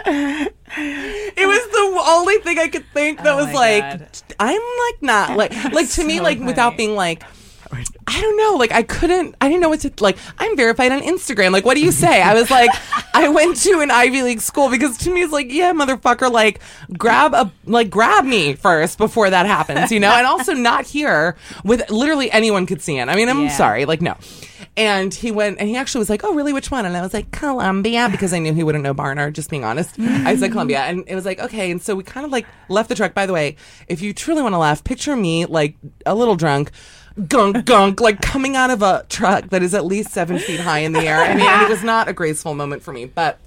It 0.07 1.47
was 1.47 1.71
the 1.71 2.03
only 2.07 2.39
thing 2.39 2.59
I 2.59 2.69
could 2.69 2.85
think 2.93 3.23
that 3.23 3.35
Oh 3.35 3.37
was 3.45 3.53
like, 3.55 3.83
God. 3.83 4.09
I'm 4.41 4.61
like 4.61 5.03
not 5.03 5.37
like 5.37 5.53
like 5.73 5.89
to 5.91 6.05
me 6.05 6.19
So 6.19 6.23
like 6.25 6.41
without 6.41 6.77
being 6.77 6.95
like. 6.97 7.23
I 8.07 8.21
don't 8.21 8.37
know. 8.37 8.57
Like, 8.57 8.71
I 8.71 8.85
couldn't, 8.85 9.35
I 9.41 9.49
didn't 9.49 9.61
know 9.61 9.69
what 9.71 9.81
to, 9.81 9.91
like, 9.99 10.17
I'm 10.39 10.57
verified 10.57 10.93
on 10.93 11.01
Instagram. 11.01 11.51
Like, 11.51 11.65
what 11.65 11.75
do 11.75 11.81
you 11.81 11.91
say? 11.91 12.23
I 12.23 12.33
was 12.35 12.49
like, 12.49 12.71
I 13.15 13.29
went 13.31 13.57
to 13.63 13.81
an 13.81 13.91
Ivy 13.91 14.23
League 14.23 14.43
school 14.43 14.71
because 14.71 14.97
to 14.99 15.11
me 15.13 15.23
it's 15.23 15.33
like, 15.33 15.51
yeah, 15.51 15.73
motherfucker, 15.73 16.31
like, 16.31 16.61
grab 16.97 17.35
a, 17.35 17.51
like, 17.65 17.91
grab 17.91 18.25
me 18.27 18.53
first 18.53 18.97
before 18.99 19.29
that 19.31 19.47
happens, 19.47 19.91
you 19.91 19.99
know? 19.99 20.13
And 20.13 20.25
also 20.25 20.53
not 20.53 20.87
here 20.87 21.35
with 21.65 21.91
literally 21.91 22.31
anyone 22.31 22.67
could 22.67 22.81
see 22.81 22.99
it. 22.99 23.09
I 23.09 23.17
mean, 23.17 23.29
I'm 23.29 23.45
Yeah. 23.45 23.57
sorry. 23.57 23.87
Like, 23.87 24.03
no. 24.03 24.17
And 24.77 25.14
he 25.14 25.31
went, 25.31 25.61
and 25.61 25.68
he 25.68 25.77
actually 25.77 26.01
was 26.01 26.11
like, 26.11 26.25
oh, 26.25 26.35
really? 26.35 26.53
Which 26.53 26.70
one? 26.70 26.85
And 26.85 26.97
I 26.97 27.01
was 27.01 27.14
like, 27.14 27.31
Columbia, 27.31 28.09
because 28.11 28.33
I 28.33 28.41
knew 28.41 28.53
he 28.53 28.64
wouldn't 28.64 28.83
know 28.83 28.93
Barnard, 28.93 29.35
just 29.35 29.49
being 29.49 29.64
honest. 29.64 29.99
I 30.01 30.35
said 30.35 30.51
Columbia. 30.51 30.81
And 30.81 31.05
it 31.07 31.14
was 31.14 31.25
like, 31.25 31.39
okay. 31.39 31.70
And 31.70 31.81
so 31.81 31.95
we 31.95 32.03
kind 32.03 32.27
of 32.27 32.33
like 32.33 32.45
left 32.68 32.89
the 32.89 32.97
truck. 32.97 33.14
By 33.14 33.27
the 33.27 33.33
way, 33.33 33.57
if 33.87 34.03
you 34.03 34.12
truly 34.12 34.43
want 34.43 34.53
to 34.53 34.59
laugh, 34.59 34.83
picture 34.83 35.14
me 35.14 35.47
like 35.47 35.77
a 36.05 36.14
little 36.14 36.35
drunk. 36.35 36.72
Gunk, 37.29 37.64
gunk, 37.64 38.01
like 38.01 38.20
coming 38.20 38.57
out 38.57 38.70
of 38.70 38.83
a 38.83 39.07
truck 39.09 39.51
that 39.51 39.62
is 39.62 39.72
at 39.72 39.85
least 39.85 40.11
seven 40.11 40.37
feet 40.41 40.59
high 40.59 40.81
in 40.81 40.93
the 40.93 41.07
air. 41.07 41.18
I 41.20 41.37
mean, 41.37 41.62
it 41.62 41.68
was 41.68 41.85
not 41.85 42.09
a 42.09 42.12
graceful 42.12 42.55
moment 42.55 42.83
for 42.83 42.93
me. 42.93 43.05
But 43.05 43.39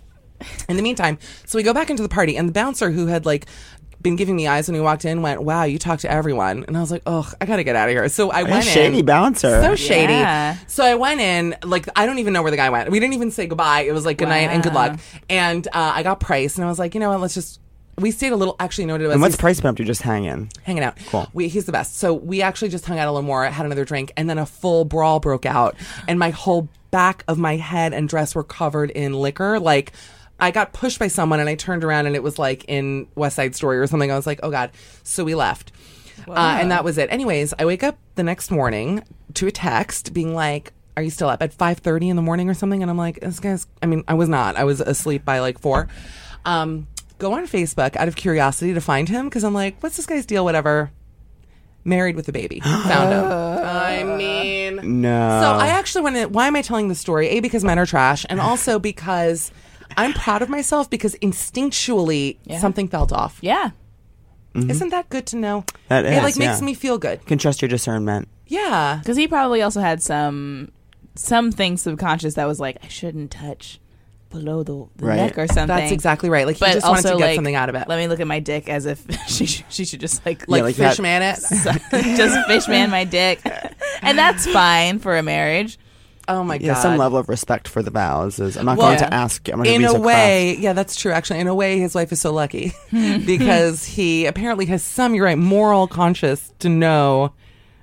in 0.69 0.77
the 0.77 0.81
meantime, 0.81 1.17
so 1.45 1.57
we 1.57 1.63
go 1.63 1.73
back 1.73 1.89
into 1.89 2.01
the 2.01 2.07
party, 2.07 2.37
and 2.37 2.47
the 2.47 2.53
bouncer 2.53 2.91
who 2.91 3.07
had 3.07 3.25
like 3.25 3.45
been 4.01 4.15
giving 4.15 4.35
me 4.35 4.47
eyes 4.47 4.67
when 4.67 4.75
he 4.75 4.81
walked 4.81 5.05
in 5.05 5.21
went, 5.21 5.41
"Wow, 5.43 5.63
you 5.63 5.79
talk 5.79 5.99
to 5.99 6.11
everyone," 6.11 6.65
and 6.67 6.77
I 6.77 6.79
was 6.81 6.91
like, 6.91 7.01
"Oh, 7.05 7.29
I 7.41 7.45
gotta 7.45 7.63
get 7.63 7.75
out 7.75 7.89
of 7.89 7.93
here." 7.93 8.07
So 8.09 8.31
I 8.31 8.43
went 8.43 8.63
shady 8.65 8.99
in. 8.99 9.05
bouncer. 9.05 9.61
so 9.61 9.75
shady. 9.75 10.13
Yeah. 10.13 10.57
So 10.67 10.83
I 10.83 10.95
went 10.95 11.19
in, 11.19 11.55
like 11.63 11.87
I 11.95 12.05
don't 12.05 12.19
even 12.19 12.33
know 12.33 12.41
where 12.41 12.51
the 12.51 12.57
guy 12.57 12.69
went. 12.69 12.89
We 12.91 12.99
didn't 12.99 13.15
even 13.15 13.31
say 13.31 13.47
goodbye. 13.47 13.81
It 13.81 13.91
was 13.93 14.05
like 14.05 14.17
good 14.17 14.29
night 14.29 14.49
and 14.49 14.61
good 14.63 14.73
luck. 14.73 14.99
And 15.29 15.67
uh, 15.67 15.91
I 15.95 16.03
got 16.03 16.19
price, 16.19 16.55
and 16.57 16.65
I 16.65 16.67
was 16.69 16.79
like, 16.79 16.93
you 16.93 16.99
know 16.99 17.09
what? 17.09 17.21
Let's 17.21 17.33
just. 17.33 17.59
We 17.99 18.11
stayed 18.11 18.31
a 18.31 18.35
little. 18.35 18.55
Actually, 18.59 18.85
no, 18.85 18.93
it 18.95 19.01
was 19.01 19.11
And 19.13 19.21
what's 19.21 19.35
we- 19.37 19.41
price 19.41 19.59
bump? 19.59 19.79
You 19.79 19.85
just 19.85 20.03
hang 20.03 20.25
in. 20.25 20.49
hanging 20.61 20.83
out. 20.83 20.97
Cool. 21.07 21.27
We, 21.33 21.47
he's 21.47 21.65
the 21.65 21.71
best. 21.71 21.97
So 21.97 22.13
we 22.13 22.43
actually 22.43 22.69
just 22.69 22.85
hung 22.85 22.99
out 22.99 23.07
a 23.07 23.11
little 23.11 23.25
more, 23.25 23.43
had 23.45 23.65
another 23.65 23.85
drink, 23.85 24.13
and 24.15 24.29
then 24.29 24.37
a 24.37 24.45
full 24.45 24.85
brawl 24.85 25.19
broke 25.19 25.47
out, 25.47 25.75
and 26.07 26.19
my 26.19 26.29
whole 26.29 26.69
back 26.91 27.23
of 27.27 27.39
my 27.39 27.55
head 27.57 27.93
and 27.93 28.07
dress 28.07 28.35
were 28.35 28.43
covered 28.43 28.91
in 28.91 29.13
liquor. 29.13 29.59
Like 29.59 29.93
I 30.39 30.51
got 30.51 30.73
pushed 30.73 30.99
by 30.99 31.07
someone, 31.07 31.39
and 31.39 31.49
I 31.49 31.55
turned 31.55 31.83
around, 31.83 32.05
and 32.05 32.15
it 32.15 32.23
was 32.23 32.37
like 32.37 32.65
in 32.67 33.07
West 33.15 33.35
Side 33.35 33.55
Story 33.55 33.77
or 33.79 33.87
something. 33.87 34.11
I 34.11 34.15
was 34.15 34.27
like, 34.27 34.39
oh 34.43 34.51
god. 34.51 34.71
So 35.03 35.23
we 35.23 35.33
left, 35.35 35.71
uh, 36.27 36.33
and 36.33 36.71
that 36.71 36.83
was 36.83 36.97
it. 36.97 37.11
Anyways, 37.11 37.53
I 37.57 37.65
wake 37.65 37.83
up 37.83 37.97
the 38.15 38.23
next 38.23 38.51
morning 38.51 39.03
to 39.35 39.47
a 39.47 39.51
text 39.51 40.13
being 40.13 40.33
like. 40.33 40.73
Are 40.95 41.03
you 41.03 41.11
still 41.11 41.29
up 41.29 41.43
at 41.43 41.53
five 41.53 41.77
thirty 41.77 42.09
in 42.09 42.15
the 42.15 42.23
morning 42.23 42.49
or 42.49 42.55
something? 42.55 42.81
And 42.81 42.89
I'm 42.89 42.97
like, 42.97 43.19
this 43.19 43.39
guy's. 43.39 43.67
I 43.83 43.85
mean, 43.85 44.03
I 44.07 44.15
was 44.15 44.27
not. 44.29 44.55
I 44.55 44.63
was 44.63 44.81
asleep 44.81 45.23
by 45.23 45.37
like 45.41 45.59
four. 45.59 45.87
Um, 46.43 46.87
go 47.19 47.33
on 47.33 47.45
Facebook 47.45 47.95
out 47.97 48.07
of 48.07 48.15
curiosity 48.15 48.73
to 48.73 48.81
find 48.81 49.07
him 49.07 49.29
because 49.29 49.43
I'm 49.43 49.53
like, 49.53 49.77
what's 49.83 49.95
this 49.95 50.07
guy's 50.07 50.25
deal? 50.25 50.43
Whatever. 50.43 50.89
Married 51.85 52.15
with 52.15 52.27
a 52.29 52.31
baby. 52.31 52.61
Found 52.61 53.13
him. 53.13 53.23
I 53.65 54.03
mean, 54.17 55.01
No. 55.01 55.39
so 55.41 55.51
I 55.51 55.67
actually 55.67 56.01
want 56.01 56.15
to. 56.15 56.25
Why 56.25 56.47
am 56.47 56.55
I 56.55 56.63
telling 56.63 56.87
this 56.87 56.99
story? 56.99 57.27
A 57.29 57.41
because 57.41 57.63
men 57.63 57.77
are 57.77 57.85
trash, 57.85 58.25
and 58.27 58.41
also 58.41 58.79
because 58.79 59.51
I'm 59.95 60.13
proud 60.13 60.41
of 60.41 60.49
myself 60.49 60.89
because 60.89 61.15
instinctually 61.15 62.37
something 62.59 62.87
felt 62.87 63.11
off. 63.13 63.39
Yeah. 63.41 63.71
Mm-hmm. 64.53 64.71
Isn't 64.71 64.89
that 64.89 65.09
good 65.09 65.25
to 65.27 65.35
know? 65.37 65.65
That 65.87 66.05
it 66.05 66.13
is, 66.13 66.23
like 66.23 66.37
makes 66.37 66.59
yeah. 66.59 66.65
me 66.65 66.73
feel 66.73 66.97
good. 66.97 67.25
Can 67.25 67.37
trust 67.37 67.61
your 67.61 67.69
discernment. 67.69 68.27
Yeah. 68.47 68.97
Because 68.99 69.17
he 69.17 69.27
probably 69.27 69.61
also 69.61 69.81
had 69.81 70.01
some 70.01 70.71
something 71.15 71.77
subconscious 71.77 72.35
that 72.35 72.45
was 72.47 72.59
like, 72.59 72.77
I 72.83 72.87
shouldn't 72.87 73.31
touch 73.31 73.79
below 74.29 74.63
the, 74.63 74.87
the 74.97 75.05
Right. 75.05 75.15
neck 75.17 75.37
or 75.37 75.47
something. 75.47 75.67
That's 75.67 75.91
exactly 75.91 76.29
right. 76.29 76.45
Like 76.45 76.57
he 76.57 76.59
But 76.65 76.73
just 76.73 76.85
also 76.85 77.09
wanted 77.09 77.09
to 77.13 77.17
get 77.19 77.25
like, 77.27 77.35
something 77.35 77.55
out 77.55 77.69
of 77.69 77.75
it. 77.75 77.87
Let 77.87 77.97
me 77.97 78.07
look 78.07 78.19
at 78.19 78.27
my 78.27 78.39
dick 78.39 78.67
as 78.69 78.85
if 78.85 79.05
she 79.27 79.45
should, 79.45 79.65
she 79.69 79.85
should 79.85 79.99
just 79.99 80.25
like 80.25 80.47
like, 80.47 80.63
like 80.63 80.75
that- 80.75 80.89
fish 80.97 80.99
man 80.99 81.21
it. 81.21 82.15
just 82.17 82.47
fishman 82.47 82.89
my 82.89 83.03
dick, 83.03 83.41
and 84.01 84.17
that's 84.17 84.45
fine 84.47 84.99
for 84.99 85.17
a 85.17 85.23
marriage. 85.23 85.77
Oh 86.29 86.43
my 86.43 86.55
Yeah, 86.55 86.73
god. 86.73 86.81
some 86.81 86.97
level 86.97 87.17
of 87.17 87.29
respect 87.29 87.67
for 87.67 87.81
the 87.81 87.91
vows 87.91 88.39
is. 88.39 88.57
I'm 88.57 88.65
not 88.65 88.77
Well, 88.77 88.87
going 88.87 88.99
to 88.99 89.13
ask. 89.13 89.47
I'm 89.49 89.59
not 89.59 89.67
in 89.67 89.81
going 89.81 89.83
to 89.83 89.87
a 89.89 89.93
be 89.93 89.97
so 89.97 90.01
way, 90.07 90.55
yeah, 90.57 90.73
that's 90.73 90.95
true. 90.95 91.11
Actually, 91.11 91.39
in 91.39 91.47
a 91.47 91.55
way, 91.55 91.79
his 91.79 91.95
wife 91.95 92.11
is 92.11 92.19
so 92.19 92.33
lucky 92.33 92.69
hmm. 92.89 93.19
because 93.25 93.85
he 93.85 94.25
apparently 94.25 94.65
has 94.67 94.83
some, 94.83 95.15
you're 95.15 95.25
right, 95.25 95.37
moral 95.37 95.87
conscience 95.87 96.51
to 96.59 96.69
know 96.69 97.33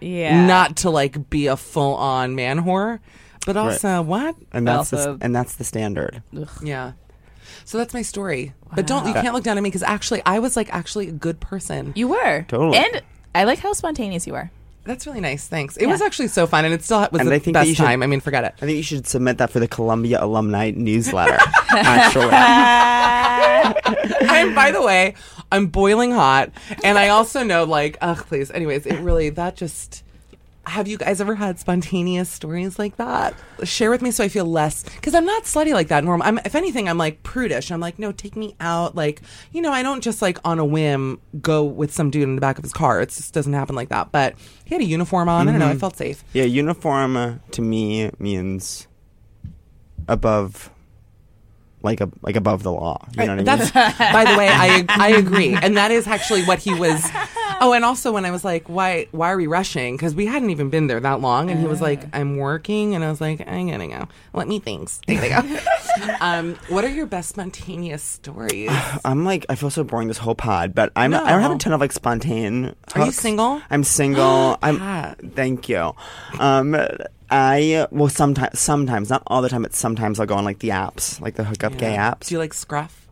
Yeah, 0.01 0.47
not 0.47 0.77
to 0.79 0.91
like 0.91 1.31
be 1.31 1.47
a 1.47 1.57
full 1.57 1.95
on 1.95 2.35
man 2.35 2.61
whore, 2.61 3.01
but 3.47 3.57
also 3.57 4.03
what? 4.03 4.37
and 4.53 4.67
that's 4.69 4.93
also- 4.93 5.17
the, 5.17 5.25
and 5.25 5.35
that's 5.35 5.55
the 5.57 5.65
standard. 5.65 6.23
Yeah. 6.63 6.93
So 7.67 7.79
that's 7.79 7.95
my 7.95 8.03
story. 8.03 8.53
But 8.75 8.87
don't 8.87 9.07
you 9.07 9.15
can't 9.15 9.33
look 9.35 9.45
down 9.45 9.57
at 9.57 9.63
me 9.63 9.71
because 9.71 9.83
actually 9.83 10.21
I 10.27 10.39
was 10.41 10.55
like 10.57 10.73
actually 10.75 11.09
a 11.09 11.13
good 11.13 11.41
person. 11.41 11.93
You 11.97 12.09
were 12.09 12.43
Totally. 12.49 12.77
and 12.77 13.03
I 13.35 13.45
like 13.45 13.59
how 13.61 13.73
spontaneous 13.73 14.27
you 14.27 14.35
are. 14.35 14.51
That's 14.85 15.07
really 15.07 15.21
nice. 15.21 15.47
Thanks. 15.49 15.77
It 15.77 15.87
was 15.87 16.01
actually 16.03 16.29
so 16.29 16.47
fun, 16.47 16.65
and 16.65 16.73
it 16.75 16.85
still 16.85 17.01
was 17.11 17.21
And 17.21 17.31
the 17.31 17.35
I 17.35 17.39
think 17.39 17.55
that 17.55 17.65
best 17.65 17.77
should- 17.77 17.85
time. 17.85 18.03
I 18.03 18.07
mean, 18.07 18.21
forget 18.21 18.45
it. 18.45 18.55
I 18.59 18.67
think 18.67 18.77
you 18.77 18.83
should 18.83 19.07
submit 19.07 19.39
that 19.39 19.51
for 19.51 19.59
the 19.59 19.67
Columbia 19.69 20.23
Alumni 20.23 20.71
Newsletter. 20.71 21.39
actually, 21.71 22.29
I'm, 24.29 24.55
by 24.55 24.71
the 24.71 24.83
way, 24.83 25.15
I'm 25.51 25.67
boiling 25.69 26.11
hot, 26.13 26.51
and 26.83 26.99
I 26.99 27.09
also 27.09 27.43
know, 27.43 27.65
like, 27.65 27.97
ugh, 28.01 28.25
please. 28.27 28.51
Anyways, 28.51 28.87
it 28.87 28.99
really 29.01 29.31
that 29.31 29.57
just. 29.57 30.04
Have 30.67 30.89
you 30.89 30.97
guys 30.97 31.21
ever 31.21 31.35
had 31.35 31.59
spontaneous 31.59 32.29
stories 32.29 32.79
like 32.79 32.97
that? 32.97 33.35
Share 33.65 33.91
with 33.91 34.03
me 34.03 34.11
so 34.11 34.25
I 34.25 34.29
feel 34.29 34.47
less 34.47 34.83
because 34.83 35.15
I'm 35.15 35.27
not 35.27 35.45
slutty 35.45 35.73
like 35.73 35.89
that. 35.89 36.05
Normal. 36.05 36.27
I'm, 36.27 36.39
if 36.39 36.55
anything, 36.55 36.89
I'm 36.89 36.99
like 36.99 37.23
prudish. 37.23 37.71
I'm 37.71 37.81
like, 37.81 37.99
no, 37.99 38.13
take 38.13 38.35
me 38.35 38.57
out. 38.61 38.95
Like, 38.95 39.21
you 39.53 39.61
know, 39.61 39.73
I 39.73 39.83
don't 39.83 40.03
just 40.03 40.23
like 40.23 40.39
on 40.45 40.59
a 40.59 40.65
whim 40.65 41.21
go 41.41 41.63
with 41.63 41.93
some 41.93 42.11
dude 42.11 42.23
in 42.23 42.35
the 42.35 42.41
back 42.41 42.59
of 42.59 42.65
his 42.65 42.73
car. 42.73 43.01
It 43.01 43.11
just 43.11 43.35
doesn't 43.35 43.53
happen 43.53 43.75
like 43.75 43.91
that. 43.91 44.11
But 44.11 44.35
he 44.65 44.75
had 44.75 44.81
a 44.81 44.87
uniform 44.87 45.29
on. 45.29 45.49
I 45.49 45.53
don't 45.53 45.61
know. 45.61 45.69
I 45.69 45.77
felt 45.77 45.97
safe. 45.97 46.25
yeah, 46.33 46.45
uniform 46.45 47.17
uh, 47.17 47.35
to 47.53 47.63
me 47.63 48.11
means 48.19 48.87
above, 50.09 50.71
like 51.85 52.01
a 52.01 52.11
like 52.23 52.37
above 52.37 52.63
the 52.63 52.73
law. 52.73 53.07
You 53.13 53.27
know 53.27 53.27
what 53.27 53.31
I 53.31 53.37
mean? 53.37 53.45
That's 53.45 53.71
by 53.99 54.25
the 54.25 54.37
way, 54.37 54.49
I 54.49 54.85
I 54.89 55.09
agree, 55.11 55.55
and 55.55 55.77
that 55.77 55.91
is 55.91 56.07
actually 56.07 56.45
what 56.45 56.59
he 56.59 56.75
was. 56.75 57.05
Oh, 57.61 57.73
and 57.73 57.85
also 57.85 58.13
when 58.13 58.25
I 58.25 58.31
was 58.31 58.45
like, 58.45 58.69
why 58.69 59.07
why 59.13 59.31
are 59.31 59.37
we 59.37 59.47
rushing? 59.47 59.97
Because 59.97 60.15
we 60.15 60.27
hadn't 60.27 60.51
even 60.51 60.71
been 60.71 60.87
there 60.87 60.99
that 61.01 61.21
long, 61.21 61.51
and 61.51 61.61
he 61.61 61.67
was 61.67 61.81
like, 61.81 62.05
I'm 62.13 62.37
working, 62.37 62.95
and 62.95 63.05
I 63.05 63.11
was 63.11 63.21
like, 63.21 63.47
I'm 63.47 63.69
gonna 63.69 63.89
go. 63.89 64.09
Let 64.33 64.49
me 64.49 64.59
thanks. 64.59 65.01
There 65.07 65.23
you 65.23 65.31
go. 65.31 65.61
um, 66.21 66.57
what 66.69 66.85
are 66.85 66.89
your 66.89 67.07
best 67.07 67.29
spontaneous 67.29 68.03
stories? 68.03 68.71
I'm 69.05 69.25
like 69.25 69.47
I 69.49 69.55
feel 69.55 69.71
so 69.71 69.85
boring 69.85 70.09
this 70.09 70.19
whole 70.19 70.35
pod, 70.35 70.75
but 70.75 70.91
I'm 70.97 71.15
I 71.15 71.31
don't 71.31 71.43
have 71.43 71.53
a 71.53 71.59
ton 71.59 71.73
of 71.73 71.81
like 71.81 71.93
spontaneous. 71.93 72.75
Are 72.95 73.07
you 73.07 73.13
single? 73.13 73.61
I'm 73.71 73.85
single. 73.85 74.59
I'm. 74.63 75.15
Thank 75.35 75.69
you. 75.69 75.93
Um, 76.39 76.77
I 77.31 77.87
well 77.91 78.09
sometimes 78.09 78.59
sometimes 78.59 79.11
not 79.11 79.23
all 79.27 79.43
the 79.43 79.49
time, 79.49 79.63
but 79.63 79.75
sometimes 79.75 80.21
I'll 80.21 80.27
go 80.27 80.35
on 80.35 80.45
like 80.45 80.59
the 80.59 80.69
apps, 80.71 81.21
like 81.21 81.35
the 81.35 81.45
hookup 81.45 81.77
gay 81.77 81.97
apps. 81.97 82.29
Do 82.29 82.35
you 82.35 82.39
like 82.39 82.55
scruff? 82.55 83.09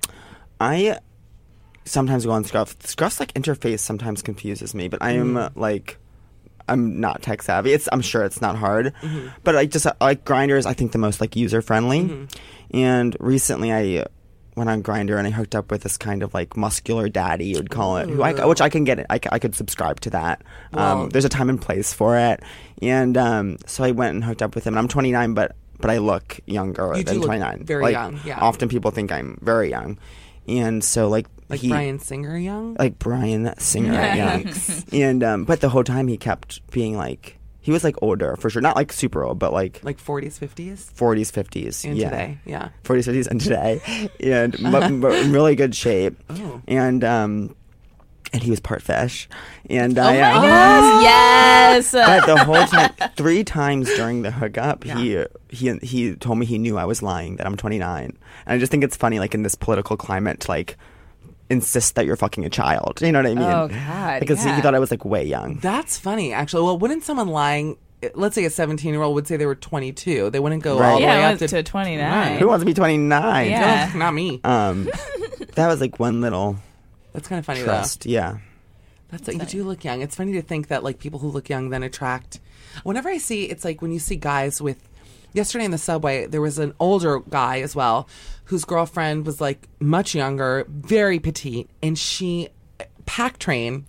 I 0.60 0.98
sometimes 1.84 2.24
go 2.24 2.32
on 2.32 2.44
Scruff. 2.44 2.76
Scruff's 2.84 3.20
like 3.20 3.34
interface 3.34 3.80
sometimes 3.80 4.22
confuses 4.22 4.74
me, 4.74 4.88
but 4.88 5.02
I 5.02 5.12
am 5.12 5.36
uh, 5.36 5.48
like 5.56 5.98
I'm 6.68 7.00
not 7.00 7.22
tech 7.22 7.42
savvy. 7.42 7.72
It's 7.72 7.88
I'm 7.90 8.00
sure 8.02 8.22
it's 8.24 8.40
not 8.40 8.56
hard, 8.56 8.92
but 9.42 9.56
I 9.56 9.66
just 9.66 9.86
uh, 9.86 9.94
like 10.00 10.24
Grindr 10.24 10.56
is 10.58 10.66
I 10.66 10.74
think 10.74 10.92
the 10.92 10.98
most 10.98 11.20
like 11.20 11.34
user 11.34 11.60
friendly. 11.62 12.28
And 12.72 13.16
recently 13.20 13.72
I 13.72 13.96
uh, 14.02 14.04
went 14.56 14.68
on 14.70 14.82
Grindr 14.82 15.16
and 15.18 15.26
I 15.26 15.30
hooked 15.30 15.54
up 15.54 15.70
with 15.70 15.82
this 15.82 15.96
kind 15.96 16.22
of 16.22 16.34
like 16.34 16.56
muscular 16.56 17.08
daddy 17.08 17.46
you'd 17.46 17.70
call 17.70 17.96
it, 17.96 18.08
who 18.08 18.22
I, 18.22 18.44
which 18.44 18.60
I 18.60 18.68
can 18.68 18.84
get 18.84 18.98
it. 18.98 19.06
I, 19.08 19.18
I 19.30 19.38
could 19.38 19.54
subscribe 19.54 20.00
to 20.00 20.10
that. 20.10 20.42
Wow. 20.72 21.02
Um, 21.02 21.08
there's 21.10 21.24
a 21.24 21.28
time 21.30 21.48
and 21.48 21.60
place 21.60 21.92
for 21.92 22.18
it, 22.18 22.42
and 22.82 23.16
um, 23.16 23.56
so 23.66 23.82
I 23.84 23.92
went 23.92 24.14
and 24.14 24.24
hooked 24.24 24.42
up 24.42 24.54
with 24.54 24.64
him. 24.66 24.74
And 24.74 24.78
I'm 24.78 24.88
29, 24.88 25.34
but 25.34 25.56
but 25.80 25.90
I 25.90 25.98
look 25.98 26.38
younger 26.46 26.92
You 26.96 27.02
than 27.02 27.16
look 27.18 27.26
29. 27.26 27.64
very 27.64 27.82
Like, 27.82 27.92
young, 27.92 28.20
yeah. 28.24 28.38
Often 28.40 28.68
people 28.68 28.90
think 28.92 29.10
I'm 29.10 29.38
very 29.42 29.70
young, 29.70 29.98
and 30.46 30.84
so 30.84 31.08
like 31.08 31.26
Like 31.48 31.60
he, 31.60 31.68
Bryan 31.70 31.98
Singer 31.98 32.36
young? 32.36 32.76
like 32.78 32.98
Bryan 32.98 33.52
Singer, 33.58 33.92
yeah. 33.94 34.42
And 34.92 35.24
um, 35.24 35.44
but 35.44 35.60
the 35.60 35.68
whole 35.70 35.84
time 35.84 36.08
he 36.08 36.16
kept 36.18 36.60
being 36.70 36.96
like 36.96 37.38
he 37.62 37.70
was 37.70 37.82
like 37.84 37.96
older 38.02 38.36
for 38.36 38.50
sure, 38.50 38.60
not 38.60 38.76
like 38.76 38.92
super 38.92 39.24
old, 39.24 39.38
but 39.38 39.52
like 39.52 39.80
like 39.82 39.98
40s, 39.98 40.38
50s? 40.38 40.92
40s, 40.92 41.32
50s, 41.32 41.84
And 41.84 41.96
yeah, 41.96 42.10
today, 42.10 42.38
yeah. 42.44 42.68
40s, 42.84 43.08
50s, 43.10 43.26
and 43.28 43.40
today, 43.40 43.80
and 44.20 44.56
but, 44.70 45.00
but 45.00 45.14
in 45.24 45.32
really 45.32 45.54
good 45.54 45.74
shape, 45.74 46.16
Oh. 46.28 46.60
and 46.68 47.02
um, 47.04 47.54
and 48.34 48.42
he 48.42 48.50
was 48.50 48.60
part 48.60 48.82
fish, 48.82 49.28
and 49.70 49.98
Oh 49.98 50.02
I. 50.02 50.20
my 50.20 50.32
uh, 50.32 50.42
gosh! 50.42 51.02
Yes. 51.04 51.92
But 51.92 52.26
the 52.26 52.44
whole 52.44 52.64
time, 52.66 52.90
three 53.16 53.44
times 53.44 53.88
during 53.94 54.22
the 54.22 54.30
hookup, 54.30 54.84
he 54.84 55.24
he 55.48 55.76
he 55.82 56.14
told 56.16 56.38
me 56.38 56.46
he 56.46 56.58
knew 56.58 56.76
I 56.78 56.84
was 56.84 57.02
lying 57.02 57.36
that 57.36 57.46
I'm 57.46 57.56
29, 57.56 58.04
and 58.04 58.18
I 58.46 58.58
just 58.58 58.70
think 58.72 58.84
it's 58.84 58.96
funny, 58.96 59.18
like 59.18 59.34
in 59.34 59.42
this 59.42 59.54
political 59.54 59.96
climate, 59.96 60.40
to 60.40 60.50
like 60.50 60.76
insist 61.52 61.94
that 61.94 62.06
you're 62.06 62.16
fucking 62.16 62.44
a 62.44 62.50
child. 62.50 63.00
You 63.02 63.12
know 63.12 63.20
what 63.20 63.26
I 63.26 63.34
mean? 63.34 63.44
Oh, 63.44 63.68
God, 63.68 64.20
Because 64.20 64.44
yeah. 64.44 64.56
he 64.56 64.62
thought 64.62 64.74
I 64.74 64.78
was 64.78 64.90
like 64.90 65.04
way 65.04 65.24
young. 65.24 65.58
That's 65.58 65.98
funny, 65.98 66.32
actually. 66.32 66.64
Well, 66.64 66.78
wouldn't 66.78 67.04
someone 67.04 67.28
lying, 67.28 67.76
let's 68.14 68.34
say 68.34 68.44
a 68.44 68.50
17 68.50 68.92
year 68.92 69.02
old 69.02 69.14
would 69.14 69.26
say 69.28 69.36
they 69.36 69.46
were 69.46 69.54
22, 69.54 70.30
they 70.30 70.40
wouldn't 70.40 70.62
go 70.62 70.78
Right. 70.78 70.90
all 70.90 70.96
the 70.96 71.02
yeah, 71.02 71.28
way 71.28 71.32
up 71.34 71.38
to, 71.38 71.48
to 71.48 71.62
29. 71.62 72.38
Who 72.38 72.48
wants 72.48 72.62
to 72.62 72.66
be 72.66 72.74
29? 72.74 73.50
Yeah. 73.50 73.88
Ugh, 73.90 73.96
not 73.96 74.14
me. 74.14 74.40
Um, 74.44 74.88
that 75.54 75.68
was 75.68 75.80
like 75.80 76.00
one 76.00 76.20
little 76.20 76.56
That's 77.12 77.28
kind 77.28 77.38
of 77.38 77.44
funny, 77.46 77.62
trust. 77.62 78.06
Yeah. 78.06 78.38
That's, 79.10 79.26
That's 79.26 79.52
you 79.52 79.60
do 79.62 79.68
look 79.68 79.84
young. 79.84 80.00
It's 80.00 80.16
funny 80.16 80.32
to 80.32 80.42
think 80.42 80.68
that 80.68 80.82
like 80.82 80.98
people 80.98 81.18
who 81.20 81.28
look 81.28 81.48
young 81.50 81.68
then 81.68 81.82
attract. 81.82 82.40
Whenever 82.82 83.10
I 83.10 83.18
see, 83.18 83.44
it's 83.44 83.64
like 83.64 83.82
when 83.82 83.92
you 83.92 83.98
see 83.98 84.16
guys 84.16 84.60
with. 84.62 84.78
Yesterday 85.32 85.64
in 85.64 85.70
the 85.70 85.78
subway, 85.78 86.26
there 86.26 86.40
was 86.40 86.58
an 86.58 86.74
older 86.78 87.20
guy 87.20 87.60
as 87.60 87.74
well, 87.74 88.08
whose 88.44 88.64
girlfriend 88.64 89.26
was 89.26 89.40
like 89.40 89.68
much 89.80 90.14
younger, 90.14 90.66
very 90.68 91.18
petite, 91.18 91.70
and 91.82 91.98
she 91.98 92.48
eh, 92.80 92.84
pack 93.06 93.38
train. 93.38 93.86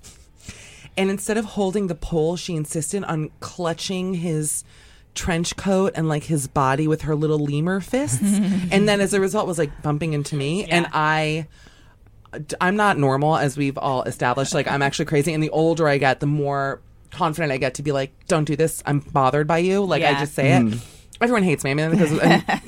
And 0.96 1.10
instead 1.10 1.38
of 1.38 1.46
holding 1.46 1.88
the 1.88 1.96
pole, 1.96 2.36
she 2.36 2.56
insisted 2.56 3.04
on 3.04 3.32
clutching 3.40 4.14
his 4.14 4.64
trench 5.16 5.56
coat 5.56 5.94
and 5.96 6.08
like 6.08 6.24
his 6.24 6.48
body 6.48 6.88
with 6.88 7.02
her 7.02 7.16
little 7.16 7.40
lemur 7.40 7.80
fists. 7.80 8.22
and 8.72 8.88
then 8.88 9.02
as 9.02 9.14
a 9.14 9.20
result 9.20 9.48
was 9.48 9.58
like 9.58 9.82
bumping 9.82 10.14
into 10.14 10.36
me. 10.36 10.66
And 10.66 10.88
I 10.94 11.48
I'm 12.60 12.76
not 12.76 12.98
normal 12.98 13.38
as 13.38 13.58
we've 13.58 13.78
all 13.78 14.04
established. 14.04 14.54
Like 14.54 14.68
I'm 14.68 14.82
actually 14.82 15.06
crazy. 15.06 15.34
And 15.34 15.44
the 15.44 15.50
older 15.50 15.88
I 15.88 15.98
get, 15.98 16.20
the 16.20 16.26
more 16.26 16.82
confident 17.12 17.52
I 17.52 17.58
get 17.58 17.76
to 17.76 17.84
be 17.84 17.92
like, 17.92 18.12
don't 18.28 18.46
do 18.46 18.56
this. 18.56 18.84
I'm 18.86 19.00
bothered 19.00 19.48
by 19.48 19.60
you. 19.60 19.84
Like 19.86 20.04
I 20.04 20.20
just 20.20 20.34
say 20.34 20.54
it. 20.54 20.64
Mm. 20.64 20.80
Everyone 21.24 21.44
hates 21.44 21.64
me. 21.64 21.72
I 21.72 21.74
mean, 21.74 21.90
because 21.92 22.12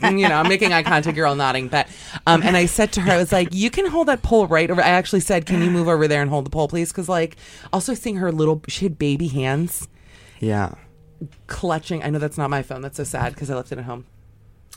I'm, 0.01 0.17
you 0.17 0.27
know, 0.27 0.35
I'm 0.35 0.47
making 0.47 0.73
eye 0.73 0.83
contact. 0.83 1.15
You're 1.15 1.27
all 1.27 1.35
nodding, 1.35 1.67
but 1.67 1.87
um, 2.25 2.41
and 2.43 2.55
I 2.57 2.65
said 2.65 2.91
to 2.93 3.01
her, 3.01 3.11
I 3.11 3.17
was 3.17 3.31
like, 3.31 3.49
"You 3.53 3.69
can 3.69 3.85
hold 3.87 4.07
that 4.07 4.23
pole 4.23 4.47
right 4.47 4.69
over." 4.71 4.81
I 4.81 4.89
actually 4.89 5.19
said, 5.19 5.45
"Can 5.45 5.61
you 5.61 5.69
move 5.69 5.87
over 5.87 6.07
there 6.07 6.21
and 6.21 6.29
hold 6.29 6.45
the 6.45 6.49
pole, 6.49 6.67
please?" 6.67 6.91
Because 6.91 7.07
like, 7.09 7.35
also 7.73 7.93
seeing 7.93 8.15
her 8.17 8.31
little, 8.31 8.61
she 8.67 8.85
had 8.85 8.97
baby 8.97 9.27
hands 9.27 9.87
Yeah. 10.39 10.73
clutching. 11.47 12.03
I 12.03 12.09
know 12.09 12.19
that's 12.19 12.37
not 12.37 12.49
my 12.49 12.61
phone. 12.63 12.81
That's 12.81 12.97
so 12.97 13.03
sad 13.03 13.33
because 13.33 13.49
I 13.51 13.55
left 13.55 13.71
it 13.71 13.77
at 13.77 13.85
home. 13.85 14.05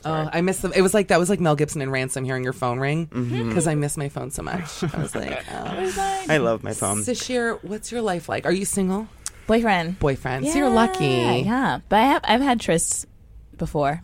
Oh, 0.04 0.30
I 0.32 0.42
miss 0.42 0.60
them. 0.60 0.72
It 0.76 0.82
was 0.82 0.94
like 0.94 1.08
that 1.08 1.18
was 1.18 1.28
like 1.28 1.40
Mel 1.40 1.56
Gibson 1.56 1.82
and 1.82 1.90
Ransom 1.90 2.24
hearing 2.24 2.44
your 2.44 2.52
phone 2.52 2.78
ring 2.78 3.06
because 3.06 3.66
I 3.66 3.74
miss 3.74 3.96
my 3.96 4.08
phone 4.08 4.30
so 4.30 4.42
much. 4.42 4.84
I 4.94 4.98
was 5.02 5.14
like, 5.14 5.44
oh. 5.52 6.24
I 6.28 6.36
love 6.36 6.62
my 6.62 6.72
phone. 6.72 6.98
Sasheer, 6.98 7.58
what's 7.64 7.90
your 7.90 8.00
life 8.02 8.28
like? 8.28 8.46
Are 8.46 8.52
you 8.52 8.64
single? 8.64 9.08
Boyfriend. 9.48 9.98
Boyfriend. 9.98 10.46
So 10.46 10.56
you're 10.58 10.68
lucky. 10.70 11.42
Yeah, 11.44 11.80
but 11.88 11.96
I 11.96 12.02
have 12.04 12.20
I've 12.24 12.40
had 12.42 12.60
trysts 12.60 13.06
before. 13.58 14.00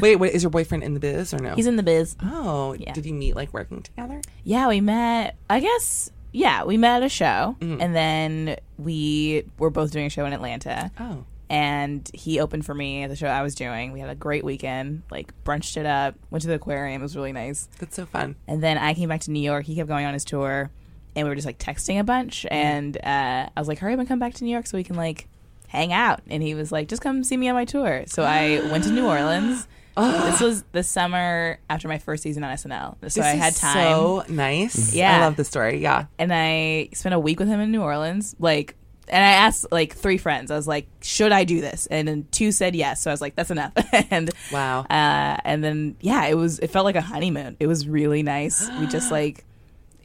Wait, 0.00 0.16
wait, 0.16 0.34
is 0.34 0.42
your 0.42 0.50
boyfriend 0.50 0.82
in 0.82 0.94
the 0.94 1.00
biz 1.00 1.32
or 1.34 1.38
no? 1.38 1.54
He's 1.54 1.66
in 1.66 1.76
the 1.76 1.82
biz. 1.82 2.16
Oh, 2.22 2.72
Yeah. 2.74 2.92
did 2.92 3.06
you 3.06 3.14
meet 3.14 3.36
like 3.36 3.52
working 3.52 3.82
together? 3.82 4.20
Yeah, 4.44 4.68
we 4.68 4.80
met. 4.80 5.36
I 5.50 5.60
guess. 5.60 6.10
Yeah, 6.32 6.64
we 6.64 6.76
met 6.76 6.96
at 7.02 7.06
a 7.06 7.08
show, 7.08 7.56
Mm-hmm. 7.60 7.80
and 7.80 7.94
then 7.96 8.56
we 8.78 9.44
were 9.58 9.70
both 9.70 9.90
doing 9.90 10.06
a 10.06 10.10
show 10.10 10.26
in 10.26 10.32
Atlanta. 10.32 10.90
Oh. 11.00 11.24
And 11.48 12.10
he 12.12 12.40
opened 12.40 12.66
for 12.66 12.74
me 12.74 13.04
at 13.04 13.08
the 13.10 13.14
show 13.16 13.28
I 13.28 13.42
was 13.42 13.54
doing. 13.54 13.92
We 13.92 14.00
had 14.00 14.10
a 14.10 14.14
great 14.16 14.42
weekend. 14.44 15.02
Like 15.10 15.32
brunched 15.44 15.76
it 15.76 15.86
up, 15.86 16.16
went 16.30 16.42
to 16.42 16.48
the 16.48 16.54
aquarium. 16.54 17.00
It 17.00 17.04
was 17.04 17.14
really 17.16 17.32
nice. 17.32 17.68
That's 17.78 17.94
so 17.94 18.04
fun. 18.04 18.34
And 18.48 18.62
then 18.62 18.76
I 18.78 18.94
came 18.94 19.08
back 19.08 19.20
to 19.22 19.30
New 19.30 19.40
York. 19.42 19.64
He 19.64 19.76
kept 19.76 19.88
going 19.88 20.04
on 20.04 20.12
his 20.12 20.24
tour, 20.24 20.70
and 21.14 21.24
we 21.24 21.28
were 21.30 21.36
just 21.36 21.46
like 21.46 21.58
texting 21.58 22.00
a 22.00 22.04
bunch. 22.04 22.42
Mm-hmm. 22.50 22.54
And 22.54 22.96
uh, 22.98 23.48
I 23.56 23.60
was 23.60 23.68
like, 23.68 23.78
"Hurry 23.78 23.92
up 23.94 24.00
and 24.00 24.08
come 24.08 24.18
back 24.18 24.34
to 24.34 24.44
New 24.44 24.50
York 24.50 24.66
so 24.66 24.76
we 24.76 24.82
can 24.84 24.96
like 24.96 25.28
hang 25.68 25.92
out." 25.92 26.20
And 26.28 26.42
he 26.42 26.54
was 26.54 26.70
like, 26.72 26.88
"Just 26.88 27.02
come 27.02 27.24
see 27.24 27.36
me 27.36 27.48
on 27.48 27.54
my 27.54 27.64
tour." 27.64 28.04
So 28.06 28.22
I 28.22 28.60
went 28.70 28.84
to 28.84 28.90
New 28.90 29.06
Orleans. 29.06 29.66
this 29.96 30.40
was 30.42 30.62
the 30.72 30.82
summer 30.82 31.58
after 31.70 31.88
my 31.88 31.98
first 31.98 32.22
season 32.22 32.44
on 32.44 32.54
SNL, 32.54 32.96
so 33.10 33.22
I 33.22 33.28
had 33.28 33.56
time. 33.56 33.72
So 33.74 34.24
nice. 34.28 34.94
Yeah. 34.94 35.16
I 35.16 35.20
love 35.20 35.36
the 35.36 35.44
story. 35.44 35.78
Yeah. 35.80 36.06
and 36.18 36.30
I 36.34 36.90
spent 36.92 37.14
a 37.14 37.18
week 37.18 37.38
with 37.40 37.48
him 37.48 37.60
in 37.60 37.70
New 37.72 37.80
Orleans. 37.80 38.36
Like, 38.38 38.74
and 39.08 39.24
I 39.24 39.30
asked 39.46 39.66
like 39.72 39.94
three 39.94 40.18
friends. 40.18 40.50
I 40.50 40.56
was 40.56 40.68
like, 40.68 40.86
"Should 41.00 41.32
I 41.32 41.44
do 41.44 41.62
this?" 41.62 41.86
And 41.86 42.06
then 42.06 42.26
two 42.30 42.52
said 42.52 42.74
yes. 42.76 43.00
So 43.02 43.10
I 43.10 43.14
was 43.14 43.22
like, 43.22 43.36
"That's 43.36 43.50
enough." 43.50 43.72
and 44.10 44.30
Wow. 44.52 44.80
uh, 44.80 45.36
and 45.44 45.64
then 45.64 45.96
yeah, 46.00 46.26
it 46.26 46.34
was. 46.34 46.58
It 46.58 46.68
felt 46.70 46.84
like 46.84 46.96
a 46.96 47.00
honeymoon. 47.00 47.56
It 47.58 47.66
was 47.66 47.88
really 47.88 48.22
nice. 48.22 48.68
we 48.78 48.86
just 48.88 49.10
like 49.20 49.44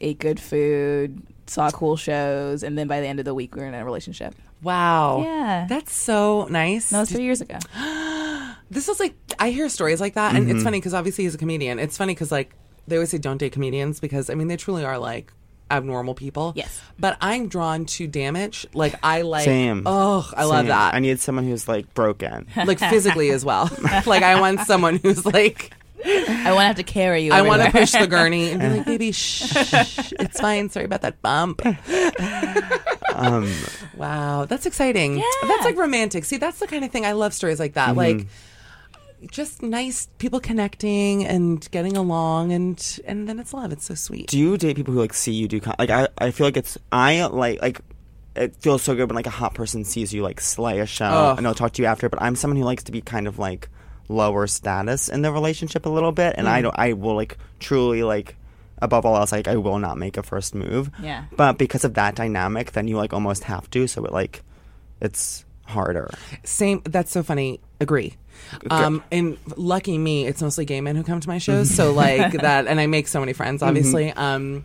ate 0.00 0.18
good 0.20 0.40
food, 0.40 1.22
saw 1.48 1.70
cool 1.70 1.96
shows, 1.96 2.62
and 2.62 2.78
then 2.78 2.88
by 2.88 3.00
the 3.02 3.06
end 3.08 3.18
of 3.18 3.24
the 3.26 3.34
week, 3.34 3.54
we 3.54 3.60
were 3.60 3.66
in 3.68 3.74
a 3.74 3.84
relationship. 3.84 4.34
Wow. 4.62 5.22
Yeah. 5.22 5.66
That's 5.68 5.92
so 5.92 6.46
nice. 6.48 6.90
That 6.90 7.00
was 7.00 7.10
three 7.10 7.24
years 7.24 7.40
ago. 7.40 7.58
this 8.70 8.88
is 8.88 9.00
like 9.00 9.14
I 9.38 9.50
hear 9.50 9.68
stories 9.68 10.00
like 10.00 10.14
that, 10.14 10.34
and 10.34 10.44
it's 10.44 10.56
mm-hmm. 10.56 10.64
funny 10.64 10.78
because 10.78 10.94
obviously 10.94 11.24
he's 11.24 11.34
a 11.34 11.38
comedian. 11.38 11.78
It's 11.78 11.96
funny 11.96 12.14
because 12.14 12.30
like 12.32 12.54
they 12.86 12.96
always 12.96 13.10
say 13.10 13.18
don't 13.18 13.38
date 13.38 13.52
comedians 13.52 14.00
because 14.00 14.30
I 14.30 14.34
mean 14.34 14.48
they 14.48 14.56
truly 14.56 14.84
are 14.84 14.98
like 14.98 15.32
abnormal 15.70 16.14
people. 16.14 16.52
Yes. 16.54 16.80
but 16.98 17.16
I'm 17.20 17.48
drawn 17.48 17.86
to 17.86 18.06
damage. 18.06 18.66
Like 18.74 18.94
I 19.02 19.22
like. 19.22 19.44
Same. 19.44 19.82
Oh, 19.86 20.30
I 20.36 20.44
love 20.44 20.66
that. 20.66 20.94
I 20.94 21.00
need 21.00 21.18
someone 21.18 21.44
who's 21.44 21.66
like 21.66 21.92
broken. 21.94 22.46
like 22.56 22.78
physically 22.78 23.30
as 23.30 23.44
well. 23.44 23.70
like 24.06 24.22
I 24.22 24.40
want 24.40 24.60
someone 24.60 24.96
who's 24.96 25.24
like 25.26 25.72
I 26.04 26.52
want 26.52 26.60
to 26.60 26.66
have 26.66 26.76
to 26.76 26.82
carry 26.82 27.22
you. 27.24 27.32
I 27.32 27.42
want 27.42 27.62
to 27.62 27.68
everywhere. 27.68 27.82
push 27.82 27.92
the 27.92 28.06
gurney 28.06 28.50
and 28.50 28.60
be 28.60 28.68
like, 28.68 28.86
baby, 28.86 29.12
shh, 29.12 29.52
it's 30.18 30.40
fine. 30.40 30.68
Sorry 30.70 30.84
about 30.86 31.02
that 31.02 31.20
bump. 31.22 31.62
Um, 33.14 33.52
Wow, 33.96 34.46
that's 34.46 34.66
exciting. 34.66 35.18
Yeah. 35.18 35.22
That's 35.42 35.64
like 35.64 35.76
romantic. 35.76 36.24
See, 36.24 36.38
that's 36.38 36.58
the 36.58 36.66
kind 36.66 36.84
of 36.84 36.90
thing 36.90 37.04
I 37.04 37.12
love 37.12 37.34
stories 37.34 37.60
like 37.60 37.74
that. 37.74 37.90
Mm-hmm. 37.90 37.98
Like 37.98 38.26
just 39.30 39.62
nice 39.62 40.08
people 40.18 40.40
connecting 40.40 41.24
and 41.24 41.70
getting 41.70 41.96
along 41.96 42.52
and 42.52 43.00
and 43.06 43.28
then 43.28 43.38
it's 43.38 43.54
love. 43.54 43.70
It's 43.72 43.84
so 43.84 43.94
sweet. 43.94 44.26
do 44.28 44.38
you 44.38 44.56
date 44.56 44.76
people 44.76 44.94
who 44.94 45.00
like 45.00 45.14
see 45.14 45.32
you 45.32 45.46
do 45.46 45.60
con- 45.60 45.76
like 45.78 45.90
I? 45.90 46.08
I 46.18 46.30
feel 46.30 46.46
like 46.46 46.56
it's 46.56 46.78
I 46.90 47.24
like 47.26 47.60
like. 47.62 47.80
It 48.34 48.56
feels 48.56 48.82
so 48.82 48.94
good 48.94 49.10
when 49.10 49.14
like 49.16 49.26
a 49.26 49.30
hot 49.30 49.52
person 49.54 49.84
sees 49.84 50.14
you 50.14 50.22
like 50.22 50.40
slay 50.40 50.80
a 50.80 50.86
show 50.86 51.04
Ugh. 51.04 51.36
and 51.36 51.44
they'll 51.44 51.54
talk 51.54 51.72
to 51.74 51.82
you 51.82 51.86
after. 51.86 52.08
But 52.08 52.22
I'm 52.22 52.34
someone 52.34 52.56
who 52.56 52.64
likes 52.64 52.82
to 52.84 52.92
be 52.92 53.02
kind 53.02 53.26
of 53.26 53.38
like 53.38 53.68
lower 54.08 54.46
status 54.46 55.08
in 55.08 55.22
the 55.22 55.32
relationship 55.32 55.86
a 55.86 55.88
little 55.88 56.12
bit, 56.12 56.34
and 56.36 56.46
Mm. 56.46 56.50
I 56.50 56.62
don't. 56.62 56.74
I 56.78 56.92
will 56.92 57.14
like 57.16 57.38
truly 57.60 58.02
like 58.02 58.36
above 58.80 59.06
all 59.06 59.16
else 59.16 59.30
like 59.32 59.46
I 59.48 59.56
will 59.56 59.78
not 59.78 59.96
make 59.98 60.16
a 60.16 60.22
first 60.22 60.54
move. 60.54 60.90
Yeah. 61.00 61.24
But 61.36 61.56
because 61.58 61.84
of 61.84 61.94
that 61.94 62.14
dynamic, 62.16 62.72
then 62.72 62.88
you 62.88 62.96
like 62.96 63.12
almost 63.12 63.44
have 63.44 63.70
to. 63.70 63.86
So 63.86 64.04
it 64.04 64.12
like 64.12 64.42
it's 65.00 65.44
harder. 65.66 66.10
Same. 66.44 66.82
That's 66.84 67.10
so 67.10 67.22
funny. 67.22 67.60
Agree. 67.80 68.14
Um, 68.70 69.02
and 69.12 69.38
lucky 69.56 69.96
me, 69.96 70.26
it's 70.26 70.42
mostly 70.42 70.64
gay 70.64 70.80
men 70.80 70.96
who 70.96 71.04
come 71.04 71.20
to 71.20 71.28
my 71.28 71.38
shows. 71.38 71.72
So 71.72 71.92
like 71.92 72.32
that, 72.32 72.66
and 72.66 72.80
I 72.80 72.86
make 72.86 73.06
so 73.08 73.20
many 73.20 73.32
friends. 73.32 73.62
Obviously, 73.62 74.10
um, 74.12 74.64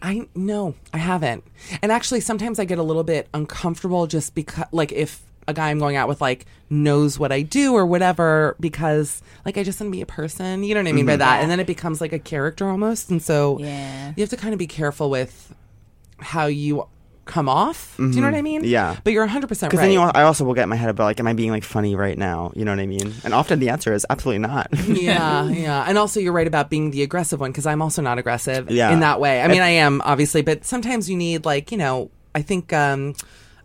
I 0.00 0.28
no, 0.36 0.74
I 0.92 0.98
haven't. 0.98 1.42
And 1.82 1.90
actually, 1.90 2.20
sometimes 2.20 2.58
I 2.60 2.64
get 2.64 2.78
a 2.78 2.82
little 2.82 3.02
bit 3.04 3.28
uncomfortable 3.34 4.06
just 4.06 4.34
because, 4.34 4.66
like, 4.70 4.92
if 4.92 5.20
a 5.48 5.52
guy 5.54 5.70
I'm 5.70 5.78
going 5.80 5.96
out 5.96 6.06
with 6.08 6.20
like 6.20 6.46
knows 6.70 7.18
what 7.18 7.32
I 7.32 7.42
do 7.42 7.74
or 7.74 7.84
whatever, 7.86 8.54
because 8.60 9.20
like 9.44 9.56
I 9.58 9.64
just 9.64 9.80
want 9.80 9.90
to 9.90 9.96
be 9.96 10.02
a 10.02 10.06
person. 10.06 10.62
You 10.62 10.74
know 10.74 10.82
what 10.82 10.88
I 10.88 10.92
mean 10.92 11.06
by 11.06 11.16
that? 11.16 11.42
And 11.42 11.50
then 11.50 11.58
it 11.58 11.66
becomes 11.66 12.00
like 12.00 12.12
a 12.12 12.18
character 12.20 12.68
almost. 12.68 13.10
And 13.10 13.20
so 13.20 13.58
Yeah. 13.58 14.12
you 14.16 14.22
have 14.22 14.30
to 14.30 14.36
kind 14.36 14.52
of 14.52 14.58
be 14.58 14.66
careful 14.68 15.10
with 15.10 15.52
how 16.20 16.46
you 16.46 16.86
come 17.24 17.48
off. 17.48 17.94
Do 17.98 18.04
you 18.08 18.20
know 18.22 18.26
what 18.26 18.34
I 18.34 18.40
mean? 18.42 18.64
Yeah. 18.64 18.96
But 19.04 19.12
you're 19.12 19.22
100 19.24 19.48
percent 19.48 19.70
Because 19.70 19.80
right. 19.82 19.86
then 19.88 19.92
you, 19.92 20.00
I 20.00 20.22
also 20.22 20.44
will 20.44 20.54
get 20.54 20.62
in 20.62 20.68
my 20.70 20.76
head 20.76 20.88
about 20.88 21.04
like, 21.04 21.20
am 21.20 21.26
I 21.26 21.32
being 21.34 21.50
like 21.50 21.64
funny 21.64 21.94
right 21.94 22.16
now? 22.16 22.52
You 22.54 22.64
know 22.64 22.72
what 22.72 22.80
I 22.80 22.86
mean? 22.86 23.12
And 23.24 23.34
often 23.34 23.58
the 23.58 23.68
answer 23.68 23.92
is 23.92 24.06
absolutely 24.08 24.38
not. 24.40 24.68
yeah, 24.86 25.46
yeah. 25.48 25.84
And 25.86 25.98
also, 25.98 26.20
you're 26.20 26.32
right 26.32 26.46
about 26.46 26.70
being 26.70 26.90
the 26.90 27.02
aggressive 27.02 27.38
one 27.40 27.50
because 27.52 27.66
I'm 27.66 27.82
also 27.82 28.00
not 28.02 28.18
aggressive 28.18 28.70
Yeah. 28.70 28.90
in 28.92 29.00
that 29.00 29.20
way. 29.20 29.42
I 29.42 29.48
mean, 29.48 29.60
I 29.62 29.68
am 29.70 30.00
obviously, 30.04 30.40
but 30.42 30.64
sometimes 30.64 31.08
you 31.10 31.16
need 31.16 31.44
like 31.44 31.70
you 31.72 31.78
know. 31.78 32.10
I 32.34 32.42
think 32.42 32.72
um, 32.72 33.14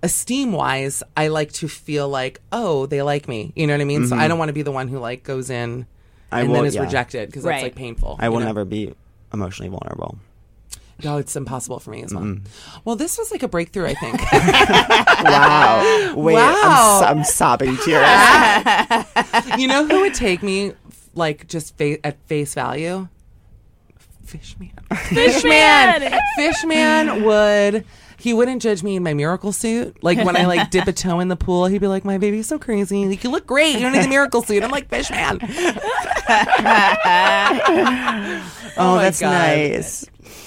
esteem 0.04 0.52
wise, 0.52 1.02
I 1.18 1.30
like 1.30 1.52
to 1.54 1.68
feel 1.68 2.08
like 2.08 2.42
oh, 2.52 2.86
they 2.86 3.02
like 3.02 3.28
me. 3.28 3.54
You 3.56 3.66
know 3.66 3.74
what 3.74 3.82
I 3.82 3.86
mean? 3.86 4.06
So 4.08 4.16
I 4.16 4.20
mm-hmm. 4.20 4.30
don't 4.30 4.38
want 4.38 4.50
to 4.50 4.54
be 4.54 4.62
the 4.62 4.72
one 4.72 4.88
who 4.88 5.00
like 5.00 5.24
goes 5.24 5.50
in 5.50 5.88
I 6.32 6.42
and 6.42 6.50
will- 6.50 6.56
then 6.58 6.66
is 6.66 6.76
yeah. 6.76 6.84
rejected 6.84 7.30
because 7.30 7.44
Right. 7.44 7.54
that's 7.54 7.64
like 7.64 7.76
painful. 7.76 8.18
I 8.20 8.30
will 8.30 8.40
know? 8.40 8.46
never 8.48 8.66
be 8.66 8.94
emotionally 9.34 9.70
vulnerable. 9.70 10.20
No, 11.04 11.18
it's 11.18 11.36
impossible 11.36 11.80
for 11.80 11.90
me 11.90 12.04
as 12.04 12.14
well. 12.14 12.24
Mm-hmm. 12.24 12.80
Well, 12.86 12.96
this 12.96 13.18
was 13.18 13.32
like 13.32 13.42
a 13.42 13.48
breakthrough. 13.48 13.88
I 13.88 13.96
think. 13.96 14.22
Wow. 15.24 16.14
Wait, 16.18 16.34
Wow. 16.34 17.02
I'm, 17.06 17.20
I'm 17.20 17.24
sobbing 17.24 17.78
tears. 17.78 18.06
you 19.58 19.68
know 19.68 19.88
who 19.88 20.02
would 20.02 20.14
take 20.14 20.44
me 20.44 20.74
like 21.16 21.48
just 21.48 21.78
fa- 21.78 22.06
at 22.06 22.22
face 22.28 22.54
value? 22.54 23.08
Fishman. 24.26 24.72
Fishman. 25.10 26.14
Fishman 26.36 27.24
would. 27.24 27.86
He 28.24 28.34
wouldn't 28.34 28.62
judge 28.62 28.84
me 28.84 28.96
in 28.96 29.04
my 29.04 29.14
miracle 29.14 29.52
suit. 29.52 30.02
Like 30.02 30.18
when 30.24 30.38
I 30.38 30.46
like 30.46 30.70
dip 30.70 30.88
a 30.88 30.94
toe 30.94 31.20
in 31.20 31.28
the 31.28 31.36
pool, 31.36 31.66
he'd 31.66 31.82
be 31.82 31.88
like, 31.88 32.06
"My 32.06 32.18
baby's 32.18 32.48
so 32.48 32.58
crazy. 32.58 33.06
Like 33.06 33.22
you 33.22 33.30
look 33.30 33.46
great. 33.46 33.74
You 33.74 33.82
don't 33.82 33.92
need 33.92 34.04
the 34.04 34.08
miracle 34.08 34.42
suit." 34.42 34.64
I'm 34.64 34.72
like, 34.72 34.88
"Fishman." 34.88 35.40
oh, 38.78 38.96
my 38.96 39.04
that's 39.04 39.20
God. 39.20 39.30
nice. 39.30 40.06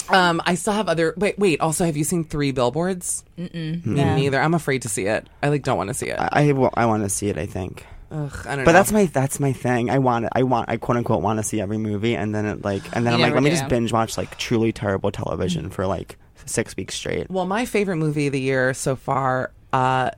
Um, 0.09 0.41
I 0.47 0.55
still 0.55 0.73
have 0.73 0.89
other. 0.89 1.13
Wait, 1.19 1.39
wait. 1.39 1.61
Also, 1.61 1.85
have 1.85 1.99
you 1.99 2.05
seen 2.05 2.25
Three 2.25 2.51
Billboards? 2.51 3.25
Mm-mm. 3.39 3.85
Me 3.85 4.05
neither. 4.05 4.41
I'm 4.41 4.55
afraid 4.55 4.81
to 4.83 4.89
see 4.89 5.05
it. 5.05 5.29
I 5.43 5.49
like 5.49 5.63
don't 5.63 5.77
want 5.77 5.89
to 5.89 5.95
see 5.95 6.07
it. 6.07 6.19
I 6.19 6.49
I, 6.49 6.53
will- 6.53 6.73
I 6.75 6.87
want 6.87 7.03
to 7.03 7.11
see 7.11 7.29
it. 7.29 7.37
I 7.37 7.45
think. 7.45 7.85
Ugh, 8.11 8.33
I 8.47 8.51
don't 8.51 8.59
know. 8.61 8.65
But 8.65 8.73
that's 8.73 8.91
my 8.93 9.05
that's 9.07 9.39
my 9.39 9.53
thing. 9.53 9.91
I 9.91 9.99
want 9.99 10.25
it. 10.27 10.33
I 10.35 10.45
want 10.45 10.71
I 10.71 10.79
quote 10.79 10.97
unquote 10.97 11.21
want 11.23 11.41
to 11.41 11.43
see 11.43 11.61
every 11.61 11.77
movie, 11.77 12.15
and 12.17 12.35
then 12.35 12.47
it 12.47 12.65
like 12.65 12.85
and 12.97 13.05
then 13.05 13.13
You 13.13 13.17
I'm 13.17 13.21
like, 13.21 13.29
never 13.35 13.41
let 13.41 13.43
me 13.45 13.51
just 13.51 13.69
binge 13.69 13.93
watch 13.93 14.17
like 14.17 14.39
truly 14.39 14.73
terrible 14.73 15.11
television 15.11 15.69
for 15.71 15.87
like 15.87 16.17
six 16.47 16.77
weeks 16.77 16.95
straight. 16.95 17.31
Well, 17.31 17.47
my 17.47 17.65
favorite 17.65 17.97
movie 17.97 18.27
of 18.27 18.33
the 18.33 18.41
year 18.41 18.73
so 18.75 18.97
far 18.97 19.53
uh, 19.73 20.11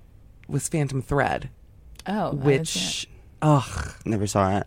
was 0.49 0.69
Phantom 0.69 1.03
Thread, 1.03 1.51
Oh, 2.07 2.13
I 2.13 2.15
haven't 2.25 2.41
which, 2.45 3.09
ugh, 3.43 3.93
Never 4.05 4.27
saw 4.27 4.59
it. 4.59 4.67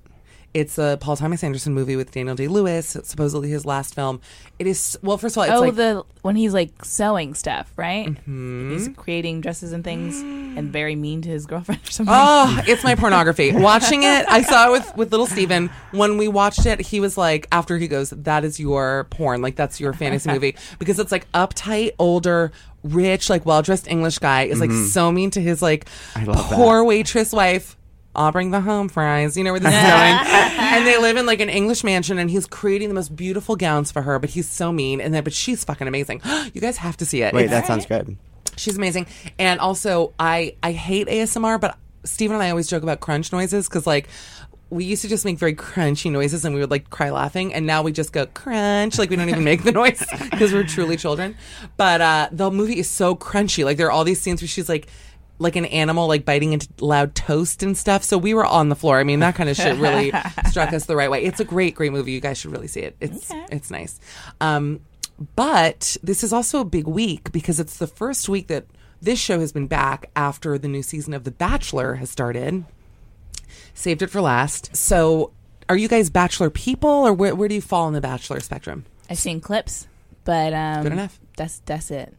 It's 0.53 0.77
a 0.77 0.97
Paul 0.99 1.15
Thomas 1.15 1.43
Anderson 1.43 1.73
movie 1.73 1.95
with 1.95 2.11
Daniel 2.11 2.35
Day 2.35 2.47
Lewis. 2.47 2.97
Supposedly 3.03 3.49
his 3.49 3.65
last 3.65 3.95
film. 3.95 4.21
It 4.59 4.67
is 4.67 4.97
well. 5.01 5.17
First 5.17 5.37
of 5.37 5.39
all, 5.39 5.43
it's 5.45 5.53
oh, 5.53 5.61
like 5.61 5.75
the 5.75 6.03
when 6.21 6.35
he's 6.35 6.53
like 6.53 6.83
sewing 6.83 7.33
stuff, 7.33 7.71
right? 7.77 8.07
Mm-hmm. 8.07 8.71
He's 8.71 8.89
creating 8.95 9.41
dresses 9.41 9.71
and 9.71 9.83
things, 9.83 10.19
and 10.21 10.71
very 10.71 10.95
mean 10.95 11.21
to 11.23 11.29
his 11.29 11.45
girlfriend 11.45 11.81
or 11.87 11.91
something. 11.91 12.13
Oh, 12.13 12.17
ah, 12.17 12.63
it's 12.67 12.83
my 12.83 12.95
pornography. 12.95 13.51
Watching 13.55 14.03
it, 14.03 14.25
I 14.27 14.41
saw 14.41 14.67
it 14.67 14.71
with, 14.71 14.97
with 14.97 15.11
little 15.11 15.25
Steven. 15.25 15.69
When 15.91 16.17
we 16.17 16.27
watched 16.27 16.65
it, 16.65 16.79
he 16.79 16.99
was 16.99 17.17
like, 17.17 17.47
after 17.51 17.77
he 17.77 17.87
goes, 17.87 18.11
that 18.11 18.43
is 18.43 18.59
your 18.59 19.05
porn. 19.09 19.41
Like, 19.41 19.55
that's 19.55 19.79
your 19.79 19.93
fantasy 19.93 20.29
movie. 20.33 20.55
Because 20.79 20.99
it's 20.99 21.11
like 21.11 21.31
uptight, 21.31 21.91
older, 21.97 22.51
rich, 22.83 23.29
like 23.29 23.45
well 23.45 23.61
dressed 23.61 23.87
English 23.87 24.19
guy 24.19 24.43
is 24.43 24.59
like 24.59 24.69
mm-hmm. 24.69 24.87
so 24.87 25.11
mean 25.11 25.29
to 25.31 25.41
his 25.41 25.61
like 25.61 25.87
I 26.15 26.23
love 26.23 26.49
that. 26.49 26.55
poor 26.55 26.83
waitress 26.83 27.31
wife. 27.31 27.77
I'll 28.15 28.31
bring 28.31 28.51
the 28.51 28.61
home 28.61 28.89
fries. 28.89 29.37
You 29.37 29.43
know 29.43 29.51
where 29.53 29.59
this 29.59 29.73
is 29.73 29.79
going. 29.79 29.89
and 30.59 30.85
they 30.85 30.97
live 30.99 31.17
in 31.17 31.25
like 31.25 31.39
an 31.39 31.49
English 31.49 31.83
mansion, 31.83 32.17
and 32.17 32.29
he's 32.29 32.45
creating 32.45 32.89
the 32.89 32.95
most 32.95 33.15
beautiful 33.15 33.55
gowns 33.55 33.91
for 33.91 34.01
her. 34.01 34.19
But 34.19 34.31
he's 34.31 34.49
so 34.49 34.71
mean, 34.71 34.99
and 34.99 35.13
then 35.13 35.23
but 35.23 35.33
she's 35.33 35.63
fucking 35.63 35.87
amazing. 35.87 36.21
you 36.53 36.61
guys 36.61 36.77
have 36.77 36.97
to 36.97 37.05
see 37.05 37.21
it. 37.21 37.33
Wait, 37.33 37.45
It's- 37.45 37.61
that 37.61 37.67
sounds 37.67 37.85
good. 37.85 38.17
She's 38.57 38.77
amazing. 38.77 39.07
And 39.39 39.59
also, 39.61 40.13
I 40.19 40.55
I 40.61 40.73
hate 40.73 41.07
ASMR, 41.07 41.59
but 41.59 41.77
Stephen 42.03 42.35
and 42.35 42.43
I 42.43 42.49
always 42.49 42.67
joke 42.67 42.83
about 42.83 42.99
crunch 42.99 43.31
noises 43.31 43.69
because 43.69 43.87
like 43.87 44.09
we 44.69 44.83
used 44.85 45.01
to 45.01 45.07
just 45.07 45.25
make 45.25 45.37
very 45.37 45.53
crunchy 45.53 46.11
noises 46.11 46.45
and 46.45 46.53
we 46.55 46.61
would 46.61 46.69
like 46.71 46.89
cry 46.89 47.11
laughing, 47.11 47.53
and 47.53 47.65
now 47.65 47.81
we 47.81 47.91
just 47.93 48.11
go 48.11 48.25
crunch 48.25 48.97
like 48.99 49.09
we 49.09 49.15
don't 49.15 49.29
even 49.29 49.43
make 49.45 49.63
the 49.63 49.71
noise 49.71 50.03
because 50.31 50.51
we're 50.53 50.63
truly 50.63 50.97
children. 50.97 51.35
But 51.77 52.01
uh, 52.01 52.29
the 52.31 52.51
movie 52.51 52.77
is 52.77 52.89
so 52.89 53.15
crunchy. 53.15 53.63
Like 53.63 53.77
there 53.77 53.87
are 53.87 53.91
all 53.91 54.03
these 54.03 54.19
scenes 54.21 54.41
where 54.41 54.49
she's 54.49 54.67
like. 54.69 54.87
Like 55.41 55.55
an 55.55 55.65
animal, 55.65 56.07
like 56.07 56.23
biting 56.23 56.53
into 56.53 56.67
loud 56.79 57.15
toast 57.15 57.63
and 57.63 57.77
stuff. 57.77 58.03
So 58.03 58.17
we 58.17 58.33
were 58.33 58.45
on 58.45 58.69
the 58.69 58.75
floor. 58.75 58.99
I 58.99 59.03
mean, 59.03 59.19
that 59.21 59.35
kind 59.35 59.49
of 59.49 59.55
shit 59.57 59.77
really 59.77 60.11
struck 60.49 60.71
us 60.71 60.85
the 60.85 60.95
right 60.95 61.09
way. 61.09 61.23
It's 61.23 61.39
a 61.39 61.45
great, 61.45 61.75
great 61.75 61.91
movie. 61.91 62.11
You 62.11 62.21
guys 62.21 62.37
should 62.37 62.51
really 62.51 62.67
see 62.67 62.81
it. 62.81 62.95
It's 62.99 63.31
it's 63.49 63.71
nice. 63.71 63.99
Um, 64.39 64.81
but 65.35 65.97
this 66.03 66.23
is 66.23 66.31
also 66.33 66.59
a 66.61 66.65
big 66.65 66.87
week 66.87 67.31
because 67.31 67.59
it's 67.59 67.77
the 67.77 67.87
first 67.87 68.29
week 68.29 68.47
that 68.47 68.65
this 69.01 69.19
show 69.19 69.39
has 69.39 69.51
been 69.51 69.67
back 69.67 70.09
after 70.15 70.57
the 70.57 70.67
new 70.67 70.83
season 70.83 71.13
of 71.13 71.23
The 71.23 71.31
Bachelor 71.31 71.95
has 71.95 72.09
started. 72.09 72.63
Saved 73.73 74.01
it 74.01 74.07
for 74.07 74.21
last. 74.21 74.75
So, 74.75 75.31
are 75.69 75.77
you 75.77 75.87
guys 75.87 76.09
Bachelor 76.09 76.49
people, 76.49 76.89
or 76.89 77.13
where, 77.13 77.33
where 77.33 77.47
do 77.47 77.55
you 77.55 77.61
fall 77.61 77.87
in 77.87 77.93
the 77.93 78.01
Bachelor 78.01 78.39
spectrum? 78.39 78.85
I've 79.09 79.17
seen 79.19 79.41
clips, 79.41 79.87
but 80.23 80.53
um, 80.53 80.83
Good 80.83 80.91
enough. 80.93 81.19
That's 81.35 81.59
that's 81.65 81.89
it. 81.91 82.15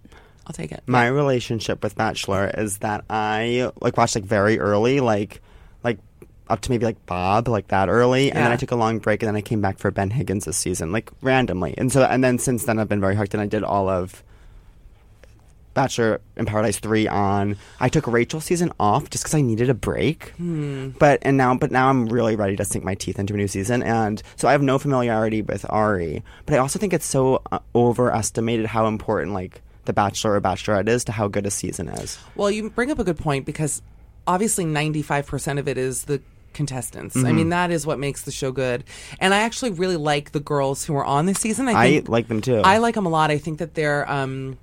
I'll 0.47 0.53
take 0.53 0.72
it. 0.72 0.82
My 0.86 1.07
relationship 1.07 1.82
with 1.82 1.95
Bachelor 1.97 2.51
is 2.57 2.78
that 2.78 3.05
I 3.09 3.70
like 3.80 3.97
watched 3.97 4.16
like 4.16 4.24
very 4.24 4.59
early, 4.59 5.01
like 5.01 5.40
like 5.84 5.99
up 6.49 6.61
to 6.62 6.70
maybe 6.70 6.84
like 6.84 7.07
Bob, 7.07 7.47
like 7.49 7.68
that 7.68 7.88
early, 7.88 8.30
and 8.30 8.38
then 8.45 8.51
I 8.53 8.57
took 8.57 8.72
a 8.72 8.76
long 8.76 8.99
break, 8.99 9.22
and 9.22 9.28
then 9.28 9.36
I 9.36 9.40
came 9.40 9.61
back 9.61 9.78
for 9.78 9.90
Ben 9.90 10.11
Higgins 10.11 10.45
this 10.45 10.57
season, 10.57 10.90
like 10.90 11.11
randomly, 11.22 11.74
and 11.78 11.93
so 11.93 12.03
and 12.03 12.24
then 12.24 12.38
since 12.38 12.64
then 12.64 12.78
I've 12.78 12.88
been 12.88 13.01
very 13.01 13.14
hooked, 13.14 13.34
and 13.34 13.40
I 13.40 13.47
did 13.47 13.62
all 13.62 13.88
of 13.88 14.24
Bachelor 15.74 16.20
in 16.36 16.45
Paradise 16.45 16.78
three 16.80 17.07
on. 17.07 17.57
I 17.80 17.88
took 17.88 18.07
Rachel's 18.09 18.45
season 18.45 18.72
off 18.80 19.09
just 19.11 19.22
because 19.24 19.34
I 19.34 19.40
needed 19.43 19.70
a 19.70 19.74
break, 19.74 20.34
but 20.99 21.20
and 21.22 21.36
now 21.36 21.55
but 21.55 21.70
now 21.70 21.88
I'm 21.88 22.07
really 22.07 22.34
ready 22.34 22.57
to 22.57 22.64
sink 22.64 22.84
my 22.84 22.97
teeth 22.97 23.18
into 23.18 23.34
a 23.34 23.36
new 23.36 23.49
season, 23.49 23.82
and 23.82 24.20
so 24.36 24.49
I 24.49 24.53
have 24.53 24.61
no 24.62 24.78
familiarity 24.78 25.40
with 25.40 25.64
Arie, 25.72 26.24
but 26.47 26.57
I 26.57 26.59
also 26.59 26.80
think 26.80 26.93
it's 26.93 27.07
so 27.07 27.43
uh, 27.53 27.61
overestimated 27.76 28.66
how 28.66 28.86
important 28.88 29.32
like. 29.34 29.62
The 29.85 29.93
Bachelor 29.93 30.35
or 30.35 30.41
Bachelorette 30.41 30.89
is 30.89 31.05
to 31.05 31.12
how 31.12 31.28
good 31.28 31.47
a 31.47 31.51
season 31.51 31.89
is. 31.89 32.18
Well, 32.37 32.51
you 32.51 32.70
bring 32.70 32.91
up 32.91 32.99
a 32.99 33.05
good 33.05 33.18
point 33.18 33.47
because 33.47 33.83
obviously 34.26 34.64
95% 34.64 35.59
of 35.59 35.68
it 35.68 35.78
is 35.78 36.05
the 36.05 36.20
contestants. 36.53 37.16
I 37.16 37.33
mean, 37.33 37.49
that 37.49 37.70
is 37.70 37.87
what 37.87 37.99
makes 37.99 38.22
the 38.22 38.30
show 38.30 38.53
good. 38.53 38.85
And 39.18 39.33
I 39.35 39.39
actually 39.39 39.70
really 39.70 39.97
like 39.97 40.33
the 40.33 40.41
girls 40.41 40.85
who 40.85 40.95
are 40.97 41.05
on 41.05 41.26
this 41.26 41.41
season. 41.41 41.68
I, 41.68 41.72
I 41.72 42.03
like 42.07 42.28
them 42.28 42.41
too. 42.41 42.61
I 42.62 42.78
like 42.78 42.95
them 42.95 43.07
a 43.07 43.09
lot. 43.09 43.30
I 43.30 43.39
think 43.39 43.59
that 43.59 43.74
they're 43.74 44.09
um 44.11 44.59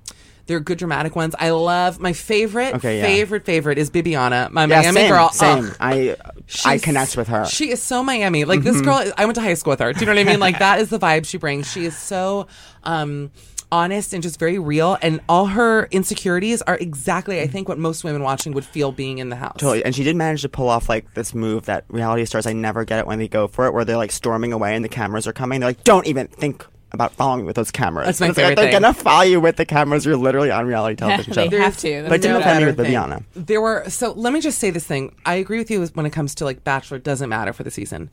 they're 0.46 0.60
good 0.60 0.78
dramatic 0.78 1.14
ones. 1.14 1.34
I 1.38 1.50
love 1.50 2.00
my 2.00 2.12
favorite 2.12 2.74
Okay, 2.76 2.98
yeah. 2.98 3.04
favorite 3.04 3.44
favorite 3.44 3.78
is 3.78 3.88
Bibiana, 3.88 4.50
my 4.50 4.62
yeah, 4.62 4.80
Miami 4.82 5.00
same, 5.00 5.10
girl. 5.10 5.30
Same. 5.30 5.64
Ugh. 5.66 5.76
I 5.78 6.16
I 6.64 6.78
connect 6.78 7.16
with 7.16 7.28
her. 7.28 7.44
She 7.46 7.70
is 7.70 7.82
so 7.82 8.02
Miami. 8.02 8.44
Like 8.44 8.62
this 8.62 8.80
girl, 8.80 9.04
I 9.16 9.24
went 9.26 9.36
to 9.36 9.42
high 9.42 9.54
school 9.54 9.72
with 9.72 9.80
her. 9.80 9.92
Do 9.92 10.00
you 10.00 10.06
know 10.06 10.12
what 10.12 10.20
I 10.20 10.24
mean? 10.24 10.40
Like 10.40 10.58
that 10.60 10.80
is 10.80 10.90
the 10.90 10.98
vibe 10.98 11.26
she 11.26 11.38
brings. 11.38 11.70
She 11.70 11.84
is 11.84 11.96
so 11.96 12.46
um, 12.82 13.30
honest 13.72 14.12
and 14.12 14.22
just 14.22 14.38
very 14.38 14.58
real. 14.58 14.98
And 15.02 15.20
all 15.28 15.46
her 15.46 15.86
insecurities 15.90 16.62
are 16.62 16.76
exactly, 16.76 17.40
I 17.40 17.46
think, 17.46 17.68
what 17.68 17.78
most 17.78 18.04
women 18.04 18.22
watching 18.22 18.52
would 18.52 18.64
feel 18.64 18.92
being 18.92 19.18
in 19.18 19.28
the 19.28 19.36
house. 19.36 19.56
Totally. 19.58 19.84
And 19.84 19.94
she 19.94 20.02
did 20.04 20.16
manage 20.16 20.42
to 20.42 20.48
pull 20.48 20.68
off 20.68 20.88
like 20.88 21.14
this 21.14 21.34
move 21.34 21.66
that 21.66 21.84
reality 21.88 22.24
stars 22.24 22.46
I 22.46 22.52
never 22.52 22.84
get 22.84 22.98
it 23.00 23.06
when 23.06 23.18
they 23.18 23.28
go 23.28 23.46
for 23.48 23.66
it, 23.66 23.72
where 23.74 23.84
they're 23.84 23.96
like 23.96 24.12
storming 24.12 24.52
away 24.52 24.74
and 24.74 24.84
the 24.84 24.88
cameras 24.88 25.26
are 25.26 25.32
coming. 25.32 25.60
They're 25.60 25.70
like, 25.70 25.84
don't 25.84 26.06
even 26.06 26.26
think 26.28 26.66
about 26.92 27.12
following 27.12 27.42
me 27.42 27.46
with 27.46 27.54
those 27.54 27.70
cameras. 27.70 28.06
That's 28.06 28.20
my 28.20 28.26
And 28.26 28.30
it's 28.32 28.38
like, 28.38 28.56
They're 28.56 28.64
thing. 28.72 28.82
gonna 28.82 28.92
follow 28.92 29.22
you 29.22 29.40
with 29.40 29.54
the 29.54 29.64
cameras. 29.64 30.04
You're 30.04 30.16
literally 30.16 30.50
on 30.50 30.66
reality 30.66 30.96
television 30.98 31.34
they 31.34 31.48
show. 31.48 31.58
have 31.58 31.76
to. 31.78 32.02
But 32.08 32.12
it 32.14 32.22
didn't 32.22 32.38
offend 32.38 32.58
me 32.66 32.72
better 32.72 32.76
with 32.82 32.86
thing. 32.86 32.94
Bibiana. 32.96 33.24
There 33.34 33.60
were 33.60 33.88
so 33.88 34.12
let 34.12 34.32
me 34.32 34.40
just 34.40 34.58
say 34.58 34.70
this 34.70 34.84
thing. 34.86 35.14
I 35.24 35.34
agree 35.36 35.58
with 35.58 35.70
you 35.70 35.86
when 35.94 36.04
it 36.04 36.10
comes 36.10 36.34
to 36.36 36.44
like 36.44 36.64
Bachelor 36.64 36.98
doesn't 36.98 37.28
matter 37.28 37.52
for 37.52 37.62
the 37.62 37.70
season. 37.70 38.10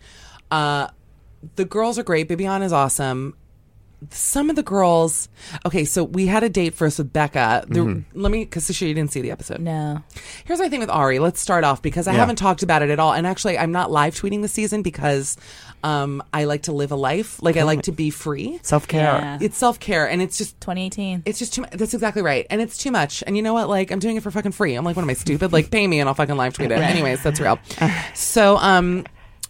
Uh 0.51 0.89
the 1.55 1.65
girls 1.65 1.97
are 1.97 2.03
great. 2.03 2.29
Bibiana 2.29 2.63
is 2.65 2.73
awesome. 2.73 3.35
Some 4.11 4.49
of 4.51 4.55
the 4.55 4.63
girls. 4.63 5.27
Okay, 5.65 5.83
so 5.83 6.03
we 6.03 6.27
had 6.27 6.43
a 6.43 6.49
date 6.49 6.75
first 6.75 6.99
with 6.99 7.11
Becca. 7.11 7.65
There, 7.67 7.83
Mm-hmm. 7.83 8.21
Let 8.21 8.31
me, 8.31 8.45
because 8.45 8.81
you 8.81 8.93
didn't 8.93 9.11
see 9.11 9.21
the 9.21 9.31
episode. 9.31 9.59
No. 9.59 10.03
Here's 10.45 10.59
my 10.59 10.69
thing 10.69 10.79
with 10.79 10.91
Arie. 10.91 11.17
Let's 11.19 11.39
start 11.41 11.63
off 11.63 11.81
because 11.81 12.07
I 12.07 12.11
Yeah. 12.13 12.19
haven't 12.19 12.35
talked 12.35 12.61
about 12.61 12.83
it 12.83 12.89
at 12.91 12.99
all. 12.99 13.13
And 13.13 13.25
actually, 13.25 13.57
I'm 13.57 13.71
not 13.71 13.89
live 13.89 14.13
tweeting 14.13 14.43
this 14.43 14.51
season 14.51 14.83
because 14.83 15.35
um, 15.83 16.21
I 16.31 16.43
like 16.43 16.63
to 16.63 16.73
live 16.73 16.91
a 16.91 16.95
life. 16.95 17.41
Like 17.41 17.57
I 17.57 17.63
like 17.63 17.83
to 17.83 17.91
be 17.91 18.09
free. 18.11 18.59
Self 18.61 18.87
care. 18.87 19.01
Yeah. 19.03 19.37
It's 19.41 19.57
self 19.57 19.79
care, 19.79 20.07
and 20.07 20.21
it's 20.21 20.37
just 20.37 20.59
2018. 20.61 21.23
it's 21.25 21.39
just 21.39 21.53
too 21.55 21.61
much. 21.61 21.71
That's 21.71 21.93
exactly 21.93 22.21
right. 22.21 22.45
And 22.51 22.61
it's 22.61 22.77
too 22.77 22.91
much. 22.91 23.23
And 23.25 23.35
you 23.35 23.41
know 23.41 23.53
what? 23.53 23.67
Like, 23.67 23.89
I'm 23.91 23.99
doing 23.99 24.15
it 24.15 24.21
for 24.23 24.29
fucking 24.31 24.51
free. 24.51 24.75
I'm 24.75 24.85
like, 24.85 24.95
what 24.95 25.01
am 25.03 25.09
I 25.09 25.13
stupid? 25.13 25.51
Like, 25.53 25.71
pay 25.71 25.87
me 25.87 25.99
and 25.99 26.07
I'll 26.07 26.15
fucking 26.15 26.37
live 26.37 26.53
tweet 26.53 26.71
it. 26.71 26.77
Anyways, 26.79 27.23
that's 27.23 27.39
real. 27.39 27.57
So, 28.13 28.57
um, 28.57 29.05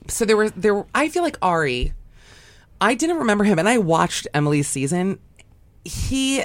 so 0.08 0.24
there 0.24 0.38
were, 0.38 0.50
there, 0.52 0.74
were, 0.76 0.86
I 0.96 1.10
feel 1.10 1.24
like 1.24 1.38
Arie, 1.42 1.94
I 2.80 2.94
didn't 2.96 3.18
remember 3.18 3.44
him 3.44 3.60
and 3.60 3.68
I 3.68 3.78
watched 3.78 4.28
Emily's 4.34 4.68
season. 4.68 5.20
He, 5.84 6.42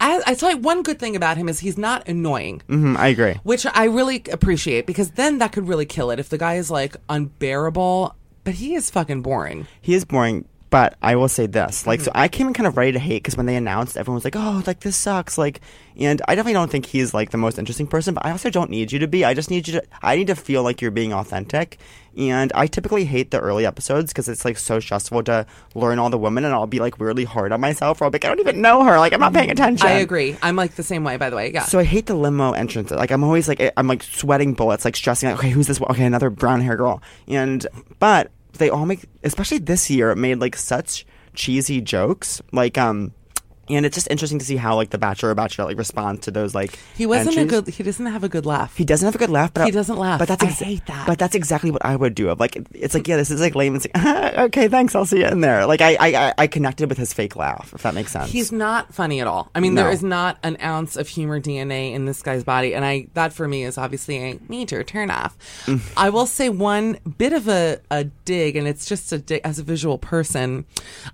I, 0.00 0.22
I 0.26 0.48
you 0.50 0.56
one 0.58 0.82
good 0.82 0.98
thing 0.98 1.16
about 1.16 1.36
him 1.36 1.48
is 1.48 1.60
he's 1.60 1.76
not 1.78 2.06
annoying. 2.08 2.62
Mhm, 2.68 2.96
I 2.96 3.08
agree. 3.08 3.34
Which 3.42 3.66
I 3.66 3.84
really 3.84 4.22
appreciate 4.30 4.86
because 4.86 5.12
then 5.12 5.38
that 5.38 5.52
could 5.52 5.66
really 5.68 5.86
kill 5.86 6.10
it 6.10 6.18
if 6.20 6.28
the 6.28 6.38
guy 6.38 6.54
is 6.54 6.70
like 6.70 6.96
unbearable, 7.08 8.14
but 8.44 8.54
he 8.54 8.74
is 8.74 8.90
fucking 8.90 9.22
boring. 9.22 9.66
He 9.80 9.94
is 9.94 10.04
boring, 10.04 10.46
but 10.70 10.96
I 11.02 11.16
will 11.16 11.28
say 11.28 11.46
this: 11.46 11.86
like, 11.86 12.00
so 12.00 12.10
Mm-hmm. 12.10 12.20
I 12.20 12.28
came 12.28 12.46
in 12.48 12.52
kind 12.54 12.66
of 12.66 12.76
ready 12.76 12.92
to 12.92 12.98
hate 12.98 13.22
because 13.22 13.36
when 13.36 13.46
they 13.46 13.56
announced, 13.56 13.96
everyone 13.96 14.16
was 14.16 14.24
like, 14.24 14.36
"Oh, 14.36 14.62
like 14.66 14.80
this 14.80 14.96
sucks." 14.96 15.36
Like, 15.38 15.60
and 15.96 16.20
I 16.28 16.34
definitely 16.34 16.52
don't 16.54 16.70
think 16.70 16.86
he's 16.86 17.12
like 17.14 17.30
the 17.30 17.38
most 17.38 17.58
interesting 17.58 17.86
person, 17.86 18.14
but 18.14 18.24
I 18.24 18.30
also 18.30 18.50
don't 18.50 18.70
need 18.70 18.92
you 18.92 18.98
to 19.00 19.08
be. 19.08 19.24
I 19.24 19.34
just 19.34 19.50
need 19.50 19.66
you 19.68 19.74
to. 19.80 19.82
I 20.02 20.16
need 20.16 20.26
to 20.28 20.36
feel 20.36 20.62
like 20.62 20.80
you're 20.80 20.90
being 20.90 21.12
authentic. 21.12 21.78
And 22.16 22.50
I 22.54 22.66
typically 22.66 23.04
hate 23.04 23.30
the 23.30 23.40
early 23.40 23.66
episodes 23.66 24.12
because 24.12 24.28
it's 24.28 24.44
like 24.44 24.56
so 24.56 24.80
stressful 24.80 25.22
to 25.24 25.46
learn 25.74 25.98
all 25.98 26.10
the 26.10 26.18
women, 26.18 26.44
and 26.44 26.54
I'll 26.54 26.66
be 26.66 26.78
like 26.78 26.98
weirdly 26.98 27.24
hard 27.24 27.52
on 27.52 27.60
myself. 27.60 28.00
Or 28.00 28.04
I'll 28.04 28.10
be 28.10 28.16
like, 28.16 28.24
I 28.24 28.28
don't 28.28 28.40
even 28.40 28.60
know 28.60 28.84
her. 28.84 28.98
Like, 28.98 29.12
I'm 29.12 29.20
not 29.20 29.34
paying 29.34 29.50
attention. 29.50 29.86
I 29.86 29.92
agree. 29.92 30.36
I'm 30.42 30.56
like 30.56 30.74
the 30.74 30.82
same 30.82 31.04
way, 31.04 31.16
by 31.16 31.30
the 31.30 31.36
way. 31.36 31.52
Yeah. 31.52 31.64
So 31.64 31.78
I 31.78 31.84
hate 31.84 32.06
the 32.06 32.14
limo 32.14 32.52
entrance. 32.52 32.90
Like 32.90 33.10
I'm 33.10 33.22
always 33.24 33.48
like 33.48 33.72
I'm 33.76 33.86
like 33.86 34.02
sweating 34.02 34.54
bullets, 34.54 34.84
like 34.84 34.96
stressing. 34.96 35.28
Like 35.28 35.38
okay, 35.38 35.50
who's 35.50 35.66
this? 35.66 35.80
Okay, 35.80 36.04
another 36.04 36.30
brown 36.30 36.60
hair 36.60 36.76
girl. 36.76 37.02
And 37.28 37.66
but 37.98 38.30
they 38.54 38.70
all 38.70 38.86
make, 38.86 39.04
especially 39.22 39.58
this 39.58 39.90
year, 39.90 40.10
it 40.10 40.16
made 40.16 40.38
like 40.38 40.56
such 40.56 41.06
cheesy 41.34 41.80
jokes. 41.80 42.40
Like 42.52 42.78
um, 42.78 43.12
and 43.68 43.84
it's 43.86 43.94
just 43.94 44.08
interesting 44.10 44.38
to 44.38 44.44
see 44.44 44.56
how 44.56 44.74
like 44.76 44.90
the 44.90 44.98
Bachelor 44.98 45.30
or 45.30 45.34
Bachelorette 45.34 45.66
like 45.66 45.78
respond 45.78 46.22
to 46.22 46.30
those 46.30 46.54
like. 46.54 46.78
he 46.96 47.06
wasn't 47.06 47.36
a 47.36 47.44
good. 47.44 47.66
He 47.68 47.82
doesn't 47.82 48.06
have 48.06 48.24
a 48.24 48.28
good 48.28 48.46
laugh. 48.46 48.76
He 48.76 48.84
doesn't 48.84 49.04
have 49.06 49.14
a 49.14 49.18
good 49.18 49.30
laugh, 49.30 49.52
but 49.54 49.64
He 49.66 49.70
doesn't 49.70 49.96
laugh. 49.98 50.18
But 50.18 50.28
that's 50.28 50.42
I 50.44 50.46
hate 50.46 50.86
that. 50.86 51.06
But 51.06 51.18
that's 51.18 51.34
exactly 51.34 51.70
what 51.70 51.84
I 51.84 51.96
would 51.96 52.14
do. 52.14 52.28
Of 52.30 52.40
like, 52.40 52.56
it's 52.72 52.94
like, 52.94 53.06
yeah, 53.08 53.16
this 53.16 53.30
is 53.30 53.40
like 53.40 53.54
lame. 53.54 53.74
Like, 53.74 53.96
okay, 54.38 54.68
thanks, 54.68 54.94
I'll 54.94 55.06
see 55.06 55.18
you 55.20 55.26
in 55.26 55.40
there. 55.40 55.66
Like, 55.66 55.80
I, 55.80 55.94
I, 55.98 56.06
I- 56.28 56.34
I 56.38 56.46
connected 56.48 56.88
with 56.88 56.98
his 56.98 57.12
fake 57.12 57.34
laugh, 57.36 57.72
if 57.74 57.82
that 57.82 57.94
makes 57.94 58.12
sense. 58.12 58.30
He's 58.30 58.52
not 58.52 58.92
funny 58.94 59.20
at 59.20 59.26
all. 59.26 59.50
I 59.54 59.60
mean, 59.60 59.74
No. 59.74 59.82
there 59.82 59.90
is 59.92 60.02
not 60.02 60.38
an 60.42 60.56
ounce 60.62 60.96
of 60.96 61.08
humor 61.08 61.40
DNA 61.40 61.92
in 61.92 62.04
this 62.04 62.22
guy's 62.22 62.44
body, 62.44 62.74
and 62.74 62.84
I 62.84 63.08
that 63.14 63.32
for 63.32 63.48
me 63.48 63.64
is 63.64 63.78
obviously 63.78 64.18
a 64.18 64.38
major 64.48 64.84
turnoff. 64.84 65.32
Mm. 65.64 65.80
I 65.96 66.10
will 66.10 66.26
say 66.26 66.48
one 66.50 66.98
bit 67.18 67.32
of 67.32 67.48
a, 67.48 67.80
a 67.90 68.04
dig, 68.04 68.56
and 68.56 68.68
it's 68.68 68.86
just 68.86 69.12
a 69.12 69.18
dig 69.18 69.40
as 69.44 69.58
a 69.58 69.62
visual 69.62 69.98
person. 69.98 70.66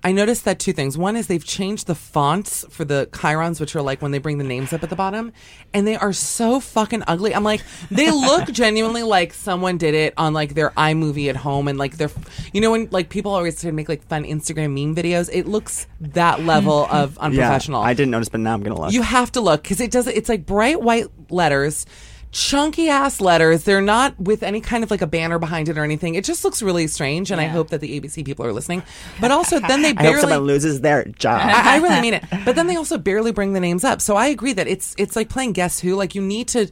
I 0.02 0.12
noticed 0.12 0.44
that 0.44 0.58
two 0.58 0.72
things. 0.72 0.98
One 0.98 1.16
is 1.16 1.26
they've 1.28 1.44
changed 1.44 1.86
the 1.86 1.94
fonts 2.42 2.64
for 2.74 2.84
the 2.84 3.08
chyrons, 3.12 3.60
which 3.60 3.74
are 3.76 3.82
like 3.82 4.02
when 4.02 4.10
they 4.10 4.18
bring 4.18 4.38
the 4.38 4.44
names 4.44 4.72
up 4.72 4.82
at 4.82 4.90
the 4.90 4.96
bottom, 4.96 5.32
and 5.72 5.86
they 5.86 5.96
are 5.96 6.12
so 6.12 6.60
fucking 6.60 7.02
ugly. 7.06 7.34
I'm 7.34 7.44
like, 7.44 7.62
they 7.90 8.10
look 8.10 8.48
genuinely 8.52 9.02
like 9.02 9.32
someone 9.32 9.78
did 9.78 9.94
it 9.94 10.14
on 10.16 10.32
like 10.32 10.54
their 10.54 10.70
iMovie 10.70 11.28
at 11.28 11.36
home, 11.36 11.68
and 11.68 11.78
like 11.78 11.96
they're, 11.96 12.10
you 12.52 12.60
know, 12.60 12.72
when 12.72 12.88
like 12.90 13.08
people 13.08 13.34
always 13.34 13.60
try 13.60 13.70
to 13.70 13.76
make 13.76 13.88
like 13.88 14.02
fun 14.06 14.24
Instagram 14.24 14.74
meme 14.74 14.94
videos, 14.94 15.30
it 15.32 15.46
looks 15.46 15.86
that 16.00 16.40
level 16.42 16.86
of 16.90 17.14
yeah, 17.14 17.22
unprofessional. 17.22 17.82
I 17.82 17.94
didn't 17.94 18.10
notice, 18.10 18.28
but 18.28 18.40
now 18.40 18.54
I'm 18.54 18.62
gonna 18.62 18.80
look. 18.80 18.92
You 18.92 19.02
have 19.02 19.32
to 19.32 19.40
look 19.40 19.62
because 19.62 19.80
it 19.80 19.90
does. 19.90 20.06
It's 20.06 20.28
like 20.28 20.46
bright 20.46 20.80
white 20.80 21.06
letters, 21.30 21.86
chunky 22.32 22.88
ass 22.88 23.20
letters. 23.20 23.64
They're 23.64 23.80
not 23.80 24.18
with 24.18 24.42
any 24.42 24.60
kind 24.60 24.82
of 24.82 24.90
like 24.90 25.02
a 25.02 25.06
banner 25.06 25.38
behind 25.38 25.68
it 25.68 25.78
or 25.78 25.84
anything. 25.84 26.14
It 26.16 26.24
just 26.24 26.44
looks 26.44 26.62
really 26.62 26.86
strange, 26.86 27.30
and 27.30 27.40
I 27.40 27.44
hope 27.44 27.68
that 27.70 27.80
the 27.80 28.00
ABC 28.00 28.24
people 28.24 28.44
are 28.44 28.52
listening. 28.52 28.82
But 29.20 29.30
also, 29.30 29.60
then 29.60 29.82
they 29.82 29.90
I 29.96 30.02
hope 30.02 30.02
barely. 30.02 30.20
someone 30.20 30.40
loses 30.40 30.80
their 30.80 31.04
job. 31.04 31.40
I, 31.42 31.76
I 31.76 31.78
really 31.78 32.00
mean 32.00 32.14
it. 32.14 32.24
But 32.44 32.56
then 32.56 32.66
they 32.66 32.76
also 32.76 32.98
barely 32.98 33.30
bring 33.30 33.52
the 33.52 33.60
names 33.60 33.84
up. 33.84 34.00
So 34.00 34.16
I 34.16 34.26
agree 34.26 34.54
that 34.54 34.66
it's 34.66 34.94
it's 34.98 35.14
like 35.14 35.28
playing 35.28 35.52
Guess 35.52 35.80
Who. 35.80 35.94
Like 35.94 36.14
you 36.14 36.22
need 36.22 36.48
to 36.48 36.68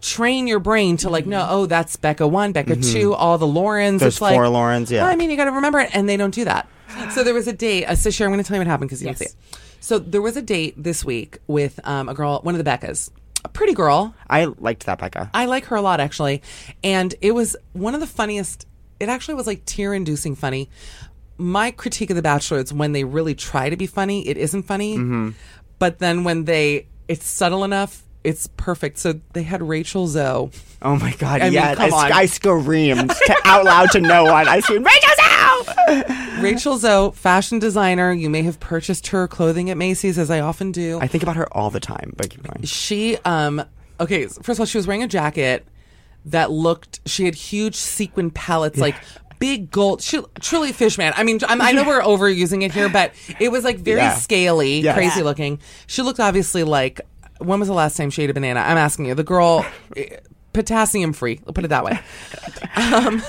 train 0.00 0.46
your 0.46 0.60
brain 0.60 0.96
to 0.98 1.10
like 1.10 1.26
no, 1.26 1.46
Oh, 1.48 1.66
that's 1.66 1.96
Becca 1.96 2.26
one, 2.26 2.52
Becca 2.52 2.76
two, 2.76 3.12
all 3.12 3.36
the 3.36 3.46
Laurens. 3.46 3.96
Mm-hmm. 3.96 3.98
There's 3.98 4.14
it's 4.14 4.20
like, 4.22 4.34
four 4.34 4.48
Laurens, 4.48 4.90
yeah. 4.90 5.02
Well, 5.02 5.12
I 5.12 5.16
mean, 5.16 5.30
you 5.30 5.36
got 5.36 5.44
to 5.44 5.52
remember 5.52 5.80
it, 5.80 5.90
and 5.92 6.08
they 6.08 6.16
don't 6.16 6.34
do 6.34 6.44
that. 6.44 6.68
So 7.12 7.22
there 7.22 7.34
was 7.34 7.46
a 7.46 7.52
date. 7.52 7.84
Uh, 7.84 7.94
so 7.94 8.10
Sherry, 8.10 8.26
I'm 8.26 8.32
going 8.32 8.42
to 8.42 8.48
tell 8.48 8.56
you 8.56 8.60
what 8.60 8.66
happened 8.66 8.88
because 8.88 9.02
you 9.02 9.08
didn't 9.08 9.18
see 9.18 9.24
it. 9.26 9.34
So 9.80 9.98
there 9.98 10.20
was 10.22 10.36
a 10.36 10.42
date 10.42 10.74
this 10.76 11.04
week 11.04 11.38
with 11.46 11.78
um, 11.84 12.08
a 12.08 12.14
girl, 12.14 12.40
one 12.42 12.54
of 12.54 12.62
the 12.64 12.68
Beccas, 12.70 13.10
pretty 13.48 13.72
girl. 13.74 14.14
I 14.28 14.44
liked 14.44 14.86
that 14.86 14.98
Becca. 14.98 15.30
I 15.34 15.46
like 15.46 15.64
her 15.66 15.76
a 15.76 15.82
lot 15.82 16.00
actually, 16.00 16.42
and 16.84 17.14
it 17.20 17.32
was 17.32 17.56
one 17.72 17.94
of 17.94 18.00
the 18.00 18.06
funniest. 18.06 18.66
It 18.98 19.08
actually 19.08 19.34
was 19.34 19.46
like 19.46 19.64
tear-inducing 19.64 20.36
funny. 20.36 20.68
My 21.38 21.70
critique 21.70 22.10
of 22.10 22.16
The 22.16 22.22
Bachelor 22.22 22.58
is 22.58 22.72
when 22.72 22.92
they 22.92 23.04
really 23.04 23.34
try 23.34 23.70
to 23.70 23.76
be 23.76 23.86
funny, 23.86 24.28
it 24.28 24.36
isn't 24.36 24.64
funny. 24.64 24.98
Mm-hmm. 24.98 25.30
But 25.78 25.98
then 25.98 26.22
when 26.22 26.44
they, 26.44 26.86
it's 27.08 27.24
subtle 27.24 27.64
enough, 27.64 28.02
it's 28.22 28.46
perfect. 28.58 28.98
So 28.98 29.20
they 29.32 29.42
had 29.44 29.62
Rachel 29.62 30.06
Zoe. 30.06 30.50
Oh 30.82 30.96
my 30.96 31.12
god! 31.14 31.40
I 31.40 31.44
mean, 31.44 31.54
yeah, 31.54 31.74
come 31.74 31.94
I. 31.94 32.10
I 32.10 32.26
screamed 32.26 33.10
to, 33.10 33.36
out 33.44 33.64
loud 33.64 33.90
to 33.92 34.00
no 34.00 34.24
one. 34.24 34.46
I 34.46 34.60
screamed, 34.60 34.84
"Rachel 34.84 35.10
Zoe!" 35.16 35.29
Rachel 36.40 36.78
Zoe, 36.78 37.12
fashion 37.12 37.58
designer. 37.58 38.12
You 38.12 38.30
may 38.30 38.42
have 38.42 38.58
purchased 38.60 39.08
her 39.08 39.28
clothing 39.28 39.70
at 39.70 39.76
Macy's, 39.76 40.18
as 40.18 40.30
I 40.30 40.40
often 40.40 40.72
do. 40.72 40.98
I 41.00 41.06
think 41.06 41.22
about 41.22 41.36
her 41.36 41.46
all 41.56 41.70
the 41.70 41.80
time. 41.80 42.12
But 42.16 42.30
keep 42.30 42.42
going. 42.42 42.64
she 42.64 43.16
um 43.24 43.62
okay 43.98 44.26
first 44.26 44.50
of 44.58 44.60
all 44.60 44.66
she 44.66 44.78
was 44.78 44.86
wearing 44.86 45.02
a 45.02 45.08
jacket 45.08 45.66
that 46.26 46.50
looked 46.50 47.00
she 47.06 47.24
had 47.26 47.34
huge 47.34 47.74
sequin 47.76 48.30
palettes 48.30 48.78
like 48.78 48.94
big 49.38 49.70
gold 49.70 50.00
she, 50.02 50.20
truly 50.40 50.70
fishman 50.72 51.12
i 51.16 51.22
mean 51.22 51.38
I'm, 51.48 51.60
i 51.62 51.72
know 51.72 51.82
we're 51.84 52.00
overusing 52.02 52.62
it 52.62 52.72
here 52.72 52.88
but 52.90 53.12
it 53.38 53.50
was 53.50 53.64
like 53.64 53.78
very 53.78 53.98
Yeah. 54.00 54.14
scaly 54.14 54.80
Yes. 54.80 54.94
crazy 54.94 55.22
looking 55.22 55.60
she 55.86 56.02
looked 56.02 56.20
obviously 56.20 56.62
like 56.64 57.00
when 57.38 57.58
was 57.58 57.68
the 57.68 57.74
last 57.74 57.96
time 57.96 58.10
she 58.10 58.22
ate 58.22 58.28
a 58.30 58.34
banana 58.34 58.60
i'm 58.60 58.76
asking 58.76 59.06
you 59.06 59.14
the 59.14 59.24
girl 59.24 59.64
eh, 59.96 60.16
potassium 60.52 61.12
free 61.14 61.40
i'll 61.46 61.52
put 61.54 61.64
it 61.64 61.68
that 61.68 61.84
way 61.84 61.98
um 62.76 63.22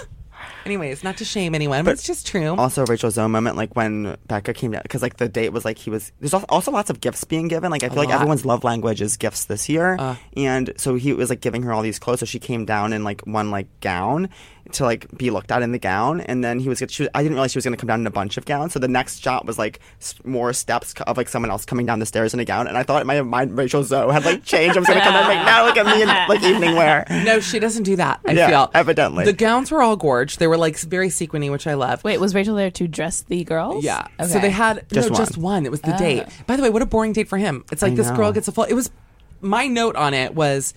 anyways 0.66 1.03
not 1.03 1.18
to 1.18 1.26
shame 1.26 1.55
anyone 1.55 1.84
but, 1.86 1.91
it's 1.91 2.03
just 2.03 2.28
true 2.28 2.55
Also, 2.55 2.86
Rachel's 2.86 3.18
own 3.18 3.32
moment, 3.32 3.57
like 3.57 3.76
when 3.76 4.18
Becca 4.28 4.53
came 4.53 4.72
down, 4.72 4.82
because 4.84 5.01
like 5.01 5.18
the 5.18 5.30
date 5.30 5.49
was 5.49 5.66
like 5.66 5.78
he 5.78 5.89
was. 5.89 6.12
There's 6.20 6.34
also 6.34 6.72
lots 6.72 6.89
of 6.89 7.01
gifts 7.01 7.24
being 7.24 7.47
given. 7.47 7.72
Like 7.72 7.84
I 7.84 7.89
feel 7.89 7.97
like 7.97 8.09
lot. 8.09 8.16
everyone's 8.16 8.45
love 8.45 8.64
language 8.64 9.01
is 9.01 9.18
gifts 9.18 9.45
this 9.45 9.70
year, 9.70 9.97
uh. 9.99 10.16
and 10.36 10.74
so 10.78 10.95
he 10.95 11.14
was 11.14 11.30
like 11.30 11.41
giving 11.41 11.64
her 11.64 11.74
all 11.74 11.82
these 11.82 11.99
clothes. 11.99 12.20
So 12.20 12.26
she 12.26 12.39
came 12.39 12.66
down 12.66 12.93
in 12.93 13.03
like 13.03 13.22
one 13.22 13.51
like 13.51 13.68
gown 13.80 14.30
to 14.74 14.84
like 14.84 15.07
be 15.18 15.30
looked 15.30 15.51
at 15.51 15.62
in 15.62 15.72
the 15.72 15.80
gown, 15.80 16.22
and 16.22 16.43
then 16.43 16.59
he 16.59 16.70
was. 16.70 16.80
She 16.89 17.03
was 17.03 17.09
I 17.14 17.24
didn't 17.24 17.34
realize 17.34 17.51
she 17.51 17.57
was 17.57 17.66
going 17.66 17.76
to 17.76 17.80
come 17.80 17.88
down 17.88 17.99
in 18.01 18.07
a 18.07 18.12
bunch 18.12 18.38
of 18.38 18.45
gowns. 18.45 18.74
So 18.74 18.80
the 18.80 18.88
next 18.88 19.22
shot 19.22 19.45
was 19.45 19.57
like 19.57 19.80
more 20.24 20.53
steps 20.53 20.93
of 21.07 21.18
like 21.18 21.30
someone 21.30 21.51
else 21.51 21.66
coming 21.66 21.86
down 21.86 21.99
the 21.99 22.05
stairs 22.05 22.34
in 22.34 22.39
a 22.39 22.45
gown, 22.45 22.68
and 22.68 22.78
I 22.78 22.84
thought 22.84 23.01
in 23.01 23.07
my 23.07 23.22
mind 23.22 23.57
Rachel 23.57 23.84
Zoe 23.84 24.12
had 24.12 24.26
like 24.26 24.43
changed. 24.43 24.78
I 24.78 24.80
was 24.80 24.88
going 24.88 24.99
to 24.99 25.05
come 25.05 25.16
in 25.16 25.24
like 25.28 25.45
now 25.45 25.66
look 25.66 25.78
at 25.78 25.86
me 25.86 26.01
in 26.01 26.07
like 26.07 26.43
evening 26.43 26.76
wear. 26.76 27.05
no 27.09 27.39
she 27.39 27.59
doesn't 27.59 27.84
do 27.84 27.95
that 27.95 28.20
i 28.26 28.32
Yeah, 28.32 28.47
feel 28.47 28.72
evidently. 28.74 29.26
the 29.26 29.34
gowns 29.34 29.72
were 29.72 29.82
all 29.82 29.95
gorge 29.95 30.38
they 30.38 30.47
were 30.47 30.57
like 30.57 30.78
very 30.80 31.09
sequiny 31.09 31.49
which 31.49 31.68
i 31.68 31.74
love 31.74 32.03
Wait, 32.03 32.20
was 32.20 32.34
Rachel 32.34 32.55
there 32.55 32.72
to 32.72 32.88
dress 32.88 33.22
the 33.22 33.43
girls? 33.43 33.84
Yeah. 33.84 34.07
Okay. 34.20 34.30
So 34.30 34.39
they 34.39 34.49
had 34.49 34.86
Just 34.91 35.09
no, 35.09 35.14
one. 35.14 35.22
just 35.26 35.38
one. 35.38 35.66
It 35.66 35.72
was 35.72 35.82
the 35.82 35.93
ah. 35.93 35.97
date. 35.97 36.26
By 36.47 36.55
the 36.55 36.64
way, 36.64 36.70
what 36.70 36.82
a 36.82 36.86
boring 36.86 37.14
date 37.14 37.28
for 37.28 37.38
him. 37.38 37.64
It's 37.72 37.82
like 37.82 37.93
I 37.93 37.95
this 37.95 38.12
girl 38.12 38.32
gets 38.32 38.47
a 38.47 38.51
full. 38.51 38.64
It 38.66 38.74
was 38.74 38.89
my 39.41 39.68
note 39.68 39.95
on 39.95 40.14
it 40.14 40.36
was 40.36 40.74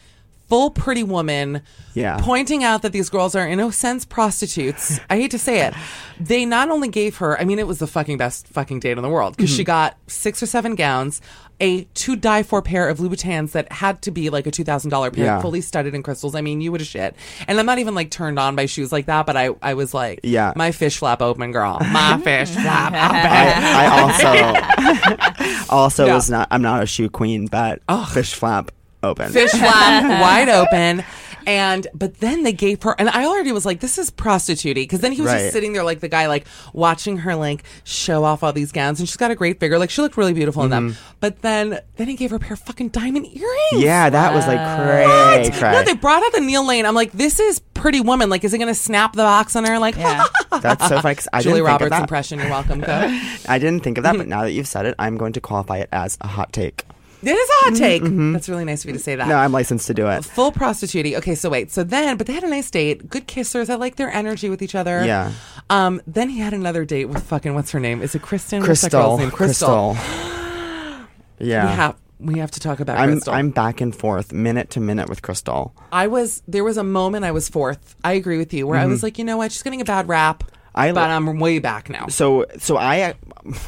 full 0.48 0.70
pretty 0.70 1.02
woman. 1.02 1.62
Yeah. 1.94 2.18
Pointing 2.20 2.64
out 2.64 2.82
that 2.82 2.92
these 2.92 3.08
girls 3.08 3.34
are 3.36 3.46
in 3.46 3.58
no 3.58 3.70
sense 3.70 4.04
prostitutes. 4.04 4.98
I 5.08 5.16
hate 5.16 5.30
to 5.30 5.38
say 5.38 5.60
it. 5.66 5.74
They 6.18 6.44
not 6.44 6.70
only 6.70 6.88
gave 6.88 7.16
her. 7.18 7.40
I 7.40 7.44
mean, 7.44 7.58
it 7.58 7.66
was 7.66 7.78
the 7.78 7.86
fucking 7.86 8.18
best 8.18 8.48
fucking 8.48 8.80
date 8.80 8.96
in 8.98 9.02
the 9.02 9.08
world 9.08 9.36
because 9.36 9.50
Mm-hmm. 9.50 9.56
she 9.58 9.64
got 9.64 9.96
six 10.08 10.42
or 10.42 10.46
seven 10.46 10.74
gowns. 10.74 11.20
A 11.60 11.84
to 11.84 12.16
die 12.16 12.42
for 12.42 12.60
pair 12.62 12.88
of 12.88 12.98
Louboutins 12.98 13.52
that 13.52 13.70
had 13.70 14.02
to 14.02 14.10
be 14.10 14.28
like 14.28 14.44
a 14.48 14.50
two 14.50 14.64
thousand 14.64 14.90
dollar 14.90 15.12
pair, 15.12 15.24
Yeah. 15.26 15.40
fully 15.40 15.60
studded 15.60 15.94
in 15.94 16.02
crystals. 16.02 16.34
I 16.34 16.40
mean, 16.40 16.60
you 16.60 16.72
would 16.72 16.80
have 16.80 16.88
shit. 16.88 17.14
And 17.46 17.60
I'm 17.60 17.66
not 17.66 17.78
even 17.78 17.94
like 17.94 18.10
turned 18.10 18.40
on 18.40 18.56
by 18.56 18.66
shoes 18.66 18.90
like 18.90 19.06
that, 19.06 19.24
but 19.24 19.36
I, 19.36 19.50
I 19.62 19.74
was 19.74 19.94
like, 19.94 20.18
Yeah. 20.24 20.52
my 20.56 20.72
fish 20.72 20.98
flap 20.98 21.22
open, 21.22 21.52
girl, 21.52 21.78
my 21.92 22.18
fish 22.24 22.50
flap 22.54 22.88
open. 22.92 23.62
I, 23.64 23.86
I 23.86 25.46
also 25.60 25.64
Also, 25.74 26.06
Yeah. 26.06 26.14
was 26.16 26.28
not. 26.28 26.48
I'm 26.50 26.62
not 26.62 26.82
a 26.82 26.86
shoe 26.86 27.08
queen, 27.08 27.46
but 27.46 27.82
oh. 27.88 28.04
fish 28.12 28.34
flap 28.34 28.72
open. 29.04 29.32
fish 29.32 29.50
flap 29.52 30.20
wide 30.20 30.48
open. 30.48 31.04
And 31.46 31.86
but 31.92 32.20
then 32.20 32.42
they 32.42 32.54
gave 32.54 32.82
her, 32.84 32.94
and 32.98 33.06
I 33.10 33.26
already 33.26 33.52
was 33.52 33.66
like, 33.66 33.80
"This 33.80 33.98
is 33.98 34.08
prostitute 34.08 34.76
because 34.76 35.00
then 35.00 35.12
he 35.12 35.20
was 35.20 35.30
Right. 35.30 35.40
just 35.40 35.52
sitting 35.52 35.74
there 35.74 35.84
like 35.84 36.00
the 36.00 36.08
guy, 36.08 36.26
like 36.26 36.46
watching 36.72 37.18
her 37.18 37.34
like 37.36 37.64
show 37.84 38.24
off 38.24 38.42
all 38.42 38.54
these 38.54 38.72
gowns, 38.72 38.98
and 38.98 39.06
she's 39.06 39.18
got 39.18 39.30
a 39.30 39.34
great 39.34 39.60
figure, 39.60 39.78
like 39.78 39.90
she 39.90 40.00
looked 40.00 40.16
really 40.16 40.32
beautiful 40.32 40.64
in 40.64 40.70
them. 40.70 40.96
But 41.20 41.42
then, 41.42 41.80
then 41.96 42.08
he 42.08 42.14
gave 42.16 42.30
her 42.30 42.36
a 42.36 42.38
pair 42.38 42.54
of 42.54 42.60
fucking 42.60 42.88
diamond 42.88 43.26
earrings. 43.26 43.44
Mm-hmm. 43.74 43.80
Yeah, 43.82 44.08
that 44.08 44.32
was 44.32 44.46
like 44.46 44.56
cray, 44.56 45.04
What? 45.06 45.52
cray. 45.52 45.72
No, 45.72 45.82
they 45.82 45.92
brought 45.94 46.22
out 46.24 46.32
the 46.32 46.40
Neil 46.40 46.66
Lane. 46.66 46.86
I'm 46.86 46.94
like, 46.94 47.12
this 47.12 47.38
is 47.38 47.58
Pretty 47.74 48.00
Woman. 48.00 48.30
Like, 48.30 48.42
is 48.42 48.54
it 48.54 48.58
going 48.58 48.68
to 48.68 48.74
snap 48.74 49.12
the 49.12 49.24
box 49.24 49.54
on 49.54 49.66
her? 49.66 49.78
Like, 49.78 49.96
Yeah. 49.96 50.24
That's 50.62 50.88
so 50.88 51.02
funny. 51.02 51.14
'cause 51.16 51.28
I 51.30 51.42
Julie 51.42 51.56
didn't 51.56 51.66
think 51.66 51.68
Roberts 51.68 51.84
of 51.84 51.90
that. 51.90 52.00
impression. 52.00 52.38
You're 52.38 52.48
welcome. 52.48 52.80
Go. 52.80 53.20
I 53.50 53.58
didn't 53.58 53.80
think 53.80 53.98
of 53.98 54.04
that, 54.04 54.16
but 54.16 54.28
now 54.28 54.44
that 54.44 54.52
you've 54.52 54.66
said 54.68 54.86
it, 54.86 54.94
I'm 54.98 55.18
going 55.18 55.34
to 55.34 55.42
qualify 55.42 55.76
it 55.80 55.90
as 55.92 56.16
a 56.22 56.26
hot 56.26 56.54
take. 56.54 56.84
It 57.26 57.30
is 57.32 57.48
a 57.48 57.52
hot 57.64 57.74
take. 57.76 58.02
That's 58.04 58.48
really 58.48 58.64
nice 58.64 58.84
of 58.84 58.88
you 58.88 58.92
to 58.94 58.98
say 58.98 59.14
that. 59.16 59.22
Mm-hmm, 59.22 59.30
No, 59.30 59.36
I'm 59.36 59.52
licensed 59.52 59.86
to 59.88 59.94
do 59.94 60.08
it. 60.08 60.24
Full 60.24 60.52
prostitute. 60.52 61.14
Okay, 61.16 61.34
so 61.34 61.50
wait. 61.50 61.70
So 61.70 61.82
then, 61.84 62.16
but 62.16 62.26
they 62.26 62.32
had 62.32 62.44
a 62.44 62.48
nice 62.48 62.70
date. 62.70 63.08
Good 63.08 63.26
kissers. 63.26 63.70
I 63.70 63.74
like 63.76 63.96
their 63.96 64.10
energy 64.10 64.48
with 64.50 64.62
each 64.62 64.74
other. 64.74 65.04
Yeah. 65.04 65.32
Um. 65.70 66.02
Then 66.06 66.28
he 66.28 66.40
had 66.40 66.52
another 66.52 66.84
date 66.84 67.06
with 67.06 67.22
fucking 67.24 67.54
what's 67.54 67.70
her 67.72 67.80
name? 67.80 68.02
Is 68.02 68.14
it 68.14 68.22
Kristen? 68.22 68.62
What's 68.62 68.82
that 68.82 68.90
Krystal. 68.90 68.90
girl's 68.92 69.20
name? 69.20 69.30
Krystal. 69.30 69.96
Yeah. 71.38 71.66
We 71.66 71.72
have 71.76 71.96
we 72.20 72.38
have 72.38 72.50
to 72.52 72.60
talk 72.60 72.80
about 72.80 72.96
I'm 72.96 73.18
Krystal. 73.18 73.32
I'm 73.32 73.50
back 73.50 73.80
and 73.80 73.94
forth, 73.94 74.32
minute 74.32 74.70
to 74.70 74.80
minute 74.80 75.08
with 75.08 75.20
Krystal. 75.22 75.72
I 75.92 76.06
was 76.06 76.42
there 76.46 76.64
was 76.64 76.76
a 76.76 76.84
moment 76.84 77.24
I 77.24 77.32
was 77.32 77.48
fourth. 77.48 77.96
I 78.04 78.12
agree 78.12 78.38
with 78.38 78.54
you 78.54 78.66
where 78.66 78.78
I 78.78 78.86
was 78.86 79.02
like, 79.02 79.18
you 79.18 79.24
know 79.24 79.36
what? 79.36 79.52
She's 79.52 79.62
getting 79.62 79.80
a 79.80 79.84
bad 79.84 80.08
rap. 80.08 80.44
I 80.74 80.92
but 80.92 81.10
I'm 81.10 81.38
way 81.38 81.58
back 81.58 81.88
now. 81.88 82.08
So 82.08 82.46
so 82.58 82.76
I 82.76 83.14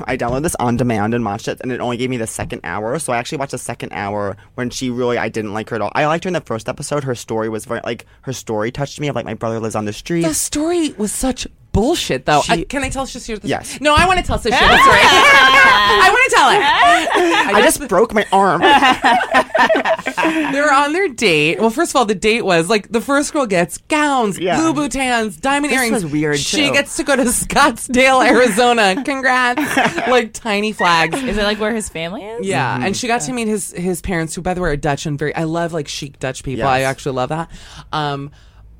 I 0.04 0.16
downloaded 0.16 0.42
this 0.42 0.56
on 0.56 0.76
demand 0.76 1.14
and 1.14 1.24
watched 1.24 1.48
it, 1.48 1.60
and 1.60 1.70
it 1.70 1.80
only 1.80 1.96
gave 1.96 2.10
me 2.10 2.16
the 2.16 2.26
second 2.26 2.60
hour. 2.64 2.98
So 2.98 3.12
I 3.12 3.18
actually 3.18 3.38
watched 3.38 3.52
the 3.52 3.58
second 3.58 3.92
hour 3.92 4.36
when 4.54 4.70
she 4.70 4.90
really 4.90 5.18
I 5.18 5.28
didn't 5.28 5.52
like 5.52 5.70
her 5.70 5.76
at 5.76 5.82
all. 5.82 5.92
I 5.94 6.06
liked 6.06 6.24
her 6.24 6.28
in 6.28 6.34
the 6.34 6.40
first 6.40 6.68
episode. 6.68 7.04
Her 7.04 7.14
story 7.14 7.48
was 7.48 7.64
very 7.64 7.80
like 7.84 8.06
her 8.22 8.32
story 8.32 8.70
touched 8.72 9.00
me. 9.00 9.08
Of 9.08 9.14
like 9.14 9.24
my 9.24 9.34
brother 9.34 9.60
lives 9.60 9.76
on 9.76 9.84
the 9.84 9.92
street. 9.92 10.22
The 10.22 10.34
story 10.34 10.90
was 10.92 11.12
such 11.12 11.46
bullshit, 11.76 12.24
though. 12.26 12.42
She- 12.42 12.52
I, 12.52 12.64
can 12.64 12.82
I 12.82 12.88
tell 12.88 13.06
Sasheer 13.06 13.40
this? 13.40 13.48
Yes. 13.48 13.80
No, 13.80 13.94
I 13.94 14.06
want 14.06 14.18
to 14.18 14.24
tell 14.24 14.38
Sasheer 14.38 14.50
the 14.50 14.82
story. 14.82 14.98
I 15.02 16.08
want 16.10 16.30
to 16.30 16.36
tell 16.36 16.50
it. 16.50 16.60
I 17.56 17.62
just 17.62 17.86
broke 17.88 18.12
my 18.12 18.26
arm. 18.32 18.60
They're 20.52 20.72
on 20.72 20.92
their 20.92 21.08
date. 21.08 21.60
Well, 21.60 21.70
first 21.70 21.92
of 21.92 21.96
all, 21.96 22.04
the 22.04 22.14
date 22.14 22.42
was 22.44 22.68
like 22.68 22.90
the 22.90 23.00
first 23.00 23.32
girl 23.32 23.46
gets 23.46 23.78
gowns, 23.78 24.38
Yeah. 24.38 24.58
Louboutins, 24.58 25.40
diamond 25.40 25.72
This 25.72 25.78
earrings. 25.78 25.92
was 26.04 26.06
weird, 26.12 26.38
She 26.38 26.68
too. 26.68 26.72
gets 26.72 26.96
to 26.96 27.04
go 27.04 27.16
to 27.16 27.22
Scottsdale, 27.24 28.26
Arizona. 28.28 29.02
Congrats! 29.04 29.60
like 30.08 30.32
tiny 30.32 30.72
flags. 30.72 31.20
Is 31.22 31.36
it 31.36 31.42
like 31.44 31.60
where 31.60 31.74
his 31.74 31.88
family 31.88 32.24
is? 32.24 32.46
Yeah, 32.46 32.66
Mm-hmm. 32.76 32.84
and 32.86 32.96
she 32.96 33.06
got 33.06 33.20
to 33.22 33.32
meet 33.32 33.46
his 33.48 33.70
his 33.72 34.00
parents, 34.00 34.34
who 34.34 34.42
by 34.42 34.54
the 34.54 34.60
way 34.60 34.70
are 34.70 34.76
Dutch 34.76 35.06
and 35.06 35.18
very. 35.18 35.34
I 35.34 35.44
love 35.44 35.72
like 35.72 35.88
chic 35.88 36.18
Dutch 36.18 36.42
people. 36.42 36.58
Yes. 36.58 36.66
I 36.68 36.80
actually 36.82 37.14
love 37.16 37.28
that. 37.30 37.50
Um, 37.92 38.30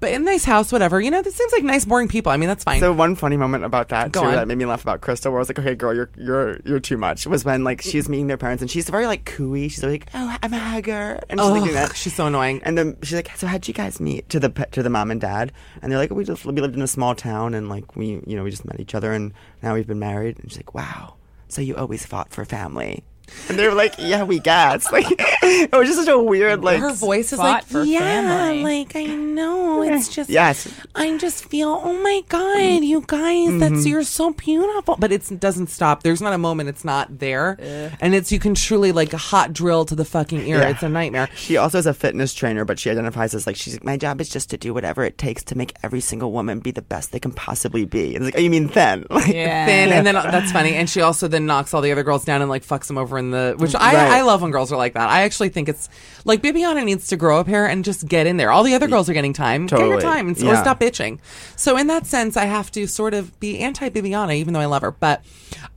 but 0.07 0.13
in 0.15 0.23
a 0.23 0.25
nice 0.25 0.45
house, 0.45 0.71
whatever. 0.71 1.01
You 1.01 1.11
know, 1.11 1.21
this 1.21 1.35
seems 1.35 1.51
like 1.53 1.65
nice, 1.65 1.85
boring 1.85 2.07
people. 2.07 2.31
I 2.31 2.37
mean, 2.37 2.49
that's 2.49 2.63
fine. 2.63 2.79
So 2.79 2.93
one 2.93 3.17
funny 3.17 3.37
moment 3.37 3.65
about 3.65 3.89
that 3.89 4.13
Go 4.13 4.21
too 4.21 4.27
on. 4.29 4.35
that 4.35 4.47
made 4.47 4.57
me 4.57 4.65
laugh 4.65 4.83
about 4.83 5.01
Krystal, 5.01 5.33
where 5.33 5.39
I 5.39 5.41
was 5.41 5.49
like, 5.49 5.59
"Okay, 5.59 5.75
girl, 5.75 5.93
you're 5.93 6.11
you're 6.17 6.61
you're 6.65 6.79
too 6.79 6.97
much." 6.97 7.27
Was 7.27 7.45
when 7.45 7.65
like 7.65 7.83
she's 7.83 8.09
meeting 8.09 8.29
their 8.29 8.37
parents 8.37 8.63
and 8.63 8.71
she's 8.71 8.89
very 8.89 9.09
like 9.09 9.25
cooey. 9.25 9.69
She's 9.69 9.83
like, 9.83 10.07
"Oh, 10.15 10.37
I'm 10.41 10.55
a 10.55 10.59
hugger," 10.59 11.19
and 11.29 11.41
she's 11.41 11.49
like 11.51 11.63
doing 11.63 11.75
that. 11.75 11.97
she's 11.97 12.15
so 12.15 12.27
annoying. 12.29 12.61
And 12.63 12.79
then 12.79 12.97
she's 13.03 13.15
like, 13.17 13.33
"So 13.37 13.49
how'd 13.49 13.67
you 13.67 13.75
guys 13.75 13.99
meet?" 13.99 14.29
To 14.29 14.39
the 14.39 14.51
pe- 14.51 14.71
to 14.71 14.83
the 14.85 14.91
mom 14.91 15.11
and 15.11 15.21
dad, 15.21 15.51
and 15.83 15.91
they're 15.91 15.99
like, 15.99 16.13
"We 16.13 16.23
just 16.25 16.45
we 16.45 16.53
lived 16.53 16.77
in 16.77 16.83
a 16.83 16.87
small 16.87 17.17
town, 17.17 17.53
and 17.55 17.69
like 17.69 17.97
we 17.97 18.21
you 18.27 18.37
know 18.37 18.45
we 18.45 18.51
just 18.51 18.65
met 18.65 18.79
each 18.79 18.95
other, 18.95 19.13
and 19.13 19.33
now 19.61 19.75
we've 19.75 19.89
been 19.89 19.99
married." 19.99 20.39
And 20.39 20.49
she's 20.53 20.59
like, 20.59 20.73
"Wow, 20.73 21.17
so 21.49 21.61
you 21.63 21.75
always 21.75 22.07
fought 22.07 22.31
for 22.33 22.45
family." 22.45 23.03
And 23.49 23.59
they 23.59 23.67
were 23.67 23.75
like, 23.75 23.95
"Yeah, 23.99 24.25
we 24.25 24.39
guess." 24.41 24.87
Like 24.97 25.07
it 25.11 25.73
was 25.73 25.89
just 25.89 26.01
such 26.01 26.09
a 26.09 26.19
weird 26.19 26.63
like 26.65 26.81
her 26.81 26.93
voice 26.93 27.33
is 27.33 27.39
like, 27.39 27.65
yeah, 27.73 28.01
family." 28.01 28.63
like 28.63 28.97
I 28.97 29.05
know. 29.07 29.83
It's 29.83 30.09
just, 30.09 30.31
Yes. 30.31 30.67
I 30.95 31.17
just 31.19 31.45
feel, 31.45 31.81
oh 31.85 31.93
my 32.03 32.23
god, 32.29 32.83
you 32.85 33.03
guys, 33.07 33.59
that's 33.61 33.75
Mm-hmm. 33.75 33.87
you're 33.89 34.03
so 34.05 34.31
beautiful. 34.33 34.97
But 34.99 35.13
it 35.13 35.29
doesn't 35.39 35.69
stop. 35.69 36.03
There's 36.03 36.21
not 36.23 36.33
a 36.33 36.39
moment 36.39 36.69
it's 36.69 36.85
not 36.85 37.19
there, 37.19 37.57
and 38.01 38.15
it's 38.15 38.33
you 38.33 38.39
can 38.39 38.55
truly 38.55 38.93
like 38.93 39.13
a 39.13 39.17
hot 39.19 39.53
drill 39.53 39.85
to 39.87 39.95
the 39.95 40.05
fucking 40.05 40.41
ear. 40.47 40.59
Yeah. 40.59 40.69
It's 40.71 40.83
a 40.83 40.89
nightmare. 40.89 41.29
She 41.37 41.57
also 41.57 41.79
is 41.79 41.87
a 41.87 41.95
fitness 41.95 42.33
trainer, 42.35 42.65
but 42.65 42.79
she 42.79 42.91
identifies 42.91 43.35
as 43.35 43.47
like 43.47 43.57
she's 43.57 43.75
like, 43.75 43.85
my 43.85 43.97
job 43.97 44.21
is 44.21 44.29
just 44.29 44.51
to 44.51 44.57
do 44.57 44.73
whatever 44.75 45.05
it 45.05 45.19
takes 45.19 45.43
to 45.45 45.57
make 45.59 45.75
every 45.83 46.01
single 46.01 46.33
woman 46.33 46.61
be 46.61 46.71
the 46.71 46.83
best 46.83 47.13
they 47.13 47.21
can 47.21 47.33
possibly 47.33 47.85
be. 47.85 48.15
And 48.17 48.25
it's 48.25 48.35
like, 48.35 48.41
oh, 48.41 48.43
you 48.43 48.51
mean 48.51 48.69
thin? 48.69 49.07
Like, 49.17 49.29
Yeah. 49.35 49.67
Thin, 49.67 49.93
and 49.93 50.07
then 50.07 50.15
that's 50.15 50.53
funny. 50.53 50.75
And 50.75 50.89
she 50.89 51.01
also 51.03 51.29
then 51.29 51.47
knocks 51.47 51.73
all 51.75 51.81
the 51.83 51.93
other 51.93 52.03
girls 52.03 52.25
down 52.25 52.41
and 52.43 52.51
like 52.51 52.65
fucks 52.65 52.87
them 52.87 52.99
over 52.99 53.16
in 53.19 53.31
the. 53.31 53.55
Which 53.59 53.75
I 53.75 53.95
Right. 53.95 54.11
I 54.13 54.23
love 54.23 54.43
when 54.43 54.51
girls 54.51 54.73
are 54.73 54.77
like 54.77 54.95
that. 54.95 55.09
I 55.09 55.23
actually 55.23 55.49
think 55.51 55.69
it's 55.69 55.89
like 56.25 56.43
Bibiana 56.43 56.85
needs 56.85 57.09
to 57.09 57.17
grow 57.17 57.39
up 57.39 57.47
here 57.47 57.65
and 57.67 57.85
just 57.85 58.07
get 58.09 58.27
in 58.27 58.37
there. 58.37 58.51
All 58.51 58.63
the 58.63 58.75
other 58.75 58.87
girls 58.89 59.09
are 59.09 59.13
getting 59.15 59.33
time. 59.33 59.67
Get 59.67 59.79
your 59.81 60.01
time 60.01 60.29
and, 60.29 60.39
Yeah. 60.39 60.61
stop 60.61 60.81
bitching. 60.81 61.19
So 61.57 61.77
in 61.77 61.87
that 61.89 62.07
sense, 62.07 62.37
I 62.37 62.45
have 62.47 62.71
to 62.73 62.87
sort 62.87 63.15
of 63.15 63.39
be 63.41 63.59
anti 63.59 63.89
Bibiana, 63.91 64.35
even 64.37 64.55
though 64.55 64.61
I 64.61 64.67
love 64.67 64.83
her. 64.83 64.91
But 64.93 65.25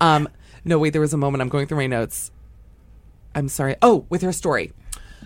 um, 0.02 0.28
no, 0.66 0.78
wait. 0.80 0.92
There 0.92 1.02
was 1.02 1.14
a 1.14 1.18
moment. 1.18 1.42
I'm 1.42 1.50
going 1.50 1.68
through 1.68 1.78
my 1.78 1.88
notes. 1.88 2.32
I'm 3.36 3.50
sorry. 3.50 3.76
Oh, 3.82 4.06
with 4.10 4.22
her 4.22 4.32
story. 4.32 4.74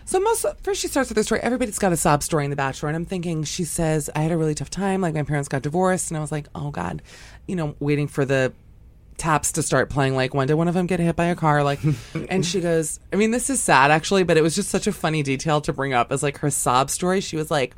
So 0.06 0.20
most 0.20 0.46
first 0.64 0.82
she 0.82 0.90
starts 0.90 1.10
with 1.10 1.16
her 1.18 1.24
story. 1.24 1.40
Everybody's 1.42 1.80
got 1.80 1.94
a 1.94 1.98
sob 1.98 2.24
story 2.24 2.44
in 2.44 2.50
The 2.50 2.58
Bachelor, 2.58 2.90
and 2.90 2.96
I'm 2.96 3.06
thinking 3.06 3.44
she 3.46 3.64
says 3.64 4.10
I 4.14 4.20
had 4.20 4.34
a 4.34 4.38
really 4.38 4.54
tough 4.54 4.70
time. 4.70 5.00
Like 5.00 5.14
my 5.14 5.24
parents 5.24 5.48
got 5.48 5.62
divorced, 5.62 6.12
and 6.12 6.18
I 6.18 6.22
was 6.22 6.32
like, 6.32 6.48
oh 6.54 6.72
god, 6.72 7.02
you 7.48 7.56
know, 7.56 7.76
waiting 7.80 8.10
for 8.10 8.26
the 8.26 8.52
taps 9.18 9.52
to 9.54 9.64
start 9.64 9.90
playing. 9.90 10.16
Like 10.16 10.34
when 10.34 10.48
did 10.48 10.56
one 10.56 10.68
of 10.68 10.74
them 10.74 10.88
get 10.88 11.00
hit 11.00 11.16
by 11.16 11.26
a 11.26 11.36
car? 11.36 11.64
Like, 11.64 11.80
and 12.30 12.46
she 12.46 12.62
goes, 12.62 13.00
I 13.12 13.16
mean, 13.16 13.32
this 13.32 13.50
is 13.50 13.62
sad 13.62 13.92
actually, 13.92 14.24
but 14.24 14.38
it 14.38 14.42
was 14.42 14.56
just 14.56 14.70
such 14.70 14.88
a 14.88 14.92
funny 14.92 15.24
detail 15.24 15.62
to 15.62 15.74
bring 15.74 15.94
up 15.94 16.12
as 16.12 16.24
like 16.24 16.40
her 16.40 16.50
sob 16.50 16.90
story. 16.90 17.22
She 17.22 17.36
was 17.36 17.50
like. 17.52 17.76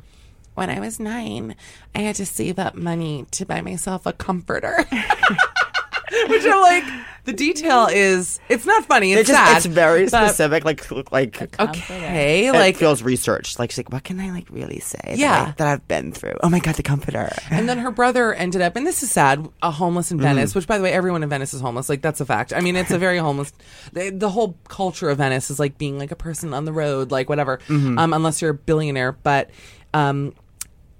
When 0.54 0.70
I 0.70 0.80
was 0.80 0.98
nine, 0.98 1.54
I 1.94 1.98
had 1.98 2.16
to 2.16 2.24
save 2.24 2.58
up 2.58 2.74
money 2.74 3.26
to 3.32 3.44
buy 3.44 3.60
myself 3.60 4.06
a 4.06 4.14
comforter. 4.14 4.86
Which 6.28 6.44
I'm 6.44 6.60
like, 6.60 6.84
the 7.24 7.32
detail 7.32 7.88
is, 7.90 8.38
it's 8.48 8.64
not 8.64 8.84
funny. 8.84 9.12
It's 9.12 9.22
It's 9.22 9.30
just 9.30 9.44
sad. 9.44 9.56
it's 9.56 9.66
very 9.66 10.04
but- 10.08 10.28
specific. 10.28 10.64
Like 10.64 10.88
look 10.90 11.10
like 11.10 11.42
Okay, 11.60 12.46
it 12.46 12.52
like 12.52 12.76
feels 12.76 13.02
researched. 13.02 13.58
Like 13.58 13.70
she's 13.72 13.78
like, 13.78 13.92
what 13.92 14.04
can 14.04 14.20
I 14.20 14.30
like 14.30 14.48
really 14.50 14.78
say? 14.78 14.98
that 15.04 15.18
Yeah. 15.18 15.46
I- 15.48 15.54
that 15.56 15.66
I've 15.66 15.88
been 15.88 16.12
through. 16.12 16.34
Oh 16.42 16.48
my 16.48 16.60
god, 16.60 16.76
the 16.76 16.82
comforter. 16.84 17.30
And 17.50 17.68
then 17.68 17.78
her 17.78 17.90
brother 17.90 18.32
ended 18.32 18.60
up, 18.62 18.76
and 18.76 18.86
this 18.86 19.02
is 19.02 19.10
sad, 19.10 19.48
a 19.62 19.70
homeless 19.72 20.12
in 20.12 20.20
Venice, 20.20 20.54
which, 20.54 20.66
by 20.68 20.78
the 20.78 20.84
way, 20.84 20.92
everyone 20.92 21.22
in 21.24 21.28
Venice 21.28 21.52
is 21.54 21.60
homeless. 21.60 21.88
Like, 21.88 22.02
that's 22.02 22.20
a 22.20 22.26
fact. 22.26 22.52
I 22.52 22.60
mean, 22.60 22.76
it's 22.76 22.90
a 22.92 22.98
very 22.98 23.18
homeless. 23.18 23.52
The, 23.92 24.10
the 24.10 24.30
whole 24.30 24.56
culture 24.68 25.10
of 25.10 25.18
Venice 25.18 25.50
is 25.50 25.58
like 25.58 25.78
being 25.78 25.98
like 25.98 26.12
a 26.12 26.16
person 26.16 26.54
on 26.54 26.64
the 26.64 26.72
road, 26.72 27.10
like 27.10 27.28
whatever, 27.28 27.58
um, 27.68 27.98
unless 28.12 28.40
you're 28.40 28.52
a 28.52 28.54
billionaire. 28.54 29.12
But, 29.12 29.50
um, 29.94 30.34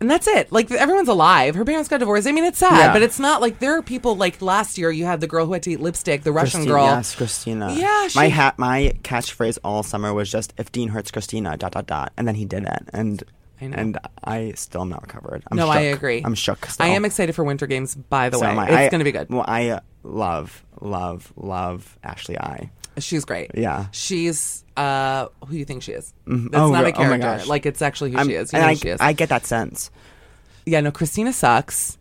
and 0.00 0.10
that's 0.10 0.26
it. 0.26 0.52
Like 0.52 0.70
everyone's 0.70 1.08
alive. 1.08 1.54
Her 1.54 1.64
parents 1.64 1.88
got 1.88 1.98
divorced. 2.00 2.26
I 2.26 2.32
mean, 2.32 2.44
it's 2.44 2.58
sad, 2.58 2.76
Yeah. 2.78 2.92
but 2.92 3.02
it's 3.02 3.18
not 3.18 3.40
like 3.40 3.58
there 3.60 3.76
are 3.76 3.82
people 3.82 4.16
like 4.16 4.40
last 4.42 4.76
year. 4.78 4.90
You 4.90 5.04
had 5.06 5.20
the 5.20 5.26
girl 5.26 5.46
who 5.46 5.52
had 5.54 5.62
to 5.64 5.70
eat 5.70 5.80
lipstick, 5.80 6.22
the 6.22 6.32
Russian 6.32 6.64
girl. 6.66 6.84
Yes, 6.84 7.14
Kristina. 7.14 7.76
Yeah, 7.78 8.08
my 8.14 8.28
hat. 8.28 8.58
My 8.58 8.92
catchphrase 9.02 9.58
all 9.64 9.82
summer 9.82 10.12
was 10.12 10.30
just 10.30 10.52
"If 10.58 10.70
Dean 10.72 10.88
hurts 10.88 11.10
Kristina, 11.10 11.58
dot 11.58 11.72
dot 11.72 11.86
dot," 11.86 12.12
and 12.16 12.26
then 12.28 12.34
he 12.34 12.44
did 12.44 12.64
it, 12.64 12.82
and 12.92 13.22
I 13.60 13.66
know. 13.68 13.76
and 13.78 13.98
I 14.22 14.52
still 14.54 14.82
am 14.82 14.90
not 14.90 15.00
recovered. 15.02 15.42
I'm 15.50 15.56
no, 15.56 15.68
I 15.68 15.80
agree. 15.80 16.22
I'm 16.24 16.34
shook. 16.34 16.68
I 16.78 16.88
am 16.88 17.04
excited 17.06 17.34
for 17.34 17.42
Winter 17.44 17.66
Games. 17.66 17.94
By 17.94 18.28
the 18.28 18.38
So 18.38 18.44
way, 18.54 18.66
it's 18.68 18.90
going 18.90 18.98
to 19.00 19.04
be 19.04 19.12
good. 19.12 19.30
Well, 19.30 19.44
I 19.48 19.80
love, 20.02 20.62
love, 20.80 21.32
love 21.36 21.98
Ashley 22.04 22.38
I. 22.38 22.70
She's 22.98 23.24
great. 23.24 23.50
Yeah. 23.54 23.86
she's 23.92 24.64
uh, 24.76 25.28
who 25.46 25.56
you 25.56 25.64
think 25.64 25.82
she 25.82 25.92
is. 25.92 26.12
That's 26.26 26.48
Oh, 26.54 26.70
not 26.70 26.84
re- 26.84 26.90
a 26.92 26.94
oh 26.96 26.98
my 26.98 27.04
character. 27.18 27.18
gosh. 27.18 27.46
like 27.46 27.66
it's 27.66 27.82
actually 27.82 28.12
who 28.12 28.18
I'm- 28.18 28.28
she 28.28 28.34
is. 28.34 28.52
You 28.52 28.58
know 28.58 28.66
I, 28.66 28.70
who 28.72 28.76
she 28.76 28.88
is. 28.88 29.00
I 29.00 29.12
get 29.12 29.28
that 29.30 29.46
sense. 29.46 29.90
Yeah, 30.64 30.80
no, 30.80 30.90
Kristina 30.90 31.32
sucks. 31.32 31.98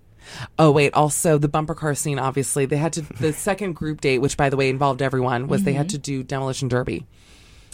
Oh 0.58 0.72
wait, 0.72 0.94
also 0.94 1.38
the 1.38 1.48
bumper 1.48 1.76
car 1.76 1.94
scene. 1.96 2.18
Obviously, 2.18 2.66
they 2.66 2.78
had 2.78 2.94
to. 2.94 3.02
The 3.02 3.32
second 3.50 3.74
group 3.74 4.02
date, 4.02 4.20
which 4.20 4.38
by 4.38 4.50
the 4.50 4.58
way 4.58 4.70
involved 4.70 5.02
everyone, 5.02 5.48
was 5.48 5.64
they 5.64 5.74
had 5.74 5.90
to 5.90 5.98
do 6.00 6.24
demolition 6.24 6.68
derby, 6.68 7.06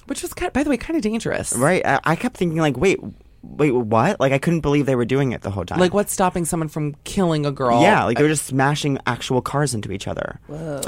which 0.07 0.22
was 0.22 0.34
kind 0.34 0.52
by 0.52 0.64
the 0.64 0.69
way 0.69 0.77
kind 0.77 0.98
of 0.98 1.02
dangerous. 1.03 1.53
Right? 1.53 1.81
I, 1.85 1.99
I 2.03 2.15
kept 2.18 2.35
thinking 2.35 2.60
like, 2.60 2.76
wait, 2.76 2.99
wait, 3.41 3.72
what? 3.72 4.19
Like 4.19 4.34
I 4.34 4.38
couldn't 4.38 4.60
believe 4.61 4.85
they 4.85 4.98
were 4.98 5.06
doing 5.06 5.31
it 5.31 5.41
the 5.43 5.49
whole 5.49 5.64
time. 5.64 5.80
Like 5.80 5.93
what's 5.93 6.11
stopping 6.11 6.43
someone 6.43 6.68
from 6.68 6.95
killing 7.06 7.45
a 7.45 7.52
girl? 7.52 7.81
Yeah, 7.81 8.03
like 8.03 8.18
they 8.18 8.23
were 8.23 8.30
just 8.30 8.45
smashing 8.48 8.98
actual 9.07 9.41
cars 9.41 9.73
into 9.73 9.93
each 9.93 10.07
other. 10.10 10.39
Whoa. 10.48 10.81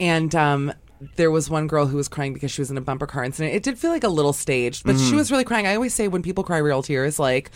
And 0.00 0.34
um, 0.34 0.72
there 1.16 1.30
was 1.30 1.48
one 1.48 1.66
girl 1.66 1.86
who 1.86 1.96
was 1.96 2.08
crying 2.08 2.34
because 2.34 2.50
she 2.50 2.60
was 2.60 2.70
in 2.70 2.76
a 2.76 2.80
bumper 2.80 3.06
car 3.06 3.24
incident. 3.24 3.54
It 3.54 3.62
did 3.62 3.78
feel 3.78 3.90
like 3.90 4.04
a 4.04 4.08
little 4.08 4.32
staged, 4.32 4.84
but 4.84 4.96
Mm-hmm. 4.96 5.08
she 5.08 5.14
was 5.16 5.30
really 5.30 5.44
crying. 5.44 5.66
I 5.66 5.74
always 5.74 5.94
say 5.94 6.08
when 6.08 6.22
people 6.22 6.44
cry 6.44 6.58
real 6.58 6.82
tears, 6.82 7.18
like 7.18 7.50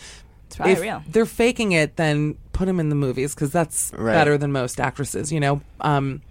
probably 0.55 0.73
if 0.73 0.81
real. 0.81 1.03
they're 1.07 1.25
faking 1.25 1.71
it, 1.73 1.95
then 1.97 2.35
put 2.53 2.65
them 2.65 2.79
in 2.79 2.89
the 2.89 2.95
movies 2.95 3.35
because 3.35 3.51
that's 3.51 3.91
Right. 3.95 4.13
better 4.13 4.37
than 4.37 4.51
most 4.51 4.79
actresses. 4.79 5.31
You 5.31 5.39
know. 5.39 5.61
Um, 5.81 6.21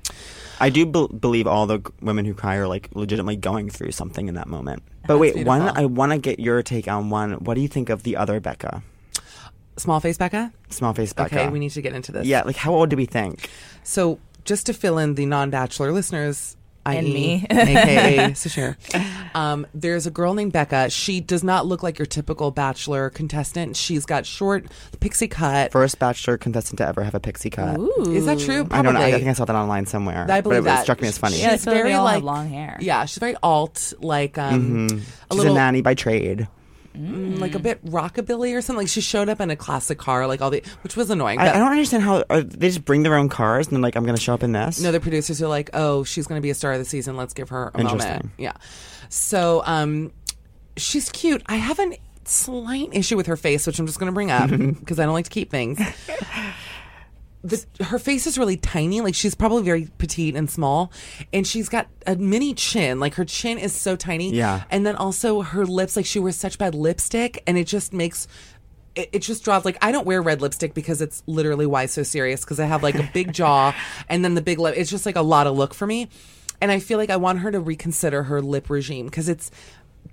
I 0.61 0.71
do 0.71 0.87
be- 0.87 1.09
believe 1.19 1.47
all 1.49 1.67
the 1.67 1.79
g- 1.79 1.85
women 2.01 2.25
who 2.25 2.33
cry 2.35 2.57
are 2.57 2.69
like 2.69 2.89
legitimately 2.95 3.37
going 3.37 3.71
through 3.71 3.91
something 3.91 4.29
in 4.29 4.35
that 4.35 4.47
moment. 4.47 4.83
But 5.07 5.19
wait, 5.19 5.45
one. 5.47 5.63
I 5.63 5.85
want 5.87 6.13
to 6.13 6.19
get 6.19 6.39
your 6.41 6.63
take 6.63 6.89
on 6.89 7.11
one. 7.11 7.33
What 7.35 7.55
do 7.55 7.61
you 7.61 7.69
think 7.69 7.91
of 7.91 8.05
the 8.05 8.17
other 8.17 8.41
Becca, 8.41 8.83
small 9.77 10.01
face 10.01 10.17
Becca. 10.17 10.53
small 10.71 10.95
face 10.95 11.13
Becca? 11.13 11.35
Okay, 11.43 11.49
we 11.51 11.59
need 11.59 11.71
to 11.73 11.83
get 11.83 11.93
into 11.95 12.13
this. 12.13 12.27
Yeah, 12.27 12.43
like 12.43 12.57
how 12.57 12.75
old 12.75 12.89
do 12.91 12.97
we 12.97 13.05
think? 13.07 13.51
So, 13.83 14.19
just 14.45 14.67
to 14.67 14.73
fill 14.73 14.99
in 14.99 15.15
the 15.17 15.27
non 15.27 15.51
bachelor 15.51 15.93
listeners, 15.93 16.57
i.e., 16.87 16.99
And 16.99 17.07
me. 17.07 17.47
aka 17.51 18.17
Sasheer. 18.35 18.77
Um, 19.35 19.67
there's 19.75 20.07
a 20.07 20.11
girl 20.11 20.35
named 20.35 20.53
Becca. 20.53 20.91
She 20.91 21.21
does 21.21 21.43
not 21.43 21.67
look 21.67 21.83
like 21.83 21.99
your 21.99 22.07
typical 22.07 22.51
bachelor 22.51 23.11
contestant. 23.11 23.77
She's 23.77 24.07
got 24.07 24.27
short 24.27 24.67
pixie 25.01 25.29
cut. 25.29 25.73
First 25.73 25.99
bachelor 25.99 26.37
contestant 26.39 26.79
to 26.79 26.87
ever 26.87 27.03
have 27.03 27.15
a 27.15 27.21
pixie 27.21 27.51
cut. 27.51 27.79
Is 28.09 28.27
that 28.27 28.39
true? 28.39 28.67
I 28.71 28.83
don't 28.83 28.95
know. 28.95 29.01
I 29.01 29.13
think 29.13 29.27
I 29.27 29.33
saw 29.33 29.45
that 29.45 29.57
online 29.57 29.87
somewhere. 29.87 30.27
I 30.29 30.41
believe 30.41 30.63
but 30.65 30.71
it, 30.71 30.73
that. 30.73 30.81
it 30.81 30.83
struck 30.83 31.01
me 31.01 31.09
as 31.09 31.19
funny. 31.19 31.41
Yeah, 31.41 31.53
She's 31.53 31.63
so 31.63 31.71
they 31.71 31.77
very 31.77 31.97
like 31.97 32.23
long 32.23 32.49
hair. 32.49 32.77
Yeah, 32.81 33.05
she's 33.05 33.19
very 33.19 33.37
alt, 33.43 33.93
like 34.01 34.39
um, 34.39 34.87
a 34.87 34.89
She's 34.91 35.03
a 35.31 35.35
little 35.35 35.55
nanny 35.55 35.83
by 35.83 35.95
trade. 35.95 36.49
Mm, 36.95 37.39
like 37.39 37.55
a 37.55 37.59
bit 37.59 37.85
rockabilly 37.85 38.57
or 38.57 38.63
something. 38.63 38.83
Like 38.83 38.89
she 38.89 39.01
showed 39.01 39.29
up 39.29 39.41
in 39.41 39.51
a 39.51 39.57
classic 39.57 39.99
car, 39.99 40.27
like 40.27 40.41
all 40.41 40.51
the, 40.51 40.63
which 40.83 40.97
was 40.97 41.11
annoying. 41.11 41.39
I, 41.39 41.47
but- 41.47 41.55
I 41.57 41.59
don't 41.59 41.71
understand 41.73 42.03
how 42.03 42.25
uh, 42.31 42.43
they 42.47 42.69
just 42.69 42.85
bring 42.85 43.03
their 43.03 43.15
own 43.15 43.29
cars 43.29 43.67
and 43.67 43.77
they're 43.77 43.83
like, 43.83 43.97
I'm 43.97 44.05
going 44.05 44.17
to 44.17 44.23
show 44.23 44.35
up 44.35 44.43
in 44.43 44.53
this. 44.53 44.81
No, 44.81 44.93
the 44.93 45.01
producers 45.01 45.43
are 45.43 45.49
like, 45.49 45.71
"Oh, 45.75 46.05
she's 46.05 46.27
going 46.27 46.39
to 46.39 46.43
be 46.43 46.51
a 46.51 46.55
star 46.55 46.73
of 46.73 46.79
the 46.79 46.85
season. 46.85 47.17
Let's 47.17 47.35
give 47.35 47.49
her 47.51 47.71
a 47.75 47.79
moment." 47.83 48.31
Yeah. 48.39 48.53
So, 49.09 49.63
um, 49.67 50.13
she's 50.77 51.11
cute. 51.11 51.43
I 51.47 51.57
have 51.57 51.79
a 51.79 51.97
slight 52.25 52.89
issue 52.93 53.17
with 53.17 53.27
her 53.27 53.37
face, 53.37 53.67
which 53.67 53.79
I'm 53.79 53.87
just 53.87 53.99
going 53.99 54.11
to 54.11 54.15
bring 54.15 54.31
up 54.31 54.49
because 54.81 54.99
I 54.99 55.05
don't 55.05 55.15
like 55.15 55.27
to 55.27 55.31
keep 55.31 55.51
things. 55.51 55.79
The, 57.45 57.63
her 57.85 57.99
face 57.99 58.27
is 58.27 58.39
really 58.39 58.57
tiny. 58.57 59.03
Like 59.03 59.15
she's 59.15 59.35
probably 59.35 59.63
very 59.63 59.89
petite 59.99 60.35
and 60.35 60.51
small, 60.51 60.91
and 61.33 61.47
she's 61.47 61.69
got 61.69 61.89
a 62.07 62.17
mini 62.17 62.55
chin. 62.55 62.99
Like 63.01 63.15
her 63.15 63.25
chin 63.25 63.59
is 63.59 63.75
so 63.75 63.97
tiny. 63.97 64.35
Yeah. 64.35 64.65
And 64.71 64.87
then 64.87 64.97
also 64.97 65.43
her 65.43 65.67
lips. 65.67 65.95
Like 65.95 66.07
she 66.07 66.19
wears 66.19 66.37
such 66.37 66.57
bad 66.59 66.75
lipstick, 66.75 67.43
and 67.47 67.59
it 67.59 67.67
just 67.67 67.93
makes 67.93 68.27
it, 68.95 69.11
it 69.13 69.19
just 69.21 69.45
draws 69.45 69.65
like 69.65 69.77
I 69.83 69.93
don't 69.93 70.07
wear 70.07 70.23
red 70.23 70.41
lipstick 70.41 70.75
because 70.75 71.01
it's 71.01 71.23
literally 71.27 71.67
why 71.67 71.87
so 71.87 72.03
serious 72.03 72.45
because 72.45 72.61
I 72.61 72.65
have 72.65 72.83
like 72.83 72.95
a 72.95 73.11
big 73.13 73.33
jaw 73.33 73.75
and 74.09 74.25
then 74.25 74.35
the 74.35 74.43
big 74.43 74.59
lip. 74.59 74.75
It's 74.77 74.91
just 74.91 75.07
like 75.07 75.17
a 75.17 75.23
lot 75.23 75.47
of 75.47 75.57
look 75.57 75.75
for 75.75 75.87
me, 75.87 76.09
and 76.61 76.71
I 76.71 76.79
feel 76.79 76.99
like 76.99 77.11
I 77.11 77.17
want 77.17 77.41
her 77.41 77.51
to 77.51 77.61
reconsider 77.61 78.25
her 78.25 78.41
lip 78.41 78.71
regime 78.71 79.07
because 79.07 79.29
it's 79.29 79.51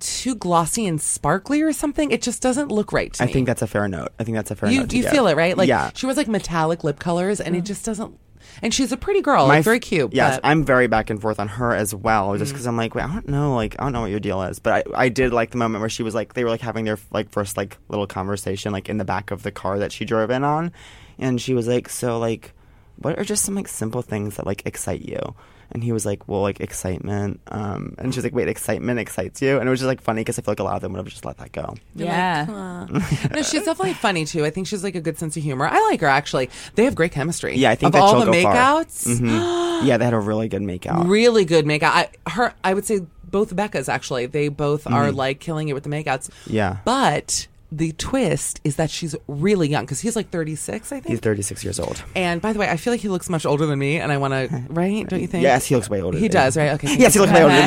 too 0.00 0.34
glossy 0.34 0.86
and 0.86 1.00
sparkly 1.00 1.62
or 1.62 1.72
something. 1.72 2.10
It 2.10 2.22
just 2.22 2.42
doesn't 2.42 2.68
look 2.70 2.92
right 2.92 3.12
to 3.14 3.22
I 3.22 3.26
me. 3.26 3.32
think 3.32 3.46
that's 3.46 3.62
a 3.62 3.66
fair 3.66 3.86
note. 3.88 4.08
I 4.18 4.24
think 4.24 4.36
that's 4.36 4.50
a 4.50 4.56
fair 4.56 4.70
you 4.70 4.80
note. 4.80 4.90
to 4.90 4.96
you 4.96 5.02
give. 5.02 5.12
feel 5.12 5.26
it 5.28 5.36
right? 5.36 5.56
Like 5.56 5.68
yeah. 5.68 5.90
she 5.94 6.06
wears 6.06 6.16
like 6.16 6.28
metallic 6.28 6.82
lip 6.84 6.98
colors 6.98 7.40
and 7.40 7.54
it 7.56 7.64
just 7.64 7.84
doesn't. 7.84 8.18
And 8.60 8.74
she's 8.74 8.90
a 8.92 8.96
pretty 8.96 9.22
girl, 9.22 9.46
My 9.46 9.54
like 9.54 9.58
f- 9.60 9.64
very 9.64 9.80
cute. 9.80 10.12
Yes, 10.12 10.36
but- 10.36 10.42
Mm. 10.42 10.50
I'm 10.50 10.64
very 10.64 10.86
back 10.88 11.10
and 11.10 11.20
forth 11.22 11.38
on 11.40 11.48
her 11.48 11.72
as 11.74 11.94
well, 11.94 12.36
just 12.36 12.52
because 12.52 12.66
I'm 12.66 12.76
like, 12.76 12.94
wait, 12.94 13.04
I 13.04 13.06
don't 13.06 13.28
know, 13.28 13.54
like, 13.54 13.76
I 13.78 13.84
don't 13.84 13.92
know 13.92 14.00
what 14.02 14.10
your 14.10 14.20
deal 14.20 14.42
is, 14.42 14.58
but 14.58 14.86
I, 14.94 15.04
I 15.04 15.08
did 15.08 15.32
like 15.32 15.52
the 15.52 15.56
moment 15.58 15.80
where 15.80 15.88
she 15.88 16.02
was 16.02 16.14
like, 16.14 16.34
they 16.34 16.42
were 16.44 16.50
like 16.50 16.60
having 16.60 16.84
their 16.84 16.98
like 17.12 17.30
first 17.30 17.56
like 17.56 17.78
little 17.88 18.06
conversation 18.06 18.72
like 18.72 18.88
in 18.88 18.98
the 18.98 19.04
back 19.04 19.30
of 19.30 19.42
the 19.42 19.52
car 19.52 19.78
that 19.78 19.92
she 19.92 20.04
drove 20.04 20.30
in 20.30 20.42
on, 20.44 20.72
and 21.18 21.40
she 21.40 21.54
was 21.54 21.66
like, 21.68 21.88
so 21.88 22.18
like, 22.18 22.52
what 22.96 23.18
are 23.18 23.24
just 23.24 23.44
some 23.44 23.54
like 23.54 23.68
simple 23.68 24.02
things 24.02 24.36
that 24.36 24.46
like 24.46 24.66
excite 24.66 25.02
you? 25.02 25.34
And 25.74 25.82
he 25.82 25.90
was 25.90 26.04
like, 26.04 26.28
well, 26.28 26.42
like 26.42 26.60
excitement, 26.60 27.40
um, 27.48 27.94
and 27.98 28.14
she's 28.14 28.22
like, 28.24 28.34
wait, 28.34 28.46
excitement 28.46 29.00
excites 29.00 29.40
you, 29.40 29.58
and 29.58 29.66
it 29.66 29.70
was 29.70 29.80
just 29.80 29.86
like 29.88 30.02
funny 30.02 30.20
because 30.20 30.38
I 30.38 30.42
feel 30.42 30.52
like 30.52 30.60
a 30.60 30.64
lot 30.64 30.74
of 30.76 30.82
them 30.82 30.92
would 30.92 30.98
have 30.98 31.06
just 31.08 31.24
let 31.24 31.38
that 31.38 31.50
go. 31.52 31.74
Yeah. 31.94 32.44
no, 32.90 33.42
she's 33.42 33.64
definitely 33.64 33.94
funny 33.94 34.24
too. 34.26 34.44
I 34.44 34.50
think 34.50 34.66
she's 34.66 34.84
like 34.84 34.94
a 34.96 35.00
good 35.00 35.18
sense 35.18 35.36
of 35.36 35.42
humor. 35.42 35.66
I 35.66 35.80
like 35.88 36.00
her 36.02 36.06
actually. 36.08 36.50
They 36.74 36.84
have 36.84 36.94
great 36.94 37.12
chemistry. 37.12 37.56
Yeah, 37.56 37.70
I 37.70 37.74
think 37.74 37.88
of 37.88 37.92
that 37.94 38.02
all 38.02 38.10
she'll 38.20 38.26
the 38.26 38.32
go 38.32 38.42
far. 38.42 38.54
makeouts. 38.54 39.18
Mhm. 39.20 39.84
yeah, 39.86 39.96
they 39.96 40.04
had 40.04 40.12
a 40.14 40.18
really 40.20 40.48
good 40.48 40.62
makeout. 40.62 41.08
really 41.08 41.44
good 41.46 41.64
makeout. 41.64 41.82
I 41.84 42.08
her 42.30 42.52
I 42.62 42.74
would 42.74 42.84
say 42.84 43.00
both 43.30 43.56
Becca's 43.56 43.88
actually. 43.88 44.26
They 44.26 44.48
both 44.48 44.86
are 44.86 45.06
Mhm. 45.08 45.16
like 45.16 45.40
killing 45.40 45.68
it 45.68 45.72
with 45.72 45.84
the 45.84 45.88
makeouts. 45.90 46.28
Yeah. 46.46 46.76
But 46.84 47.46
the 47.74 47.92
twist 47.92 48.60
is 48.64 48.76
that 48.76 48.90
she's 48.90 49.16
really 49.26 49.66
young 49.66 49.84
because 49.84 50.00
he's 50.00 50.14
like 50.14 50.28
36, 50.30 50.92
I 50.92 50.96
think. 51.00 51.06
He's 51.06 51.20
36 51.20 51.64
years 51.64 51.80
old. 51.80 52.04
and 52.14 52.42
by 52.42 52.52
the 52.52 52.58
way, 52.58 52.68
I 52.68 52.76
feel 52.76 52.92
like 52.92 53.00
he 53.00 53.08
looks 53.08 53.30
much 53.30 53.46
older 53.46 53.64
than 53.64 53.78
me, 53.78 53.98
and 53.98 54.12
I 54.12 54.18
want 54.18 54.32
to, 54.50 54.62
right? 54.68 55.08
Don't 55.08 55.20
you 55.20 55.26
think? 55.26 55.42
Yes, 55.42 55.64
he 55.66 55.74
looks 55.74 55.88
way 55.88 56.02
older. 56.02 56.18
He 56.18 56.28
than 56.28 56.42
does, 56.42 56.56
me. 56.56 56.64
right? 56.64 56.72
Okay. 56.74 56.96
Yes, 56.98 57.14
he 57.14 57.20
looks 57.20 57.32
way 57.32 57.42
older 57.42 57.54
than 57.54 57.64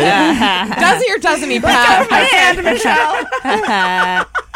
me. 0.69 0.75
does 0.79 1.01
he 1.03 1.11
or 1.13 1.17
doesn't 1.17 1.49
he, 1.49 1.59
Pat? 1.59 2.07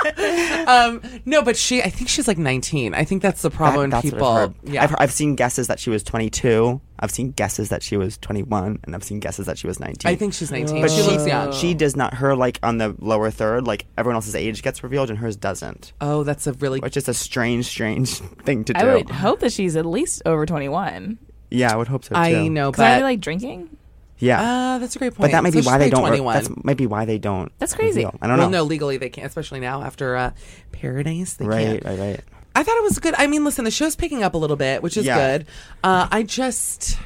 um, 0.67 1.01
no, 1.25 1.41
but 1.41 1.55
she, 1.57 1.81
I 1.81 1.89
think 1.89 2.09
she's 2.09 2.27
like 2.27 2.37
19. 2.37 2.93
I 2.93 3.03
think 3.03 3.21
that's 3.21 3.41
the 3.41 3.49
problem. 3.49 3.75
That- 3.75 3.79
when 3.81 3.89
that's 3.89 4.09
people, 4.09 4.27
I've 4.27 4.47
heard. 4.49 4.55
yeah, 4.63 4.83
I've, 4.83 4.95
I've 4.99 5.11
seen 5.11 5.35
guesses 5.35 5.67
that 5.67 5.79
she 5.79 5.89
was 5.89 6.03
22. 6.03 6.79
I've 7.01 7.11
seen 7.11 7.31
guesses 7.31 7.69
that 7.69 7.81
she 7.81 7.95
was 7.97 8.17
21, 8.17 8.79
and 8.83 8.95
I've 8.95 9.03
seen 9.03 9.19
guesses 9.19 9.45
that 9.45 9.57
she 9.57 9.67
was 9.67 9.79
19. 9.79 10.11
I 10.11 10.15
think 10.15 10.33
she's 10.33 10.51
19. 10.51 10.81
But 10.81 10.91
she, 10.91 11.01
she 11.01 11.07
looks 11.09 11.25
young. 11.27 11.53
She 11.53 11.73
does 11.73 11.95
not. 11.95 12.13
Her 12.15 12.35
like 12.35 12.59
on 12.61 12.77
the 12.77 12.95
lower 12.99 13.31
third, 13.31 13.65
like 13.67 13.85
everyone 13.97 14.15
else's 14.15 14.35
age 14.35 14.61
gets 14.63 14.83
revealed, 14.83 15.09
and 15.09 15.17
hers 15.19 15.35
doesn't. 15.37 15.93
oh, 16.01 16.23
that's 16.23 16.45
a 16.47 16.53
really 16.53 16.79
Which 16.81 16.97
is 16.97 17.07
a 17.07 17.13
strange, 17.13 17.65
strange 17.65 18.15
thing 18.43 18.63
to 18.65 18.73
do. 18.73 18.79
I 18.79 18.95
would 18.95 19.09
hope 19.09 19.39
that 19.41 19.53
she's 19.53 19.75
at 19.77 19.85
least 19.85 20.21
over 20.25 20.45
21. 20.45 21.17
yeah, 21.51 21.71
I 21.73 21.77
would 21.77 21.87
hope 21.87 22.03
so 22.03 22.15
too. 22.15 22.19
I 22.19 22.47
know, 22.49 22.71
Because 22.71 22.83
I 22.83 22.97
but 22.97 23.03
like 23.03 23.19
drinking. 23.21 23.77
Yeah, 24.19 24.41
uh, 24.75 24.77
that's 24.79 24.95
a 24.95 24.99
great 24.99 25.13
point. 25.15 25.21
but 25.21 25.31
that 25.31 25.43
might 25.43 25.53
be 25.53 25.61
why 25.61 25.77
they 25.77 25.89
don't. 25.89 26.01
21. 26.01 26.33
That's 26.33 26.49
might 26.63 26.77
be 26.77 26.87
why 26.87 27.05
they 27.05 27.17
don't. 27.17 27.51
That's 27.57 27.73
crazy. 27.73 28.03
reveal. 28.05 28.15
I 28.21 28.27
don't 28.27 28.37
well, 28.37 28.49
know. 28.49 28.59
no, 28.59 28.63
legally 28.63 28.97
they 28.97 29.09
can't, 29.09 29.27
especially 29.27 29.59
now 29.59 29.81
after 29.83 30.15
uh, 30.15 30.31
Paradise. 30.71 31.33
They 31.33 31.45
right, 31.45 31.65
can't. 31.81 31.85
right, 31.85 31.99
right. 31.99 32.19
I 32.55 32.63
thought 32.63 32.77
it 32.77 32.83
was 32.83 32.99
good. 32.99 33.15
I 33.17 33.27
mean, 33.27 33.45
listen, 33.45 33.63
the 33.65 33.71
show's 33.71 33.95
picking 33.95 34.23
up 34.23 34.33
a 34.33 34.37
little 34.37 34.57
bit, 34.57 34.83
which 34.83 34.97
is 34.97 35.05
Yeah. 35.05 35.37
good. 35.37 35.47
Uh, 35.83 36.07
I 36.11 36.23
just. 36.23 36.97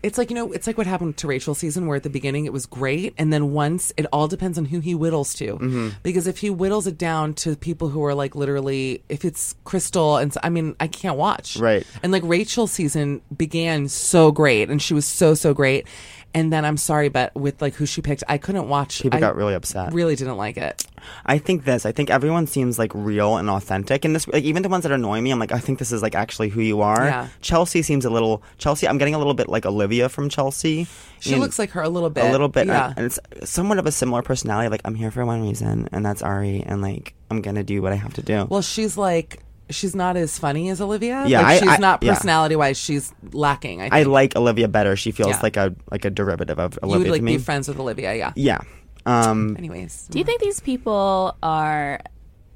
It's 0.00 0.16
like, 0.16 0.30
you 0.30 0.36
know, 0.36 0.52
it's 0.52 0.68
like 0.68 0.78
what 0.78 0.86
happened 0.86 1.16
to 1.16 1.26
Rachel's 1.26 1.58
season 1.58 1.88
where 1.88 1.96
at 1.96 2.04
the 2.04 2.08
beginning 2.10 2.46
it 2.46 2.52
was 2.52 2.66
great. 2.66 3.14
And 3.18 3.32
then 3.32 3.52
once 3.52 3.92
it 3.96 4.06
all 4.12 4.28
depends 4.28 4.56
on 4.56 4.66
who 4.66 4.78
he 4.78 4.94
whittles 4.94 5.34
to. 5.34 5.54
Mm-hmm. 5.56 5.88
Because 6.04 6.28
if 6.28 6.38
he 6.38 6.50
whittles 6.50 6.86
it 6.86 6.96
down 6.96 7.34
to 7.34 7.56
people 7.56 7.88
who 7.88 8.04
are 8.04 8.14
like 8.14 8.36
literally, 8.36 9.02
if 9.08 9.24
it's 9.24 9.56
Krystal, 9.66 10.22
and 10.22 10.32
so, 10.32 10.38
I 10.44 10.50
mean, 10.50 10.76
I 10.78 10.86
can't 10.86 11.16
watch. 11.18 11.56
Right. 11.56 11.84
And 12.00 12.12
like 12.12 12.22
Rachel's 12.24 12.70
season 12.70 13.22
began 13.36 13.88
so 13.88 14.30
great 14.30 14.70
and 14.70 14.80
she 14.80 14.94
was 14.94 15.04
so, 15.04 15.34
so 15.34 15.52
great. 15.52 15.84
And 16.34 16.52
then 16.52 16.64
I'm 16.66 16.76
sorry, 16.76 17.08
but 17.08 17.34
with 17.34 17.60
like 17.62 17.74
who 17.74 17.86
she 17.86 18.02
picked, 18.02 18.22
I 18.28 18.36
couldn't 18.36 18.68
watch. 18.68 19.00
People 19.02 19.16
I 19.16 19.20
got 19.20 19.34
really 19.34 19.54
upset. 19.54 19.92
Really 19.94 20.14
didn't 20.14 20.36
like 20.36 20.58
it. 20.58 20.84
I 21.24 21.38
think 21.38 21.64
this. 21.64 21.86
I 21.86 21.92
think 21.92 22.10
everyone 22.10 22.46
seems 22.46 22.78
like 22.78 22.92
real 22.94 23.38
and 23.38 23.48
authentic, 23.48 24.04
and 24.04 24.14
this, 24.14 24.28
like 24.28 24.44
even 24.44 24.62
the 24.62 24.68
ones 24.68 24.82
that 24.82 24.92
annoy 24.92 25.20
me, 25.22 25.30
I'm 25.30 25.38
like, 25.38 25.52
I 25.52 25.58
think 25.58 25.78
this 25.78 25.90
is 25.90 26.02
like 26.02 26.14
actually 26.14 26.50
who 26.50 26.60
you 26.60 26.82
are. 26.82 27.04
Yeah. 27.06 27.28
Chelsea 27.40 27.80
seems 27.82 28.04
a 28.04 28.10
little 28.10 28.42
Chelsea. 28.58 28.86
I'm 28.86 28.98
getting 28.98 29.14
a 29.14 29.18
little 29.18 29.32
bit 29.34 29.48
like 29.48 29.64
Olivia 29.64 30.08
from 30.10 30.28
Chelsea. 30.28 30.86
She 31.20 31.32
And 31.32 31.40
looks 31.40 31.58
like 31.58 31.70
her 31.70 31.82
a 31.82 31.88
little 31.88 32.10
bit. 32.10 32.24
a 32.26 32.30
little 32.30 32.48
bit, 32.48 32.66
Yeah. 32.66 32.88
and, 32.90 32.98
and 32.98 33.06
it's 33.06 33.18
somewhat 33.50 33.78
of 33.78 33.86
a 33.86 33.92
similar 33.92 34.20
personality. 34.22 34.68
Like 34.68 34.82
I'm 34.84 34.94
here 34.94 35.10
for 35.10 35.24
one 35.24 35.40
reason, 35.42 35.88
and 35.92 36.04
that's 36.04 36.22
Arie, 36.22 36.62
and 36.64 36.82
like 36.82 37.14
I'm 37.30 37.40
gonna 37.40 37.64
do 37.64 37.80
what 37.80 37.92
I 37.92 37.96
have 37.96 38.12
to 38.14 38.22
do. 38.22 38.46
Well, 38.50 38.62
she's 38.62 38.98
like 38.98 39.40
she's 39.70 39.94
not 39.94 40.16
as 40.16 40.38
funny 40.38 40.68
as 40.70 40.80
Olivia. 40.80 41.24
Yeah, 41.26 41.38
like, 41.42 41.46
I- 41.46 41.58
she's 41.60 41.68
I- 41.68 41.76
not 41.78 42.02
yeah. 42.02 42.14
personality 42.14 42.56
wise. 42.56 42.78
She's 42.78 43.12
lacking. 43.32 43.80
I, 43.80 43.84
think. 43.90 43.94
I 43.94 44.02
like 44.04 44.36
Olivia 44.36 44.68
better. 44.68 44.96
She 44.96 45.10
feels 45.12 45.30
Yeah. 45.30 45.40
like 45.42 45.56
a 45.56 45.74
like 45.90 46.04
a 46.04 46.10
derivative 46.10 46.58
of 46.58 46.74
you 46.74 46.78
Olivia 46.88 46.98
would 47.04 47.10
like 47.12 47.20
to 47.20 47.24
me. 47.24 47.36
be 47.36 47.42
friends 47.42 47.68
with 47.68 47.78
Olivia. 47.78 48.14
Yeah. 48.14 48.32
yeah. 48.36 48.58
Um, 49.06 49.56
Anyways, 49.56 50.08
Do 50.10 50.18
you 50.18 50.24
think 50.24 50.40
these 50.40 50.60
people 50.60 51.36
are 51.42 52.00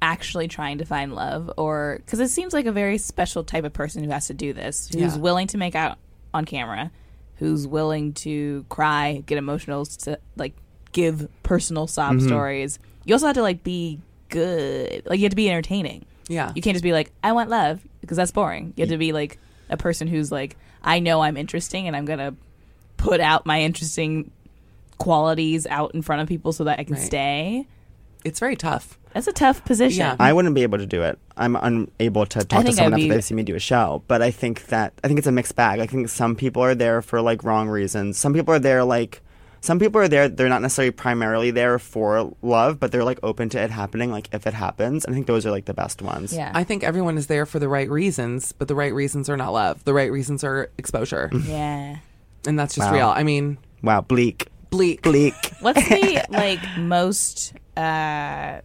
actually 0.01 0.47
trying 0.47 0.77
to 0.79 0.85
find 0.85 1.15
love, 1.15 1.49
or 1.57 1.97
because 2.05 2.19
it 2.19 2.27
seems 2.29 2.53
like 2.53 2.65
a 2.65 2.71
very 2.71 2.97
special 2.97 3.43
type 3.43 3.63
of 3.63 3.73
person 3.73 4.03
who 4.03 4.09
has 4.11 4.27
to 4.27 4.33
do 4.33 4.53
this, 4.53 4.89
who's 4.93 5.15
Yeah. 5.15 5.17
willing 5.17 5.47
to 5.47 5.57
make 5.57 5.75
out 5.75 5.97
on 6.33 6.45
camera, 6.45 6.91
who's 7.37 7.65
willing 7.65 8.13
to 8.13 8.65
cry, 8.69 9.23
get 9.25 9.37
emotional, 9.37 9.85
to, 9.85 10.19
like 10.35 10.53
give 10.91 11.27
personal 11.41 11.87
sob 11.87 12.17
Mm-hmm. 12.17 12.27
stories. 12.27 12.79
You 13.05 13.15
also 13.15 13.27
have 13.27 13.35
to 13.35 13.41
like 13.41 13.63
be 13.63 13.99
good, 14.29 15.03
like 15.05 15.19
you 15.19 15.23
have 15.25 15.31
to 15.31 15.35
be 15.35 15.49
entertaining. 15.49 16.05
Yeah. 16.33 16.51
you 16.55 16.61
can't 16.61 16.73
just 16.75 16.83
be 16.83 16.91
like, 16.93 17.11
I 17.23 17.31
want 17.33 17.49
love, 17.49 17.79
because 18.01 18.17
that's 18.17 18.31
boring. 18.31 18.73
You 18.75 18.81
have 18.83 18.89
to 18.89 18.97
be 18.97 19.11
like 19.13 19.37
a 19.69 19.77
person 19.77 20.07
who's 20.07 20.31
like, 20.31 20.57
I 20.83 20.99
know 20.99 21.21
I'm 21.21 21.37
interesting, 21.37 21.87
and 21.87 21.95
I'm 21.95 22.05
gonna 22.05 22.35
put 22.97 23.19
out 23.21 23.45
my 23.45 23.61
interesting 23.61 24.31
qualities 24.97 25.65
out 25.67 25.93
in 25.95 26.01
front 26.01 26.21
of 26.21 26.27
people 26.27 26.53
so 26.53 26.63
that 26.65 26.79
I 26.79 26.83
can 26.83 26.95
Right. 26.95 27.03
stay. 27.03 27.67
it's 28.25 28.39
very 28.39 28.55
tough. 28.55 28.97
That's 29.13 29.27
a 29.27 29.33
tough 29.33 29.65
position. 29.65 29.99
Yeah. 29.99 30.15
I 30.17 30.31
wouldn't 30.31 30.55
be 30.55 30.63
able 30.63 30.77
to 30.77 30.85
do 30.85 31.03
it. 31.03 31.19
I'm 31.35 31.57
unable 31.57 32.25
to 32.27 32.39
talk 32.45 32.61
to 32.61 32.63
think 32.63 32.75
someone 32.77 32.93
I'd 32.93 33.01
after 33.01 33.09
be- 33.09 33.15
they 33.15 33.19
see 33.19 33.33
me 33.35 33.43
do 33.43 33.53
a 33.53 33.59
show. 33.59 34.01
But 34.07 34.21
I 34.21 34.31
think 34.31 34.67
that 34.67 34.93
I 35.03 35.07
think 35.09 35.17
it's 35.17 35.27
a 35.27 35.31
mixed 35.33 35.57
bag. 35.57 35.81
I 35.81 35.87
think 35.87 36.07
some 36.07 36.33
people 36.37 36.63
are 36.63 36.73
there 36.73 37.01
for 37.01 37.19
like 37.21 37.43
wrong 37.43 37.67
reasons. 37.67 38.17
Some 38.17 38.33
people 38.33 38.53
are 38.53 38.59
there 38.59 38.85
like 38.85 39.21
some 39.63 39.79
people 39.79 40.01
are 40.01 40.09
there. 40.09 40.27
They're 40.27 40.49
not 40.49 40.61
necessarily 40.61 40.91
primarily 40.91 41.49
there 41.49 41.79
for 41.79 42.33
love, 42.41 42.81
but 42.81 42.91
they're 42.91 43.05
like 43.05 43.19
open 43.23 43.47
to 43.49 43.61
it 43.61 43.71
happening. 43.71 44.11
Like 44.11 44.27
if 44.33 44.45
it 44.45 44.53
happens, 44.53 45.05
I 45.05 45.13
think 45.13 45.25
those 45.25 45.45
are 45.45 45.51
like 45.51 45.63
the 45.65 45.73
best 45.73 46.01
ones. 46.01 46.33
Yeah. 46.33 46.51
I 46.53 46.65
think 46.65 46.83
everyone 46.83 47.17
is 47.17 47.27
there 47.27 47.45
for 47.45 47.59
the 47.59 47.69
right 47.69 47.89
reasons, 47.89 48.51
but 48.51 48.67
the 48.67 48.75
right 48.75 48.93
reasons 48.93 49.29
are 49.29 49.37
not 49.37 49.53
love. 49.53 49.81
The 49.85 49.93
right 49.93 50.11
reasons 50.11 50.43
are 50.43 50.69
exposure, 50.77 51.31
yeah. 51.45 51.97
and 52.45 52.59
that's 52.59 52.75
just 52.75 52.89
Wow. 52.89 52.93
real. 52.93 53.07
I 53.07 53.23
mean, 53.23 53.57
Wow, 53.81 54.01
bleak, 54.01 54.49
bleak. 54.69 55.01
bleak. 55.01 55.33
What's 55.61 55.87
the 55.87 56.25
like 56.29 56.59
most 56.77 57.53
uh 57.77 58.59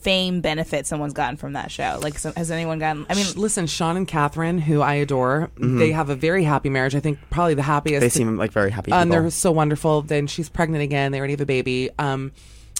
fame 0.00 0.40
benefit 0.40 0.86
someone's 0.86 1.12
gotten 1.12 1.36
from 1.36 1.54
that 1.54 1.70
show? 1.70 1.98
Like, 2.02 2.18
so, 2.18 2.32
has 2.36 2.50
anyone 2.50 2.78
gotten? 2.78 3.06
I 3.08 3.14
mean, 3.14 3.26
listen, 3.36 3.66
Sean 3.66 3.96
and 3.96 4.06
Catherine, 4.06 4.58
who 4.58 4.80
I 4.80 4.94
adore, 4.94 5.50
they 5.56 5.92
have 5.92 6.10
a 6.10 6.14
very 6.14 6.44
happy 6.44 6.68
marriage. 6.68 6.94
I 6.94 7.00
think 7.00 7.18
probably 7.30 7.54
the 7.54 7.62
happiest. 7.62 7.96
Mm-hmm. 7.96 8.04
They 8.04 8.08
seem 8.08 8.36
like 8.36 8.52
very 8.52 8.70
happy. 8.70 8.92
Uh, 8.92 9.00
and 9.00 9.10
people. 9.10 9.22
they're 9.22 9.30
so 9.30 9.52
wonderful. 9.52 10.02
Then 10.02 10.26
she's 10.26 10.48
pregnant 10.48 10.82
again. 10.82 11.12
They 11.12 11.18
already 11.18 11.34
have 11.34 11.40
a 11.40 11.46
baby. 11.46 11.90
Um, 11.98 12.32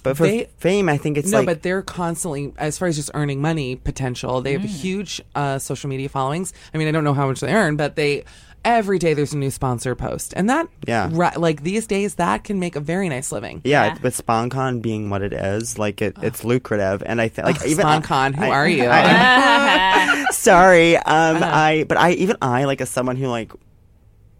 but 0.04 0.18
for 0.18 0.26
they- 0.26 0.48
fame, 0.58 0.88
I 0.88 0.98
think 0.98 1.16
it's 1.16 1.30
no, 1.30 1.38
like 1.38 1.46
but 1.46 1.62
they're 1.62 1.82
constantly, 1.82 2.52
as 2.58 2.76
far 2.78 2.88
as 2.88 2.96
just 2.96 3.10
earning 3.14 3.40
money 3.40 3.74
potential, 3.74 4.42
they 4.42 4.52
have 4.52 4.62
huge 4.62 5.20
uh, 5.34 5.58
social 5.58 5.88
media 5.88 6.08
followings. 6.10 6.52
I 6.74 6.78
mean, 6.78 6.88
I 6.88 6.90
don't 6.92 7.04
know 7.04 7.14
how 7.14 7.26
much 7.26 7.40
they 7.40 7.52
earn, 7.52 7.76
but 7.76 7.96
they, 7.96 8.24
every 8.64 8.98
day 8.98 9.14
there's 9.14 9.32
a 9.32 9.36
new 9.38 9.50
sponsor 9.50 9.94
post, 9.94 10.32
and 10.36 10.48
that 10.50 10.68
Yeah. 10.86 11.08
ri- 11.12 11.36
like 11.36 11.62
these 11.62 11.86
days 11.86 12.14
that 12.16 12.44
can 12.44 12.58
make 12.58 12.76
a 12.76 12.80
very 12.80 13.08
nice 13.08 13.30
living. 13.32 13.60
Yeah, 13.64 13.84
Yeah. 13.86 13.96
with 14.02 14.16
sponcon 14.16 14.80
being 14.82 15.10
what 15.10 15.22
it 15.22 15.32
is, 15.32 15.78
like 15.78 16.00
it, 16.02 16.16
it's 16.22 16.44
lucrative, 16.44 17.02
and 17.04 17.20
I 17.20 17.28
think 17.28 17.46
like 17.46 17.60
Ugh, 17.60 17.66
even 17.68 17.84
sponcon, 17.86 18.34
who 18.34 18.44
I- 18.44 18.48
are 18.50 18.68
you? 18.68 18.88
I- 18.90 20.26
sorry, 20.32 20.96
um, 20.96 21.36
Uh-huh. 21.36 21.50
I 21.52 21.84
but 21.88 21.98
I 21.98 22.12
even 22.12 22.36
I 22.42 22.64
like 22.64 22.80
as 22.80 22.90
someone 22.90 23.16
who 23.16 23.26
like 23.28 23.52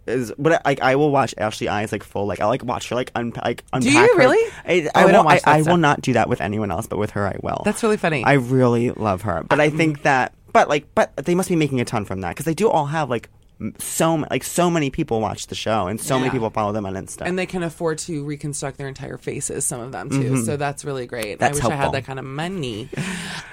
is 0.07 0.31
but 0.37 0.53
I- 0.53 0.61
like 0.65 0.81
I 0.81 0.95
will 0.95 1.09
watch 1.11 1.33
Ashley 1.37 1.67
Eyes 1.67 1.91
like 1.91 2.03
full 2.03 2.25
like 2.27 2.39
I 2.39 2.45
like 2.45 2.63
watch 2.63 2.89
her 2.89 2.95
like 2.95 3.11
un- 3.15 3.33
like 3.43 3.63
unpack 3.73 3.81
Do 3.81 3.91
you 3.91 3.99
her- 4.13 4.17
really? 4.17 4.51
I, 4.65 4.89
Oh, 4.93 4.99
I 4.99 4.99
I, 4.99 5.03
don't 5.03 5.13
won't, 5.13 5.25
watch 5.25 5.41
that 5.43 5.49
I, 5.49 5.53
I 5.57 5.61
stuff. 5.61 5.71
will 5.71 5.77
not 5.77 6.01
do 6.01 6.13
that 6.13 6.29
with 6.29 6.41
anyone 6.41 6.69
else, 6.71 6.85
but 6.87 6.97
with 6.99 7.11
her 7.11 7.27
I 7.27 7.37
will. 7.41 7.61
That's 7.65 7.81
really 7.83 7.97
funny. 7.97 8.23
I 8.23 8.33
really 8.33 8.91
love 8.91 9.23
her, 9.23 9.43
but 9.47 9.59
I 9.59 9.69
think 9.69 10.03
that 10.03 10.33
but 10.53 10.69
like 10.69 10.85
but 10.95 11.15
they 11.17 11.33
must 11.35 11.49
be 11.49 11.55
making 11.55 11.81
a 11.81 11.85
ton 11.85 12.05
from 12.05 12.21
that 12.21 12.29
because 12.29 12.45
they 12.45 12.53
do 12.53 12.69
all 12.69 12.85
have 12.85 13.09
like 13.09 13.29
m- 13.29 13.44
so 13.79 14.25
like 14.29 14.43
so 14.43 14.69
many 14.69 14.89
people 14.89 15.21
watch 15.21 15.47
the 15.47 15.55
show 15.55 15.87
and 15.87 15.99
so 15.99 16.19
many 16.19 16.29
people 16.29 16.49
follow 16.49 16.71
them 16.71 16.85
on 16.85 16.93
Insta. 16.95 17.21
and 17.21 17.39
they 17.39 17.45
can 17.45 17.63
afford 17.63 17.97
to 17.99 18.23
reconstruct 18.23 18.77
their 18.77 18.87
entire 18.87 19.17
faces. 19.17 19.65
Some 19.65 19.79
of 19.79 19.91
them 19.91 20.09
too, 20.09 20.43
so 20.43 20.57
that's 20.57 20.83
really 20.83 21.07
great. 21.07 21.25
Mm-hmm. 21.25 21.39
That's 21.39 21.61
I 21.61 21.67
wish 21.67 21.73
I 21.73 21.75
had 21.75 21.91
that 21.93 22.05
kind 22.05 22.19
of 22.19 22.25
money. 22.25 22.89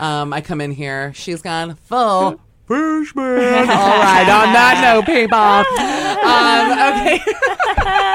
Um, 0.00 0.32
I 0.32 0.40
come 0.40 0.60
in 0.60 0.72
here, 0.72 1.12
she's 1.14 1.42
gone 1.42 1.74
full. 1.74 2.40
Fishman. 2.66 3.24
All 3.24 3.98
right, 3.98 4.28
on 4.28 4.52
that 4.52 4.80
note, 4.82 5.06
people. 5.06 5.38
Um, 5.38 6.72
okay. 6.92 7.20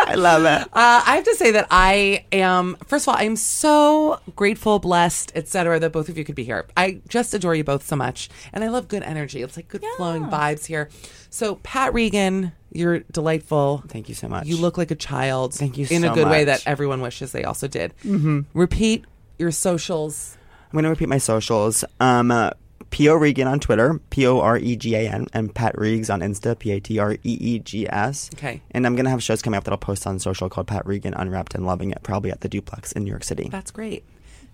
I 0.09 0.15
love 0.15 0.43
it. 0.45 0.67
Uh, 0.73 1.03
I 1.05 1.15
have 1.15 1.25
to 1.25 1.35
say 1.35 1.51
that 1.51 1.67
I 1.69 2.25
am, 2.31 2.77
first 2.85 3.05
of 3.07 3.13
all, 3.13 3.19
I'm 3.19 3.35
so 3.35 4.19
grateful, 4.35 4.79
blessed, 4.79 5.31
etc., 5.35 5.79
that 5.79 5.91
both 5.91 6.09
of 6.09 6.17
you 6.17 6.23
could 6.23 6.35
be 6.35 6.43
here. 6.43 6.65
I 6.77 7.01
just 7.07 7.33
adore 7.33 7.55
you 7.55 7.63
both 7.63 7.85
so 7.85 7.95
much. 7.95 8.29
And 8.53 8.63
I 8.63 8.69
love 8.69 8.87
good 8.87 9.03
energy. 9.03 9.41
It's 9.41 9.57
like 9.57 9.67
good 9.67 9.83
flowing 9.97 10.25
vibes 10.25 10.65
here. 10.65 10.89
So, 11.29 11.55
Pat 11.55 11.93
Regan, 11.93 12.53
you're 12.71 12.99
delightful. 12.99 13.83
Thank 13.87 14.09
you 14.09 14.15
so 14.15 14.27
much. 14.27 14.47
You 14.47 14.57
look 14.57 14.77
like 14.77 14.91
a 14.91 14.95
child. 14.95 15.53
Thank 15.53 15.77
you 15.77 15.85
In 15.89 16.03
a 16.03 16.07
so 16.07 16.13
good 16.15 16.27
way 16.29 16.45
that 16.45 16.63
everyone 16.65 17.01
wishes 17.01 17.31
they 17.31 17.43
also 17.43 17.67
did. 17.67 17.93
Mm-hmm. 18.03 18.41
Repeat 18.53 19.05
your 19.37 19.51
socials. 19.51 20.37
I'm 20.67 20.71
going 20.73 20.83
to 20.83 20.89
repeat 20.89 21.09
my 21.09 21.17
socials. 21.17 21.83
Um, 21.99 22.31
uh, 22.31 22.51
P.O. 22.89 23.15
Regan 23.15 23.47
on 23.47 23.59
Twitter, 23.59 23.99
P 24.09 24.25
O 24.25 24.39
R 24.39 24.57
E 24.57 24.75
G 24.75 24.95
A 24.95 25.09
N, 25.09 25.27
and 25.33 25.53
Pat 25.53 25.75
Reegs 25.75 26.13
on 26.13 26.21
Insta, 26.21 26.57
P 26.57 26.71
A 26.71 26.79
T 26.79 26.99
R 26.99 27.13
E 27.13 27.17
E 27.23 27.59
G 27.59 27.87
S. 27.89 28.29
Okay. 28.35 28.61
And 28.71 28.85
I'm 28.85 28.95
going 28.95 29.05
to 29.05 29.11
have 29.11 29.21
shows 29.21 29.41
coming 29.41 29.57
up 29.57 29.63
that 29.65 29.71
I'll 29.71 29.77
post 29.77 30.07
on 30.07 30.19
social 30.19 30.49
called 30.49 30.67
Pat 30.67 30.85
Regan 30.85 31.13
Unwrapped 31.13 31.55
and 31.55 31.65
Loving 31.65 31.91
It, 31.91 32.01
probably 32.03 32.31
at 32.31 32.41
the 32.41 32.49
Duplex 32.49 32.91
in 32.93 33.03
New 33.03 33.09
York 33.09 33.23
City. 33.23 33.49
That's 33.51 33.71
great. 33.71 34.03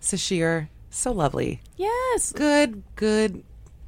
Sasheer, 0.01 0.67
so 0.89 1.11
lovely. 1.11 1.61
yes. 1.77 2.33
Good, 2.33 2.83
good, 2.95 3.43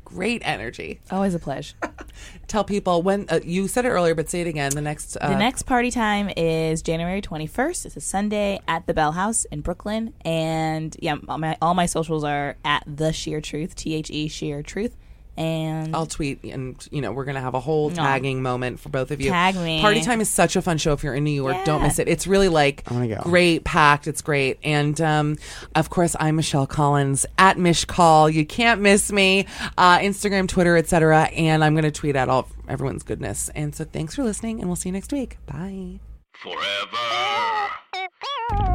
great 0.05 0.41
energy. 0.45 1.01
Always 1.11 1.33
a 1.33 1.39
pleasure. 1.39 1.75
Tell 2.47 2.63
people 2.63 3.01
when, 3.01 3.25
uh, 3.29 3.41
you 3.43 3.67
said 3.67 3.85
it 3.85 3.89
earlier, 3.89 4.15
but 4.15 4.29
say 4.29 4.41
it 4.41 4.47
again. 4.47 4.71
The 4.71 4.81
next. 4.81 5.17
Uh, 5.17 5.29
The 5.29 5.37
next 5.37 5.63
party 5.63 5.91
time 5.91 6.29
is 6.37 6.81
January 6.81 7.21
21st. 7.21 7.85
It's 7.87 7.97
a 7.97 8.01
Sunday 8.01 8.61
at 8.67 8.87
the 8.87 8.93
Bell 8.93 9.11
House 9.11 9.45
in 9.45 9.61
Brooklyn. 9.61 10.13
And 10.23 10.95
yeah, 11.01 11.15
all 11.27 11.37
my, 11.37 11.57
all 11.61 11.73
my 11.73 11.87
socials 11.87 12.23
are 12.23 12.55
at 12.63 12.83
the 12.87 13.11
Sheer 13.11 13.41
Truth, 13.41 13.75
T 13.75 13.93
H 13.95 14.09
E 14.09 14.27
Sheer 14.29 14.61
Truth. 14.63 14.95
And 15.37 15.93
I'll 15.95 16.05
tweet, 16.05 16.43
and 16.45 16.75
you 16.91 17.01
know 17.01 17.11
we're 17.11 17.25
gonna 17.25 17.41
have 17.41 17.55
a 17.55 17.59
whole 17.59 17.89
No. 17.89 17.95
tagging 17.95 18.41
moment 18.41 18.79
for 18.79 18.87
both 18.89 19.11
of 19.11 19.19
you. 19.19 19.29
Tag 19.31 19.55
me. 19.55 19.81
Party 19.81 20.01
time 20.01 20.21
is 20.21 20.29
such 20.29 20.55
a 20.55 20.61
fun 20.61 20.77
show. 20.77 20.93
If 20.93 21.03
you're 21.03 21.13
in 21.15 21.25
New 21.25 21.31
York, 21.31 21.57
don't 21.65 21.81
Yeah. 21.81 21.87
miss 21.87 21.99
it. 21.99 22.07
It's 22.07 22.25
really 22.25 22.47
like 22.47 22.83
wanna 22.89 23.07
go. 23.09 23.19
great, 23.21 23.65
packed. 23.65 24.07
It's 24.07 24.21
great, 24.21 24.59
and 24.63 24.99
um, 25.01 25.35
of 25.75 25.89
course 25.89 26.15
I'm 26.21 26.37
Michelle 26.37 26.65
Collins 26.67 27.25
at 27.37 27.57
Michcoll. 27.57 28.31
You 28.33 28.45
can't 28.45 28.79
miss 28.81 29.11
me. 29.11 29.45
Uh, 29.77 29.99
Instagram, 29.99 30.47
Twitter, 30.47 30.77
etc. 30.77 31.23
And 31.35 31.63
I'm 31.65 31.75
gonna 31.75 31.91
tweet 31.91 32.15
out 32.15 32.29
all 32.29 32.47
everyone's 32.69 33.03
goodness. 33.03 33.49
And 33.55 33.75
so 33.75 33.83
thanks 33.83 34.15
for 34.15 34.23
listening, 34.23 34.59
and 34.61 34.69
we'll 34.69 34.77
see 34.77 34.87
you 34.89 34.93
next 34.93 35.11
week. 35.11 35.37
Bye. 35.47 35.99
Forever. 36.41 37.71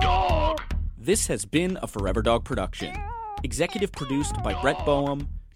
Dog. 0.01 0.61
This 0.99 1.27
has 1.29 1.45
been 1.45 1.79
a 1.83 1.87
Forever 1.87 2.21
Dog 2.23 2.45
production. 2.45 2.95
Executive 3.43 3.91
produced 3.93 4.35
by 4.43 4.53
Brett 4.61 4.85
Boehm, 4.85 5.29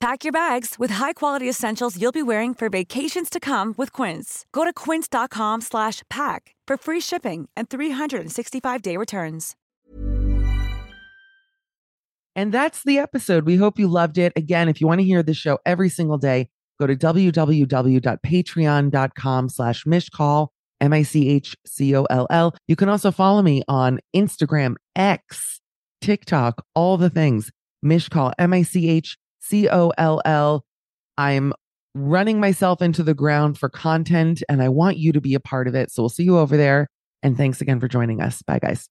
Pack 0.00 0.24
your 0.24 0.32
bags 0.32 0.74
with 0.78 0.92
high-quality 0.92 1.48
essentials 1.48 2.00
you'll 2.00 2.12
be 2.12 2.22
wearing 2.22 2.54
for 2.54 2.68
vacations 2.68 3.28
to 3.30 3.40
come 3.40 3.74
with 3.78 3.90
Quince. 3.92 4.44
Go 4.52 4.64
to 4.64 4.72
quince.com 4.72 5.60
slash 5.62 6.02
pack 6.10 6.54
for 6.66 6.76
free 6.76 7.00
shipping 7.00 7.48
and 7.56 7.70
365-day 7.70 8.96
returns. 8.98 9.56
And 12.36 12.52
that's 12.52 12.82
the 12.82 12.98
episode. 12.98 13.46
We 13.46 13.54
hope 13.56 13.78
you 13.78 13.86
loved 13.88 14.18
it. 14.18 14.32
Again, 14.36 14.68
if 14.68 14.80
you 14.80 14.88
want 14.88 15.00
to 15.00 15.06
hear 15.06 15.22
the 15.22 15.34
show 15.34 15.58
every 15.64 15.88
single 15.88 16.18
day, 16.18 16.48
go 16.80 16.88
to 16.88 16.96
www.patreon.com 16.96 19.48
slash 19.48 19.84
michcoll, 19.84 20.48
M-I-C-H-C-O-L-L. 20.80 22.54
You 22.66 22.76
can 22.76 22.88
also 22.88 23.12
follow 23.12 23.40
me 23.40 23.62
on 23.68 24.00
Instagram, 24.14 24.74
X, 24.96 25.60
TikTok, 26.00 26.64
all 26.74 26.96
the 26.96 27.10
things. 27.10 27.52
Michcoll, 27.84 28.32
M-I-C-H-C-O-L-L. 29.52 30.64
I'm 31.16 31.52
running 31.94 32.40
myself 32.40 32.82
into 32.82 33.02
the 33.02 33.14
ground 33.14 33.58
for 33.58 33.68
content 33.68 34.42
and 34.48 34.62
I 34.62 34.68
want 34.68 34.96
you 34.96 35.12
to 35.12 35.20
be 35.20 35.34
a 35.34 35.40
part 35.40 35.68
of 35.68 35.74
it. 35.74 35.90
So 35.90 36.02
we'll 36.02 36.08
see 36.08 36.24
you 36.24 36.38
over 36.38 36.56
there. 36.56 36.88
And 37.22 37.36
thanks 37.36 37.60
again 37.60 37.80
for 37.80 37.88
joining 37.88 38.20
us. 38.20 38.42
Bye, 38.42 38.58
guys. 38.58 38.88